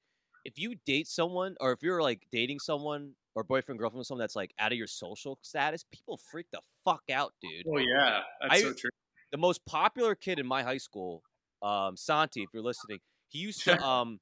if 0.45 0.57
you 0.57 0.75
date 0.85 1.07
someone, 1.07 1.55
or 1.59 1.71
if 1.71 1.81
you're 1.81 2.01
like 2.01 2.25
dating 2.31 2.59
someone, 2.59 3.13
or 3.35 3.43
boyfriend 3.43 3.79
girlfriend 3.79 3.99
with 3.99 4.07
someone 4.07 4.23
that's 4.23 4.35
like 4.35 4.53
out 4.59 4.71
of 4.71 4.77
your 4.77 4.87
social 4.87 5.39
status, 5.41 5.85
people 5.91 6.19
freak 6.31 6.47
the 6.51 6.61
fuck 6.85 7.03
out, 7.11 7.33
dude. 7.41 7.65
oh 7.67 7.77
yeah 7.77 8.21
that's 8.41 8.53
I- 8.55 8.61
so 8.61 8.73
true 8.73 8.89
the 9.31 9.37
most 9.37 9.65
popular 9.65 10.15
kid 10.15 10.39
in 10.39 10.47
my 10.47 10.63
high 10.63 10.77
school, 10.77 11.23
um, 11.61 11.95
Santi, 11.95 12.41
if 12.41 12.49
you're 12.53 12.63
listening, 12.63 12.99
he 13.29 13.39
used 13.39 13.63
to 13.63 13.81
um, 13.85 14.19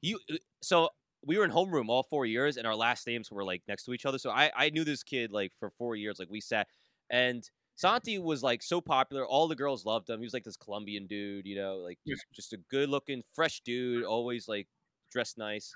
you 0.00 0.18
so 0.62 0.88
we 1.24 1.36
were 1.36 1.44
in 1.44 1.50
homeroom 1.50 1.88
all 1.88 2.02
four 2.02 2.26
years, 2.26 2.56
and 2.56 2.66
our 2.66 2.74
last 2.74 3.06
names 3.06 3.30
were 3.30 3.44
like 3.44 3.62
next 3.68 3.84
to 3.84 3.92
each 3.92 4.06
other. 4.06 4.18
So 4.18 4.30
I 4.30 4.50
I 4.54 4.70
knew 4.70 4.84
this 4.84 5.02
kid 5.02 5.32
like 5.32 5.52
for 5.58 5.70
four 5.78 5.96
years. 5.96 6.18
Like 6.18 6.30
we 6.30 6.40
sat, 6.40 6.66
and 7.10 7.48
Santi 7.76 8.18
was 8.18 8.42
like 8.42 8.62
so 8.62 8.80
popular. 8.80 9.26
All 9.26 9.48
the 9.48 9.56
girls 9.56 9.84
loved 9.84 10.08
him. 10.08 10.20
He 10.20 10.26
was 10.26 10.34
like 10.34 10.44
this 10.44 10.56
Colombian 10.56 11.06
dude, 11.06 11.46
you 11.46 11.56
know, 11.56 11.76
like 11.76 11.98
just 12.06 12.24
just 12.34 12.52
a 12.52 12.58
good 12.70 12.88
looking, 12.88 13.22
fresh 13.34 13.60
dude, 13.60 14.04
always 14.04 14.48
like 14.48 14.68
dressed 15.12 15.38
nice, 15.38 15.72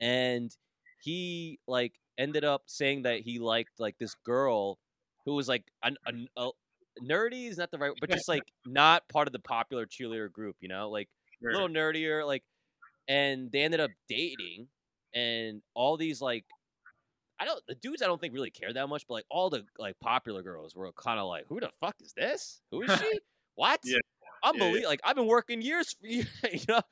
and 0.00 0.54
he 1.04 1.58
like 1.68 1.92
ended 2.18 2.44
up 2.44 2.62
saying 2.66 3.02
that 3.02 3.20
he 3.20 3.38
liked 3.38 3.78
like 3.78 3.96
this 3.98 4.14
girl 4.24 4.78
who 5.26 5.34
was 5.34 5.48
like 5.48 5.64
an, 5.82 5.96
an, 6.06 6.28
a 6.36 6.50
nerdy 7.02 7.48
is 7.48 7.58
not 7.58 7.70
the 7.70 7.78
right, 7.78 7.92
but 8.00 8.10
just 8.10 8.28
like 8.28 8.42
not 8.66 9.08
part 9.08 9.26
of 9.28 9.32
the 9.32 9.38
popular 9.38 9.86
cheerleader 9.86 10.30
group, 10.32 10.56
you 10.60 10.68
know, 10.68 10.90
like 10.90 11.08
a 11.42 11.52
little 11.52 11.68
nerdier, 11.68 12.26
like, 12.26 12.42
and 13.08 13.52
they 13.52 13.62
ended 13.62 13.80
up 13.80 13.90
dating, 14.08 14.68
and 15.14 15.62
all 15.74 15.96
these 15.96 16.20
like, 16.20 16.44
I 17.38 17.44
don't, 17.44 17.60
the 17.68 17.74
dudes 17.74 18.02
I 18.02 18.06
don't 18.06 18.20
think 18.20 18.32
really 18.32 18.50
care 18.50 18.72
that 18.72 18.88
much, 18.88 19.04
but 19.06 19.14
like 19.14 19.26
all 19.30 19.50
the 19.50 19.64
like 19.78 19.98
popular 20.00 20.42
girls 20.42 20.74
were 20.74 20.90
kind 20.92 21.18
of 21.18 21.26
like, 21.26 21.44
who 21.48 21.60
the 21.60 21.70
fuck 21.80 21.96
is 22.00 22.14
this? 22.16 22.60
Who 22.70 22.82
is 22.82 22.98
she? 22.98 23.20
what? 23.54 23.80
Yeah. 23.84 23.98
Unbelievable! 24.42 24.90
Like 24.90 25.00
I've 25.04 25.16
been 25.16 25.26
working 25.26 25.62
years 25.62 25.96
for 25.98 26.06
you, 26.06 26.24
you 26.52 26.60
know, 26.68 26.82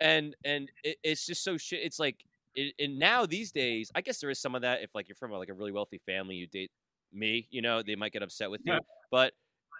and 0.00 0.34
and 0.44 0.68
it, 0.82 0.96
it's 1.04 1.24
just 1.24 1.44
so 1.44 1.56
shit. 1.56 1.78
It's 1.80 2.00
like, 2.00 2.24
it, 2.54 2.74
and 2.78 2.98
now 2.98 3.26
these 3.26 3.52
days, 3.52 3.90
I 3.94 4.00
guess 4.00 4.20
there 4.20 4.30
is 4.30 4.40
some 4.40 4.54
of 4.54 4.62
that. 4.62 4.82
If 4.82 4.90
like 4.94 5.08
you're 5.08 5.16
from 5.16 5.30
like 5.32 5.48
a 5.48 5.54
really 5.54 5.72
wealthy 5.72 6.00
family, 6.06 6.34
you 6.36 6.46
date 6.46 6.70
me, 7.12 7.46
you 7.50 7.62
know, 7.62 7.82
they 7.82 7.96
might 7.96 8.12
get 8.12 8.22
upset 8.22 8.50
with 8.50 8.60
you. 8.64 8.74
Yeah. 8.74 8.78
But 9.10 9.32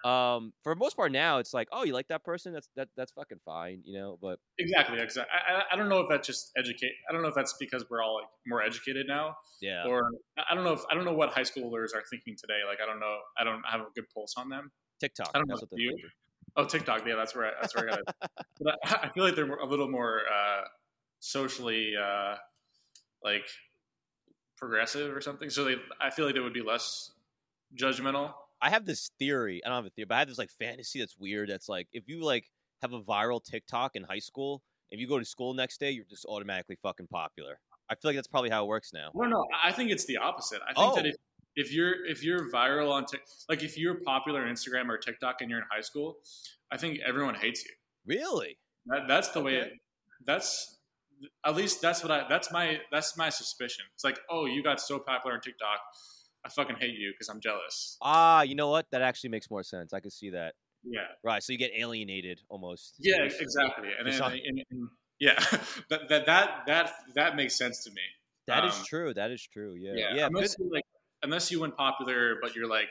um, 0.08 0.52
for 0.62 0.74
the 0.74 0.78
most 0.78 0.96
part, 0.96 1.12
now 1.12 1.38
it's 1.38 1.52
like, 1.52 1.68
oh, 1.72 1.84
you 1.84 1.92
like 1.92 2.08
that 2.08 2.24
person? 2.24 2.52
That's 2.54 2.68
that 2.76 2.88
that's 2.96 3.12
fucking 3.12 3.40
fine, 3.44 3.82
you 3.84 3.98
know. 3.98 4.18
But 4.22 4.38
exactly 4.58 4.98
exactly 4.98 5.30
I, 5.46 5.58
I- 5.58 5.64
I 5.72 5.76
don't 5.76 5.88
know 5.88 6.00
if 6.00 6.08
that's 6.08 6.26
just 6.26 6.52
educate 6.56 6.92
i 7.08 7.12
don't 7.12 7.22
know 7.22 7.28
if 7.28 7.34
that's 7.34 7.54
because 7.60 7.84
we're 7.90 8.02
all 8.02 8.16
like 8.16 8.28
more 8.46 8.62
educated 8.62 9.06
now 9.06 9.36
yeah, 9.60 9.84
or 9.86 10.02
I- 10.38 10.54
don't 10.54 10.64
know 10.64 10.72
if 10.72 10.80
i 10.90 10.94
don't 10.94 11.04
know 11.04 11.12
what 11.12 11.30
high 11.30 11.42
schoolers 11.42 11.94
are 11.94 12.02
thinking 12.10 12.34
today 12.38 12.60
like 12.66 12.78
i 12.82 12.86
don't 12.86 13.00
know 13.00 13.18
i 13.38 13.44
don't 13.44 13.62
have 13.70 13.80
a 13.82 13.86
good 13.94 14.04
pulse 14.14 14.34
on 14.36 14.48
them 14.48 14.70
TikTok. 15.00 15.30
I 15.34 15.38
don't 15.38 15.48
know 15.48 15.54
what 15.56 15.68
you- 15.78 15.90
thinking. 15.90 16.10
Oh, 16.56 16.64
TikTok. 16.64 17.06
Yeah, 17.06 17.14
that's 17.16 17.34
where 17.34 17.46
I, 17.46 17.50
that's 17.60 17.74
where 17.76 17.86
I 17.86 17.90
got 17.90 17.98
it. 18.00 18.14
but 18.60 18.78
I, 18.84 19.06
I 19.06 19.08
feel 19.10 19.24
like 19.24 19.34
they're 19.36 19.48
a 19.54 19.66
little 19.66 19.88
more 19.88 20.20
uh, 20.30 20.62
socially 21.20 21.92
uh, 21.96 22.34
like 23.22 23.46
progressive 24.56 25.14
or 25.14 25.20
something. 25.20 25.50
So 25.50 25.64
they, 25.64 25.76
I 26.00 26.10
feel 26.10 26.26
like 26.26 26.34
they 26.34 26.40
would 26.40 26.52
be 26.52 26.62
less 26.62 27.12
judgmental. 27.76 28.32
I 28.62 28.70
have 28.70 28.84
this 28.84 29.10
theory. 29.18 29.62
I 29.64 29.68
don't 29.68 29.76
have 29.76 29.86
a 29.86 29.90
theory, 29.90 30.06
but 30.06 30.16
I 30.16 30.18
have 30.20 30.28
this 30.28 30.38
like 30.38 30.50
fantasy 30.50 30.98
that's 30.98 31.16
weird. 31.18 31.48
That's 31.48 31.68
like 31.68 31.88
if 31.92 32.08
you 32.08 32.22
like 32.22 32.44
have 32.82 32.92
a 32.92 33.00
viral 33.00 33.42
TikTok 33.42 33.96
in 33.96 34.02
high 34.02 34.18
school, 34.18 34.62
if 34.90 35.00
you 35.00 35.08
go 35.08 35.18
to 35.18 35.24
school 35.24 35.54
next 35.54 35.80
day, 35.80 35.90
you're 35.90 36.04
just 36.04 36.26
automatically 36.26 36.76
fucking 36.82 37.06
popular. 37.06 37.58
I 37.88 37.94
feel 37.94 38.10
like 38.10 38.16
that's 38.16 38.28
probably 38.28 38.50
how 38.50 38.64
it 38.64 38.68
works 38.68 38.92
now. 38.92 39.10
I 39.20 39.28
don't. 39.28 39.48
I 39.64 39.72
think 39.72 39.90
it's 39.90 40.04
the 40.04 40.18
opposite. 40.18 40.60
I 40.68 40.74
think 40.74 40.94
that 40.94 41.04
Oh. 41.06 41.08
if, 41.08 41.16
if 41.56 41.72
you're 41.72 42.04
if 42.06 42.22
you're 42.22 42.50
viral 42.50 42.92
on 42.92 43.06
Tik, 43.06 43.22
like 43.48 43.62
if 43.62 43.78
you're 43.78 43.96
popular 43.96 44.42
on 44.42 44.48
Instagram 44.48 44.88
or 44.88 44.98
TikTok 44.98 45.40
and 45.40 45.50
you're 45.50 45.60
in 45.60 45.66
high 45.70 45.80
school, 45.80 46.18
I 46.70 46.76
think 46.76 46.98
everyone 47.04 47.34
hates 47.34 47.64
you. 47.64 47.70
Really? 48.06 48.58
That, 48.86 49.08
that's 49.08 49.28
the 49.28 49.40
way. 49.40 49.56
It, 49.56 49.72
that's 50.26 50.79
at 51.44 51.54
least 51.54 51.82
that's 51.82 52.02
what 52.02 52.10
I. 52.10 52.26
That's 52.28 52.50
my 52.52 52.78
that's 52.90 53.16
my 53.16 53.28
suspicion. 53.28 53.84
It's 53.94 54.04
like, 54.04 54.18
oh, 54.30 54.46
you 54.46 54.62
got 54.62 54.80
so 54.80 54.98
popular 54.98 55.34
on 55.34 55.40
TikTok, 55.40 55.78
I 56.44 56.48
fucking 56.48 56.76
hate 56.76 56.96
you 56.98 57.12
because 57.12 57.28
I'm 57.28 57.40
jealous. 57.40 57.96
Ah, 58.00 58.42
you 58.42 58.54
know 58.54 58.68
what? 58.70 58.86
That 58.92 59.02
actually 59.02 59.30
makes 59.30 59.50
more 59.50 59.62
sense. 59.62 59.92
I 59.92 60.00
could 60.00 60.12
see 60.12 60.30
that. 60.30 60.54
Yeah. 60.84 61.00
Right. 61.22 61.42
So 61.42 61.52
you 61.52 61.58
get 61.58 61.72
alienated 61.76 62.40
almost. 62.48 62.94
Yeah, 62.98 63.22
exactly. 63.22 63.88
And, 63.98 64.18
not- 64.18 64.32
and, 64.32 64.62
and- 64.70 64.88
yeah, 65.18 65.34
that, 65.90 66.08
that 66.08 66.26
that 66.26 66.62
that 66.66 66.92
that 67.14 67.36
makes 67.36 67.56
sense 67.58 67.84
to 67.84 67.90
me. 67.90 68.00
That 68.46 68.64
is 68.64 68.74
Um, 68.78 68.84
true. 68.86 69.12
That 69.14 69.30
is 69.30 69.46
true. 69.46 69.74
Yeah. 69.78 69.92
Yeah, 69.94 70.14
Yeah. 70.14 70.26
unless 70.26 70.56
you 70.58 70.70
like, 70.72 70.84
unless 71.22 71.50
you 71.50 71.60
went 71.60 71.76
popular, 71.76 72.36
but 72.40 72.54
you're 72.56 72.66
like, 72.68 72.90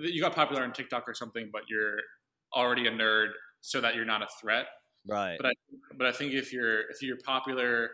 you 0.00 0.22
got 0.22 0.34
popular 0.34 0.62
on 0.62 0.72
TikTok 0.72 1.08
or 1.08 1.14
something, 1.14 1.50
but 1.52 1.62
you're 1.68 1.96
already 2.54 2.86
a 2.86 2.90
nerd, 2.92 3.30
so 3.60 3.80
that 3.80 3.94
you're 3.96 4.04
not 4.04 4.22
a 4.22 4.28
threat. 4.40 4.66
Right. 5.06 5.36
But 5.38 5.46
I, 5.46 5.52
but 5.96 6.06
I 6.06 6.12
think 6.12 6.32
if 6.34 6.52
you're 6.52 6.90
if 6.90 7.02
you're 7.02 7.18
popular 7.24 7.90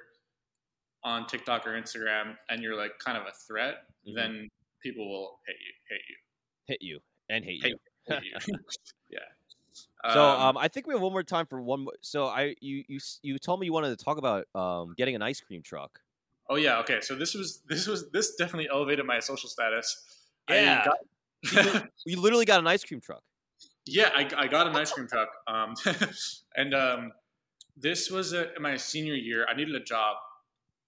on 1.05 1.27
TikTok 1.27 1.67
or 1.67 1.71
Instagram 1.81 2.37
and 2.51 2.63
you're 2.63 2.77
like 2.77 2.93
kind 2.99 3.17
of 3.17 3.25
a 3.25 3.33
threat, 3.47 3.85
Mhm. 4.07 4.15
then 4.15 4.49
people 4.83 5.09
will 5.09 5.39
hate 5.47 5.57
you, 5.61 5.73
hate 5.89 6.01
you, 6.09 6.17
Hit 6.67 6.83
you 6.83 7.01
and 7.31 7.45
hate 7.45 7.63
Hate 7.63 7.71
you. 7.73 8.15
hate 8.15 8.23
you. 8.49 8.55
yeah. 9.11 9.19
So 10.13 10.25
um, 10.25 10.57
I 10.57 10.69
think 10.69 10.87
we 10.87 10.95
have 10.95 11.01
one 11.03 11.13
more 11.13 11.23
time 11.23 11.47
for 11.47 11.61
one. 11.63 11.81
More. 11.85 11.93
So 12.03 12.27
I 12.27 12.57
you 12.61 12.85
you 12.89 12.99
you 13.23 13.39
told 13.39 13.61
me 13.61 13.67
you 13.67 13.73
wanted 13.73 13.97
to 13.97 14.05
talk 14.05 14.19
about 14.19 14.47
um, 14.55 14.95
getting 14.97 15.15
an 15.15 15.23
ice 15.23 15.41
cream 15.41 15.63
truck. 15.63 16.01
oh 16.51 16.57
yeah. 16.57 16.79
Okay. 16.81 17.01
So 17.01 17.15
this 17.15 17.35
was 17.35 17.63
this 17.69 17.87
was 17.87 18.11
this 18.11 18.35
definitely 18.37 18.69
elevated 18.73 19.05
my 19.07 19.21
social 19.21 19.49
status. 19.49 20.05
Yeah. 20.49 20.85
got- 20.85 20.99
You 22.07 22.21
literally 22.21 22.45
got 22.45 22.59
an 22.61 22.67
ice 22.67 22.85
cream 22.85 23.01
truck. 23.01 23.23
Yeah, 23.89 24.11
I, 24.14 24.28
I 24.36 24.47
got 24.49 24.66
an 24.66 24.76
ice 24.76 24.93
cream 24.93 25.09
truck. 25.09 25.28
Um, 25.47 25.74
and 26.57 26.74
um, 26.74 27.12
this 27.76 28.11
was 28.11 28.32
a, 28.32 28.49
my 28.61 28.76
senior 28.76 29.14
year. 29.14 29.47
I 29.49 29.55
needed 29.55 29.74
a 29.74 29.84
job. 29.84 30.16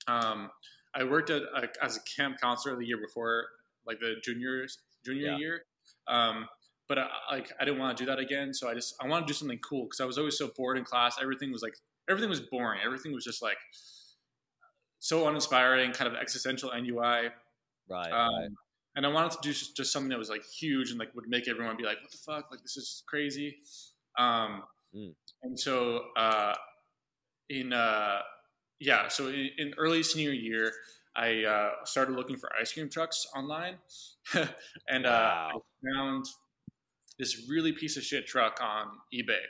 Um, 0.06 0.50
I 0.94 1.04
worked 1.04 1.30
at 1.30 1.42
like, 1.54 1.76
as 1.82 1.96
a 1.96 2.00
camp 2.02 2.38
counselor 2.40 2.76
the 2.76 2.86
year 2.86 2.98
before, 2.98 3.46
like 3.86 4.00
the 4.00 4.16
juniors 4.24 4.78
junior 5.04 5.28
Yeah. 5.32 5.38
year. 5.38 5.62
Um, 6.08 6.46
but 6.88 6.98
I, 6.98 7.08
like 7.30 7.52
I 7.60 7.64
didn't 7.64 7.78
want 7.78 7.96
to 7.96 8.02
do 8.02 8.10
that 8.10 8.18
again, 8.18 8.52
so 8.52 8.68
I 8.68 8.74
just 8.74 8.94
I 9.00 9.06
want 9.06 9.26
to 9.26 9.32
do 9.32 9.36
something 9.36 9.58
cool 9.60 9.84
because 9.84 10.00
I 10.00 10.04
was 10.04 10.18
always 10.18 10.36
so 10.36 10.50
bored 10.56 10.76
in 10.76 10.84
class. 10.84 11.18
Everything 11.22 11.52
was 11.52 11.62
like 11.62 11.74
everything 12.08 12.28
was 12.28 12.40
boring. 12.40 12.80
Everything 12.84 13.12
was 13.12 13.24
just 13.24 13.40
like 13.42 13.58
so 14.98 15.28
uninspiring, 15.28 15.92
kind 15.92 16.08
of 16.12 16.20
existential 16.20 16.70
NUI. 16.74 17.30
Right. 17.88 18.10
Um, 18.10 18.28
right. 18.28 18.48
And 18.96 19.06
I 19.06 19.08
wanted 19.08 19.32
to 19.32 19.38
do 19.42 19.52
just, 19.52 19.76
just 19.76 19.92
something 19.92 20.10
that 20.10 20.18
was 20.18 20.30
like 20.30 20.44
huge 20.44 20.90
and 20.90 20.98
like 20.98 21.14
would 21.14 21.28
make 21.28 21.48
everyone 21.48 21.76
be 21.76 21.84
like, 21.84 22.00
"What 22.02 22.10
the 22.10 22.18
fuck? 22.18 22.50
Like 22.50 22.62
this 22.62 22.76
is 22.76 23.02
crazy." 23.06 23.58
Um, 24.18 24.62
Mm. 24.94 25.14
And 25.42 25.58
so, 25.58 26.04
uh, 26.16 26.54
in 27.48 27.72
uh, 27.72 28.18
yeah, 28.78 29.08
so 29.08 29.28
in, 29.28 29.50
in 29.58 29.74
early 29.78 30.02
senior 30.02 30.32
year, 30.32 30.72
I 31.16 31.44
uh, 31.44 31.70
started 31.84 32.16
looking 32.16 32.36
for 32.36 32.50
ice 32.60 32.72
cream 32.72 32.88
trucks 32.88 33.26
online, 33.36 33.76
and 34.88 35.06
uh, 35.06 35.48
I 35.50 35.52
found 35.94 36.26
this 37.18 37.46
really 37.48 37.72
piece 37.72 37.96
of 37.96 38.02
shit 38.02 38.26
truck 38.26 38.58
on 38.62 38.86
eBay. 39.14 39.42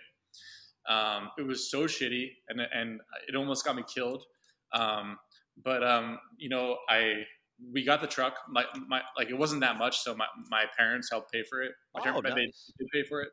Um, 0.88 1.30
it 1.38 1.42
was 1.42 1.70
so 1.70 1.84
shitty, 1.84 2.30
and 2.48 2.60
and 2.60 3.00
it 3.28 3.36
almost 3.36 3.64
got 3.64 3.76
me 3.76 3.84
killed. 3.92 4.24
Um, 4.72 5.18
but 5.62 5.82
um, 5.82 6.18
you 6.38 6.48
know, 6.48 6.78
I 6.88 7.24
we 7.72 7.84
got 7.84 8.00
the 8.00 8.06
truck. 8.06 8.34
My, 8.48 8.64
my 8.88 9.02
like 9.16 9.30
it 9.30 9.38
wasn't 9.38 9.60
that 9.60 9.76
much, 9.78 10.00
so 10.00 10.14
my, 10.14 10.26
my 10.50 10.64
parents 10.76 11.08
helped 11.10 11.32
pay 11.32 11.42
for 11.48 11.62
it. 11.62 11.72
Oh, 11.94 12.20
nice. 12.20 12.34
they 12.34 12.44
did 12.78 12.88
pay 12.92 13.02
for 13.04 13.22
it, 13.22 13.30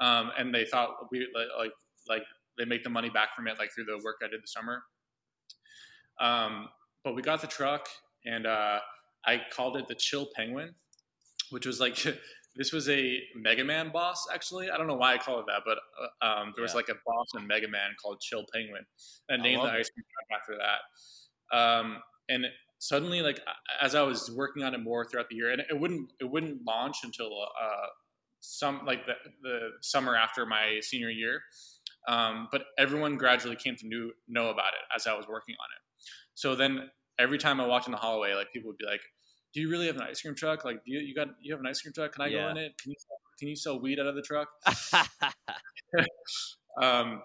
um, 0.00 0.30
and 0.38 0.54
they 0.54 0.64
thought 0.64 0.94
we 1.10 1.20
like, 1.34 1.46
like 1.58 1.72
like 2.08 2.22
they 2.58 2.64
make 2.64 2.84
the 2.84 2.90
money 2.90 3.10
back 3.10 3.34
from 3.34 3.46
it 3.48 3.58
like 3.58 3.70
through 3.74 3.84
the 3.84 4.00
work 4.04 4.16
I 4.22 4.28
did 4.28 4.42
the 4.42 4.48
summer. 4.48 4.82
Um, 6.20 6.68
but 7.04 7.14
we 7.14 7.22
got 7.22 7.40
the 7.40 7.46
truck, 7.46 7.88
and 8.24 8.46
uh, 8.46 8.80
I 9.24 9.42
called 9.52 9.76
it 9.76 9.88
the 9.88 9.94
Chill 9.94 10.28
Penguin, 10.34 10.74
which 11.50 11.66
was 11.66 11.80
like 11.80 11.96
this 12.56 12.72
was 12.72 12.88
a 12.88 13.20
Mega 13.34 13.64
Man 13.64 13.90
boss. 13.92 14.26
Actually, 14.32 14.70
I 14.70 14.76
don't 14.76 14.86
know 14.86 14.96
why 14.96 15.14
I 15.14 15.18
call 15.18 15.40
it 15.40 15.46
that, 15.48 15.62
but 15.64 15.78
uh, 16.22 16.40
um, 16.40 16.52
there 16.56 16.62
was 16.62 16.74
like 16.74 16.88
a 16.88 16.94
boss 17.06 17.28
in 17.36 17.46
Mega 17.46 17.68
Man 17.68 17.90
called 18.02 18.20
Chill 18.20 18.44
Penguin, 18.52 18.84
and 19.28 19.42
named 19.42 19.62
the 19.62 19.70
ice 19.70 19.90
cream 19.90 20.04
truck 20.12 20.40
after 20.40 20.58
that. 20.58 21.56
Um, 21.56 21.98
and 22.28 22.46
suddenly, 22.78 23.22
like 23.22 23.40
as 23.80 23.94
I 23.94 24.02
was 24.02 24.30
working 24.30 24.62
on 24.62 24.74
it 24.74 24.78
more 24.78 25.04
throughout 25.04 25.28
the 25.28 25.36
year, 25.36 25.50
and 25.50 25.60
it 25.60 25.78
wouldn't 25.78 26.12
it 26.20 26.30
wouldn't 26.30 26.64
launch 26.66 26.98
until 27.04 27.30
uh, 27.42 27.86
some 28.40 28.84
like 28.86 29.06
the, 29.06 29.14
the 29.42 29.70
summer 29.82 30.16
after 30.16 30.46
my 30.46 30.78
senior 30.80 31.10
year. 31.10 31.42
Um, 32.08 32.48
but 32.52 32.62
everyone 32.78 33.16
gradually 33.16 33.56
came 33.56 33.74
to 33.76 33.86
knew, 33.86 34.12
know 34.28 34.50
about 34.50 34.74
it 34.74 34.80
as 34.94 35.06
I 35.06 35.14
was 35.14 35.26
working 35.26 35.56
on 35.58 35.66
it. 35.76 35.82
So 36.34 36.54
then 36.54 36.90
every 37.18 37.38
time 37.38 37.60
I 37.60 37.66
walked 37.66 37.86
in 37.86 37.92
the 37.92 37.98
hallway, 37.98 38.34
like 38.34 38.52
people 38.52 38.68
would 38.68 38.78
be 38.78 38.86
like, 38.86 39.00
"Do 39.52 39.60
you 39.60 39.68
really 39.70 39.86
have 39.86 39.96
an 39.96 40.02
ice 40.02 40.20
cream 40.22 40.34
truck? 40.34 40.64
Like, 40.64 40.84
do 40.84 40.92
you, 40.92 41.00
you 41.00 41.14
got 41.14 41.28
you 41.40 41.52
have 41.52 41.60
an 41.60 41.66
ice 41.66 41.82
cream 41.82 41.92
truck? 41.92 42.12
Can 42.12 42.22
I 42.22 42.30
Yeah. 42.30 42.42
go 42.42 42.48
in 42.50 42.56
it? 42.56 42.78
Can 42.78 42.92
you 42.92 42.96
can 43.38 43.48
you 43.48 43.56
sell 43.56 43.80
weed 43.80 43.98
out 43.98 44.06
of 44.06 44.14
the 44.14 44.22
truck?" 44.22 44.48
um, 46.82 47.22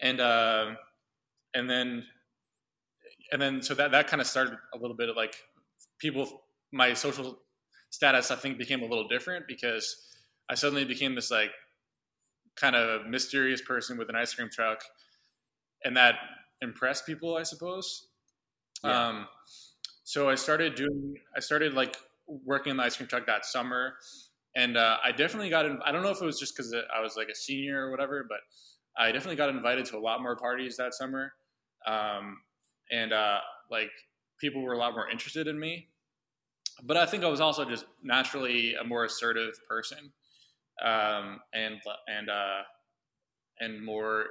and 0.00 0.20
uh, 0.20 0.74
and 1.54 1.68
then 1.68 2.04
and 3.32 3.40
then 3.40 3.62
so 3.62 3.74
that 3.74 3.90
that 3.92 4.06
kind 4.08 4.20
of 4.20 4.26
started 4.26 4.56
a 4.74 4.78
little 4.78 4.96
bit 4.96 5.08
of 5.08 5.16
like 5.16 5.34
people 5.98 6.42
my 6.72 6.92
social 6.94 7.38
status 7.90 8.30
I 8.30 8.36
think 8.36 8.58
became 8.58 8.82
a 8.82 8.86
little 8.86 9.08
different 9.08 9.46
because 9.46 10.06
I 10.50 10.54
suddenly 10.54 10.84
became 10.84 11.14
this 11.14 11.30
like 11.30 11.50
kind 12.56 12.74
of 12.76 13.06
mysterious 13.06 13.62
person 13.62 13.96
with 13.96 14.08
an 14.08 14.16
ice 14.16 14.34
cream 14.34 14.48
truck 14.52 14.82
and 15.84 15.96
that 15.96 16.16
impressed 16.60 17.06
people 17.06 17.36
I 17.36 17.42
suppose 17.44 18.08
Yeah. 18.84 19.08
um, 19.08 19.28
so 20.04 20.28
I 20.28 20.34
started 20.34 20.74
doing 20.74 21.14
I 21.36 21.40
started 21.40 21.74
like 21.74 21.96
working 22.26 22.70
on 22.72 22.76
the 22.76 22.82
ice 22.82 22.96
cream 22.96 23.08
truck 23.08 23.26
that 23.26 23.44
summer 23.46 23.94
and 24.56 24.76
uh, 24.76 24.96
I 25.04 25.12
definitely 25.12 25.50
got 25.50 25.66
in, 25.66 25.78
I 25.84 25.92
don't 25.92 26.02
know 26.02 26.10
if 26.10 26.20
it 26.20 26.24
was 26.24 26.40
just 26.40 26.56
because 26.56 26.74
I 26.74 27.00
was 27.00 27.16
like 27.16 27.28
a 27.28 27.34
senior 27.34 27.86
or 27.86 27.90
whatever 27.90 28.24
but 28.28 28.40
I 28.96 29.12
definitely 29.12 29.36
got 29.36 29.50
invited 29.50 29.86
to 29.86 29.96
a 29.96 30.00
lot 30.00 30.20
more 30.22 30.36
parties 30.36 30.76
that 30.78 30.94
summer 30.94 31.32
um, 31.86 32.38
and 32.90 33.12
uh, 33.12 33.38
like 33.70 33.90
people 34.40 34.62
were 34.62 34.72
a 34.72 34.78
lot 34.78 34.92
more 34.94 35.08
interested 35.10 35.46
in 35.46 35.58
me 35.58 35.88
but 36.84 36.96
I 36.96 37.06
think 37.06 37.24
I 37.24 37.28
was 37.28 37.40
also 37.40 37.64
just 37.64 37.86
naturally 38.04 38.74
a 38.76 38.84
more 38.84 39.04
assertive 39.04 39.58
person, 39.68 40.12
um, 40.80 41.40
and 41.52 41.80
and 42.06 42.30
uh, 42.30 42.62
and 43.58 43.84
more 43.84 44.26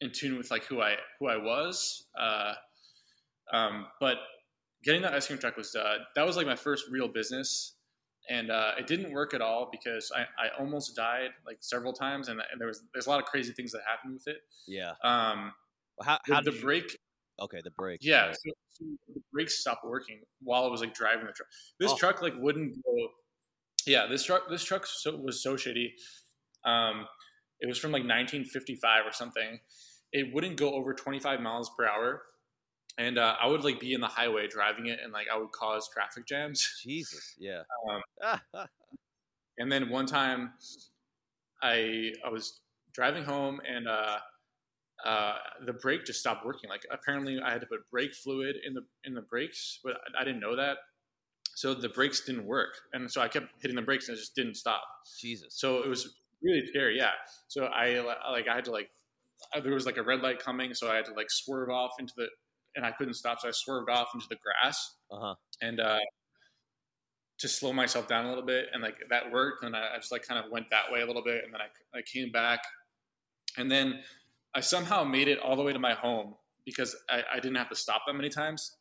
in 0.00 0.10
tune 0.10 0.36
with 0.36 0.50
like 0.50 0.64
who 0.64 0.80
I 0.82 0.96
who 1.20 1.28
I 1.28 1.36
was. 1.36 2.06
Uh, 2.18 2.54
um, 3.52 3.86
but 4.00 4.16
getting 4.82 5.02
that 5.02 5.14
ice 5.14 5.28
cream 5.28 5.38
truck 5.38 5.56
was 5.56 5.76
uh, 5.76 5.98
that 6.16 6.26
was 6.26 6.36
like 6.36 6.46
my 6.46 6.56
first 6.56 6.86
real 6.90 7.06
business, 7.06 7.74
and 8.28 8.50
uh, 8.50 8.72
it 8.78 8.88
didn't 8.88 9.12
work 9.12 9.32
at 9.32 9.40
all 9.40 9.68
because 9.70 10.10
I, 10.12 10.22
I 10.44 10.48
almost 10.58 10.96
died 10.96 11.30
like 11.46 11.58
several 11.60 11.92
times, 11.92 12.26
and, 12.26 12.40
and 12.50 12.60
there 12.60 12.66
was 12.66 12.82
there's 12.94 13.06
a 13.06 13.10
lot 13.10 13.20
of 13.20 13.26
crazy 13.26 13.52
things 13.52 13.70
that 13.70 13.82
happened 13.86 14.14
with 14.14 14.26
it. 14.26 14.38
yeah. 14.66 14.94
Um, 15.04 15.52
How, 16.02 16.18
the, 16.26 16.34
how 16.34 16.40
the 16.40 16.50
did 16.50 16.54
you- 16.58 16.62
brake 16.64 16.98
Okay, 17.40 17.60
the 17.62 17.70
brake. 17.72 18.00
yeah, 18.02 18.32
so, 18.32 18.50
so 18.70 18.84
the 19.14 19.20
brakes 19.32 19.58
stopped 19.58 19.84
working 19.84 20.20
while 20.40 20.64
I 20.64 20.68
was 20.68 20.80
like 20.80 20.94
driving 20.94 21.26
the 21.26 21.32
truck. 21.32 21.48
This 21.78 21.92
Oh. 21.92 21.96
truck 21.96 22.22
like 22.22 22.34
wouldn't 22.38 22.82
go. 22.84 23.08
Yeah, 23.86 24.06
this 24.06 24.24
truck 24.24 24.48
this 24.48 24.64
truck 24.64 24.86
so, 24.86 25.16
was 25.16 25.42
so 25.42 25.54
shitty. 25.54 25.88
Um, 26.64 27.06
it 27.60 27.66
was 27.66 27.78
from 27.78 27.92
like 27.92 28.02
1955 28.02 29.06
or 29.06 29.12
something. 29.12 29.60
It 30.12 30.32
wouldn't 30.34 30.56
go 30.56 30.72
over 30.74 30.94
25 30.94 31.40
miles 31.40 31.70
per 31.76 31.84
hour, 31.86 32.22
and 32.98 33.18
uh, 33.18 33.36
I 33.40 33.46
would 33.46 33.64
like 33.64 33.80
be 33.80 33.92
in 33.92 34.00
the 34.00 34.08
highway 34.08 34.48
driving 34.48 34.86
it, 34.86 34.98
and 35.02 35.12
like 35.12 35.26
I 35.32 35.36
would 35.38 35.52
cause 35.52 35.88
traffic 35.92 36.26
jams. 36.26 36.80
Jesus. 36.82 37.34
Yeah. 37.38 37.62
Um. 38.54 38.66
And 39.58 39.72
then 39.72 39.88
one 39.88 40.04
time, 40.04 40.52
I 41.62 42.12
I 42.24 42.28
was 42.28 42.60
driving 42.92 43.24
home 43.24 43.60
and 43.66 43.88
uh, 43.88 44.18
uh, 45.06 45.36
the 45.64 45.72
brake 45.72 46.04
just 46.04 46.20
stopped 46.20 46.44
working. 46.44 46.68
Like 46.68 46.84
apparently, 46.90 47.38
I 47.44 47.50
had 47.52 47.60
to 47.60 47.66
put 47.66 47.80
brake 47.90 48.14
fluid 48.14 48.56
in 48.66 48.74
the 48.74 48.82
in 49.04 49.14
the 49.14 49.22
brakes, 49.22 49.80
but 49.84 49.94
I, 49.94 50.22
I 50.22 50.24
didn't 50.24 50.40
know 50.40 50.56
that. 50.56 50.78
So 51.54 51.72
the 51.74 51.88
brakes 51.88 52.20
didn't 52.26 52.44
work, 52.46 52.74
and 52.92 53.10
so 53.10 53.20
I 53.22 53.28
kept 53.28 53.46
hitting 53.62 53.76
the 53.76 53.82
brakes 53.82 54.08
and 54.08 54.16
it 54.16 54.20
just 54.20 54.34
didn't 54.34 54.56
stop. 54.56 54.82
Jesus. 55.20 55.54
So 55.58 55.82
it 55.82 55.88
was 55.88 56.16
really 56.42 56.66
scary. 56.66 56.96
Yeah. 56.98 57.12
So 57.48 57.64
I 57.66 58.00
like 58.30 58.48
I 58.48 58.54
had 58.56 58.64
to 58.66 58.72
like 58.72 58.90
uh, 59.54 59.60
there 59.60 59.72
was 59.72 59.86
like 59.86 59.96
a 59.96 60.02
red 60.02 60.20
light 60.20 60.38
coming, 60.38 60.74
so 60.74 60.90
I 60.90 60.96
had 60.96 61.04
to 61.06 61.14
like 61.14 61.30
swerve 61.30 61.70
off 61.70 61.92
into 61.98 62.12
the 62.16 62.26
and 62.74 62.84
I 62.84 62.90
couldn't 62.92 63.14
stop, 63.14 63.40
so 63.40 63.48
I 63.48 63.52
swerved 63.52 63.88
off 63.88 64.08
into 64.14 64.26
the 64.28 64.36
grass 64.36 64.96
Uh 65.10 65.20
huh. 65.20 65.34
and 65.62 65.80
uh, 65.80 65.98
to 67.38 67.48
slow 67.48 67.72
myself 67.72 68.08
down 68.08 68.26
a 68.26 68.28
little 68.28 68.44
bit, 68.44 68.66
and 68.72 68.82
like 68.82 68.96
that 69.10 69.30
worked. 69.30 69.64
And 69.64 69.76
I, 69.76 69.94
I 69.94 69.96
just 69.96 70.12
like 70.12 70.26
kind 70.26 70.42
of 70.44 70.50
went 70.50 70.66
that 70.70 70.90
way 70.92 71.00
a 71.02 71.06
little 71.06 71.24
bit, 71.24 71.44
and 71.44 71.52
then 71.54 71.60
I, 71.60 71.98
I 71.98 72.02
came 72.02 72.30
back, 72.32 72.60
and 73.56 73.70
then 73.70 74.02
I 74.56 74.60
somehow 74.60 75.04
made 75.04 75.28
it 75.28 75.38
all 75.38 75.54
the 75.54 75.62
way 75.62 75.72
to 75.72 75.78
my 75.78 75.92
home 75.94 76.34
because 76.64 76.96
I, 77.08 77.22
I 77.34 77.36
didn't 77.36 77.56
have 77.56 77.68
to 77.68 77.76
stop 77.76 78.02
that 78.06 78.14
many 78.14 78.28
times. 78.30 78.76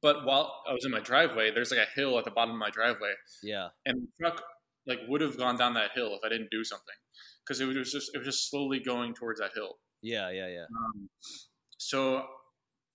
But 0.00 0.24
while 0.24 0.62
I 0.68 0.72
was 0.72 0.84
in 0.84 0.92
my 0.92 1.00
driveway, 1.00 1.50
there's 1.52 1.72
like 1.72 1.80
a 1.80 1.90
hill 2.00 2.18
at 2.18 2.24
the 2.24 2.30
bottom 2.30 2.54
of 2.54 2.58
my 2.58 2.70
driveway, 2.70 3.12
Yeah. 3.42 3.68
and 3.84 4.02
the 4.02 4.08
truck 4.20 4.42
like 4.86 5.00
would 5.08 5.20
have 5.20 5.36
gone 5.36 5.56
down 5.58 5.74
that 5.74 5.90
hill 5.94 6.14
if 6.14 6.20
I 6.24 6.28
didn't 6.28 6.50
do 6.50 6.62
something 6.64 6.94
because 7.44 7.60
it 7.60 7.66
was 7.66 7.92
just 7.92 8.10
it 8.14 8.18
was 8.18 8.26
just 8.26 8.48
slowly 8.48 8.78
going 8.80 9.12
towards 9.12 9.40
that 9.40 9.50
hill. 9.54 9.74
Yeah. 10.02 10.30
Yeah. 10.30 10.46
Yeah. 10.48 10.64
Um, 10.64 11.08
so 11.78 12.24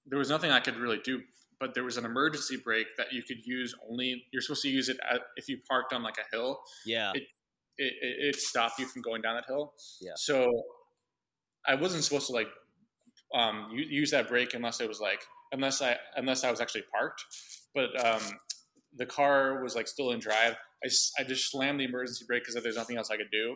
there 0.06 0.18
was 0.18 0.30
nothing 0.30 0.50
I 0.52 0.62
could 0.62 0.78
really 0.78 1.00
do, 1.04 1.22
but 1.60 1.74
there 1.74 1.84
was 1.84 1.98
an 1.98 2.06
emergency 2.06 2.56
brake 2.64 2.88
that 2.98 3.12
you 3.12 3.22
could 3.22 3.46
use 3.46 3.76
only. 3.90 4.24
You're 4.32 4.42
supposed 4.42 4.62
to 4.64 4.70
use 4.70 4.88
it 4.88 4.98
at, 5.10 5.22
if 5.36 5.50
you 5.50 5.58
parked 5.70 5.92
on 5.94 6.04
like 6.04 6.18
a 6.18 6.36
hill. 6.36 6.62
Yeah. 6.86 7.12
It, 7.14 7.24
it, 7.78 7.94
it 8.02 8.36
stopped 8.38 8.80
you 8.80 8.86
from 8.86 9.02
going 9.02 9.22
down 9.22 9.36
that 9.36 9.46
hill. 9.48 9.74
Yeah. 10.02 10.14
So 10.16 10.50
I 11.66 11.76
wasn't 11.76 12.04
supposed 12.04 12.28
to 12.28 12.34
like 12.34 12.50
um, 13.34 13.70
use 13.74 14.12
that 14.12 14.28
brake 14.28 14.54
unless 14.54 14.80
it 14.80 14.88
was 14.88 15.00
like 15.00 15.22
unless 15.52 15.82
I 15.82 15.98
unless 16.16 16.44
I 16.44 16.52
was 16.52 16.62
actually 16.62 16.84
parked. 16.92 17.24
But 17.74 18.06
um, 18.06 18.22
the 18.96 19.06
car 19.06 19.64
was 19.64 19.76
like 19.76 19.88
still 19.88 20.12
in 20.12 20.20
drive. 20.20 20.56
I, 20.84 20.90
I 21.20 21.24
just 21.24 21.50
slammed 21.50 21.80
the 21.80 21.86
emergency 21.86 22.26
brake 22.28 22.44
because 22.44 22.62
there's 22.62 22.76
nothing 22.76 22.98
else 22.98 23.10
I 23.10 23.18
could 23.18 23.32
do, 23.32 23.56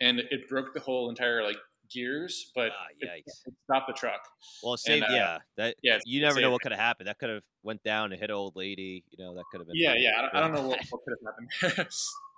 and 0.00 0.20
it 0.20 0.48
broke 0.48 0.74
the 0.74 0.80
whole 0.80 1.08
entire 1.08 1.42
like 1.42 1.56
gears, 1.90 2.50
but 2.54 2.70
Ah, 2.70 2.86
it, 3.00 3.24
it 3.26 3.54
stopped 3.64 3.88
the 3.88 3.94
truck. 3.94 4.20
Well, 4.62 4.76
save. 4.76 5.02
uh, 5.02 5.06
yeah, 5.10 5.38
that 5.56 5.76
Yeah, 5.82 5.98
you 6.04 6.20
never 6.20 6.40
know 6.40 6.50
what 6.50 6.62
could 6.62 6.72
have 6.72 6.80
happened. 6.80 7.08
That 7.08 7.18
could 7.18 7.30
have 7.30 7.42
went 7.62 7.82
down 7.82 8.12
and 8.12 8.20
hit 8.20 8.30
an 8.30 8.36
old 8.36 8.56
lady. 8.56 9.04
You 9.10 9.24
know, 9.24 9.34
that 9.34 9.44
could 9.50 9.60
have 9.60 9.66
been. 9.66 9.76
Yeah, 9.76 9.94
yeah. 9.96 10.10
I 10.18 10.22
don't, 10.22 10.34
I 10.34 10.40
don't 10.40 10.52
know 10.52 10.68
what, 10.68 10.80
what 10.90 11.00
could 11.04 11.16
have 11.18 11.72
happened. 11.72 11.88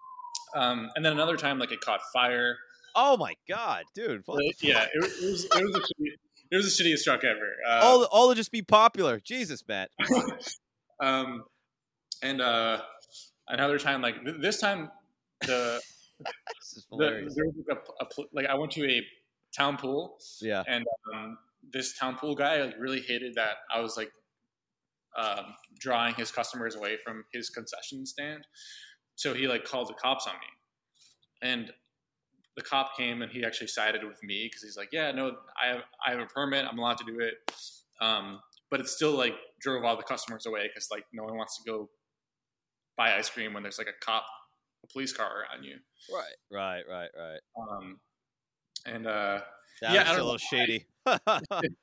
um, 0.54 0.90
and 0.94 1.04
then 1.04 1.12
another 1.12 1.36
time, 1.36 1.58
like 1.58 1.72
it 1.72 1.80
caught 1.80 2.00
fire. 2.12 2.56
Oh 2.94 3.16
my 3.16 3.34
god, 3.48 3.84
dude! 3.94 4.22
yeah, 4.60 4.86
it, 4.92 5.00
was- 5.02 5.12
it 5.22 5.30
was 5.30 5.44
it 5.44 5.62
was 5.64 5.72
the 5.72 5.80
shitty, 5.80 6.12
it 6.50 6.56
was 6.56 6.76
the 6.76 6.84
shittiest 6.84 7.04
truck 7.04 7.24
ever. 7.24 7.52
Uh, 7.68 7.80
all 7.82 8.04
all 8.10 8.28
to 8.30 8.34
just 8.34 8.50
be 8.52 8.62
popular. 8.62 9.20
Jesus, 9.20 9.62
Matt. 9.68 9.90
um, 11.00 11.44
and 12.22 12.40
uh, 12.40 12.80
another 13.48 13.78
time, 13.78 14.02
like 14.02 14.22
th- 14.24 14.36
this 14.40 14.58
time, 14.60 14.90
the, 15.46 15.80
This 16.20 16.76
is 16.76 16.86
the 16.90 16.96
there 16.98 17.22
was 17.24 17.36
like 17.68 17.78
a, 18.00 18.04
a 18.04 18.24
like 18.32 18.46
I 18.46 18.54
went 18.54 18.72
to 18.72 18.84
a 18.86 19.02
town 19.56 19.76
pool, 19.76 20.18
Yeah. 20.42 20.62
and 20.66 20.84
um, 21.14 21.38
this 21.72 21.96
town 21.98 22.16
pool 22.16 22.34
guy 22.34 22.62
like 22.62 22.74
really 22.78 23.00
hated 23.00 23.34
that 23.36 23.54
I 23.74 23.80
was 23.80 23.96
like 23.96 24.10
um, 25.18 25.46
drawing 25.78 26.14
his 26.14 26.30
customers 26.30 26.76
away 26.76 26.96
from 27.04 27.24
his 27.32 27.48
concession 27.50 28.04
stand. 28.06 28.46
So 29.16 29.34
he 29.34 29.46
like 29.48 29.64
called 29.64 29.88
the 29.88 29.94
cops 29.94 30.26
on 30.26 30.34
me, 30.34 31.48
and 31.50 31.70
the 32.56 32.62
cop 32.62 32.96
came 32.96 33.22
and 33.22 33.30
he 33.30 33.44
actually 33.44 33.68
sided 33.68 34.04
with 34.04 34.22
me 34.22 34.46
because 34.46 34.62
he's 34.62 34.76
like, 34.76 34.90
"Yeah, 34.92 35.12
no, 35.12 35.36
I 35.62 35.68
have 35.68 35.82
I 36.06 36.10
have 36.12 36.20
a 36.20 36.26
permit. 36.26 36.66
I'm 36.66 36.78
allowed 36.78 36.98
to 36.98 37.04
do 37.04 37.20
it." 37.20 37.34
Um, 38.00 38.40
but 38.70 38.80
it 38.80 38.88
still 38.88 39.12
like 39.12 39.34
drove 39.60 39.84
all 39.84 39.96
the 39.96 40.02
customers 40.02 40.46
away 40.46 40.68
because 40.68 40.88
like 40.90 41.04
no 41.12 41.24
one 41.24 41.36
wants 41.36 41.62
to 41.62 41.70
go 41.70 41.90
buy 42.96 43.16
ice 43.16 43.30
cream 43.30 43.52
when 43.54 43.62
there's 43.62 43.78
like 43.78 43.86
a 43.88 44.04
cop, 44.04 44.24
a 44.84 44.86
police 44.88 45.12
car 45.12 45.42
around 45.42 45.64
you. 45.64 45.76
Right. 46.12 46.34
Right. 46.50 46.82
Right. 46.88 47.10
Right. 47.16 47.40
Um, 47.56 48.00
and 48.86 49.06
uh, 49.06 49.40
That 49.80 49.92
Yeah, 49.92 50.00
was 50.00 50.08
I 50.08 50.12
a 50.12 50.16
don't 50.16 50.16
little 50.16 50.32
know 50.32 50.36
shady. 50.38 50.86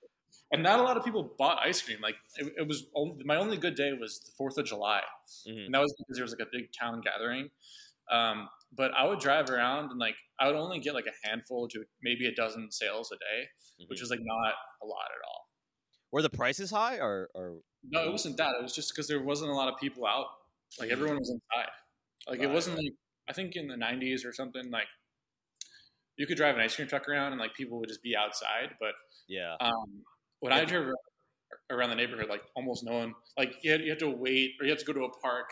and 0.51 0.63
not 0.63 0.79
a 0.79 0.83
lot 0.83 0.97
of 0.97 1.03
people 1.03 1.35
bought 1.37 1.59
ice 1.65 1.81
cream. 1.81 1.99
Like 2.01 2.15
it, 2.37 2.53
it 2.57 2.67
was 2.67 2.87
only, 2.95 3.23
my 3.23 3.35
only 3.37 3.57
good 3.57 3.75
day 3.75 3.93
was 3.93 4.19
the 4.21 4.31
Fourth 4.37 4.57
of 4.57 4.65
July, 4.65 5.01
Mhm. 5.47 5.65
and 5.65 5.73
that 5.75 5.79
was 5.81 5.93
because 5.97 6.15
there 6.17 6.23
was 6.23 6.31
like 6.37 6.47
a 6.47 6.51
big 6.51 6.69
town 6.77 7.01
gathering. 7.01 7.49
Um, 8.11 8.49
but 8.71 8.91
I 8.93 9.05
would 9.05 9.19
drive 9.19 9.49
around 9.49 9.91
and 9.91 9.99
like 9.99 10.15
I 10.39 10.47
would 10.47 10.55
only 10.55 10.79
get 10.79 10.93
like 10.93 11.07
a 11.07 11.27
handful 11.27 11.67
to 11.69 11.85
maybe 12.01 12.27
a 12.27 12.33
dozen 12.35 12.71
sales 12.71 13.11
a 13.11 13.17
day, 13.17 13.47
which 13.87 13.99
Mhm. 13.99 14.01
was 14.01 14.09
like 14.09 14.19
not 14.21 14.55
a 14.81 14.85
lot 14.85 15.05
at 15.11 15.21
all. 15.27 15.49
Were 16.11 16.21
the 16.21 16.29
prices 16.29 16.71
high 16.71 16.99
or 16.99 17.29
or 17.33 17.61
No, 17.83 18.07
it 18.07 18.11
wasn't 18.11 18.37
that. 18.37 18.55
It 18.59 18.63
was 18.63 18.73
just 18.75 18.91
because 18.93 19.07
there 19.07 19.21
wasn't 19.21 19.51
a 19.51 19.53
lot 19.53 19.71
of 19.71 19.79
people 19.79 20.05
out. 20.05 20.27
Like 20.79 20.89
everyone 20.89 21.17
was 21.17 21.29
inside. 21.29 21.69
Like 22.27 22.41
it 22.41 22.49
wasn't 22.49 22.77
like 22.77 22.93
I 23.29 23.33
think 23.33 23.55
in 23.55 23.67
the 23.67 23.77
'90s 23.77 24.25
or 24.25 24.33
something. 24.33 24.69
Like 24.71 24.87
you 26.17 26.25
could 26.25 26.37
drive 26.37 26.55
an 26.55 26.61
ice 26.61 26.75
cream 26.75 26.87
truck 26.87 27.07
around 27.07 27.33
and 27.33 27.39
like 27.39 27.53
people 27.53 27.79
would 27.79 27.89
just 27.89 28.01
be 28.01 28.15
outside, 28.15 28.75
but 28.79 28.95
yeah? 29.27 29.57
Um, 29.59 30.03
when 30.41 30.53
Yeah. 30.53 30.61
I 30.61 30.65
drove 30.65 30.93
around 31.71 31.89
the 31.89 31.95
neighborhood, 31.95 32.29
like 32.29 32.43
almost 32.55 32.83
no 32.85 32.93
one, 32.97 33.15
like 33.37 33.63
you 33.63 33.71
had, 33.71 33.81
you 33.81 33.89
had 33.91 33.99
to 33.99 34.09
wait 34.09 34.55
or 34.59 34.65
you 34.65 34.71
had 34.71 34.79
to 34.79 34.85
go 34.85 34.93
to 34.93 35.05
a 35.05 35.19
park, 35.19 35.51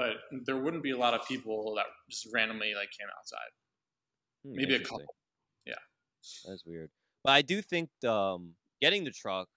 but 0.00 0.40
there 0.46 0.56
wouldn't 0.56 0.82
be 0.82 0.92
a 0.92 0.96
lot 0.96 1.12
of 1.12 1.26
people 1.28 1.74
that 1.76 1.84
just 2.10 2.26
randomly 2.32 2.72
like 2.74 2.88
came 2.98 3.08
outside. 3.18 3.50
Hmm, 4.46 4.56
Maybe 4.56 4.74
a 4.74 4.80
couple. 4.80 5.14
Yeah. 5.66 5.74
That's 6.48 6.64
weird. 6.64 6.88
But 7.22 7.32
I 7.32 7.42
do 7.42 7.60
think 7.60 7.90
um, 8.08 8.54
getting 8.80 9.04
the 9.04 9.10
truck, 9.10 9.48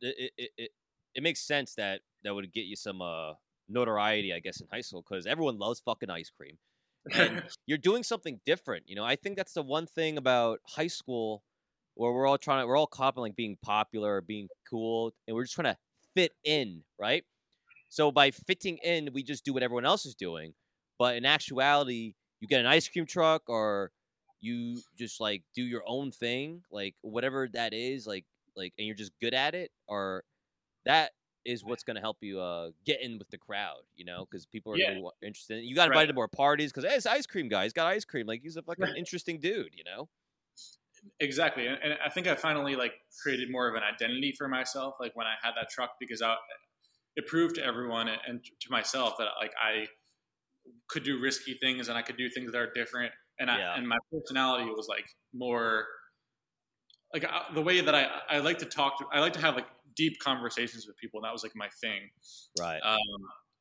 it, 0.00 0.30
it, 0.38 0.50
it, 0.56 0.70
it, 1.16 1.22
makes 1.24 1.40
sense 1.40 1.74
that 1.74 2.02
that 2.22 2.32
would 2.32 2.52
get 2.52 2.66
you 2.66 2.76
some 2.76 3.02
uh, 3.02 3.32
notoriety, 3.68 4.32
I 4.32 4.38
guess, 4.38 4.60
in 4.60 4.68
high 4.72 4.82
school 4.82 5.04
because 5.08 5.26
everyone 5.26 5.58
loves 5.58 5.80
fucking 5.80 6.10
ice 6.10 6.30
cream. 6.30 6.58
And 7.12 7.42
you're 7.66 7.76
doing 7.76 8.04
something 8.04 8.38
different. 8.46 8.84
You 8.86 8.94
know, 8.94 9.04
I 9.04 9.16
think 9.16 9.36
that's 9.36 9.52
the 9.52 9.62
one 9.62 9.86
thing 9.86 10.16
about 10.16 10.60
high 10.64 10.86
school 10.86 11.42
where 11.94 12.12
we're 12.12 12.28
all 12.28 12.38
trying 12.38 12.62
to, 12.62 12.68
we're 12.68 12.76
all 12.76 12.86
in 12.86 13.20
like 13.20 13.34
being 13.34 13.56
popular 13.64 14.14
or 14.14 14.20
being 14.20 14.46
cool, 14.70 15.12
and 15.26 15.34
we're 15.34 15.42
just 15.42 15.56
trying 15.56 15.74
to 15.74 15.78
fit 16.14 16.30
in, 16.44 16.84
right? 17.00 17.24
So 17.92 18.10
by 18.10 18.30
fitting 18.30 18.78
in, 18.78 19.12
we 19.12 19.22
just 19.22 19.44
do 19.44 19.52
what 19.52 19.62
everyone 19.62 19.84
else 19.84 20.06
is 20.06 20.14
doing. 20.14 20.54
But 20.98 21.16
in 21.16 21.26
actuality, 21.26 22.14
you 22.40 22.48
get 22.48 22.60
an 22.60 22.66
ice 22.66 22.88
cream 22.88 23.04
truck 23.04 23.42
or 23.48 23.92
you 24.40 24.82
just 24.96 25.20
like 25.20 25.44
do 25.54 25.62
your 25.62 25.82
own 25.86 26.10
thing, 26.10 26.64
like 26.70 26.96
whatever 27.02 27.48
that 27.52 27.74
is, 27.74 28.06
like 28.06 28.24
like, 28.56 28.72
and 28.78 28.86
you're 28.86 28.96
just 28.96 29.12
good 29.20 29.34
at 29.34 29.54
it, 29.54 29.72
or 29.86 30.24
that 30.84 31.12
is 31.44 31.64
what's 31.64 31.84
going 31.84 31.96
to 31.96 32.00
help 32.00 32.18
you 32.22 32.40
uh 32.40 32.70
get 32.84 33.02
in 33.02 33.18
with 33.18 33.30
the 33.30 33.38
crowd, 33.38 33.82
you 33.94 34.04
know, 34.04 34.26
because 34.26 34.46
people 34.46 34.72
are 34.72 34.78
Yeah. 34.78 34.90
wa- 34.94 35.12
interested. 35.22 35.64
You 35.64 35.74
got 35.74 35.86
Right. 35.86 35.88
invited 35.88 36.08
to 36.08 36.14
more 36.14 36.28
parties 36.28 36.72
because 36.72 36.88
hey, 36.88 36.96
it's 36.96 37.06
ice 37.06 37.26
cream 37.26 37.48
guy. 37.48 37.64
He's 37.64 37.72
got 37.74 37.86
ice 37.88 38.04
cream. 38.04 38.26
Like 38.26 38.42
he's 38.42 38.56
a 38.56 38.62
fucking 38.62 38.90
interesting 38.96 39.40
dude, 39.40 39.74
you 39.74 39.84
know. 39.84 40.08
exactly, 41.20 41.66
and, 41.66 41.78
and 41.82 41.98
I 42.04 42.08
think 42.08 42.26
I 42.26 42.34
finally 42.34 42.76
like 42.76 42.94
created 43.22 43.50
more 43.50 43.68
of 43.68 43.74
an 43.74 43.82
identity 43.82 44.32
for 44.36 44.48
myself. 44.48 44.96
Like 45.00 45.14
when 45.16 45.26
I 45.26 45.34
had 45.42 45.52
that 45.56 45.70
truck, 45.70 45.92
because 45.98 46.22
I, 46.22 46.36
it 47.16 47.26
proved 47.26 47.54
to 47.56 47.64
everyone 47.64 48.08
and, 48.08 48.42
to 48.44 48.70
myself 48.70 49.14
that 49.18 49.28
like 49.40 49.52
I 49.60 49.86
could 50.88 51.04
do 51.04 51.20
risky 51.20 51.54
things 51.54 51.88
and 51.88 51.98
I 51.98 52.02
could 52.02 52.16
do 52.16 52.28
things 52.30 52.52
that 52.52 52.58
are 52.58 52.70
different. 52.72 53.12
And 53.38 53.50
I, 53.50 53.58
Yeah. 53.58 53.74
and 53.76 53.86
my 53.88 53.98
personality 54.12 54.70
was 54.70 54.86
like 54.88 55.06
more 55.32 55.86
like 57.12 57.24
I, 57.24 57.42
the 57.54 57.60
way 57.62 57.80
that 57.80 57.94
I 57.94 58.08
I 58.30 58.38
like 58.38 58.58
to 58.58 58.66
talk 58.66 58.98
to 58.98 59.04
I 59.12 59.20
like 59.20 59.32
to 59.34 59.40
have 59.40 59.54
like 59.54 59.66
deep 59.94 60.18
conversations 60.20 60.86
with 60.86 60.96
people 60.96 61.18
and 61.20 61.24
that 61.26 61.32
was 61.32 61.42
like 61.42 61.54
my 61.54 61.68
thing. 61.80 62.08
Right. 62.58 62.80
Um, 62.82 62.98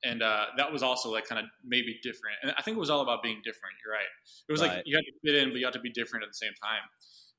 and 0.04 0.24
uh, 0.24 0.46
that 0.58 0.72
was 0.72 0.82
also 0.82 1.12
like 1.12 1.26
kind 1.26 1.40
of 1.40 1.46
maybe 1.64 2.00
different. 2.02 2.38
And 2.42 2.54
I 2.58 2.62
think 2.62 2.78
it 2.78 2.80
was 2.80 2.90
all 2.90 3.02
about 3.02 3.22
being 3.22 3.42
different. 3.44 3.76
You're 3.84 3.94
right. 3.94 4.08
It 4.48 4.52
was 4.52 4.62
Right. 4.62 4.78
like 4.78 4.84
you 4.86 4.96
had 4.96 5.04
to 5.04 5.12
fit 5.24 5.36
in, 5.36 5.50
but 5.50 5.60
you 5.60 5.66
had 5.66 5.74
to 5.74 5.80
be 5.80 5.92
different 5.92 6.24
at 6.24 6.30
the 6.30 6.34
same 6.46 6.54
time. 6.62 6.82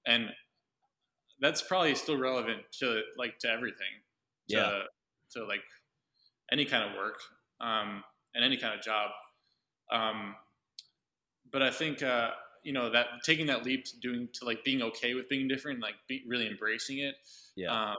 And 0.07 0.31
that's 1.41 1.63
probably 1.63 1.95
still 1.97 2.19
relevant 2.19 2.61
to 2.81 3.03
like 3.17 3.39
to 3.41 3.49
everything. 3.51 3.95
To, 4.51 4.57
Yeah. 4.57 4.83
To 5.33 5.45
like 5.45 5.65
any 6.53 6.65
kind 6.65 6.89
of 6.89 6.97
work 6.97 7.19
um, 7.61 8.05
and 8.35 8.45
any 8.45 8.57
kind 8.57 8.79
of 8.79 8.85
job. 8.85 9.11
Um, 9.91 10.37
but 11.51 11.63
I 11.63 11.71
think 11.71 12.03
uh, 12.03 12.31
you 12.63 12.73
know 12.73 12.91
that 12.91 13.07
taking 13.25 13.47
that 13.47 13.65
leap 13.65 13.85
to 13.87 14.01
doing 14.01 14.29
to 14.35 14.45
like 14.45 14.63
being 14.65 14.83
okay 14.83 15.15
with 15.15 15.29
being 15.29 15.49
different, 15.49 15.81
like 15.81 15.95
be, 16.09 16.23
really 16.29 16.47
embracing 16.47 16.99
it. 16.99 17.15
Yeah. 17.57 17.93
Um, 17.93 17.97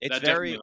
it's 0.00 0.18
that 0.18 0.24
very. 0.24 0.58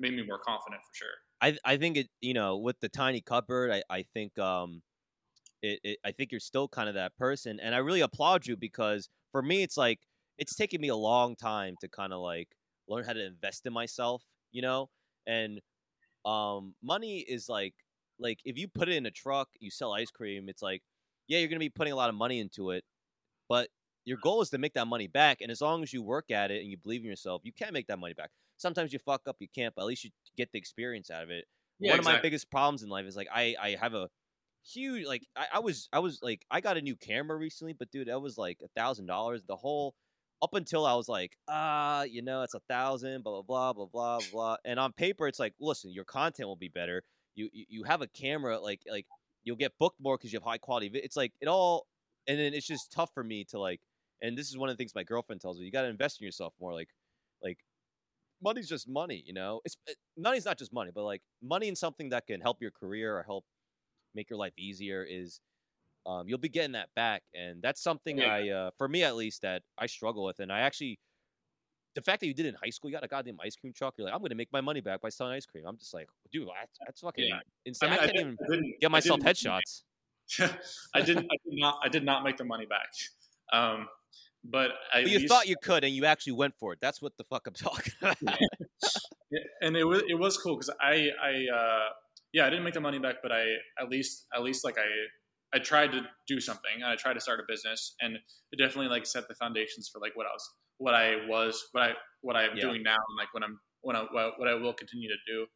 made 0.00 0.14
me 0.14 0.24
more 0.26 0.38
confident 0.38 0.82
for 0.82 0.94
sure. 0.94 1.14
I 1.40 1.58
I 1.64 1.76
think 1.76 1.96
it 1.96 2.08
you 2.20 2.34
know 2.34 2.58
with 2.58 2.80
the 2.80 2.88
tiny 2.88 3.20
cupboard 3.20 3.70
I 3.70 3.82
I 3.90 4.04
think 4.14 4.38
um 4.38 4.82
it, 5.62 5.80
it 5.84 5.98
I 6.04 6.12
think 6.12 6.30
you're 6.32 6.40
still 6.40 6.68
kind 6.68 6.88
of 6.88 6.94
that 6.94 7.16
person 7.16 7.60
and 7.60 7.74
I 7.74 7.78
really 7.78 8.00
applaud 8.00 8.46
you 8.46 8.56
because 8.56 9.08
for 9.32 9.42
me 9.42 9.62
it's 9.62 9.76
like 9.76 10.00
it's 10.38 10.54
taken 10.54 10.80
me 10.80 10.88
a 10.88 10.96
long 10.96 11.36
time 11.36 11.76
to 11.80 11.88
kind 11.88 12.12
of 12.12 12.20
like 12.20 12.48
learn 12.88 13.04
how 13.04 13.12
to 13.12 13.24
invest 13.24 13.66
in 13.66 13.72
myself 13.72 14.22
you 14.52 14.62
know 14.62 14.88
and 15.26 15.60
um 16.24 16.74
money 16.82 17.20
is 17.20 17.48
like 17.48 17.74
like 18.18 18.40
if 18.44 18.56
you 18.58 18.68
put 18.68 18.88
it 18.88 18.96
in 18.96 19.06
a 19.06 19.10
truck 19.10 19.48
you 19.58 19.70
sell 19.70 19.92
ice 19.92 20.10
cream 20.10 20.48
it's 20.48 20.62
like 20.62 20.82
yeah 21.28 21.38
you're 21.38 21.48
gonna 21.48 21.58
be 21.58 21.70
putting 21.70 21.92
a 21.92 21.96
lot 21.96 22.08
of 22.08 22.14
money 22.14 22.38
into 22.40 22.70
it 22.70 22.84
but 23.48 23.68
your 24.04 24.18
goal 24.18 24.42
is 24.42 24.50
to 24.50 24.58
make 24.58 24.74
that 24.74 24.86
money 24.86 25.06
back 25.06 25.40
and 25.40 25.50
as 25.50 25.60
long 25.60 25.82
as 25.82 25.92
you 25.92 26.02
work 26.02 26.30
at 26.30 26.50
it 26.50 26.60
and 26.60 26.70
you 26.70 26.76
believe 26.76 27.02
in 27.02 27.06
yourself 27.06 27.42
you 27.44 27.52
can 27.52 27.72
make 27.72 27.86
that 27.86 27.98
money 27.98 28.14
back 28.14 28.30
sometimes 28.56 28.92
you 28.92 28.98
fuck 28.98 29.22
up 29.26 29.36
you 29.40 29.48
can't 29.54 29.74
but 29.74 29.82
at 29.82 29.86
least 29.88 30.04
you 30.04 30.10
get 30.36 30.50
the 30.52 30.58
experience 30.58 31.10
out 31.10 31.22
of 31.22 31.30
it 31.30 31.46
Yeah, 31.78 31.96
one 31.96 31.98
of 31.98 32.04
my 32.04 32.14
biggest 32.14 32.50
problems 32.50 32.82
in 32.82 32.88
life 32.88 33.06
is 33.06 33.16
like 33.16 33.28
I 33.32 33.56
I 33.60 33.70
have 33.80 33.94
a 33.94 34.08
huge 34.64 35.06
like 35.06 35.26
I, 35.36 35.46
I 35.54 35.58
was 35.60 35.88
I 35.92 35.98
was 36.00 36.20
like 36.22 36.44
I 36.50 36.60
got 36.60 36.76
a 36.76 36.82
new 36.82 36.96
camera 36.96 37.36
recently, 37.36 37.72
but 37.72 37.90
dude, 37.90 38.08
that 38.08 38.20
was 38.20 38.38
like 38.38 38.60
a 38.64 38.68
thousand 38.68 39.06
dollars. 39.06 39.42
The 39.46 39.56
whole 39.56 39.94
up 40.42 40.54
until 40.54 40.84
I 40.86 40.94
was 40.94 41.08
like, 41.08 41.36
ah, 41.48 42.02
you 42.02 42.22
know, 42.22 42.42
it's 42.42 42.54
a 42.54 42.60
thousand, 42.68 43.22
blah 43.22 43.42
blah 43.42 43.72
blah 43.72 43.86
blah 43.86 43.86
blah 43.86 44.18
blah. 44.32 44.56
And 44.64 44.78
on 44.80 44.92
paper, 44.92 45.28
it's 45.28 45.38
like, 45.38 45.54
listen, 45.60 45.92
your 45.92 46.04
content 46.04 46.48
will 46.48 46.56
be 46.56 46.68
better. 46.68 47.04
You 47.34 47.48
you, 47.52 47.64
you 47.68 47.82
have 47.84 48.02
a 48.02 48.08
camera, 48.08 48.58
like 48.60 48.80
like 48.90 49.06
you'll 49.44 49.56
get 49.56 49.72
booked 49.78 50.00
more 50.00 50.16
because 50.18 50.32
you 50.32 50.38
have 50.38 50.44
high 50.44 50.58
quality. 50.58 50.90
It's 50.94 51.16
like 51.16 51.32
it 51.40 51.48
all, 51.48 51.86
and 52.26 52.38
then 52.38 52.54
it's 52.54 52.66
just 52.66 52.92
tough 52.92 53.10
for 53.14 53.24
me 53.24 53.44
to 53.50 53.60
like. 53.60 53.80
And 54.22 54.38
this 54.38 54.48
is 54.50 54.56
one 54.58 54.68
of 54.68 54.76
the 54.76 54.78
things 54.78 54.94
my 54.94 55.04
girlfriend 55.04 55.40
tells 55.40 55.58
me: 55.58 55.64
you 55.66 55.72
got 55.72 55.82
to 55.82 55.88
invest 55.88 56.20
in 56.20 56.24
yourself 56.24 56.54
more. 56.60 56.72
Like 56.74 56.88
like 57.42 57.58
money's 58.42 58.68
just 58.68 58.88
money, 58.88 59.22
you 59.26 59.32
know. 59.32 59.60
It's 59.64 59.76
it, 59.86 59.96
money's 60.16 60.44
not 60.44 60.58
just 60.58 60.72
money, 60.72 60.90
but 60.94 61.04
like 61.04 61.22
money 61.42 61.68
in 61.68 61.76
something 61.76 62.10
that 62.10 62.26
can 62.26 62.40
help 62.40 62.60
your 62.60 62.70
career 62.72 63.16
or 63.16 63.22
help 63.22 63.44
make 64.14 64.30
your 64.30 64.38
life 64.38 64.52
easier 64.58 65.06
is 65.08 65.40
um, 66.06 66.28
you'll 66.28 66.38
be 66.38 66.48
getting 66.48 66.72
that 66.72 66.88
back, 66.96 67.22
and 67.34 67.62
that's 67.62 67.82
something 67.82 68.18
Yeah. 68.18 68.34
I, 68.34 68.48
uh, 68.48 68.70
for 68.78 68.88
me 68.88 69.02
at 69.04 69.16
least, 69.16 69.42
that 69.42 69.62
I 69.78 69.86
struggle 69.86 70.24
with. 70.24 70.40
And 70.40 70.50
I 70.52 70.60
actually, 70.60 70.98
the 71.94 72.00
fact 72.02 72.20
that 72.20 72.26
you 72.26 72.34
did 72.34 72.46
it 72.46 72.50
in 72.50 72.54
high 72.62 72.70
school, 72.70 72.90
you 72.90 72.96
got 72.96 73.04
a 73.04 73.08
goddamn 73.08 73.38
ice 73.42 73.54
cream 73.56 73.72
truck. 73.72 73.94
You're 73.98 74.06
like, 74.06 74.14
I'm 74.14 74.20
gonna 74.22 74.34
make 74.34 74.52
my 74.52 74.60
money 74.60 74.80
back 74.80 75.00
by 75.00 75.08
selling 75.10 75.34
ice 75.34 75.46
cream. 75.46 75.64
I'm 75.66 75.76
just 75.78 75.94
like, 75.94 76.08
dude, 76.32 76.48
that's, 76.48 76.78
that's 76.84 77.00
fucking 77.02 77.26
Yeah. 77.28 77.40
insane. 77.66 77.90
I, 77.90 77.92
mean, 77.92 77.98
can't 78.00 78.12
did- 78.12 78.20
even 78.20 78.36
didn't- 78.50 78.80
get 78.80 78.86
I 78.86 78.88
myself 78.88 79.20
headshots. 79.20 79.82
I 80.94 81.02
didn't. 81.02 81.26
I 81.30 81.36
did 81.44 81.58
not. 81.60 81.78
I 81.84 81.88
did 81.88 82.04
not 82.04 82.24
make 82.24 82.36
the 82.36 82.44
money 82.44 82.66
back. 82.66 82.88
Um, 83.52 83.86
but 84.44 84.70
But 84.94 85.10
you 85.10 85.28
thought 85.28 85.46
you 85.46 85.56
could, 85.62 85.84
and 85.84 85.94
you 85.94 86.06
actually 86.06 86.32
went 86.32 86.54
for 86.58 86.72
it. 86.72 86.78
That's 86.80 87.02
what 87.02 87.12
the 87.18 87.24
fuck 87.24 87.46
I'm 87.46 87.52
talking 87.68 87.92
about. 88.00 88.16
and 89.60 89.76
it 89.76 89.84
was 89.84 90.02
it 90.08 90.14
was 90.18 90.38
cool 90.38 90.56
because 90.56 90.70
I 90.80 91.10
I 91.22 91.46
uh, 91.54 91.88
yeah 92.32 92.46
I 92.46 92.50
didn't 92.50 92.64
make 92.64 92.72
the 92.72 92.80
money 92.80 92.98
back, 92.98 93.16
but 93.22 93.30
I 93.30 93.44
at 93.78 93.90
least 93.90 94.26
at 94.34 94.42
least 94.42 94.64
like 94.64 94.78
I 94.78 94.86
I 95.54 95.58
tried 95.58 95.92
to 95.92 96.02
do 96.26 96.40
something. 96.40 96.72
and 96.76 96.84
I 96.84 96.96
tried 96.96 97.14
to 97.14 97.20
start 97.20 97.40
a 97.40 97.44
business, 97.46 97.94
and 98.00 98.16
it 98.16 98.56
definitely 98.58 98.88
like 98.88 99.06
set 99.06 99.28
the 99.28 99.34
foundations 99.34 99.88
for 99.92 100.00
like 100.00 100.16
what 100.16 100.26
I 100.26 100.30
was, 100.32 100.50
what 100.78 100.94
I 100.94 101.26
was, 101.26 101.62
what 101.72 101.82
I 101.84 101.92
what 102.22 102.36
I'm 102.36 102.56
Yeah. 102.56 102.62
doing 102.62 102.82
now, 102.82 102.96
and 102.96 103.16
like 103.18 103.32
what 103.34 103.42
I'm 103.42 103.60
what 103.82 103.96
I 103.96 104.02
what, 104.38 104.48
I 104.48 104.54
will 104.54 104.72
continue 104.74 105.08
to 105.08 105.16
do. 105.26 105.46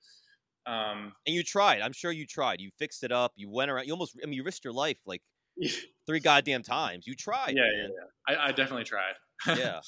Um, 0.70 1.12
And 1.26 1.34
you 1.34 1.42
tried. 1.44 1.80
I'm 1.80 1.92
sure 1.92 2.10
you 2.10 2.26
tried. 2.26 2.60
You 2.60 2.70
fixed 2.78 3.04
it 3.04 3.12
up. 3.12 3.32
You 3.36 3.48
went 3.50 3.70
around. 3.70 3.86
You 3.86 3.92
almost. 3.92 4.16
I 4.22 4.26
mean, 4.26 4.34
you 4.34 4.42
risked 4.44 4.64
your 4.64 4.72
life 4.74 4.98
like 5.06 5.22
three 6.06 6.20
goddamn 6.20 6.62
times. 6.62 7.06
You 7.06 7.14
tried. 7.14 7.54
yeah, 7.56 7.62
yeah, 7.64 7.82
man. 7.82 7.90
yeah. 8.28 8.36
I, 8.36 8.48
I 8.48 8.52
definitely 8.52 8.84
tried. 8.84 9.14
yeah. 9.56 9.80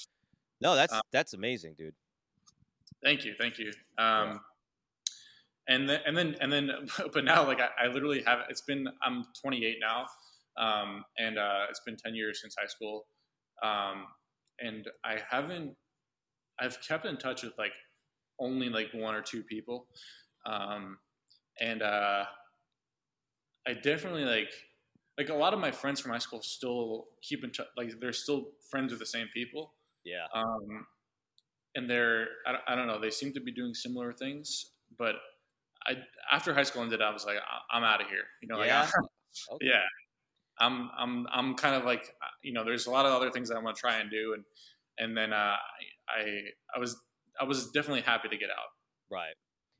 No, 0.61 0.75
that's 0.75 0.93
Um, 0.93 1.03
that's 1.13 1.35
amazing, 1.35 1.75
dude. 1.77 1.95
Thank 3.05 3.25
you, 3.25 3.35
thank 3.39 3.59
you. 3.59 3.73
Um, 3.99 4.41
and 5.69 5.89
then 5.89 6.01
and 6.07 6.17
then 6.17 6.37
and 6.41 6.53
then, 6.53 6.71
but 7.13 7.25
now 7.25 7.47
like 7.47 7.61
I, 7.61 7.69
I 7.85 7.87
literally 7.89 8.23
have. 8.27 8.41
It's 8.49 8.63
been 8.63 8.87
I'm 9.03 9.25
28 9.43 9.77
now, 9.81 10.07
um, 10.63 11.05
and 11.19 11.39
uh, 11.39 11.67
it's 11.71 11.81
been 11.87 11.97
10 11.97 12.15
years 12.15 12.41
since 12.43 12.55
high 12.59 12.67
school, 12.67 13.07
um, 13.63 14.07
and 14.61 14.89
I 15.05 15.21
haven't. 15.31 15.75
I've 16.61 16.79
kept 16.87 17.07
in 17.07 17.17
touch 17.19 17.43
with 17.45 17.55
like 17.59 17.73
only 18.41 18.69
like 18.69 18.89
one 18.93 19.15
or 19.15 19.23
two 19.23 19.43
people, 19.43 19.87
um, 20.47 20.99
and 21.61 21.83
uh, 21.83 22.25
I 23.67 23.75
definitely 23.75 24.25
like 24.25 24.53
like 25.19 25.29
a 25.31 25.35
lot 25.35 25.53
of 25.53 25.61
my 25.61 25.71
friends 25.71 26.01
from 26.01 26.13
high 26.13 26.19
school 26.19 26.43
still 26.43 27.07
keep 27.23 27.45
in 27.45 27.51
touch. 27.51 27.67
Like 27.77 27.93
they're 28.01 28.13
still 28.13 28.51
friends 28.71 28.93
with 28.93 29.01
the 29.01 29.07
same 29.07 29.27
people. 29.35 29.75
Yeah. 30.05 30.27
Um, 30.35 30.87
and 31.75 31.89
they're 31.89 32.29
I, 32.47 32.53
don't- 32.53 32.65
I 32.69 32.75
don't 32.75 32.87
know 32.87 33.01
they 33.01 33.11
seem 33.11 33.33
to 33.35 33.41
be 33.41 33.53
doing 33.53 33.75
similar 33.75 34.13
things 34.13 34.73
but 34.99 35.17
i 35.89 35.95
after 36.31 36.55
high 36.55 36.63
school 36.63 36.83
ended 36.83 37.01
i 37.03 37.11
was 37.11 37.25
like 37.27 37.37
I- 37.39 37.77
i'm 37.77 37.85
out 37.85 38.01
of 38.01 38.09
here 38.09 38.25
you 38.43 38.49
know 38.49 38.59
like, 38.59 38.69
Yeah? 38.69 38.83
I'm- 38.97 39.09
Okay. 39.53 39.67
yeah 39.67 39.83
i'm 40.59 40.91
i'm 40.99 41.27
i'm 41.33 41.55
kind 41.55 41.75
of 41.77 41.85
like 41.85 42.03
uh, 42.23 42.27
you 42.43 42.53
know 42.53 42.65
there's 42.65 42.87
a 42.87 42.91
lot 42.91 43.07
of 43.07 43.13
other 43.13 43.31
things 43.31 43.49
that 43.49 43.57
i 43.57 43.61
want 43.61 43.77
to 43.77 43.81
try 43.81 43.99
and 43.99 44.11
do 44.11 44.35
and 44.35 44.45
and 44.99 45.17
then 45.17 45.33
uh 45.33 45.57
i 46.09 46.23
i 46.75 46.79
was 46.79 47.01
i 47.41 47.45
was 47.45 47.71
definitely 47.71 48.03
happy 48.03 48.29
to 48.29 48.37
get 48.37 48.51
out 48.51 48.69
Right. 49.11 49.35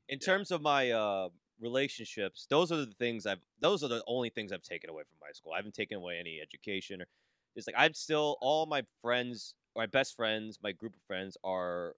In 0.07 0.17
terms 0.17 0.49
of 0.49 0.63
my 0.63 0.89
uh, 0.89 1.29
relationships, 1.59 2.47
those 2.49 2.71
are 2.71 2.77
the 2.77 2.93
things 2.97 3.27
I've. 3.27 3.41
Those 3.61 3.83
are 3.83 3.87
the 3.87 4.03
only 4.07 4.31
things 4.31 4.51
I've 4.51 4.63
taken 4.63 4.89
away 4.89 5.03
from 5.07 5.19
high 5.23 5.33
school. 5.33 5.51
I 5.53 5.57
haven't 5.57 5.75
taken 5.75 5.97
away 5.97 6.17
any 6.19 6.39
education 6.41 6.99
or. 6.99 7.05
It's 7.55 7.67
like 7.67 7.75
I'm 7.77 7.93
still 7.93 8.37
all 8.41 8.65
my 8.65 8.81
friends, 9.03 9.53
my 9.75 9.85
best 9.85 10.15
friends, 10.15 10.57
my 10.63 10.71
group 10.71 10.95
of 10.95 11.01
friends 11.05 11.37
are 11.43 11.93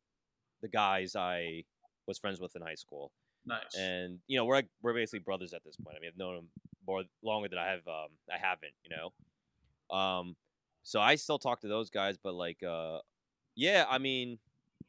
the 0.62 0.68
guys 0.68 1.16
I 1.16 1.64
was 2.06 2.18
friends 2.20 2.42
with 2.42 2.54
in 2.58 2.62
high 2.62 2.76
school, 2.76 3.14
nice 3.46 3.76
and 3.78 4.20
you 4.28 4.38
know 4.38 4.46
we're 4.46 4.56
like, 4.56 4.68
we're 4.82 4.94
basically 4.94 5.20
brothers 5.20 5.54
at 5.54 5.64
this 5.64 5.76
point. 5.76 5.98
I 5.98 6.00
mean, 6.00 6.10
I've 6.14 6.18
known 6.18 6.36
them 6.36 6.48
more 6.88 7.04
longer 7.24 7.48
than 7.50 7.60
I 7.60 7.68
have. 7.68 7.88
Um, 7.88 8.10
I 8.32 8.38
haven't, 8.38 8.74
you 8.84 8.96
know. 8.96 9.96
Um, 9.96 10.36
so 10.84 11.00
I 11.00 11.16
still 11.16 11.40
talk 11.40 11.62
to 11.62 11.68
those 11.68 11.90
guys, 11.90 12.18
but 12.22 12.34
like, 12.34 12.64
uh, 12.64 13.00
yeah, 13.56 13.86
I 13.90 13.98
mean, 13.98 14.40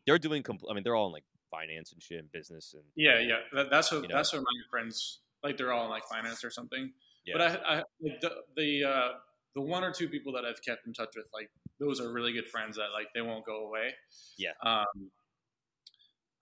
they're 0.06 0.18
doing. 0.18 0.42
Compl- 0.42 0.70
I 0.70 0.74
mean, 0.74 0.82
they're 0.84 0.94
all 0.94 1.06
in 1.06 1.12
like 1.12 1.24
finance 1.50 1.92
and 1.92 2.02
shit 2.02 2.18
and 2.18 2.32
business 2.32 2.72
and 2.72 2.82
yeah 2.96 3.18
yeah 3.18 3.36
that, 3.52 3.68
that's 3.68 3.92
what 3.92 4.00
You 4.00 4.08
know. 4.08 4.14
that's 4.16 4.32
what 4.32 4.40
my 4.40 4.46
friends 4.70 5.18
like 5.44 5.58
they're 5.58 5.70
all 5.70 5.84
in 5.84 5.90
like 5.90 6.04
finance 6.06 6.42
or 6.44 6.50
something 6.50 6.90
Yeah. 7.26 7.34
but 7.36 7.42
i 7.42 7.74
i 7.74 7.76
like 8.00 8.20
the 8.22 8.30
the 8.56 8.84
uh 8.84 9.08
the 9.54 9.60
one 9.60 9.84
or 9.84 9.92
two 9.92 10.08
people 10.08 10.32
that 10.32 10.46
I've 10.46 10.62
kept 10.62 10.86
in 10.86 10.94
touch 10.94 11.10
with, 11.14 11.26
like 11.34 11.50
those 11.78 12.00
are 12.00 12.10
really 12.10 12.32
good 12.32 12.48
friends 12.48 12.76
that 12.78 12.86
like 12.94 13.08
they 13.14 13.20
won't 13.20 13.44
go 13.44 13.66
away. 13.66 13.90
Yeah. 14.38 14.52
Um, 14.64 15.10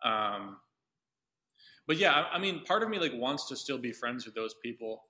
um, 0.05 0.57
but 1.91 1.97
yeah, 1.99 2.13
I, 2.13 2.37
I 2.37 2.39
mean, 2.39 2.63
part 2.65 2.85
of 2.85 2.89
me 2.89 3.01
like 3.01 3.13
wants 3.15 3.49
to 3.49 3.57
still 3.57 3.79
be 3.79 3.91
friends 3.93 4.25
with 4.25 4.37
those 4.37 4.55
people, 4.63 5.03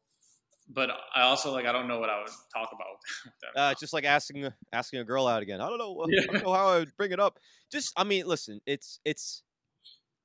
but 0.69 0.89
I 1.15 1.21
also 1.23 1.53
like 1.53 1.67
I 1.67 1.73
don't 1.73 1.89
know 1.89 1.99
what 2.01 2.09
I 2.09 2.19
would 2.21 2.31
talk 2.55 2.71
about 2.73 2.87
with. 3.25 3.35
Uh, 3.57 3.69
it's 3.73 3.81
just 3.81 3.93
like 3.93 4.05
asking 4.05 4.47
a- 4.47 4.57
asking 4.73 5.01
a 5.01 5.05
girl 5.05 5.27
out 5.27 5.43
again. 5.43 5.61
I 5.61 5.69
don't 5.69 5.77
know. 5.79 6.07
Yeah. 6.09 6.23
I 6.23 6.33
don't 6.33 6.45
know 6.45 6.53
how 6.55 6.69
I 6.69 6.79
would 6.79 6.97
bring 6.97 7.13
it 7.13 7.21
up. 7.21 7.39
Just, 7.71 7.93
I 7.97 8.05
mean, 8.05 8.27
listen, 8.27 8.61
it's 8.65 8.99
it's 9.05 9.43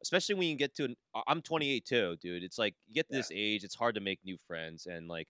especially 0.01 0.35
when 0.35 0.47
you 0.47 0.55
get 0.55 0.73
to. 0.75 0.85
An, 0.85 0.95
I'm 1.27 1.41
28 1.41 1.85
too, 1.85 2.15
dude. 2.21 2.43
It's 2.43 2.57
like 2.57 2.75
you 2.87 2.93
get 2.93 3.09
to 3.09 3.15
Yeah. 3.15 3.19
this 3.19 3.31
age, 3.33 3.63
it's 3.65 3.75
hard 3.75 3.95
to 3.95 4.01
make 4.01 4.19
new 4.23 4.37
friends, 4.47 4.85
and 4.85 5.07
like 5.09 5.27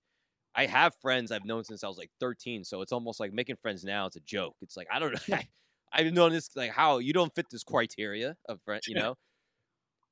I 0.53 0.67
have 0.67 0.93
friends 1.01 1.31
I've 1.31 1.45
known 1.45 1.63
since 1.63 1.83
I 1.83 1.87
was 1.87 1.97
like 1.97 2.11
13, 2.19 2.63
so 2.63 2.81
it's 2.81 2.91
almost 2.91 3.19
like 3.19 3.33
making 3.33 3.57
friends 3.61 3.83
now. 3.83 4.05
It's 4.05 4.15
a 4.17 4.21
joke. 4.21 4.55
It's 4.61 4.77
like 4.77 4.87
I 4.91 4.99
don't 4.99 5.13
know. 5.29 5.37
I've 5.93 6.13
known 6.13 6.33
this 6.33 6.49
like 6.55 6.71
how 6.71 6.99
you 6.99 7.13
don't 7.13 7.33
fit 7.35 7.47
this 7.49 7.63
criteria 7.63 8.37
of 8.49 8.61
friend, 8.63 8.81
you 8.87 8.95
know. 9.01 9.15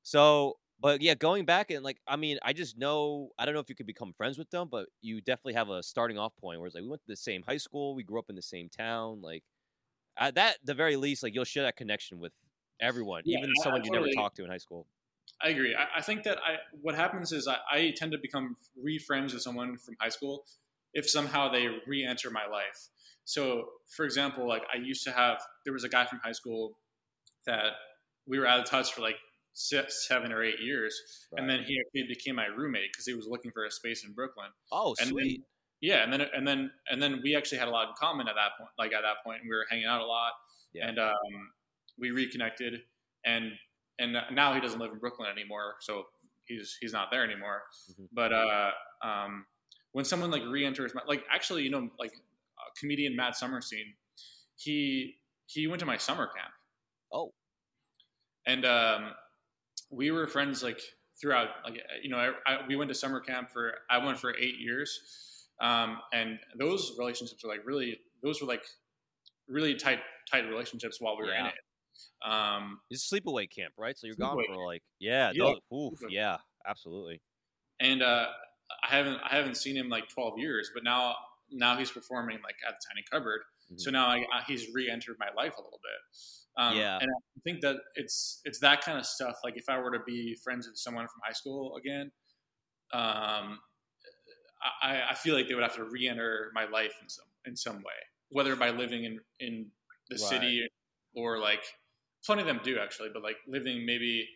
so, 0.03 0.57
but 0.83 1.01
yeah, 1.01 1.15
going 1.15 1.45
back 1.45 1.71
and 1.71 1.83
like, 1.83 2.01
I 2.07 2.17
mean, 2.17 2.39
I 2.43 2.53
just 2.53 2.77
know 2.77 3.31
I 3.39 3.45
don't 3.45 3.55
know 3.55 3.61
if 3.61 3.69
you 3.69 3.75
could 3.75 3.87
become 3.87 4.13
friends 4.13 4.37
with 4.37 4.51
them, 4.51 4.69
but 4.69 4.89
you 5.01 5.21
definitely 5.21 5.55
have 5.55 5.69
a 5.71 5.83
starting 5.83 6.19
off 6.19 6.35
point 6.37 6.59
where 6.59 6.67
it's 6.67 6.75
like 6.75 6.83
we 6.83 6.89
went 6.89 7.03
to 7.03 7.09
the 7.09 7.17
same 7.17 7.43
high 7.43 7.57
school, 7.57 7.95
we 7.95 8.03
grew 8.03 8.19
up 8.19 8.29
in 8.29 8.37
the 8.37 8.43
same 8.43 8.69
town, 8.69 9.21
like 9.23 9.45
at 10.17 10.35
that 10.35 10.57
the 10.63 10.73
very 10.75 10.97
least, 10.97 11.23
like 11.23 11.35
you'll 11.35 11.45
share 11.45 11.63
that 11.63 11.77
connection 11.77 12.19
with 12.19 12.33
everyone, 12.81 13.23
Yeah, 13.23 13.39
even 13.39 13.55
I- 13.57 13.63
I 13.63 13.63
someone 13.63 13.83
you 13.83 13.91
never 13.91 14.09
talked 14.09 14.37
to 14.37 14.45
in 14.45 14.51
high 14.51 14.59
school. 14.59 14.87
I 15.41 15.49
agree. 15.49 15.75
I, 15.75 15.99
I 15.99 16.01
think 16.01 16.23
that 16.23 16.37
I 16.37 16.57
what 16.81 16.95
happens 16.95 17.31
is 17.31 17.47
I, 17.47 17.57
I 17.71 17.93
tend 17.95 18.11
to 18.13 18.17
become 18.17 18.55
re-friends 18.81 19.33
with 19.33 19.41
someone 19.41 19.77
from 19.77 19.95
high 19.99 20.09
school 20.09 20.45
if 20.93 21.09
somehow 21.09 21.49
they 21.51 21.67
re-enter 21.87 22.29
my 22.29 22.45
life. 22.45 22.89
So, 23.25 23.65
for 23.95 24.05
example, 24.05 24.47
like 24.47 24.63
I 24.73 24.77
used 24.77 25.03
to 25.05 25.11
have, 25.11 25.41
there 25.63 25.73
was 25.73 25.83
a 25.83 25.89
guy 25.89 26.05
from 26.05 26.19
high 26.19 26.33
school 26.33 26.77
that 27.45 27.73
we 28.27 28.39
were 28.39 28.47
out 28.47 28.59
of 28.61 28.65
touch 28.65 28.93
for 28.93 29.01
like 29.01 29.17
six, 29.53 30.07
seven 30.07 30.31
or 30.31 30.43
eight 30.43 30.59
years, 30.59 30.99
and 31.37 31.49
then 31.49 31.63
he 31.63 31.79
actually 31.79 32.07
became 32.07 32.35
my 32.35 32.45
roommate 32.47 32.91
because 32.91 33.05
he 33.05 33.13
was 33.13 33.27
looking 33.27 33.51
for 33.51 33.65
a 33.65 33.71
space 33.71 34.03
in 34.05 34.11
Brooklyn. 34.13 34.47
Oh, 34.71 34.95
and 34.99 35.07
then- 35.07 35.13
sweet. 35.13 35.43
Yeah, 35.81 36.03
and 36.03 36.13
then 36.13 36.21
and 36.33 36.47
then 36.47 36.71
and 36.89 37.01
then 37.01 37.19
we 37.23 37.35
actually 37.35 37.57
had 37.57 37.67
a 37.67 37.71
lot 37.71 37.89
in 37.89 37.93
common 37.99 38.29
at 38.29 38.35
that 38.35 38.51
point. 38.57 38.69
Like 38.77 38.93
at 38.93 39.01
that 39.01 39.17
point, 39.25 39.41
and 39.41 39.49
we 39.49 39.53
were 39.55 39.65
hanging 39.69 39.85
out 39.85 39.99
a 39.99 40.05
lot, 40.05 40.31
Yeah. 40.73 40.87
and 40.87 40.97
um, 40.97 41.51
we 41.99 42.11
reconnected. 42.11 42.81
And 43.25 43.51
and 43.99 44.13
now 44.31 44.53
he 44.53 44.61
doesn't 44.61 44.79
live 44.79 44.91
in 44.93 44.99
Brooklyn 44.99 45.29
anymore, 45.29 45.75
so 45.81 46.05
he's 46.45 46.77
he's 46.79 46.93
not 46.93 47.09
there 47.11 47.23
anymore. 47.25 47.63
Mhm. 47.91 48.07
But 48.13 48.31
uh, 48.31 48.71
um, 49.01 49.45
when 49.91 50.05
someone 50.05 50.31
like 50.31 50.43
re-enters, 50.45 50.95
my, 50.95 51.01
like 51.05 51.25
actually, 51.29 51.63
you 51.63 51.69
know, 51.69 51.89
like 51.99 52.13
uh, 52.13 52.69
comedian 52.79 53.13
Matt 53.17 53.35
Summerstein, 53.35 53.93
he 54.55 55.17
he 55.47 55.67
went 55.67 55.81
to 55.81 55.85
my 55.85 55.97
summer 55.97 56.27
camp, 56.27 56.53
Oh, 57.11 57.33
and 58.45 58.65
um, 58.65 59.11
we 59.95 60.11
were 60.11 60.27
friends 60.27 60.63
like 60.63 60.79
throughout. 61.21 61.49
Like 61.65 61.81
you 62.01 62.09
know, 62.09 62.17
I, 62.17 62.31
I, 62.45 62.57
we 62.67 62.75
went 62.75 62.89
to 62.89 62.95
summer 62.95 63.19
camp 63.19 63.51
for 63.51 63.73
I 63.89 64.03
went 64.03 64.19
for 64.19 64.35
eight 64.37 64.59
years, 64.59 65.45
um, 65.61 65.99
and 66.13 66.39
those 66.57 66.95
relationships 66.97 67.43
were 67.43 67.49
like 67.49 67.65
really 67.65 67.99
those 68.21 68.41
were 68.41 68.47
like 68.47 68.63
really 69.47 69.75
tight 69.75 69.99
tight 70.31 70.47
relationships 70.49 70.97
while 70.99 71.17
we 71.17 71.23
were 71.25 71.33
in 71.33 71.45
it. 71.47 71.53
Um, 72.25 72.79
it's 72.89 73.11
a 73.11 73.15
sleepaway 73.15 73.47
camp, 73.53 73.73
right? 73.77 73.97
So 73.97 74.07
you're 74.07 74.15
gone 74.15 74.37
for 74.47 74.65
like 74.65 74.81
yeah, 74.99 75.31
Yeah. 75.33 75.53
those- 75.71 75.93
oof, 75.93 75.99
yeah, 76.09 76.37
absolutely. 76.67 77.21
and 77.79 78.01
uh, 78.01 78.27
I 78.83 78.87
haven't 78.95 79.19
I 79.23 79.35
haven't 79.35 79.55
seen 79.57 79.75
him 79.75 79.89
like 79.89 80.07
twelve 80.09 80.37
years, 80.37 80.71
but 80.73 80.83
now 80.83 81.15
now 81.51 81.77
he's 81.77 81.91
performing 81.91 82.39
like 82.43 82.55
at 82.67 82.75
the 82.79 82.85
Tiny 82.89 83.03
Cupboard. 83.11 83.41
So 83.77 83.91
now 83.91 84.07
I, 84.07 84.17
I, 84.33 84.43
he's 84.45 84.67
re-entered 84.73 85.15
my 85.19 85.27
life 85.35 85.53
a 85.57 85.61
little 85.61 85.79
bit. 85.81 86.19
Um, 86.57 86.75
Yeah. 86.75 87.01
and 87.01 87.09
I 87.11 87.39
think 87.43 87.61
that 87.61 87.77
it's 87.95 88.41
it's 88.45 88.59
that 88.59 88.81
kind 88.81 88.97
of 88.99 89.05
stuff. 89.05 89.37
Like 89.43 89.57
if 89.57 89.69
I 89.69 89.79
were 89.79 89.91
to 89.91 90.03
be 90.05 90.35
friends 90.43 90.67
with 90.67 90.77
someone 90.77 91.07
from 91.07 91.21
high 91.23 91.33
school 91.33 91.75
again, 91.77 92.11
um, 92.93 93.59
I, 94.81 95.03
I 95.11 95.15
feel 95.15 95.35
like 95.35 95.47
they 95.47 95.55
would 95.55 95.63
have 95.63 95.75
to 95.75 95.83
re-enter 95.83 96.51
my 96.53 96.65
life 96.65 96.95
in 97.01 97.09
some 97.09 97.25
in 97.45 97.55
some 97.55 97.77
way, 97.77 97.99
whether 98.29 98.55
by 98.55 98.69
living 98.69 99.03
in 99.03 99.19
in 99.39 99.71
the 100.09 100.17
Right. 100.17 100.55
city 100.57 100.67
or 101.15 101.39
like 101.39 101.63
plenty 102.25 102.41
of 102.41 102.47
them 102.47 102.61
do 102.63 102.79
actually, 102.79 103.09
but 103.13 103.23
like 103.23 103.37
living 103.47 103.85
maybe 103.85 104.27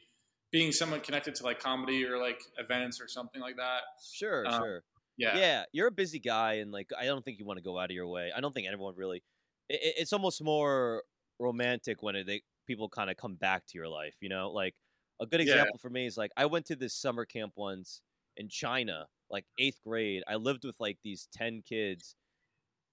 being 0.51 0.71
somewhat 0.71 1.03
connected 1.03 1.35
to 1.35 1.43
like 1.43 1.59
comedy 1.59 2.05
or 2.05 2.17
like 2.17 2.41
events 2.57 2.99
or 3.01 3.07
something 3.07 3.41
like 3.41 3.55
that. 3.57 3.83
Sure, 3.99 4.49
um, 4.49 4.63
sure. 4.63 4.83
Yeah, 5.17 5.39
yeah 5.41 5.65
you're 5.73 5.87
a 5.87 5.91
busy 5.91 6.19
guy 6.19 6.53
and 6.55 6.71
like 6.71 6.89
i 6.97 7.03
don't 7.05 7.25
think 7.25 7.37
you 7.37 7.45
want 7.45 7.57
to 7.57 7.63
go 7.63 7.77
out 7.77 7.89
of 7.91 7.95
your 7.95 8.07
way 8.07 8.31
i 8.33 8.39
don't 8.39 8.53
think 8.53 8.65
anyone 8.67 8.95
really 8.95 9.21
it, 9.67 9.79
it- 9.81 9.95
it's 9.97 10.13
almost 10.13 10.41
more 10.41 11.03
romantic 11.39 12.01
when 12.03 12.15
they 12.25 12.41
people 12.65 12.89
kind 12.89 13.09
of 13.09 13.17
come 13.17 13.35
back 13.35 13.65
to 13.67 13.77
your 13.77 13.87
life 13.87 14.15
you 14.21 14.29
know? 14.29 14.51
Like 14.51 14.75
a 15.19 15.25
good 15.25 15.41
Yeah. 15.41 15.63
example 15.67 15.77
for 15.79 15.89
me 15.89 16.05
is 16.05 16.17
like 16.17 16.31
i 16.37 16.45
went 16.45 16.65
to 16.67 16.75
this 16.75 16.93
summer 16.95 17.25
camp 17.25 17.53
once 17.55 18.01
in 18.37 18.49
china 18.49 19.07
like 19.29 19.45
eighth 19.57 19.81
grade. 19.83 20.23
I 20.27 20.35
lived 20.35 20.63
with 20.65 20.79
like 20.79 20.99
these 21.03 21.27
10 21.33 21.61
kids 21.63 22.15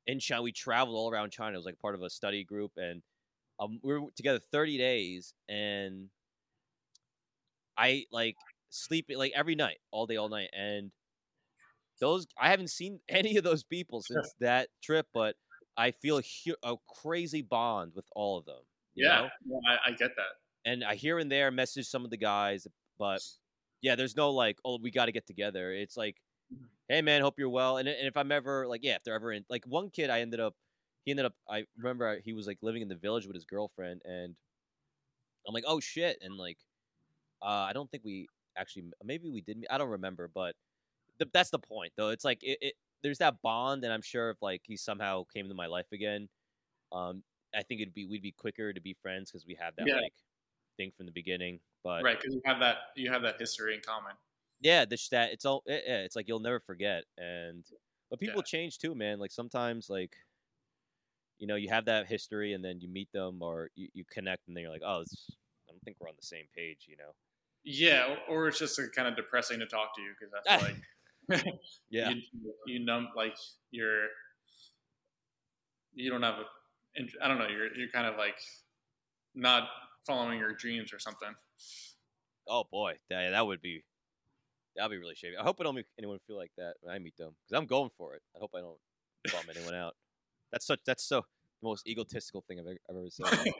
in 0.06 0.20
china 0.20 0.42
we 0.42 0.52
traveled 0.52 0.96
all 0.96 1.10
around 1.12 1.30
china. 1.32 1.54
It 1.54 1.58
was 1.58 1.66
like 1.66 1.78
part 1.80 1.94
of 1.94 2.02
a 2.02 2.10
study 2.10 2.44
group 2.44 2.72
and 2.76 3.02
um, 3.60 3.80
we 3.82 3.98
were 3.98 4.10
together 4.16 4.38
30 4.40 4.78
days 4.78 5.34
and 5.48 6.10
i 7.76 8.06
like 8.10 8.38
sleeping 8.70 9.18
like 9.18 9.32
every 9.34 9.54
night 9.54 9.78
all 9.90 10.06
day 10.06 10.16
all 10.16 10.28
night. 10.28 10.50
And 10.52 10.92
those 12.00 12.26
I 12.38 12.50
haven't 12.50 12.68
seen 12.70 13.00
any 13.08 13.36
of 13.36 13.44
those 13.44 13.64
people 13.64 14.02
since 14.02 14.34
that 14.40 14.70
trip, 14.82 15.08
but 15.12 15.36
I 15.76 15.90
feel 15.90 16.18
a, 16.18 16.22
hu- 16.22 16.56
a 16.62 16.76
crazy 17.02 17.42
bond 17.42 17.92
with 17.94 18.06
all 18.14 18.38
of 18.38 18.44
them. 18.44 18.62
you 18.94 19.06
yeah, 19.06 19.20
know? 19.22 19.28
yeah, 19.46 19.58
I, 19.68 19.90
I 19.90 19.92
get 19.92 20.10
that. 20.16 20.70
and 20.70 20.84
I 20.84 20.94
here 20.94 21.18
and 21.18 21.30
there 21.30 21.50
message 21.50 21.86
some 21.86 22.04
of 22.04 22.10
the 22.10 22.16
guys, 22.16 22.66
but 22.98 23.20
yeah, 23.82 23.96
there's 23.96 24.16
no 24.16 24.30
like, 24.30 24.58
oh, 24.64 24.78
we 24.80 24.90
got 24.90 25.06
to 25.06 25.12
get 25.12 25.26
together. 25.26 25.72
It's 25.72 25.96
like 25.96 26.16
hey 26.88 27.02
man, 27.02 27.22
hope 27.22 27.38
you're 27.38 27.48
well. 27.48 27.78
And, 27.78 27.88
and 27.88 28.06
if 28.06 28.16
I'm 28.16 28.32
ever 28.32 28.66
like, 28.66 28.80
yeah, 28.82 28.96
if 28.96 29.04
they're 29.04 29.14
ever 29.14 29.32
in 29.32 29.44
like 29.48 29.64
one 29.66 29.90
kid, 29.90 30.10
I 30.10 30.20
ended 30.20 30.40
up, 30.40 30.54
he 31.04 31.10
ended 31.10 31.26
up, 31.26 31.34
I 31.48 31.64
remember 31.76 32.20
he 32.24 32.32
was 32.32 32.46
like 32.46 32.58
living 32.62 32.82
in 32.82 32.88
the 32.88 32.94
village 32.94 33.26
with 33.26 33.34
his 33.34 33.44
girlfriend, 33.44 34.02
and 34.04 34.34
I'm 35.46 35.54
like, 35.54 35.64
oh 35.66 35.80
shit, 35.80 36.18
and 36.22 36.36
like, 36.36 36.58
uh, 37.42 37.66
I 37.68 37.72
don't 37.72 37.90
think 37.90 38.04
we 38.04 38.28
actually, 38.56 38.84
maybe 39.02 39.28
we 39.28 39.40
did, 39.40 39.66
I 39.70 39.78
don't 39.78 39.90
remember, 39.90 40.30
but 40.32 40.54
the, 41.18 41.28
that's 41.32 41.50
the 41.50 41.58
point 41.58 41.92
though. 41.96 42.08
It's 42.08 42.24
like 42.24 42.42
it, 42.42 42.58
it, 42.60 42.74
there's 43.04 43.18
that 43.20 43.42
bond, 43.42 43.84
and 43.84 43.94
I'm 43.94 44.02
sure 44.02 44.30
if 44.32 44.42
like 44.42 44.62
he 44.66 44.76
somehow 44.78 45.24
came 45.34 45.46
into 45.46 45.56
my 45.56 45.68
life 45.68 45.92
again, 45.92 46.28
um, 46.92 47.24
I 47.54 47.62
think 47.64 47.80
it'd 47.82 47.94
be 47.94 48.06
we'd 48.06 48.22
be 48.22 48.32
quicker 48.32 48.72
to 48.72 48.80
be 48.80 48.94
friends 49.02 49.30
because 49.32 49.46
we 49.46 49.56
have 49.56 49.76
that 49.76 49.86
Yeah. 49.86 49.94
like 49.94 50.14
thing 50.78 50.92
from 50.96 51.06
the 51.06 51.12
beginning. 51.12 51.60
But 51.84 52.06
right 52.06 52.18
because 52.18 52.34
you 52.34 52.42
have 52.44 52.60
that 52.60 52.76
you 52.96 53.10
have 53.10 53.22
that 53.22 53.38
history 53.38 53.74
in 53.74 53.80
common. 53.80 54.14
yeah, 54.60 54.84
the 54.84 54.98
that 55.10 55.32
it's 55.32 55.44
all 55.44 55.62
it, 55.66 55.84
yeah, 55.86 55.98
it's 56.00 56.16
like 56.16 56.28
you'll 56.28 56.40
never 56.40 56.60
forget. 56.60 57.04
And 57.18 57.66
but 58.10 58.20
people 58.20 58.38
Yeah. 58.38 58.42
change 58.42 58.78
too, 58.78 58.94
man. 58.94 59.18
Like 59.18 59.32
sometimes 59.32 59.90
like 59.90 60.16
you 61.38 61.46
know 61.46 61.56
you 61.56 61.68
have 61.68 61.84
that 61.86 62.06
history, 62.06 62.52
and 62.52 62.64
then 62.64 62.80
you 62.80 62.88
meet 62.88 63.10
them 63.12 63.42
or 63.42 63.70
you, 63.74 63.88
you 63.92 64.04
connect, 64.10 64.46
and 64.48 64.56
then 64.56 64.62
you're 64.62 64.72
like, 64.72 64.82
oh, 64.84 65.00
this, 65.00 65.36
I 65.68 65.72
don't 65.72 65.82
think 65.84 65.96
we're 66.00 66.08
on 66.08 66.16
the 66.16 66.26
same 66.26 66.46
page, 66.54 66.86
you 66.88 66.96
know. 66.96 67.12
Yeah, 67.64 68.16
or, 68.28 68.48
it's 68.48 68.58
just 68.58 68.78
kind 68.94 69.08
of 69.08 69.16
depressing 69.16 69.58
to 69.60 69.66
talk 69.66 69.94
to 69.96 70.02
you 70.02 70.12
because 70.18 70.30
that's 70.32 70.46
like 70.58 70.76
Yeah, 71.90 72.10
you, 72.10 72.22
you 72.66 72.84
numb 72.84 73.08
like 73.16 73.36
you're 73.70 74.06
you 75.94 76.10
don't 76.10 76.22
have 76.22 76.34
a 76.34 76.44
I 77.22 77.28
don't 77.28 77.38
know 77.38 77.46
you're 77.46 77.74
you're 77.76 77.88
kind 77.88 78.06
of 78.06 78.16
like 78.16 78.36
not 79.34 79.68
following 80.06 80.38
your 80.38 80.52
dreams 80.52 80.92
or 80.92 80.98
something. 80.98 81.34
Oh 82.48 82.64
boy, 82.70 82.94
that 83.10 83.30
that 83.30 83.46
would 83.46 83.62
be 83.62 83.84
that'd 84.76 84.90
be 84.90 84.98
really 84.98 85.14
shady. 85.14 85.36
I 85.36 85.42
hope 85.42 85.56
I 85.60 85.64
don't 85.64 85.74
make 85.74 85.86
anyone 85.98 86.18
feel 86.26 86.36
like 86.36 86.52
that 86.56 86.74
when 86.80 86.94
I 86.94 86.98
meet 86.98 87.16
them 87.16 87.34
because 87.46 87.60
I'm 87.60 87.66
going 87.66 87.90
for 87.96 88.14
it. 88.14 88.22
I 88.36 88.40
hope 88.40 88.50
I 88.54 88.60
don't 88.60 88.78
bum 89.32 89.54
anyone 89.54 89.74
out. 89.74 89.94
That's 90.52 90.66
such 90.66 90.80
that's 90.84 91.04
so 91.04 91.24
the 91.60 91.68
most 91.68 91.86
egotistical 91.86 92.44
thing 92.46 92.60
I've 92.60 92.66
ever, 92.66 92.78
I've 92.90 92.96
ever 92.96 93.10
said. 93.10 93.52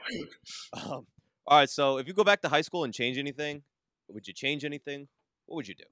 um, 0.74 1.07
all 1.47 1.59
right, 1.59 1.70
so 1.70 1.99
if 1.99 2.07
you 2.07 2.15
go 2.15 2.24
back 2.24 2.43
to 2.43 2.49
high 2.49 2.62
school 2.62 2.85
and 2.85 2.93
change 2.93 3.19
anything, 3.19 3.62
would 4.09 4.27
you 4.27 4.35
change 4.35 4.65
anything? 4.65 5.09
What 5.47 5.57
would 5.57 5.69
you 5.69 5.74
do? 5.74 5.85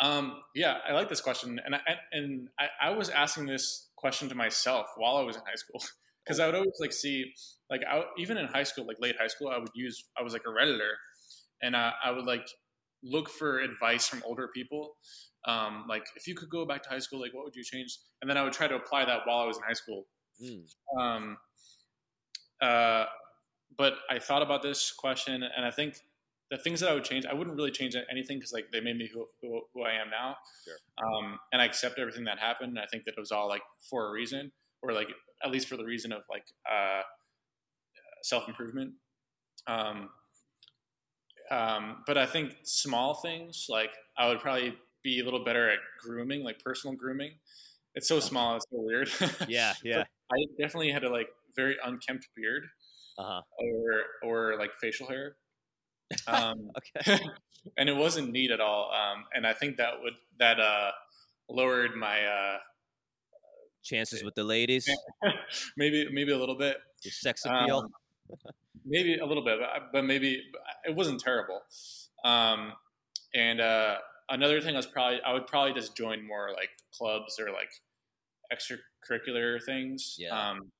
Um, 0.00 0.42
yeah, 0.54 0.78
I 0.86 0.92
like 0.92 1.08
this 1.08 1.20
question, 1.20 1.60
and 1.64 1.74
I, 1.74 1.80
and 2.12 2.48
I, 2.58 2.68
I 2.80 2.90
was 2.90 3.10
asking 3.10 3.46
this 3.46 3.90
question 3.96 4.28
to 4.28 4.34
myself 4.34 4.86
while 4.96 5.16
I 5.16 5.22
was 5.22 5.34
in 5.36 5.42
high 5.42 5.56
school 5.56 5.82
because 6.24 6.38
I 6.38 6.46
would 6.46 6.54
always 6.54 6.76
like 6.80 6.92
see 6.92 7.32
like 7.68 7.82
I, 7.88 8.04
even 8.16 8.36
in 8.38 8.46
high 8.46 8.62
school, 8.62 8.86
like 8.86 8.98
late 9.00 9.16
high 9.18 9.26
school, 9.26 9.48
I 9.48 9.58
would 9.58 9.70
use 9.74 10.04
I 10.18 10.22
was 10.22 10.32
like 10.32 10.42
a 10.46 10.50
redditor, 10.50 10.92
and 11.62 11.76
I, 11.76 11.92
I 12.04 12.10
would 12.12 12.26
like 12.26 12.48
look 13.02 13.28
for 13.28 13.58
advice 13.60 14.06
from 14.06 14.22
older 14.24 14.48
people. 14.54 14.96
Um, 15.46 15.86
like 15.88 16.04
if 16.16 16.26
you 16.28 16.34
could 16.34 16.50
go 16.50 16.64
back 16.64 16.82
to 16.84 16.88
high 16.88 16.98
school, 17.00 17.20
like 17.20 17.34
what 17.34 17.44
would 17.44 17.56
you 17.56 17.64
change? 17.64 17.98
And 18.20 18.30
then 18.30 18.36
I 18.36 18.42
would 18.44 18.52
try 18.52 18.68
to 18.68 18.76
apply 18.76 19.04
that 19.04 19.20
while 19.24 19.38
I 19.38 19.46
was 19.46 19.56
in 19.56 19.62
high 19.64 19.72
school. 19.72 20.06
Mm, 20.40 20.64
Um, 21.00 21.38
uh, 22.60 23.04
but 23.76 23.94
I 24.10 24.18
thought 24.18 24.42
about 24.42 24.62
this 24.62 24.92
question, 24.92 25.42
and 25.42 25.64
I 25.64 25.70
think 25.70 25.96
the 26.50 26.58
things 26.58 26.80
that 26.80 26.88
I 26.90 26.94
would 26.94 27.04
change, 27.04 27.26
I 27.26 27.34
wouldn't 27.34 27.56
really 27.56 27.70
change 27.70 27.94
anything 28.10 28.38
because 28.38 28.52
like 28.52 28.66
they 28.72 28.80
made 28.80 28.96
me 28.96 29.08
who, 29.12 29.26
who, 29.42 29.60
who 29.74 29.82
I 29.82 29.92
am 29.92 30.08
now. 30.10 30.36
Sure. 30.64 30.76
Um, 31.04 31.38
and 31.52 31.60
I 31.60 31.66
accept 31.66 31.98
everything 31.98 32.24
that 32.24 32.38
happened. 32.38 32.70
And 32.70 32.78
I 32.78 32.86
think 32.90 33.04
that 33.04 33.12
it 33.16 33.20
was 33.20 33.32
all 33.32 33.48
like 33.48 33.62
for 33.88 34.06
a 34.08 34.10
reason, 34.10 34.52
or 34.82 34.92
like 34.92 35.08
at 35.44 35.50
least 35.50 35.68
for 35.68 35.76
the 35.76 35.84
reason 35.84 36.12
of 36.12 36.22
like 36.30 36.44
uh, 36.70 37.02
self 38.22 38.48
improvement. 38.48 38.92
Um, 39.66 40.08
um, 41.50 42.02
but 42.06 42.18
I 42.18 42.26
think 42.26 42.54
small 42.64 43.14
things 43.14 43.66
like 43.68 43.90
I 44.16 44.28
would 44.28 44.40
probably 44.40 44.74
be 45.02 45.20
a 45.20 45.24
little 45.24 45.44
better 45.44 45.70
at 45.70 45.78
grooming, 46.02 46.42
like 46.44 46.60
personal 46.60 46.96
grooming. 46.96 47.32
It's 47.94 48.08
so 48.08 48.20
small, 48.20 48.56
it's 48.56 48.66
so 48.70 48.80
weird. 48.80 49.08
yeah, 49.48 49.72
yeah. 49.82 50.04
I 50.30 50.36
definitely 50.60 50.90
had 50.92 51.04
a 51.04 51.10
like 51.10 51.28
very 51.56 51.76
unkempt 51.84 52.28
beard 52.36 52.64
Uh 53.18 53.22
huh. 53.24 53.42
or 53.58 54.02
or 54.30 54.58
like 54.58 54.70
facial 54.80 55.06
hair. 55.08 55.36
Um, 56.26 56.70
Okay. 56.96 57.18
and 57.76 57.88
it 57.88 57.96
wasn't 57.96 58.30
neat 58.30 58.50
at 58.50 58.60
all. 58.60 58.90
Um, 58.92 59.24
and 59.34 59.46
I 59.46 59.52
think 59.52 59.76
that 59.76 59.94
would 60.02 60.14
that 60.38 60.60
uh, 60.60 60.90
lowered 61.48 61.94
my 61.96 62.24
uh, 62.24 62.58
Chances 63.82 64.22
with 64.22 64.34
the 64.34 64.44
ladies, 64.44 64.88
maybe 65.76 66.08
maybe 66.12 66.32
a 66.32 66.36
little 66.36 66.56
bit, 66.56 66.76
your 67.02 67.12
sex 67.12 67.44
appeal. 67.46 67.78
Um, 68.30 68.36
maybe 68.84 69.16
a 69.16 69.24
little 69.24 69.44
bit, 69.44 69.58
but, 69.60 69.92
but 69.92 70.04
maybe 70.04 70.42
it 70.84 70.94
wasn't 70.94 71.20
terrible. 71.20 71.62
Um, 72.24 72.72
and 73.34 73.60
uh, 73.60 73.96
another 74.28 74.60
thing 74.60 74.74
I 74.74 74.78
was 74.78 74.86
probably 74.86 75.20
I 75.24 75.32
would 75.32 75.46
probably 75.46 75.72
just 75.72 75.96
join 75.96 76.26
more 76.26 76.50
like 76.54 76.70
clubs 76.92 77.40
or 77.40 77.50
like 77.50 77.70
extracurricular 78.52 79.62
things. 79.64 80.16
Yeah. 80.18 80.36
Um, 80.36 80.70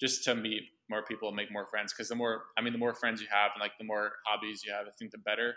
just 0.00 0.24
to 0.24 0.34
meet 0.34 0.64
more 0.94 1.02
people 1.10 1.26
and 1.30 1.36
make 1.36 1.50
more 1.58 1.66
friends 1.72 1.92
because 1.92 2.08
the 2.08 2.14
more 2.22 2.34
I 2.56 2.60
mean 2.62 2.72
the 2.72 2.78
more 2.86 2.94
friends 3.02 3.20
you 3.20 3.28
have 3.38 3.50
and 3.54 3.60
like 3.66 3.74
the 3.82 3.88
more 3.92 4.06
hobbies 4.26 4.62
you 4.64 4.72
have 4.76 4.86
I 4.86 4.94
think 4.98 5.10
the 5.16 5.22
better 5.30 5.50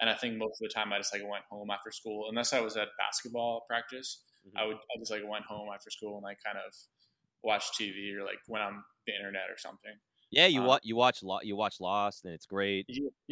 and 0.00 0.06
I 0.12 0.14
think 0.20 0.30
most 0.44 0.56
of 0.60 0.64
the 0.68 0.74
time 0.78 0.88
I 0.92 0.98
just 0.98 1.12
like 1.14 1.22
went 1.34 1.44
home 1.50 1.70
after 1.76 1.90
school 2.00 2.18
unless 2.30 2.50
I 2.58 2.60
was 2.66 2.74
at 2.82 2.88
basketball 3.04 3.64
practice 3.68 4.08
Mhm. 4.46 4.60
I 4.60 4.62
would 4.66 4.76
I 4.90 4.94
just 5.02 5.10
like 5.14 5.22
went 5.34 5.44
home 5.52 5.68
after 5.74 5.90
school 5.90 6.12
and 6.18 6.24
like 6.30 6.38
kind 6.46 6.58
of 6.64 6.70
watched 7.42 7.70
TV 7.78 7.98
or 8.18 8.24
like 8.30 8.40
went 8.48 8.64
on 8.68 8.74
the 9.06 9.12
internet 9.18 9.46
or 9.54 9.58
something 9.58 9.96
yeah, 10.30 10.46
you 10.46 10.60
uh, 10.62 10.66
watch 10.70 10.82
you 10.84 10.94
watch 11.04 11.18
Lo- 11.22 11.40
you 11.48 11.56
watch 11.56 11.76
Lost, 11.80 12.26
and 12.26 12.34
it's 12.36 12.44
great. 12.44 12.84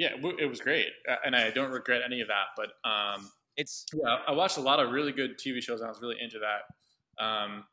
yeah, 0.02 0.12
it 0.44 0.48
was 0.48 0.60
great 0.68 0.88
and 1.26 1.36
I 1.36 1.50
don't 1.50 1.70
regret 1.80 2.00
any 2.10 2.20
of 2.24 2.28
that 2.34 2.46
but 2.60 2.68
um 2.92 3.20
It's 3.62 3.86
yeah 3.94 4.16
I 4.30 4.32
watched 4.32 4.58
a 4.58 4.66
lot 4.70 4.78
of 4.80 4.86
really 4.96 5.12
good 5.20 5.32
TV 5.42 5.56
shows 5.66 5.80
and 5.80 5.86
I 5.88 5.90
was 5.94 6.00
really 6.04 6.18
into 6.26 6.38
that 6.46 6.62
um 7.26 7.64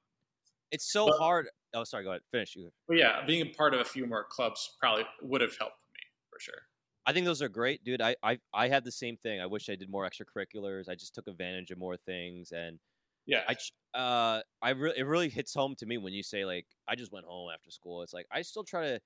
it's 0.75 0.87
so 0.91 1.01
But- 1.07 1.17
hard. 1.19 1.45
Oh, 1.73 1.83
sorry. 1.83 2.03
Go 2.03 2.11
ahead. 2.11 2.21
Finish. 2.31 2.55
You. 2.55 2.71
but 2.87 2.97
yeah 2.97 3.25
being 3.25 3.41
a 3.41 3.49
part 3.53 3.73
of 3.73 3.79
a 3.79 3.85
few 3.85 4.05
more 4.05 4.23
clubs 4.23 4.75
probably 4.79 5.05
would 5.21 5.41
have 5.41 5.55
helped 5.57 5.77
me 5.93 6.01
for 6.29 6.39
sure 6.39 6.63
I 7.05 7.11
think 7.11 7.25
those 7.25 7.41
are 7.41 7.49
great, 7.49 7.83
dude. 7.83 8.01
I, 8.01 8.15
I 8.23 8.39
I 8.53 8.69
had 8.69 8.85
the 8.85 8.91
same 8.91 9.17
thing. 9.17 9.41
I 9.41 9.45
wish 9.45 9.69
I 9.69 9.75
did 9.75 9.89
more 9.89 10.09
extracurriculars. 10.09 10.87
I 10.87 10.95
just 10.95 11.13
took 11.13 11.27
advantage 11.27 11.69
of 11.71 11.77
more 11.77 11.97
things, 11.97 12.51
and 12.53 12.79
yeah 13.25 13.43
I 13.47 13.55
uh 13.97 14.41
I 14.61 14.71
really 14.71 14.97
it 14.99 15.03
really 15.03 15.29
hits 15.29 15.53
home 15.53 15.75
to 15.77 15.85
me 15.85 15.97
when 15.97 16.13
you 16.13 16.23
say 16.23 16.45
like 16.45 16.67
I 16.87 16.95
just 16.95 17.11
went 17.11 17.25
home 17.25 17.49
after 17.53 17.71
school. 17.71 18.03
It's 18.03 18.13
like 18.13 18.27
I 18.31 18.41
still 18.43 18.63
try 18.63 18.83
to 18.87 19.01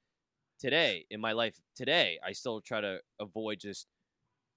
today 0.59 1.05
in 1.11 1.21
my 1.21 1.33
life 1.33 1.59
today 1.75 2.19
I 2.23 2.33
still 2.33 2.61
try 2.61 2.81
to 2.81 3.01
avoid 3.19 3.59
just 3.59 3.87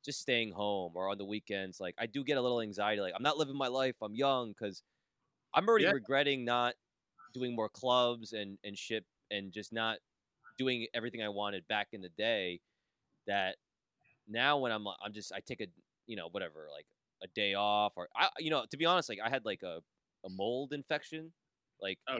just 0.04 0.20
staying 0.20 0.52
home 0.52 0.92
or 0.96 1.08
on 1.10 1.18
the 1.18 1.24
weekends. 1.26 1.80
Like 1.80 1.94
I 1.98 2.06
do 2.06 2.24
get 2.24 2.38
a 2.38 2.42
little 2.42 2.60
anxiety. 2.62 3.00
Like 3.02 3.14
I'm 3.16 3.22
not 3.24 3.38
living 3.38 3.56
my 3.56 3.68
life. 3.68 3.96
I'm 4.02 4.14
young 4.14 4.50
because 4.50 4.82
I'm 5.54 5.68
already 5.68 5.86
Yeah. 5.86 5.92
regretting 5.92 6.44
not 6.44 6.74
doing 7.32 7.54
more 7.54 7.68
clubs 7.68 8.32
and 8.32 8.58
and 8.64 8.76
shit 8.76 9.04
and 9.30 9.52
just 9.52 9.72
not 9.72 9.98
doing 10.58 10.86
everything 10.94 11.22
I 11.22 11.28
wanted 11.28 11.66
back 11.68 11.88
in 11.92 12.00
the 12.00 12.10
day. 12.10 12.60
That 13.26 13.56
now 14.28 14.58
when 14.58 14.72
I'm 14.72 14.86
I'm 15.04 15.12
just 15.12 15.32
I 15.32 15.40
take 15.40 15.60
a 15.60 15.66
you 16.06 16.16
know 16.16 16.28
whatever 16.30 16.68
like 16.72 16.86
a 17.22 17.28
day 17.34 17.54
off 17.54 17.92
or 17.96 18.08
I 18.16 18.28
you 18.38 18.50
know 18.50 18.64
to 18.70 18.76
be 18.76 18.86
honest 18.86 19.08
like 19.08 19.18
I 19.24 19.28
had 19.28 19.44
like 19.44 19.62
a 19.62 19.80
a 20.24 20.30
mold 20.30 20.72
infection 20.72 21.32
like 21.80 21.98
oh 22.08 22.18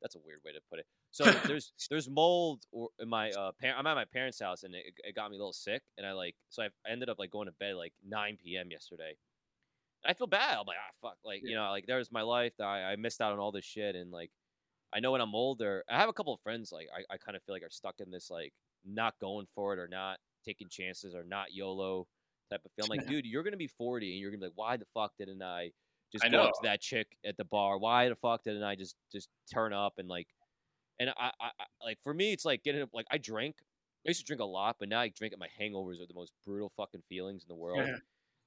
that's 0.00 0.16
a 0.16 0.18
weird 0.26 0.40
way 0.44 0.52
to 0.52 0.60
put 0.68 0.80
it. 0.80 0.86
So 1.12 1.24
there's 1.46 1.72
there's 1.88 2.08
mold 2.08 2.62
or 2.72 2.88
in 2.98 3.08
my 3.08 3.30
uh 3.30 3.52
par- 3.60 3.74
I'm 3.76 3.86
at 3.86 3.94
my 3.94 4.04
parents' 4.04 4.40
house 4.40 4.64
and 4.64 4.74
it, 4.74 4.84
it 5.04 5.14
got 5.14 5.30
me 5.30 5.36
a 5.36 5.38
little 5.38 5.52
sick 5.52 5.82
and 5.96 6.06
I 6.06 6.12
like 6.12 6.34
so 6.50 6.64
I, 6.64 6.68
ended 6.90 7.08
up 7.08 7.18
like 7.18 7.30
going 7.30 7.46
to 7.46 7.54
bed 7.58 7.76
like 7.76 7.92
9 8.06 8.38
p.m. 8.42 8.70
yesterday. 8.70 9.16
And 10.04 10.10
I 10.10 10.14
feel 10.14 10.26
bad. 10.26 10.58
I'm 10.58 10.66
like 10.66 10.76
ah 10.80 11.08
fuck 11.08 11.16
like 11.24 11.42
you 11.44 11.54
know 11.54 11.70
like 11.70 11.86
there's 11.86 12.10
my 12.10 12.22
life 12.22 12.52
that 12.58 12.64
I, 12.64 12.92
I 12.92 12.96
missed 12.96 13.20
out 13.20 13.32
on 13.32 13.38
all 13.38 13.52
this 13.52 13.64
shit 13.64 13.94
and 13.94 14.10
like 14.10 14.30
I 14.94 15.00
know 15.00 15.12
when 15.12 15.20
I'm 15.20 15.34
older 15.34 15.84
I 15.90 15.98
have 15.98 16.08
a 16.08 16.12
couple 16.12 16.34
of 16.34 16.40
friends 16.40 16.72
like 16.72 16.88
I, 16.94 17.14
I 17.14 17.16
kind 17.16 17.36
of 17.36 17.42
feel 17.44 17.54
like 17.54 17.62
are 17.62 17.70
stuck 17.70 17.96
in 18.00 18.10
this 18.10 18.30
like 18.30 18.52
not 18.84 19.14
going 19.20 19.46
for 19.54 19.72
it 19.72 19.78
or 19.78 19.88
not 19.88 20.18
taking 20.44 20.68
chances 20.68 21.14
or 21.14 21.24
not 21.24 21.52
YOLO 21.52 22.06
type 22.50 22.60
of 22.64 22.72
feel. 22.72 22.84
I'm 22.84 22.98
like 22.98 23.06
dude 23.08 23.26
you're 23.26 23.42
gonna 23.42 23.56
be 23.56 23.68
40 23.68 24.10
and 24.10 24.20
you're 24.20 24.30
gonna 24.30 24.40
be 24.40 24.46
like 24.46 24.56
why 24.56 24.76
the 24.76 24.86
fuck 24.94 25.12
didn't 25.18 25.42
I 25.42 25.70
just 26.12 26.24
I 26.24 26.28
go 26.28 26.42
up 26.42 26.52
to 26.52 26.60
that 26.64 26.80
chick 26.80 27.08
at 27.24 27.36
the 27.36 27.44
bar. 27.44 27.78
Why 27.78 28.08
the 28.08 28.16
fuck 28.16 28.44
didn't 28.44 28.62
I 28.62 28.76
just 28.76 28.96
just 29.10 29.28
turn 29.52 29.72
up 29.72 29.94
and 29.98 30.08
like, 30.08 30.28
and 31.00 31.10
I, 31.10 31.30
I, 31.40 31.46
I 31.58 31.64
like 31.84 31.98
for 32.04 32.12
me 32.12 32.32
it's 32.32 32.44
like 32.44 32.62
getting 32.62 32.82
up 32.82 32.90
like 32.92 33.06
I 33.10 33.16
drink, 33.16 33.56
I 34.06 34.10
used 34.10 34.20
to 34.20 34.26
drink 34.26 34.42
a 34.42 34.46
lot, 34.46 34.76
but 34.78 34.88
now 34.88 35.00
I 35.00 35.08
drink 35.08 35.32
at 35.32 35.38
my 35.38 35.48
hangovers 35.58 36.02
are 36.02 36.06
the 36.06 36.14
most 36.14 36.32
brutal 36.44 36.70
fucking 36.76 37.02
feelings 37.08 37.44
in 37.44 37.48
the 37.48 37.58
world. 37.58 37.78
Yeah. 37.78 37.96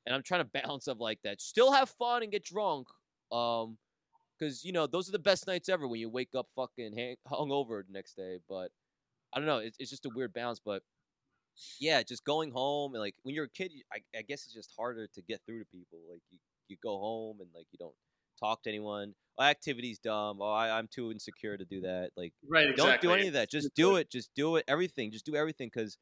And 0.06 0.14
I'm 0.14 0.22
trying 0.22 0.42
to 0.42 0.50
balance 0.64 0.88
of 0.88 1.00
like 1.00 1.20
that. 1.24 1.42
Still 1.42 1.72
have 1.72 1.90
fun 1.90 2.22
and 2.22 2.32
get 2.32 2.44
drunk. 2.46 2.88
Um, 3.32 3.78
because 4.38 4.64
you 4.64 4.72
know 4.72 4.88
those 4.88 5.07
are 5.10 5.12
the 5.12 5.20
best 5.20 5.48
nights 5.48 5.70
ever 5.70 5.88
when 5.88 5.99
you 5.99 6.10
wake 6.10 6.36
up 6.36 6.48
fucking 6.56 6.94
hang- 6.95 7.16
hungover 7.28 7.86
the 7.86 7.94
next 7.94 8.16
day. 8.16 8.40
But 8.48 8.72
I 9.34 9.40
don't 9.40 9.48
know. 9.48 9.57
It's, 9.60 9.78
it's 9.80 9.90
just 9.90 10.06
a 10.06 10.12
weird 10.14 10.34
balance. 10.34 10.60
But 10.64 10.84
yeah, 11.80 12.03
just 12.03 12.26
going 12.26 12.52
home 12.52 12.94
and 12.94 13.02
like 13.02 13.16
when 13.24 13.36
you're 13.36 13.45
a 13.45 13.49
kid, 13.49 13.72
I, 13.91 13.99
I 14.18 14.22
guess 14.22 14.45
it's 14.45 14.53
just 14.53 14.72
harder 14.78 15.07
to 15.14 15.22
get 15.22 15.41
through 15.45 15.60
to 15.60 15.66
people. 15.66 15.99
Like 16.10 16.22
you, 16.30 16.40
you 16.68 16.78
go 16.82 16.98
home 16.98 17.38
and 17.40 17.49
like 17.53 17.68
you 17.72 17.78
don't 17.78 17.95
talk 18.40 18.64
to 18.64 18.70
anyone. 18.70 19.14
Oh, 19.38 19.44
activity's 19.44 19.99
dumb. 19.99 20.40
Oh, 20.41 20.52
I, 20.52 20.78
I'm 20.78 20.88
too 20.88 21.12
insecure 21.12 21.57
to 21.57 21.66
do 21.66 21.82
that. 21.82 22.12
Like 22.16 22.34
right 22.48 22.70
exactly 22.70 22.91
don't 22.91 23.02
do 23.02 23.12
any 23.12 23.28
of 23.28 23.34
that. 23.34 23.49
Just 23.49 23.74
do 23.76 23.95
it. 23.98 24.10
Just 24.10 24.30
do 24.36 24.56
it. 24.57 24.66
Everything. 24.68 25.12
Just 25.12 25.26
do 25.26 25.36
everything. 25.36 25.70
Because 25.74 25.98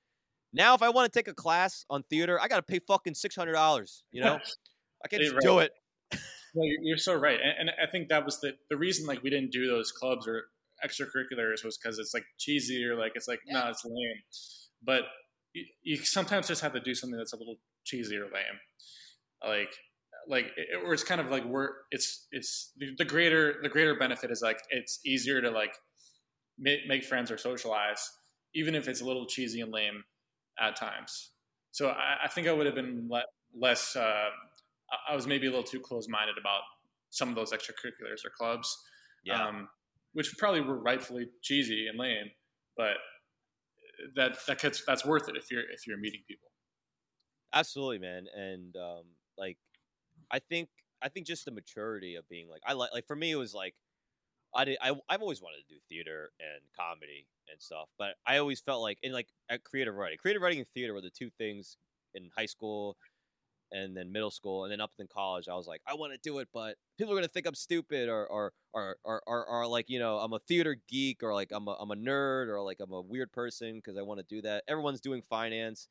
now, 0.53 0.75
if 0.75 0.83
I 0.83 0.89
want 0.89 1.11
to 1.11 1.19
take 1.19 1.27
a 1.27 1.33
class 1.33 1.85
on 1.89 2.03
theater, 2.03 2.39
I 2.39 2.47
got 2.47 2.57
to 2.57 2.63
pay 2.63 2.79
fucking 2.79 3.15
six 3.15 3.35
hundred 3.35 3.53
dollars. 3.53 4.03
You 4.11 4.21
know, 4.21 4.39
I 5.03 5.07
can 5.07 5.19
just 5.19 5.33
right. 5.33 5.41
do 5.41 5.59
it. 5.59 5.71
Well, 6.53 6.67
you're, 6.67 6.81
you're 6.81 6.97
so 6.97 7.15
right, 7.15 7.39
and, 7.41 7.69
and 7.69 7.77
I 7.81 7.89
think 7.89 8.09
that 8.09 8.25
was 8.25 8.39
the 8.39 8.53
the 8.69 8.77
reason 8.77 9.05
like 9.07 9.23
we 9.23 9.29
didn't 9.29 9.51
do 9.51 9.67
those 9.67 9.91
clubs 9.91 10.27
or 10.27 10.45
extracurriculars 10.83 11.63
was 11.63 11.77
because 11.77 11.97
it's 11.99 12.13
like 12.13 12.25
cheesy 12.37 12.83
or 12.85 12.95
like 12.95 13.13
it's 13.15 13.27
like 13.27 13.39
no, 13.47 13.67
it's 13.69 13.85
lame. 13.85 14.21
But 14.83 15.03
you, 15.53 15.65
you 15.81 15.97
sometimes 15.97 16.47
just 16.47 16.61
have 16.61 16.73
to 16.73 16.79
do 16.79 16.93
something 16.93 17.17
that's 17.17 17.33
a 17.33 17.37
little 17.37 17.57
cheesy 17.85 18.17
or 18.17 18.25
lame, 18.25 18.59
like 19.45 19.73
like 20.27 20.45
it, 20.57 20.67
or 20.85 20.93
it's 20.93 21.03
kind 21.03 21.21
of 21.21 21.29
like 21.29 21.45
we're 21.45 21.69
it's 21.91 22.27
it's 22.31 22.71
the 22.97 23.05
greater 23.05 23.55
the 23.61 23.69
greater 23.69 23.95
benefit 23.95 24.31
is 24.31 24.41
like 24.41 24.59
it's 24.69 24.99
easier 25.05 25.41
to 25.41 25.49
like 25.49 25.75
make, 26.57 26.87
make 26.87 27.03
friends 27.03 27.31
or 27.31 27.37
socialize 27.37 28.09
even 28.55 28.75
if 28.75 28.87
it's 28.87 29.01
a 29.01 29.05
little 29.05 29.25
cheesy 29.25 29.61
and 29.61 29.71
lame 29.71 30.03
at 30.59 30.75
times. 30.75 31.31
So 31.71 31.89
i, 31.89 32.25
I 32.25 32.27
think 32.27 32.47
i 32.47 32.53
would 32.53 32.65
have 32.65 32.75
been 32.75 33.07
le- 33.09 33.23
less 33.55 33.95
uh, 33.95 34.29
i 35.09 35.15
was 35.15 35.27
maybe 35.27 35.47
a 35.47 35.49
little 35.49 35.63
too 35.63 35.79
close-minded 35.79 36.35
about 36.39 36.61
some 37.09 37.29
of 37.29 37.35
those 37.35 37.51
extracurriculars 37.51 38.25
or 38.25 38.31
clubs 38.35 38.75
yeah. 39.23 39.47
um, 39.47 39.67
which 40.13 40.35
probably 40.37 40.61
were 40.61 40.79
rightfully 40.79 41.27
cheesy 41.41 41.87
and 41.87 41.99
lame 41.99 42.29
but 42.75 42.95
that 44.15 44.37
that 44.47 44.59
gets, 44.59 44.83
that's 44.85 45.05
worth 45.05 45.29
it 45.29 45.37
if 45.37 45.51
you're 45.51 45.69
if 45.71 45.85
you're 45.87 45.97
meeting 45.97 46.21
people 46.27 46.49
absolutely 47.53 47.99
man 47.99 48.25
and 48.35 48.75
um, 48.75 49.03
like 49.37 49.57
I 50.31 50.39
think 50.39 50.69
I 51.01 51.09
think 51.09 51.27
just 51.27 51.45
the 51.45 51.51
maturity 51.51 52.15
of 52.15 52.27
being 52.27 52.49
like 52.49 52.61
I 52.65 52.73
like 52.73 52.91
like 52.93 53.05
for 53.05 53.15
me 53.15 53.31
it 53.31 53.35
was 53.35 53.53
like 53.53 53.75
I 54.55 54.65
did 54.65 54.77
I 54.81 54.91
I've 55.09 55.21
always 55.21 55.41
wanted 55.41 55.67
to 55.67 55.75
do 55.75 55.79
theater 55.89 56.31
and 56.39 56.61
comedy 56.77 57.27
and 57.51 57.61
stuff, 57.61 57.89
but 57.97 58.15
I 58.25 58.37
always 58.37 58.59
felt 58.59 58.81
like 58.81 58.97
in 59.03 59.11
like 59.11 59.27
at 59.49 59.63
creative 59.63 59.95
writing, 59.95 60.17
creative 60.17 60.41
writing 60.41 60.59
and 60.59 60.67
theater 60.73 60.93
were 60.93 61.01
the 61.01 61.09
two 61.09 61.29
things 61.37 61.77
in 62.15 62.29
high 62.35 62.45
school 62.45 62.97
and 63.73 63.97
then 63.97 64.11
middle 64.11 64.31
school 64.31 64.63
and 64.63 64.71
then 64.71 64.79
up 64.79 64.91
in 64.99 65.07
college 65.07 65.49
I 65.49 65.55
was 65.55 65.67
like 65.67 65.81
I 65.85 65.95
want 65.95 66.13
to 66.13 66.19
do 66.21 66.39
it 66.39 66.47
but 66.53 66.75
people 66.97 67.11
are 67.11 67.15
going 67.15 67.25
to 67.25 67.29
think 67.29 67.45
I'm 67.45 67.55
stupid 67.55 68.07
or 68.07 68.25
or, 68.27 68.53
or 68.73 68.97
or 69.03 69.21
or 69.25 69.45
or 69.45 69.67
like 69.67 69.89
you 69.89 69.99
know 69.99 70.19
I'm 70.19 70.31
a 70.31 70.39
theater 70.39 70.77
geek 70.87 71.23
or 71.23 71.33
like 71.33 71.51
I'm 71.51 71.67
a 71.67 71.71
I'm 71.73 71.91
a 71.91 71.95
nerd 71.95 72.47
or 72.47 72.61
like 72.61 72.77
I'm 72.79 72.93
a 72.93 73.01
weird 73.01 73.31
person 73.31 73.81
cuz 73.81 73.97
I 73.97 74.03
want 74.03 74.19
to 74.19 74.25
do 74.35 74.41
that. 74.43 74.63
Everyone's 74.67 75.01
doing 75.01 75.21
finance 75.21 75.89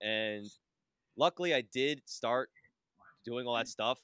and 0.00 0.46
luckily 1.16 1.52
I 1.52 1.60
did 1.60 2.02
start 2.06 2.50
doing 3.24 3.46
all 3.46 3.56
that 3.56 3.68
stuff 3.68 4.00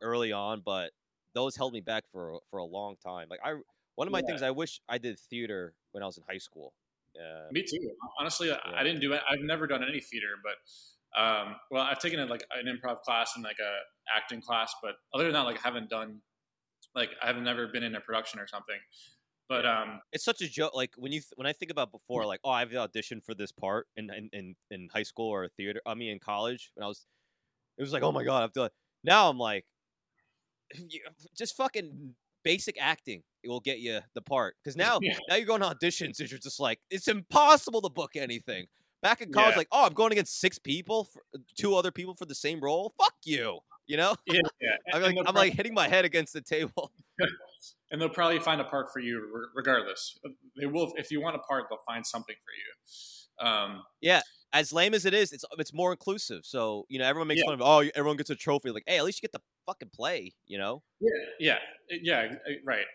early 0.00 0.32
on, 0.32 0.62
but 0.64 0.92
those 1.34 1.56
held 1.56 1.72
me 1.72 1.80
back 1.80 2.04
for 2.10 2.40
for 2.50 2.58
a 2.58 2.64
long 2.64 2.96
time. 2.96 3.28
Like 3.30 3.40
I, 3.44 3.54
one 3.94 4.08
of 4.08 4.12
my 4.12 4.20
yeah. 4.20 4.26
things 4.26 4.42
I 4.42 4.50
wish 4.50 4.80
I 4.88 4.98
did 4.98 5.18
theater 5.18 5.74
when 5.92 6.02
I 6.02 6.06
was 6.06 6.16
in 6.16 6.24
high 6.28 6.38
school. 6.38 6.72
Uh, 7.16 7.50
me 7.50 7.62
too. 7.62 7.78
Honestly, 8.18 8.48
yeah. 8.48 8.58
I 8.74 8.82
didn't 8.82 9.00
do 9.00 9.12
it. 9.12 9.20
I've 9.30 9.40
never 9.40 9.66
done 9.66 9.82
any 9.82 10.00
theater, 10.00 10.34
but 10.42 10.54
um, 11.16 11.56
well, 11.70 11.82
I've 11.82 11.98
taken 11.98 12.20
a, 12.20 12.26
like 12.26 12.44
an 12.52 12.66
improv 12.66 13.00
class 13.00 13.32
and 13.36 13.44
like 13.44 13.58
a 13.58 14.16
acting 14.16 14.40
class, 14.40 14.72
but 14.82 14.94
other 15.14 15.24
than 15.24 15.32
that, 15.32 15.42
like 15.42 15.56
I 15.56 15.68
haven't 15.68 15.90
done 15.90 16.20
like 16.94 17.10
I 17.22 17.26
have 17.26 17.36
never 17.36 17.68
been 17.68 17.82
in 17.82 17.94
a 17.94 18.00
production 18.00 18.40
or 18.40 18.46
something. 18.46 18.76
But 19.48 19.64
um, 19.64 20.00
it's 20.12 20.24
such 20.24 20.40
a 20.40 20.48
joke. 20.48 20.74
Like 20.74 20.90
when 20.96 21.12
you 21.12 21.20
th- 21.20 21.32
when 21.36 21.46
I 21.46 21.52
think 21.52 21.70
about 21.70 21.92
before, 21.92 22.26
like 22.26 22.40
oh, 22.42 22.50
I've 22.50 22.70
auditioned 22.70 23.24
for 23.24 23.34
this 23.34 23.52
part 23.52 23.86
in 23.96 24.10
in 24.10 24.28
in, 24.32 24.54
in 24.70 24.88
high 24.92 25.04
school 25.04 25.28
or 25.28 25.48
theater. 25.48 25.80
I 25.86 25.94
mean, 25.94 26.10
in 26.10 26.18
college 26.18 26.72
when 26.74 26.84
I 26.84 26.88
was 26.88 27.06
it 27.78 27.82
was 27.82 27.92
like, 27.92 28.02
oh 28.02 28.12
my 28.12 28.24
god, 28.24 28.42
I've 28.42 28.52
done. 28.52 28.70
Now 29.04 29.30
I'm 29.30 29.38
like, 29.38 29.64
just 31.36 31.56
fucking 31.56 32.14
basic 32.42 32.76
acting. 32.80 33.22
It 33.44 33.48
will 33.48 33.60
get 33.60 33.78
you 33.78 34.00
the 34.14 34.22
part 34.22 34.56
because 34.62 34.76
now 34.76 34.98
yeah. 35.02 35.16
now 35.28 35.36
you're 35.36 35.46
going 35.46 35.60
to 35.60 35.68
auditions 35.68 36.18
and 36.18 36.30
you're 36.30 36.40
just 36.40 36.58
like, 36.58 36.80
it's 36.90 37.06
impossible 37.06 37.82
to 37.82 37.90
book 37.90 38.12
anything. 38.16 38.66
Back 39.06 39.20
in 39.20 39.32
college, 39.32 39.52
yeah. 39.52 39.58
like, 39.58 39.68
oh, 39.70 39.86
I'm 39.86 39.92
going 39.92 40.10
against 40.10 40.40
six 40.40 40.58
people, 40.58 41.04
for, 41.04 41.22
two 41.56 41.76
other 41.76 41.92
people 41.92 42.16
for 42.16 42.24
the 42.24 42.34
same 42.34 42.58
role. 42.58 42.92
Fuck 42.98 43.14
you, 43.24 43.60
you 43.86 43.96
know. 43.96 44.16
Yeah, 44.26 44.40
yeah. 44.60 44.70
I'm 44.92 45.00
like, 45.00 45.16
I'm 45.16 45.22
probably, 45.22 45.40
like 45.42 45.52
hitting 45.52 45.74
my 45.74 45.86
head 45.86 46.04
against 46.04 46.32
the 46.32 46.40
table. 46.40 46.90
and 47.92 48.00
they'll 48.00 48.08
probably 48.08 48.40
find 48.40 48.60
a 48.60 48.64
part 48.64 48.92
for 48.92 48.98
you 48.98 49.24
regardless. 49.54 50.18
They 50.58 50.66
will, 50.66 50.92
if 50.96 51.12
you 51.12 51.20
want 51.20 51.36
a 51.36 51.38
part, 51.38 51.66
they'll 51.70 51.84
find 51.86 52.04
something 52.04 52.34
for 52.34 53.46
you. 53.46 53.48
Um, 53.48 53.84
yeah, 54.00 54.22
as 54.52 54.72
lame 54.72 54.92
as 54.92 55.06
it 55.06 55.14
is, 55.14 55.32
it's 55.32 55.44
it's 55.56 55.72
more 55.72 55.92
inclusive. 55.92 56.40
So 56.44 56.84
you 56.88 56.98
know, 56.98 57.04
everyone 57.04 57.28
makes 57.28 57.42
yeah. 57.42 57.52
fun 57.52 57.54
of 57.54 57.62
oh, 57.62 57.88
everyone 57.94 58.16
gets 58.16 58.30
a 58.30 58.34
trophy. 58.34 58.72
Like, 58.72 58.82
hey, 58.88 58.98
at 58.98 59.04
least 59.04 59.22
you 59.22 59.28
get 59.28 59.38
to 59.38 59.44
fucking 59.66 59.90
play. 59.94 60.32
You 60.48 60.58
know? 60.58 60.82
Yeah, 60.98 61.10
yeah, 61.38 61.58
yeah. 62.02 62.32
Right. 62.64 62.86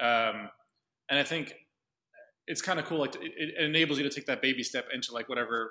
Um, 0.00 0.48
and 1.10 1.18
I 1.18 1.24
think 1.24 1.52
it's 2.48 2.62
kind 2.62 2.80
of 2.80 2.86
cool. 2.86 2.98
Like, 2.98 3.14
it, 3.16 3.32
it 3.36 3.64
enables 3.64 3.98
you 3.98 4.04
to 4.04 4.10
take 4.10 4.26
that 4.26 4.42
baby 4.42 4.62
step 4.62 4.86
into 4.92 5.12
like 5.12 5.28
whatever 5.28 5.70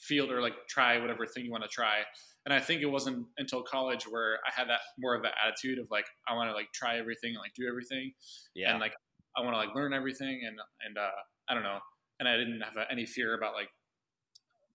field 0.00 0.30
or 0.30 0.40
like 0.40 0.54
try 0.68 0.98
whatever 0.98 1.26
thing 1.26 1.44
you 1.44 1.50
want 1.50 1.64
to 1.64 1.68
try. 1.68 2.00
And 2.44 2.52
I 2.52 2.60
think 2.60 2.82
it 2.82 2.86
wasn't 2.86 3.26
until 3.38 3.62
college 3.62 4.04
where 4.04 4.38
I 4.46 4.58
had 4.58 4.68
that 4.68 4.80
more 4.98 5.14
of 5.14 5.22
that 5.22 5.34
attitude 5.44 5.78
of 5.78 5.86
like 5.90 6.06
I 6.28 6.34
want 6.34 6.50
to 6.50 6.54
like 6.54 6.72
try 6.72 6.98
everything 6.98 7.30
and 7.30 7.38
like 7.38 7.54
do 7.54 7.68
everything. 7.68 8.12
Yeah. 8.54 8.72
And 8.72 8.80
like 8.80 8.94
I 9.36 9.42
want 9.42 9.54
to 9.54 9.58
like 9.58 9.74
learn 9.74 9.92
everything 9.92 10.42
and 10.46 10.58
and 10.84 10.98
uh, 10.98 11.10
I 11.48 11.54
don't 11.54 11.62
know. 11.62 11.78
And 12.18 12.28
I 12.28 12.36
didn't 12.36 12.60
have 12.60 12.74
any 12.90 13.06
fear 13.06 13.34
about 13.34 13.54
like 13.54 13.68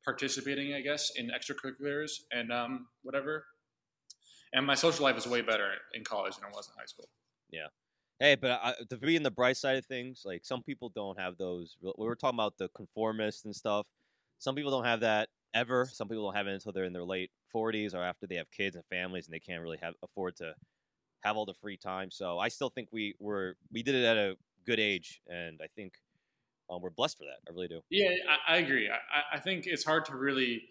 participating, 0.03 0.73
I 0.73 0.81
guess, 0.81 1.11
in 1.15 1.29
extracurriculars 1.29 2.11
and 2.31 2.51
um, 2.51 2.87
whatever. 3.03 3.45
And 4.53 4.65
my 4.65 4.75
social 4.75 5.03
life 5.03 5.17
is 5.17 5.27
way 5.27 5.41
better 5.41 5.71
in 5.93 6.03
college 6.03 6.35
than 6.37 6.49
it 6.49 6.55
was 6.55 6.67
in 6.67 6.73
high 6.79 6.85
school. 6.85 7.09
Yeah. 7.51 7.67
Hey, 8.19 8.35
but 8.35 8.89
to 8.89 8.97
be 8.97 9.15
in 9.15 9.23
the 9.23 9.31
bright 9.31 9.57
side 9.57 9.77
of 9.77 9.85
things, 9.85 10.23
like 10.25 10.43
some 10.43 10.63
people 10.63 10.89
don't 10.89 11.19
have 11.19 11.37
those. 11.37 11.77
We 11.81 12.07
were 12.07 12.15
talking 12.15 12.37
about 12.37 12.57
the 12.57 12.69
conformists 12.69 13.45
and 13.45 13.55
stuff. 13.55 13.85
Some 14.39 14.55
people 14.55 14.71
don't 14.71 14.85
have 14.85 15.01
that 15.01 15.29
ever. 15.53 15.87
Some 15.91 16.07
people 16.07 16.25
don't 16.25 16.35
have 16.35 16.47
it 16.47 16.53
until 16.53 16.71
they're 16.71 16.83
in 16.83 16.93
their 16.93 17.03
late 17.03 17.31
40s 17.53 17.93
or 17.93 18.01
after 18.01 18.25
they 18.27 18.35
have 18.35 18.49
kids 18.51 18.75
and 18.75 18.85
families 18.85 19.27
and 19.27 19.33
they 19.33 19.39
can't 19.39 19.61
really 19.61 19.77
have 19.81 19.93
afford 20.03 20.35
to 20.37 20.53
have 21.21 21.37
all 21.37 21.45
the 21.45 21.53
free 21.53 21.77
time. 21.77 22.09
So 22.11 22.39
I 22.39 22.47
still 22.47 22.69
think 22.69 22.89
we 22.91 23.15
were 23.19 23.55
we 23.71 23.83
did 23.83 23.95
it 23.95 24.05
at 24.05 24.17
a 24.17 24.35
good 24.65 24.79
age, 24.79 25.21
and 25.27 25.59
I 25.63 25.67
think 25.75 25.93
um, 26.69 26.81
we're 26.81 26.89
blessed 26.89 27.17
for 27.17 27.25
that. 27.25 27.39
I 27.47 27.53
really 27.53 27.67
do. 27.67 27.81
Yeah, 27.89 28.09
I, 28.47 28.55
I 28.55 28.57
agree. 28.57 28.89
I, 28.89 29.37
I, 29.37 29.39
think 29.39 29.65
it's 29.65 29.85
hard 29.85 30.05
to 30.05 30.15
really 30.15 30.61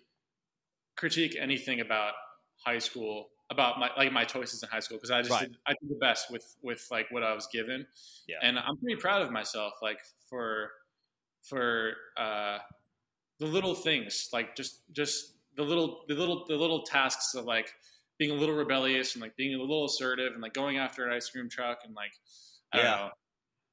critique 0.97 1.37
anything 1.41 1.81
about 1.81 2.13
high 2.65 2.79
school, 2.79 3.29
about 3.51 3.79
my 3.79 3.91
like 3.97 4.13
my 4.13 4.25
choices 4.25 4.63
in 4.63 4.69
high 4.69 4.81
school, 4.81 4.99
because 4.99 5.11
I 5.11 5.21
just 5.21 5.31
right. 5.31 5.49
did, 5.49 5.57
I 5.67 5.73
did 5.73 5.91
the 5.91 5.99
best 6.01 6.31
with 6.31 6.57
with 6.63 6.87
like 6.91 7.11
what 7.11 7.23
I 7.23 7.35
was 7.35 7.47
given. 7.53 7.87
Yeah. 8.29 8.37
And 8.43 8.59
I'm 8.59 8.77
pretty 8.77 8.97
proud 8.97 9.23
of 9.23 9.31
myself, 9.31 9.75
like 9.83 9.99
for 10.29 10.71
for 11.43 11.93
uh, 12.17 12.59
the 13.39 13.47
little 13.47 13.75
things, 13.75 14.29
like 14.33 14.57
just 14.57 14.83
just 14.93 15.35
the 15.57 15.63
little 15.63 16.05
the 16.09 16.15
little 16.15 16.45
the 16.47 16.57
little 16.57 16.83
tasks 16.83 17.35
of 17.35 17.45
like 17.45 17.73
being 18.19 18.31
a 18.31 18.35
little 18.35 18.55
rebellious 18.55 19.15
and 19.15 19.23
like 19.23 19.37
being 19.37 19.55
a 19.55 19.61
little 19.61 19.85
assertive 19.85 20.33
and 20.33 20.43
like 20.43 20.55
going 20.55 20.79
after 20.79 21.07
an 21.07 21.13
ice 21.13 21.29
cream 21.29 21.49
truck 21.49 21.81
and 21.85 21.95
like 21.95 22.13
I 22.73 22.79
yeah. 22.79 22.83
don't 22.83 22.99
know 22.99 23.11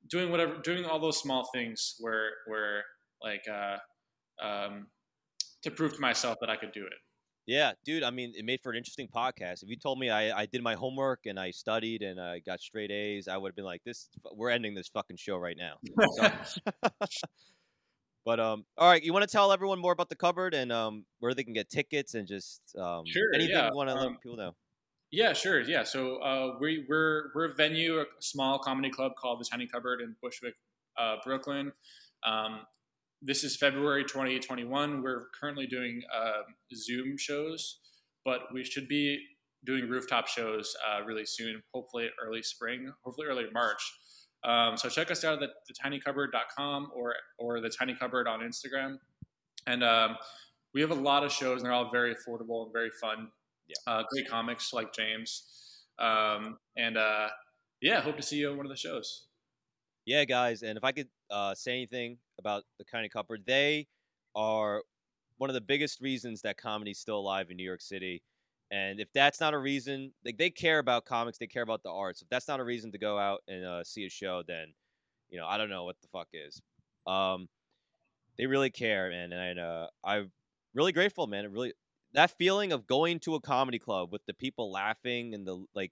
doing 0.08 0.32
whatever, 0.32 0.58
doing 0.58 0.86
all 0.86 1.00
those 1.00 1.20
small 1.20 1.50
things 1.54 1.96
where, 2.00 2.32
where 2.48 2.84
like, 3.22 3.46
uh, 3.48 3.78
um, 4.44 4.88
to 5.62 5.72
prove 5.72 5.94
to 5.94 6.02
myself 6.02 6.38
that 6.42 6.50
I 6.50 6.58
could 6.58 6.74
do 6.74 6.86
it. 6.86 6.94
Yeah, 7.46 7.74
dude. 7.84 8.04
I 8.04 8.10
mean, 8.10 8.34
it 8.38 8.46
made 8.46 8.62
for 8.62 8.72
an 8.72 8.78
interesting 8.78 9.08
podcast. 9.08 9.64
If 9.64 9.70
you 9.70 9.76
told 9.76 10.00
me 10.00 10.10
I, 10.10 10.42
I 10.42 10.46
did 10.46 10.64
my 10.64 10.76
homework 10.76 11.26
and 11.26 11.38
I 11.38 11.52
studied 11.52 12.02
and 12.02 12.20
I 12.20 12.40
got 12.40 12.62
straight 12.62 12.90
A's, 12.90 13.28
I 13.28 13.36
would 13.36 13.50
have 13.50 13.56
been 13.56 13.66
like, 13.66 13.84
"This, 13.84 14.08
we're 14.34 14.50
ending 14.50 14.74
this 14.74 14.88
fucking 14.88 15.18
show 15.18 15.38
right 15.38 15.58
now." 15.58 15.78
But 18.26 18.40
um, 18.40 18.66
all 18.78 18.90
right. 18.90 19.04
You 19.04 19.12
want 19.12 19.24
to 19.24 19.32
tell 19.32 19.52
everyone 19.52 19.80
more 19.80 19.92
about 19.92 20.10
the 20.10 20.16
cupboard 20.16 20.54
and 20.54 20.72
um, 20.72 21.06
where 21.20 21.34
they 21.34 21.44
can 21.44 21.54
get 21.54 21.70
tickets 21.70 22.14
and 22.14 22.28
just 22.28 22.62
um, 22.78 23.06
sure, 23.06 23.34
anything 23.34 23.56
yeah. 23.56 23.70
you 23.70 23.76
want 23.76 23.90
to 23.90 23.96
um, 23.96 24.14
let 24.14 24.22
people 24.22 24.38
know. 24.38 24.56
Yeah, 25.12 25.34
sure. 25.34 25.62
Yeah, 25.62 25.84
so 25.84 26.18
uh, 26.18 26.58
we, 26.60 26.86
we're 26.90 27.26
we're 27.36 27.52
a 27.52 27.54
venue, 27.54 28.00
a 28.00 28.06
small 28.20 28.58
comedy 28.58 28.90
club 28.90 29.12
called 29.16 29.40
the 29.40 29.46
Tiny 29.46 29.68
Cupboard 29.68 30.02
in 30.02 30.16
Bushwick, 30.24 30.56
uh, 30.98 31.18
Brooklyn. 31.24 31.72
Um, 32.26 32.62
this 33.26 33.44
is 33.44 33.56
February 33.56 34.04
2021. 34.04 35.02
We're 35.02 35.28
currently 35.40 35.66
doing 35.66 36.02
uh, 36.14 36.42
Zoom 36.76 37.18
shows, 37.18 37.80
but 38.26 38.42
we 38.54 38.66
should 38.66 38.88
be 38.90 39.18
doing 39.66 39.88
rooftop 39.88 40.28
shows 40.28 40.76
uh, 40.86 41.04
really 41.06 41.26
soon. 41.26 41.64
Hopefully 41.74 42.10
early 42.22 42.44
spring, 42.44 42.92
hopefully 43.04 43.28
early 43.28 43.46
March. 43.54 43.82
Um, 44.44 44.76
so 44.76 44.90
check 44.90 45.10
us 45.10 45.24
out 45.24 45.42
at 45.42 45.50
thetinycupboard.com 45.72 46.92
or 46.94 47.16
or 47.40 47.62
the 47.62 47.70
Tiny 47.70 47.96
Cupboard 47.96 48.28
on 48.28 48.42
Instagram, 48.42 48.98
and 49.68 49.84
um, 49.86 50.18
we 50.74 50.82
have 50.82 50.92
a 50.92 50.96
lot 50.96 51.24
of 51.24 51.32
shows, 51.32 51.60
and 51.60 51.66
they're 51.66 51.72
all 51.72 51.92
very 51.92 52.14
affordable 52.14 52.66
and 52.66 52.74
very 52.74 52.92
fun. 53.00 53.30
Yeah. 53.68 53.94
Uh, 53.94 54.04
great 54.12 54.28
comics 54.28 54.74
like 54.74 54.94
James. 54.94 55.86
Um, 55.98 56.58
and 56.76 56.98
uh, 56.98 57.30
yeah, 57.82 58.02
hope 58.02 58.18
to 58.18 58.24
see 58.24 58.36
you 58.38 58.52
on 58.52 58.58
one 58.58 58.66
of 58.66 58.70
the 58.70 58.76
shows. 58.76 59.28
Yeah, 60.06 60.26
guys. 60.26 60.64
And 60.64 60.78
if 60.78 60.84
I 60.84 60.92
could 60.92 61.08
uh, 61.32 61.56
say 61.56 61.72
anything 61.72 62.18
about 62.40 62.64
the 62.78 62.84
Tiny 62.84 63.10
Cupboard, 63.10 63.44
they 63.46 63.88
are 64.36 64.82
one 65.38 65.50
of 65.50 65.54
the 65.54 65.62
biggest 65.62 66.02
reasons 66.02 66.42
that 66.42 66.58
comedy's 66.58 67.00
still 67.00 67.18
alive 67.18 67.50
in 67.50 67.58
New 67.58 67.64
York 67.64 67.82
City. 67.82 68.24
And 68.72 69.00
if 69.00 69.12
that's 69.14 69.40
not 69.40 69.54
a 69.54 69.58
reason, 69.58 70.14
like 70.26 70.38
they 70.38 70.50
care 70.50 70.80
about 70.80 71.06
comics, 71.06 71.38
they 71.38 71.48
care 71.48 71.64
about 71.64 71.84
the 71.84 71.92
arts. 71.92 72.22
If 72.22 72.30
that's 72.30 72.48
not 72.48 72.60
a 72.60 72.64
reason 72.64 72.92
to 72.94 72.98
go 72.98 73.20
out 73.20 73.42
and 73.48 73.66
uh, 73.66 73.84
see 73.84 74.06
a 74.06 74.10
show, 74.10 74.42
then 74.48 74.74
you 75.30 75.40
know 75.40 75.46
I 75.46 75.58
don't 75.58 75.70
know 75.70 75.84
what 75.84 75.98
the 76.02 76.08
fuck 76.08 76.30
is. 76.34 76.62
Um, 77.06 77.50
they 78.38 78.48
really 78.48 78.72
care, 78.72 79.10
man, 79.10 79.32
and 79.32 79.60
I, 79.60 79.64
uh, 79.64 79.88
I'm 80.04 80.32
really 80.74 80.92
grateful, 80.92 81.28
man. 81.28 81.46
It 81.46 81.52
really 81.52 81.74
that 82.14 82.32
feeling 82.32 82.72
of 82.72 82.88
going 82.88 83.20
to 83.22 83.36
a 83.36 83.42
comedy 83.42 83.80
club 83.80 84.12
with 84.12 84.26
the 84.26 84.34
people 84.34 84.72
laughing 84.72 85.34
and 85.34 85.46
the 85.46 85.66
like 85.76 85.92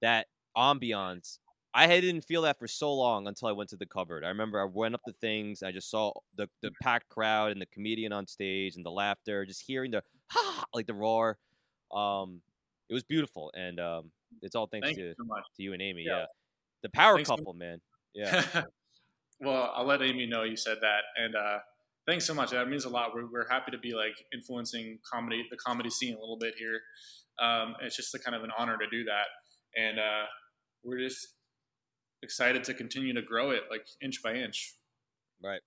that 0.00 0.26
ambiance. 0.56 1.38
I 1.76 2.00
didn't 2.00 2.22
feel 2.22 2.42
that 2.42 2.58
for 2.58 2.66
so 2.66 2.92
long 2.94 3.26
until 3.26 3.48
I 3.48 3.52
went 3.52 3.68
to 3.70 3.76
the 3.76 3.84
cupboard. 3.84 4.24
I 4.24 4.28
remember 4.28 4.60
I 4.60 4.64
went 4.64 4.94
up 4.94 5.02
the 5.04 5.12
things, 5.12 5.62
I 5.62 5.72
just 5.72 5.90
saw 5.90 6.12
the 6.36 6.48
the 6.62 6.70
packed 6.82 7.08
crowd 7.10 7.52
and 7.52 7.60
the 7.60 7.66
comedian 7.66 8.12
on 8.12 8.26
stage 8.26 8.76
and 8.76 8.84
the 8.84 8.90
laughter, 8.90 9.44
just 9.44 9.62
hearing 9.66 9.90
the 9.90 10.02
ha 10.30 10.64
like 10.72 10.86
the 10.86 10.94
roar. 10.94 11.38
Um, 11.94 12.40
it 12.88 12.94
was 12.94 13.04
beautiful, 13.04 13.52
and 13.54 13.78
um, 13.78 14.10
it's 14.42 14.54
all 14.56 14.66
thanks 14.66 14.86
Thank 14.86 14.96
to 14.98 15.02
you 15.04 15.14
so 15.18 15.24
to 15.56 15.62
you 15.62 15.72
and 15.74 15.82
Amy. 15.82 16.04
Yeah. 16.06 16.20
Yeah, 16.20 16.24
the 16.82 16.88
power 16.88 17.16
Thanks 17.16 17.28
so- 17.28 17.36
couple, 17.36 17.52
man. 17.52 17.80
Yeah, 18.14 18.42
well, 19.40 19.70
I'll 19.74 19.84
let 19.84 20.00
Amy 20.00 20.26
know 20.26 20.44
you 20.44 20.56
said 20.56 20.78
that, 20.80 21.02
and 21.22 21.36
uh, 21.36 21.58
thanks 22.06 22.24
so 22.24 22.32
much. 22.32 22.52
That 22.52 22.68
means 22.70 22.86
a 22.86 22.88
lot. 22.88 23.14
We're, 23.14 23.30
we're 23.30 23.48
happy 23.50 23.70
to 23.72 23.78
be 23.78 23.92
like 23.92 24.14
influencing 24.32 24.98
comedy, 25.12 25.44
the 25.50 25.58
comedy 25.58 25.90
scene 25.90 26.14
a 26.14 26.18
little 26.18 26.38
bit 26.38 26.54
here. 26.56 26.80
Um, 27.38 27.74
it's 27.82 27.96
just 27.96 28.14
a 28.14 28.18
kind 28.18 28.34
of 28.34 28.44
an 28.44 28.50
honor 28.56 28.78
to 28.78 28.86
do 28.90 29.04
that, 29.04 29.26
and 29.78 29.98
uh, 29.98 30.24
we're 30.82 30.98
just 30.98 31.35
excited 32.26 32.64
to 32.64 32.74
continue 32.74 33.14
to 33.14 33.22
grow 33.22 33.50
it 33.50 33.62
like 33.70 33.86
inch 34.02 34.20
by 34.20 34.34
inch. 34.34 34.74
right. 35.40 35.60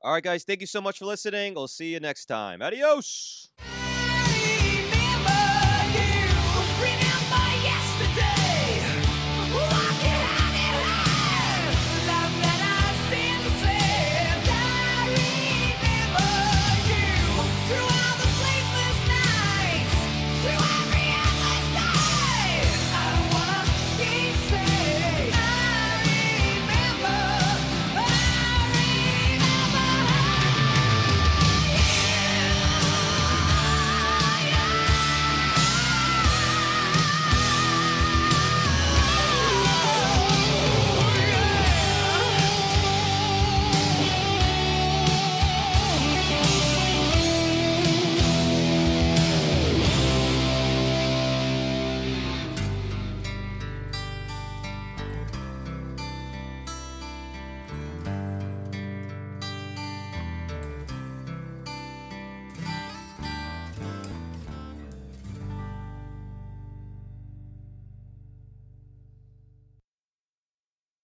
All 0.00 0.12
right, 0.12 0.22
guys. 0.22 0.44
Thank 0.44 0.60
you 0.60 0.68
so 0.68 0.80
much 0.80 1.00
for 1.00 1.06
listening. 1.06 1.54
We'll 1.54 1.66
see 1.66 1.92
you 1.92 1.98
next 1.98 2.26
time. 2.26 2.62
Adios. 2.62 3.48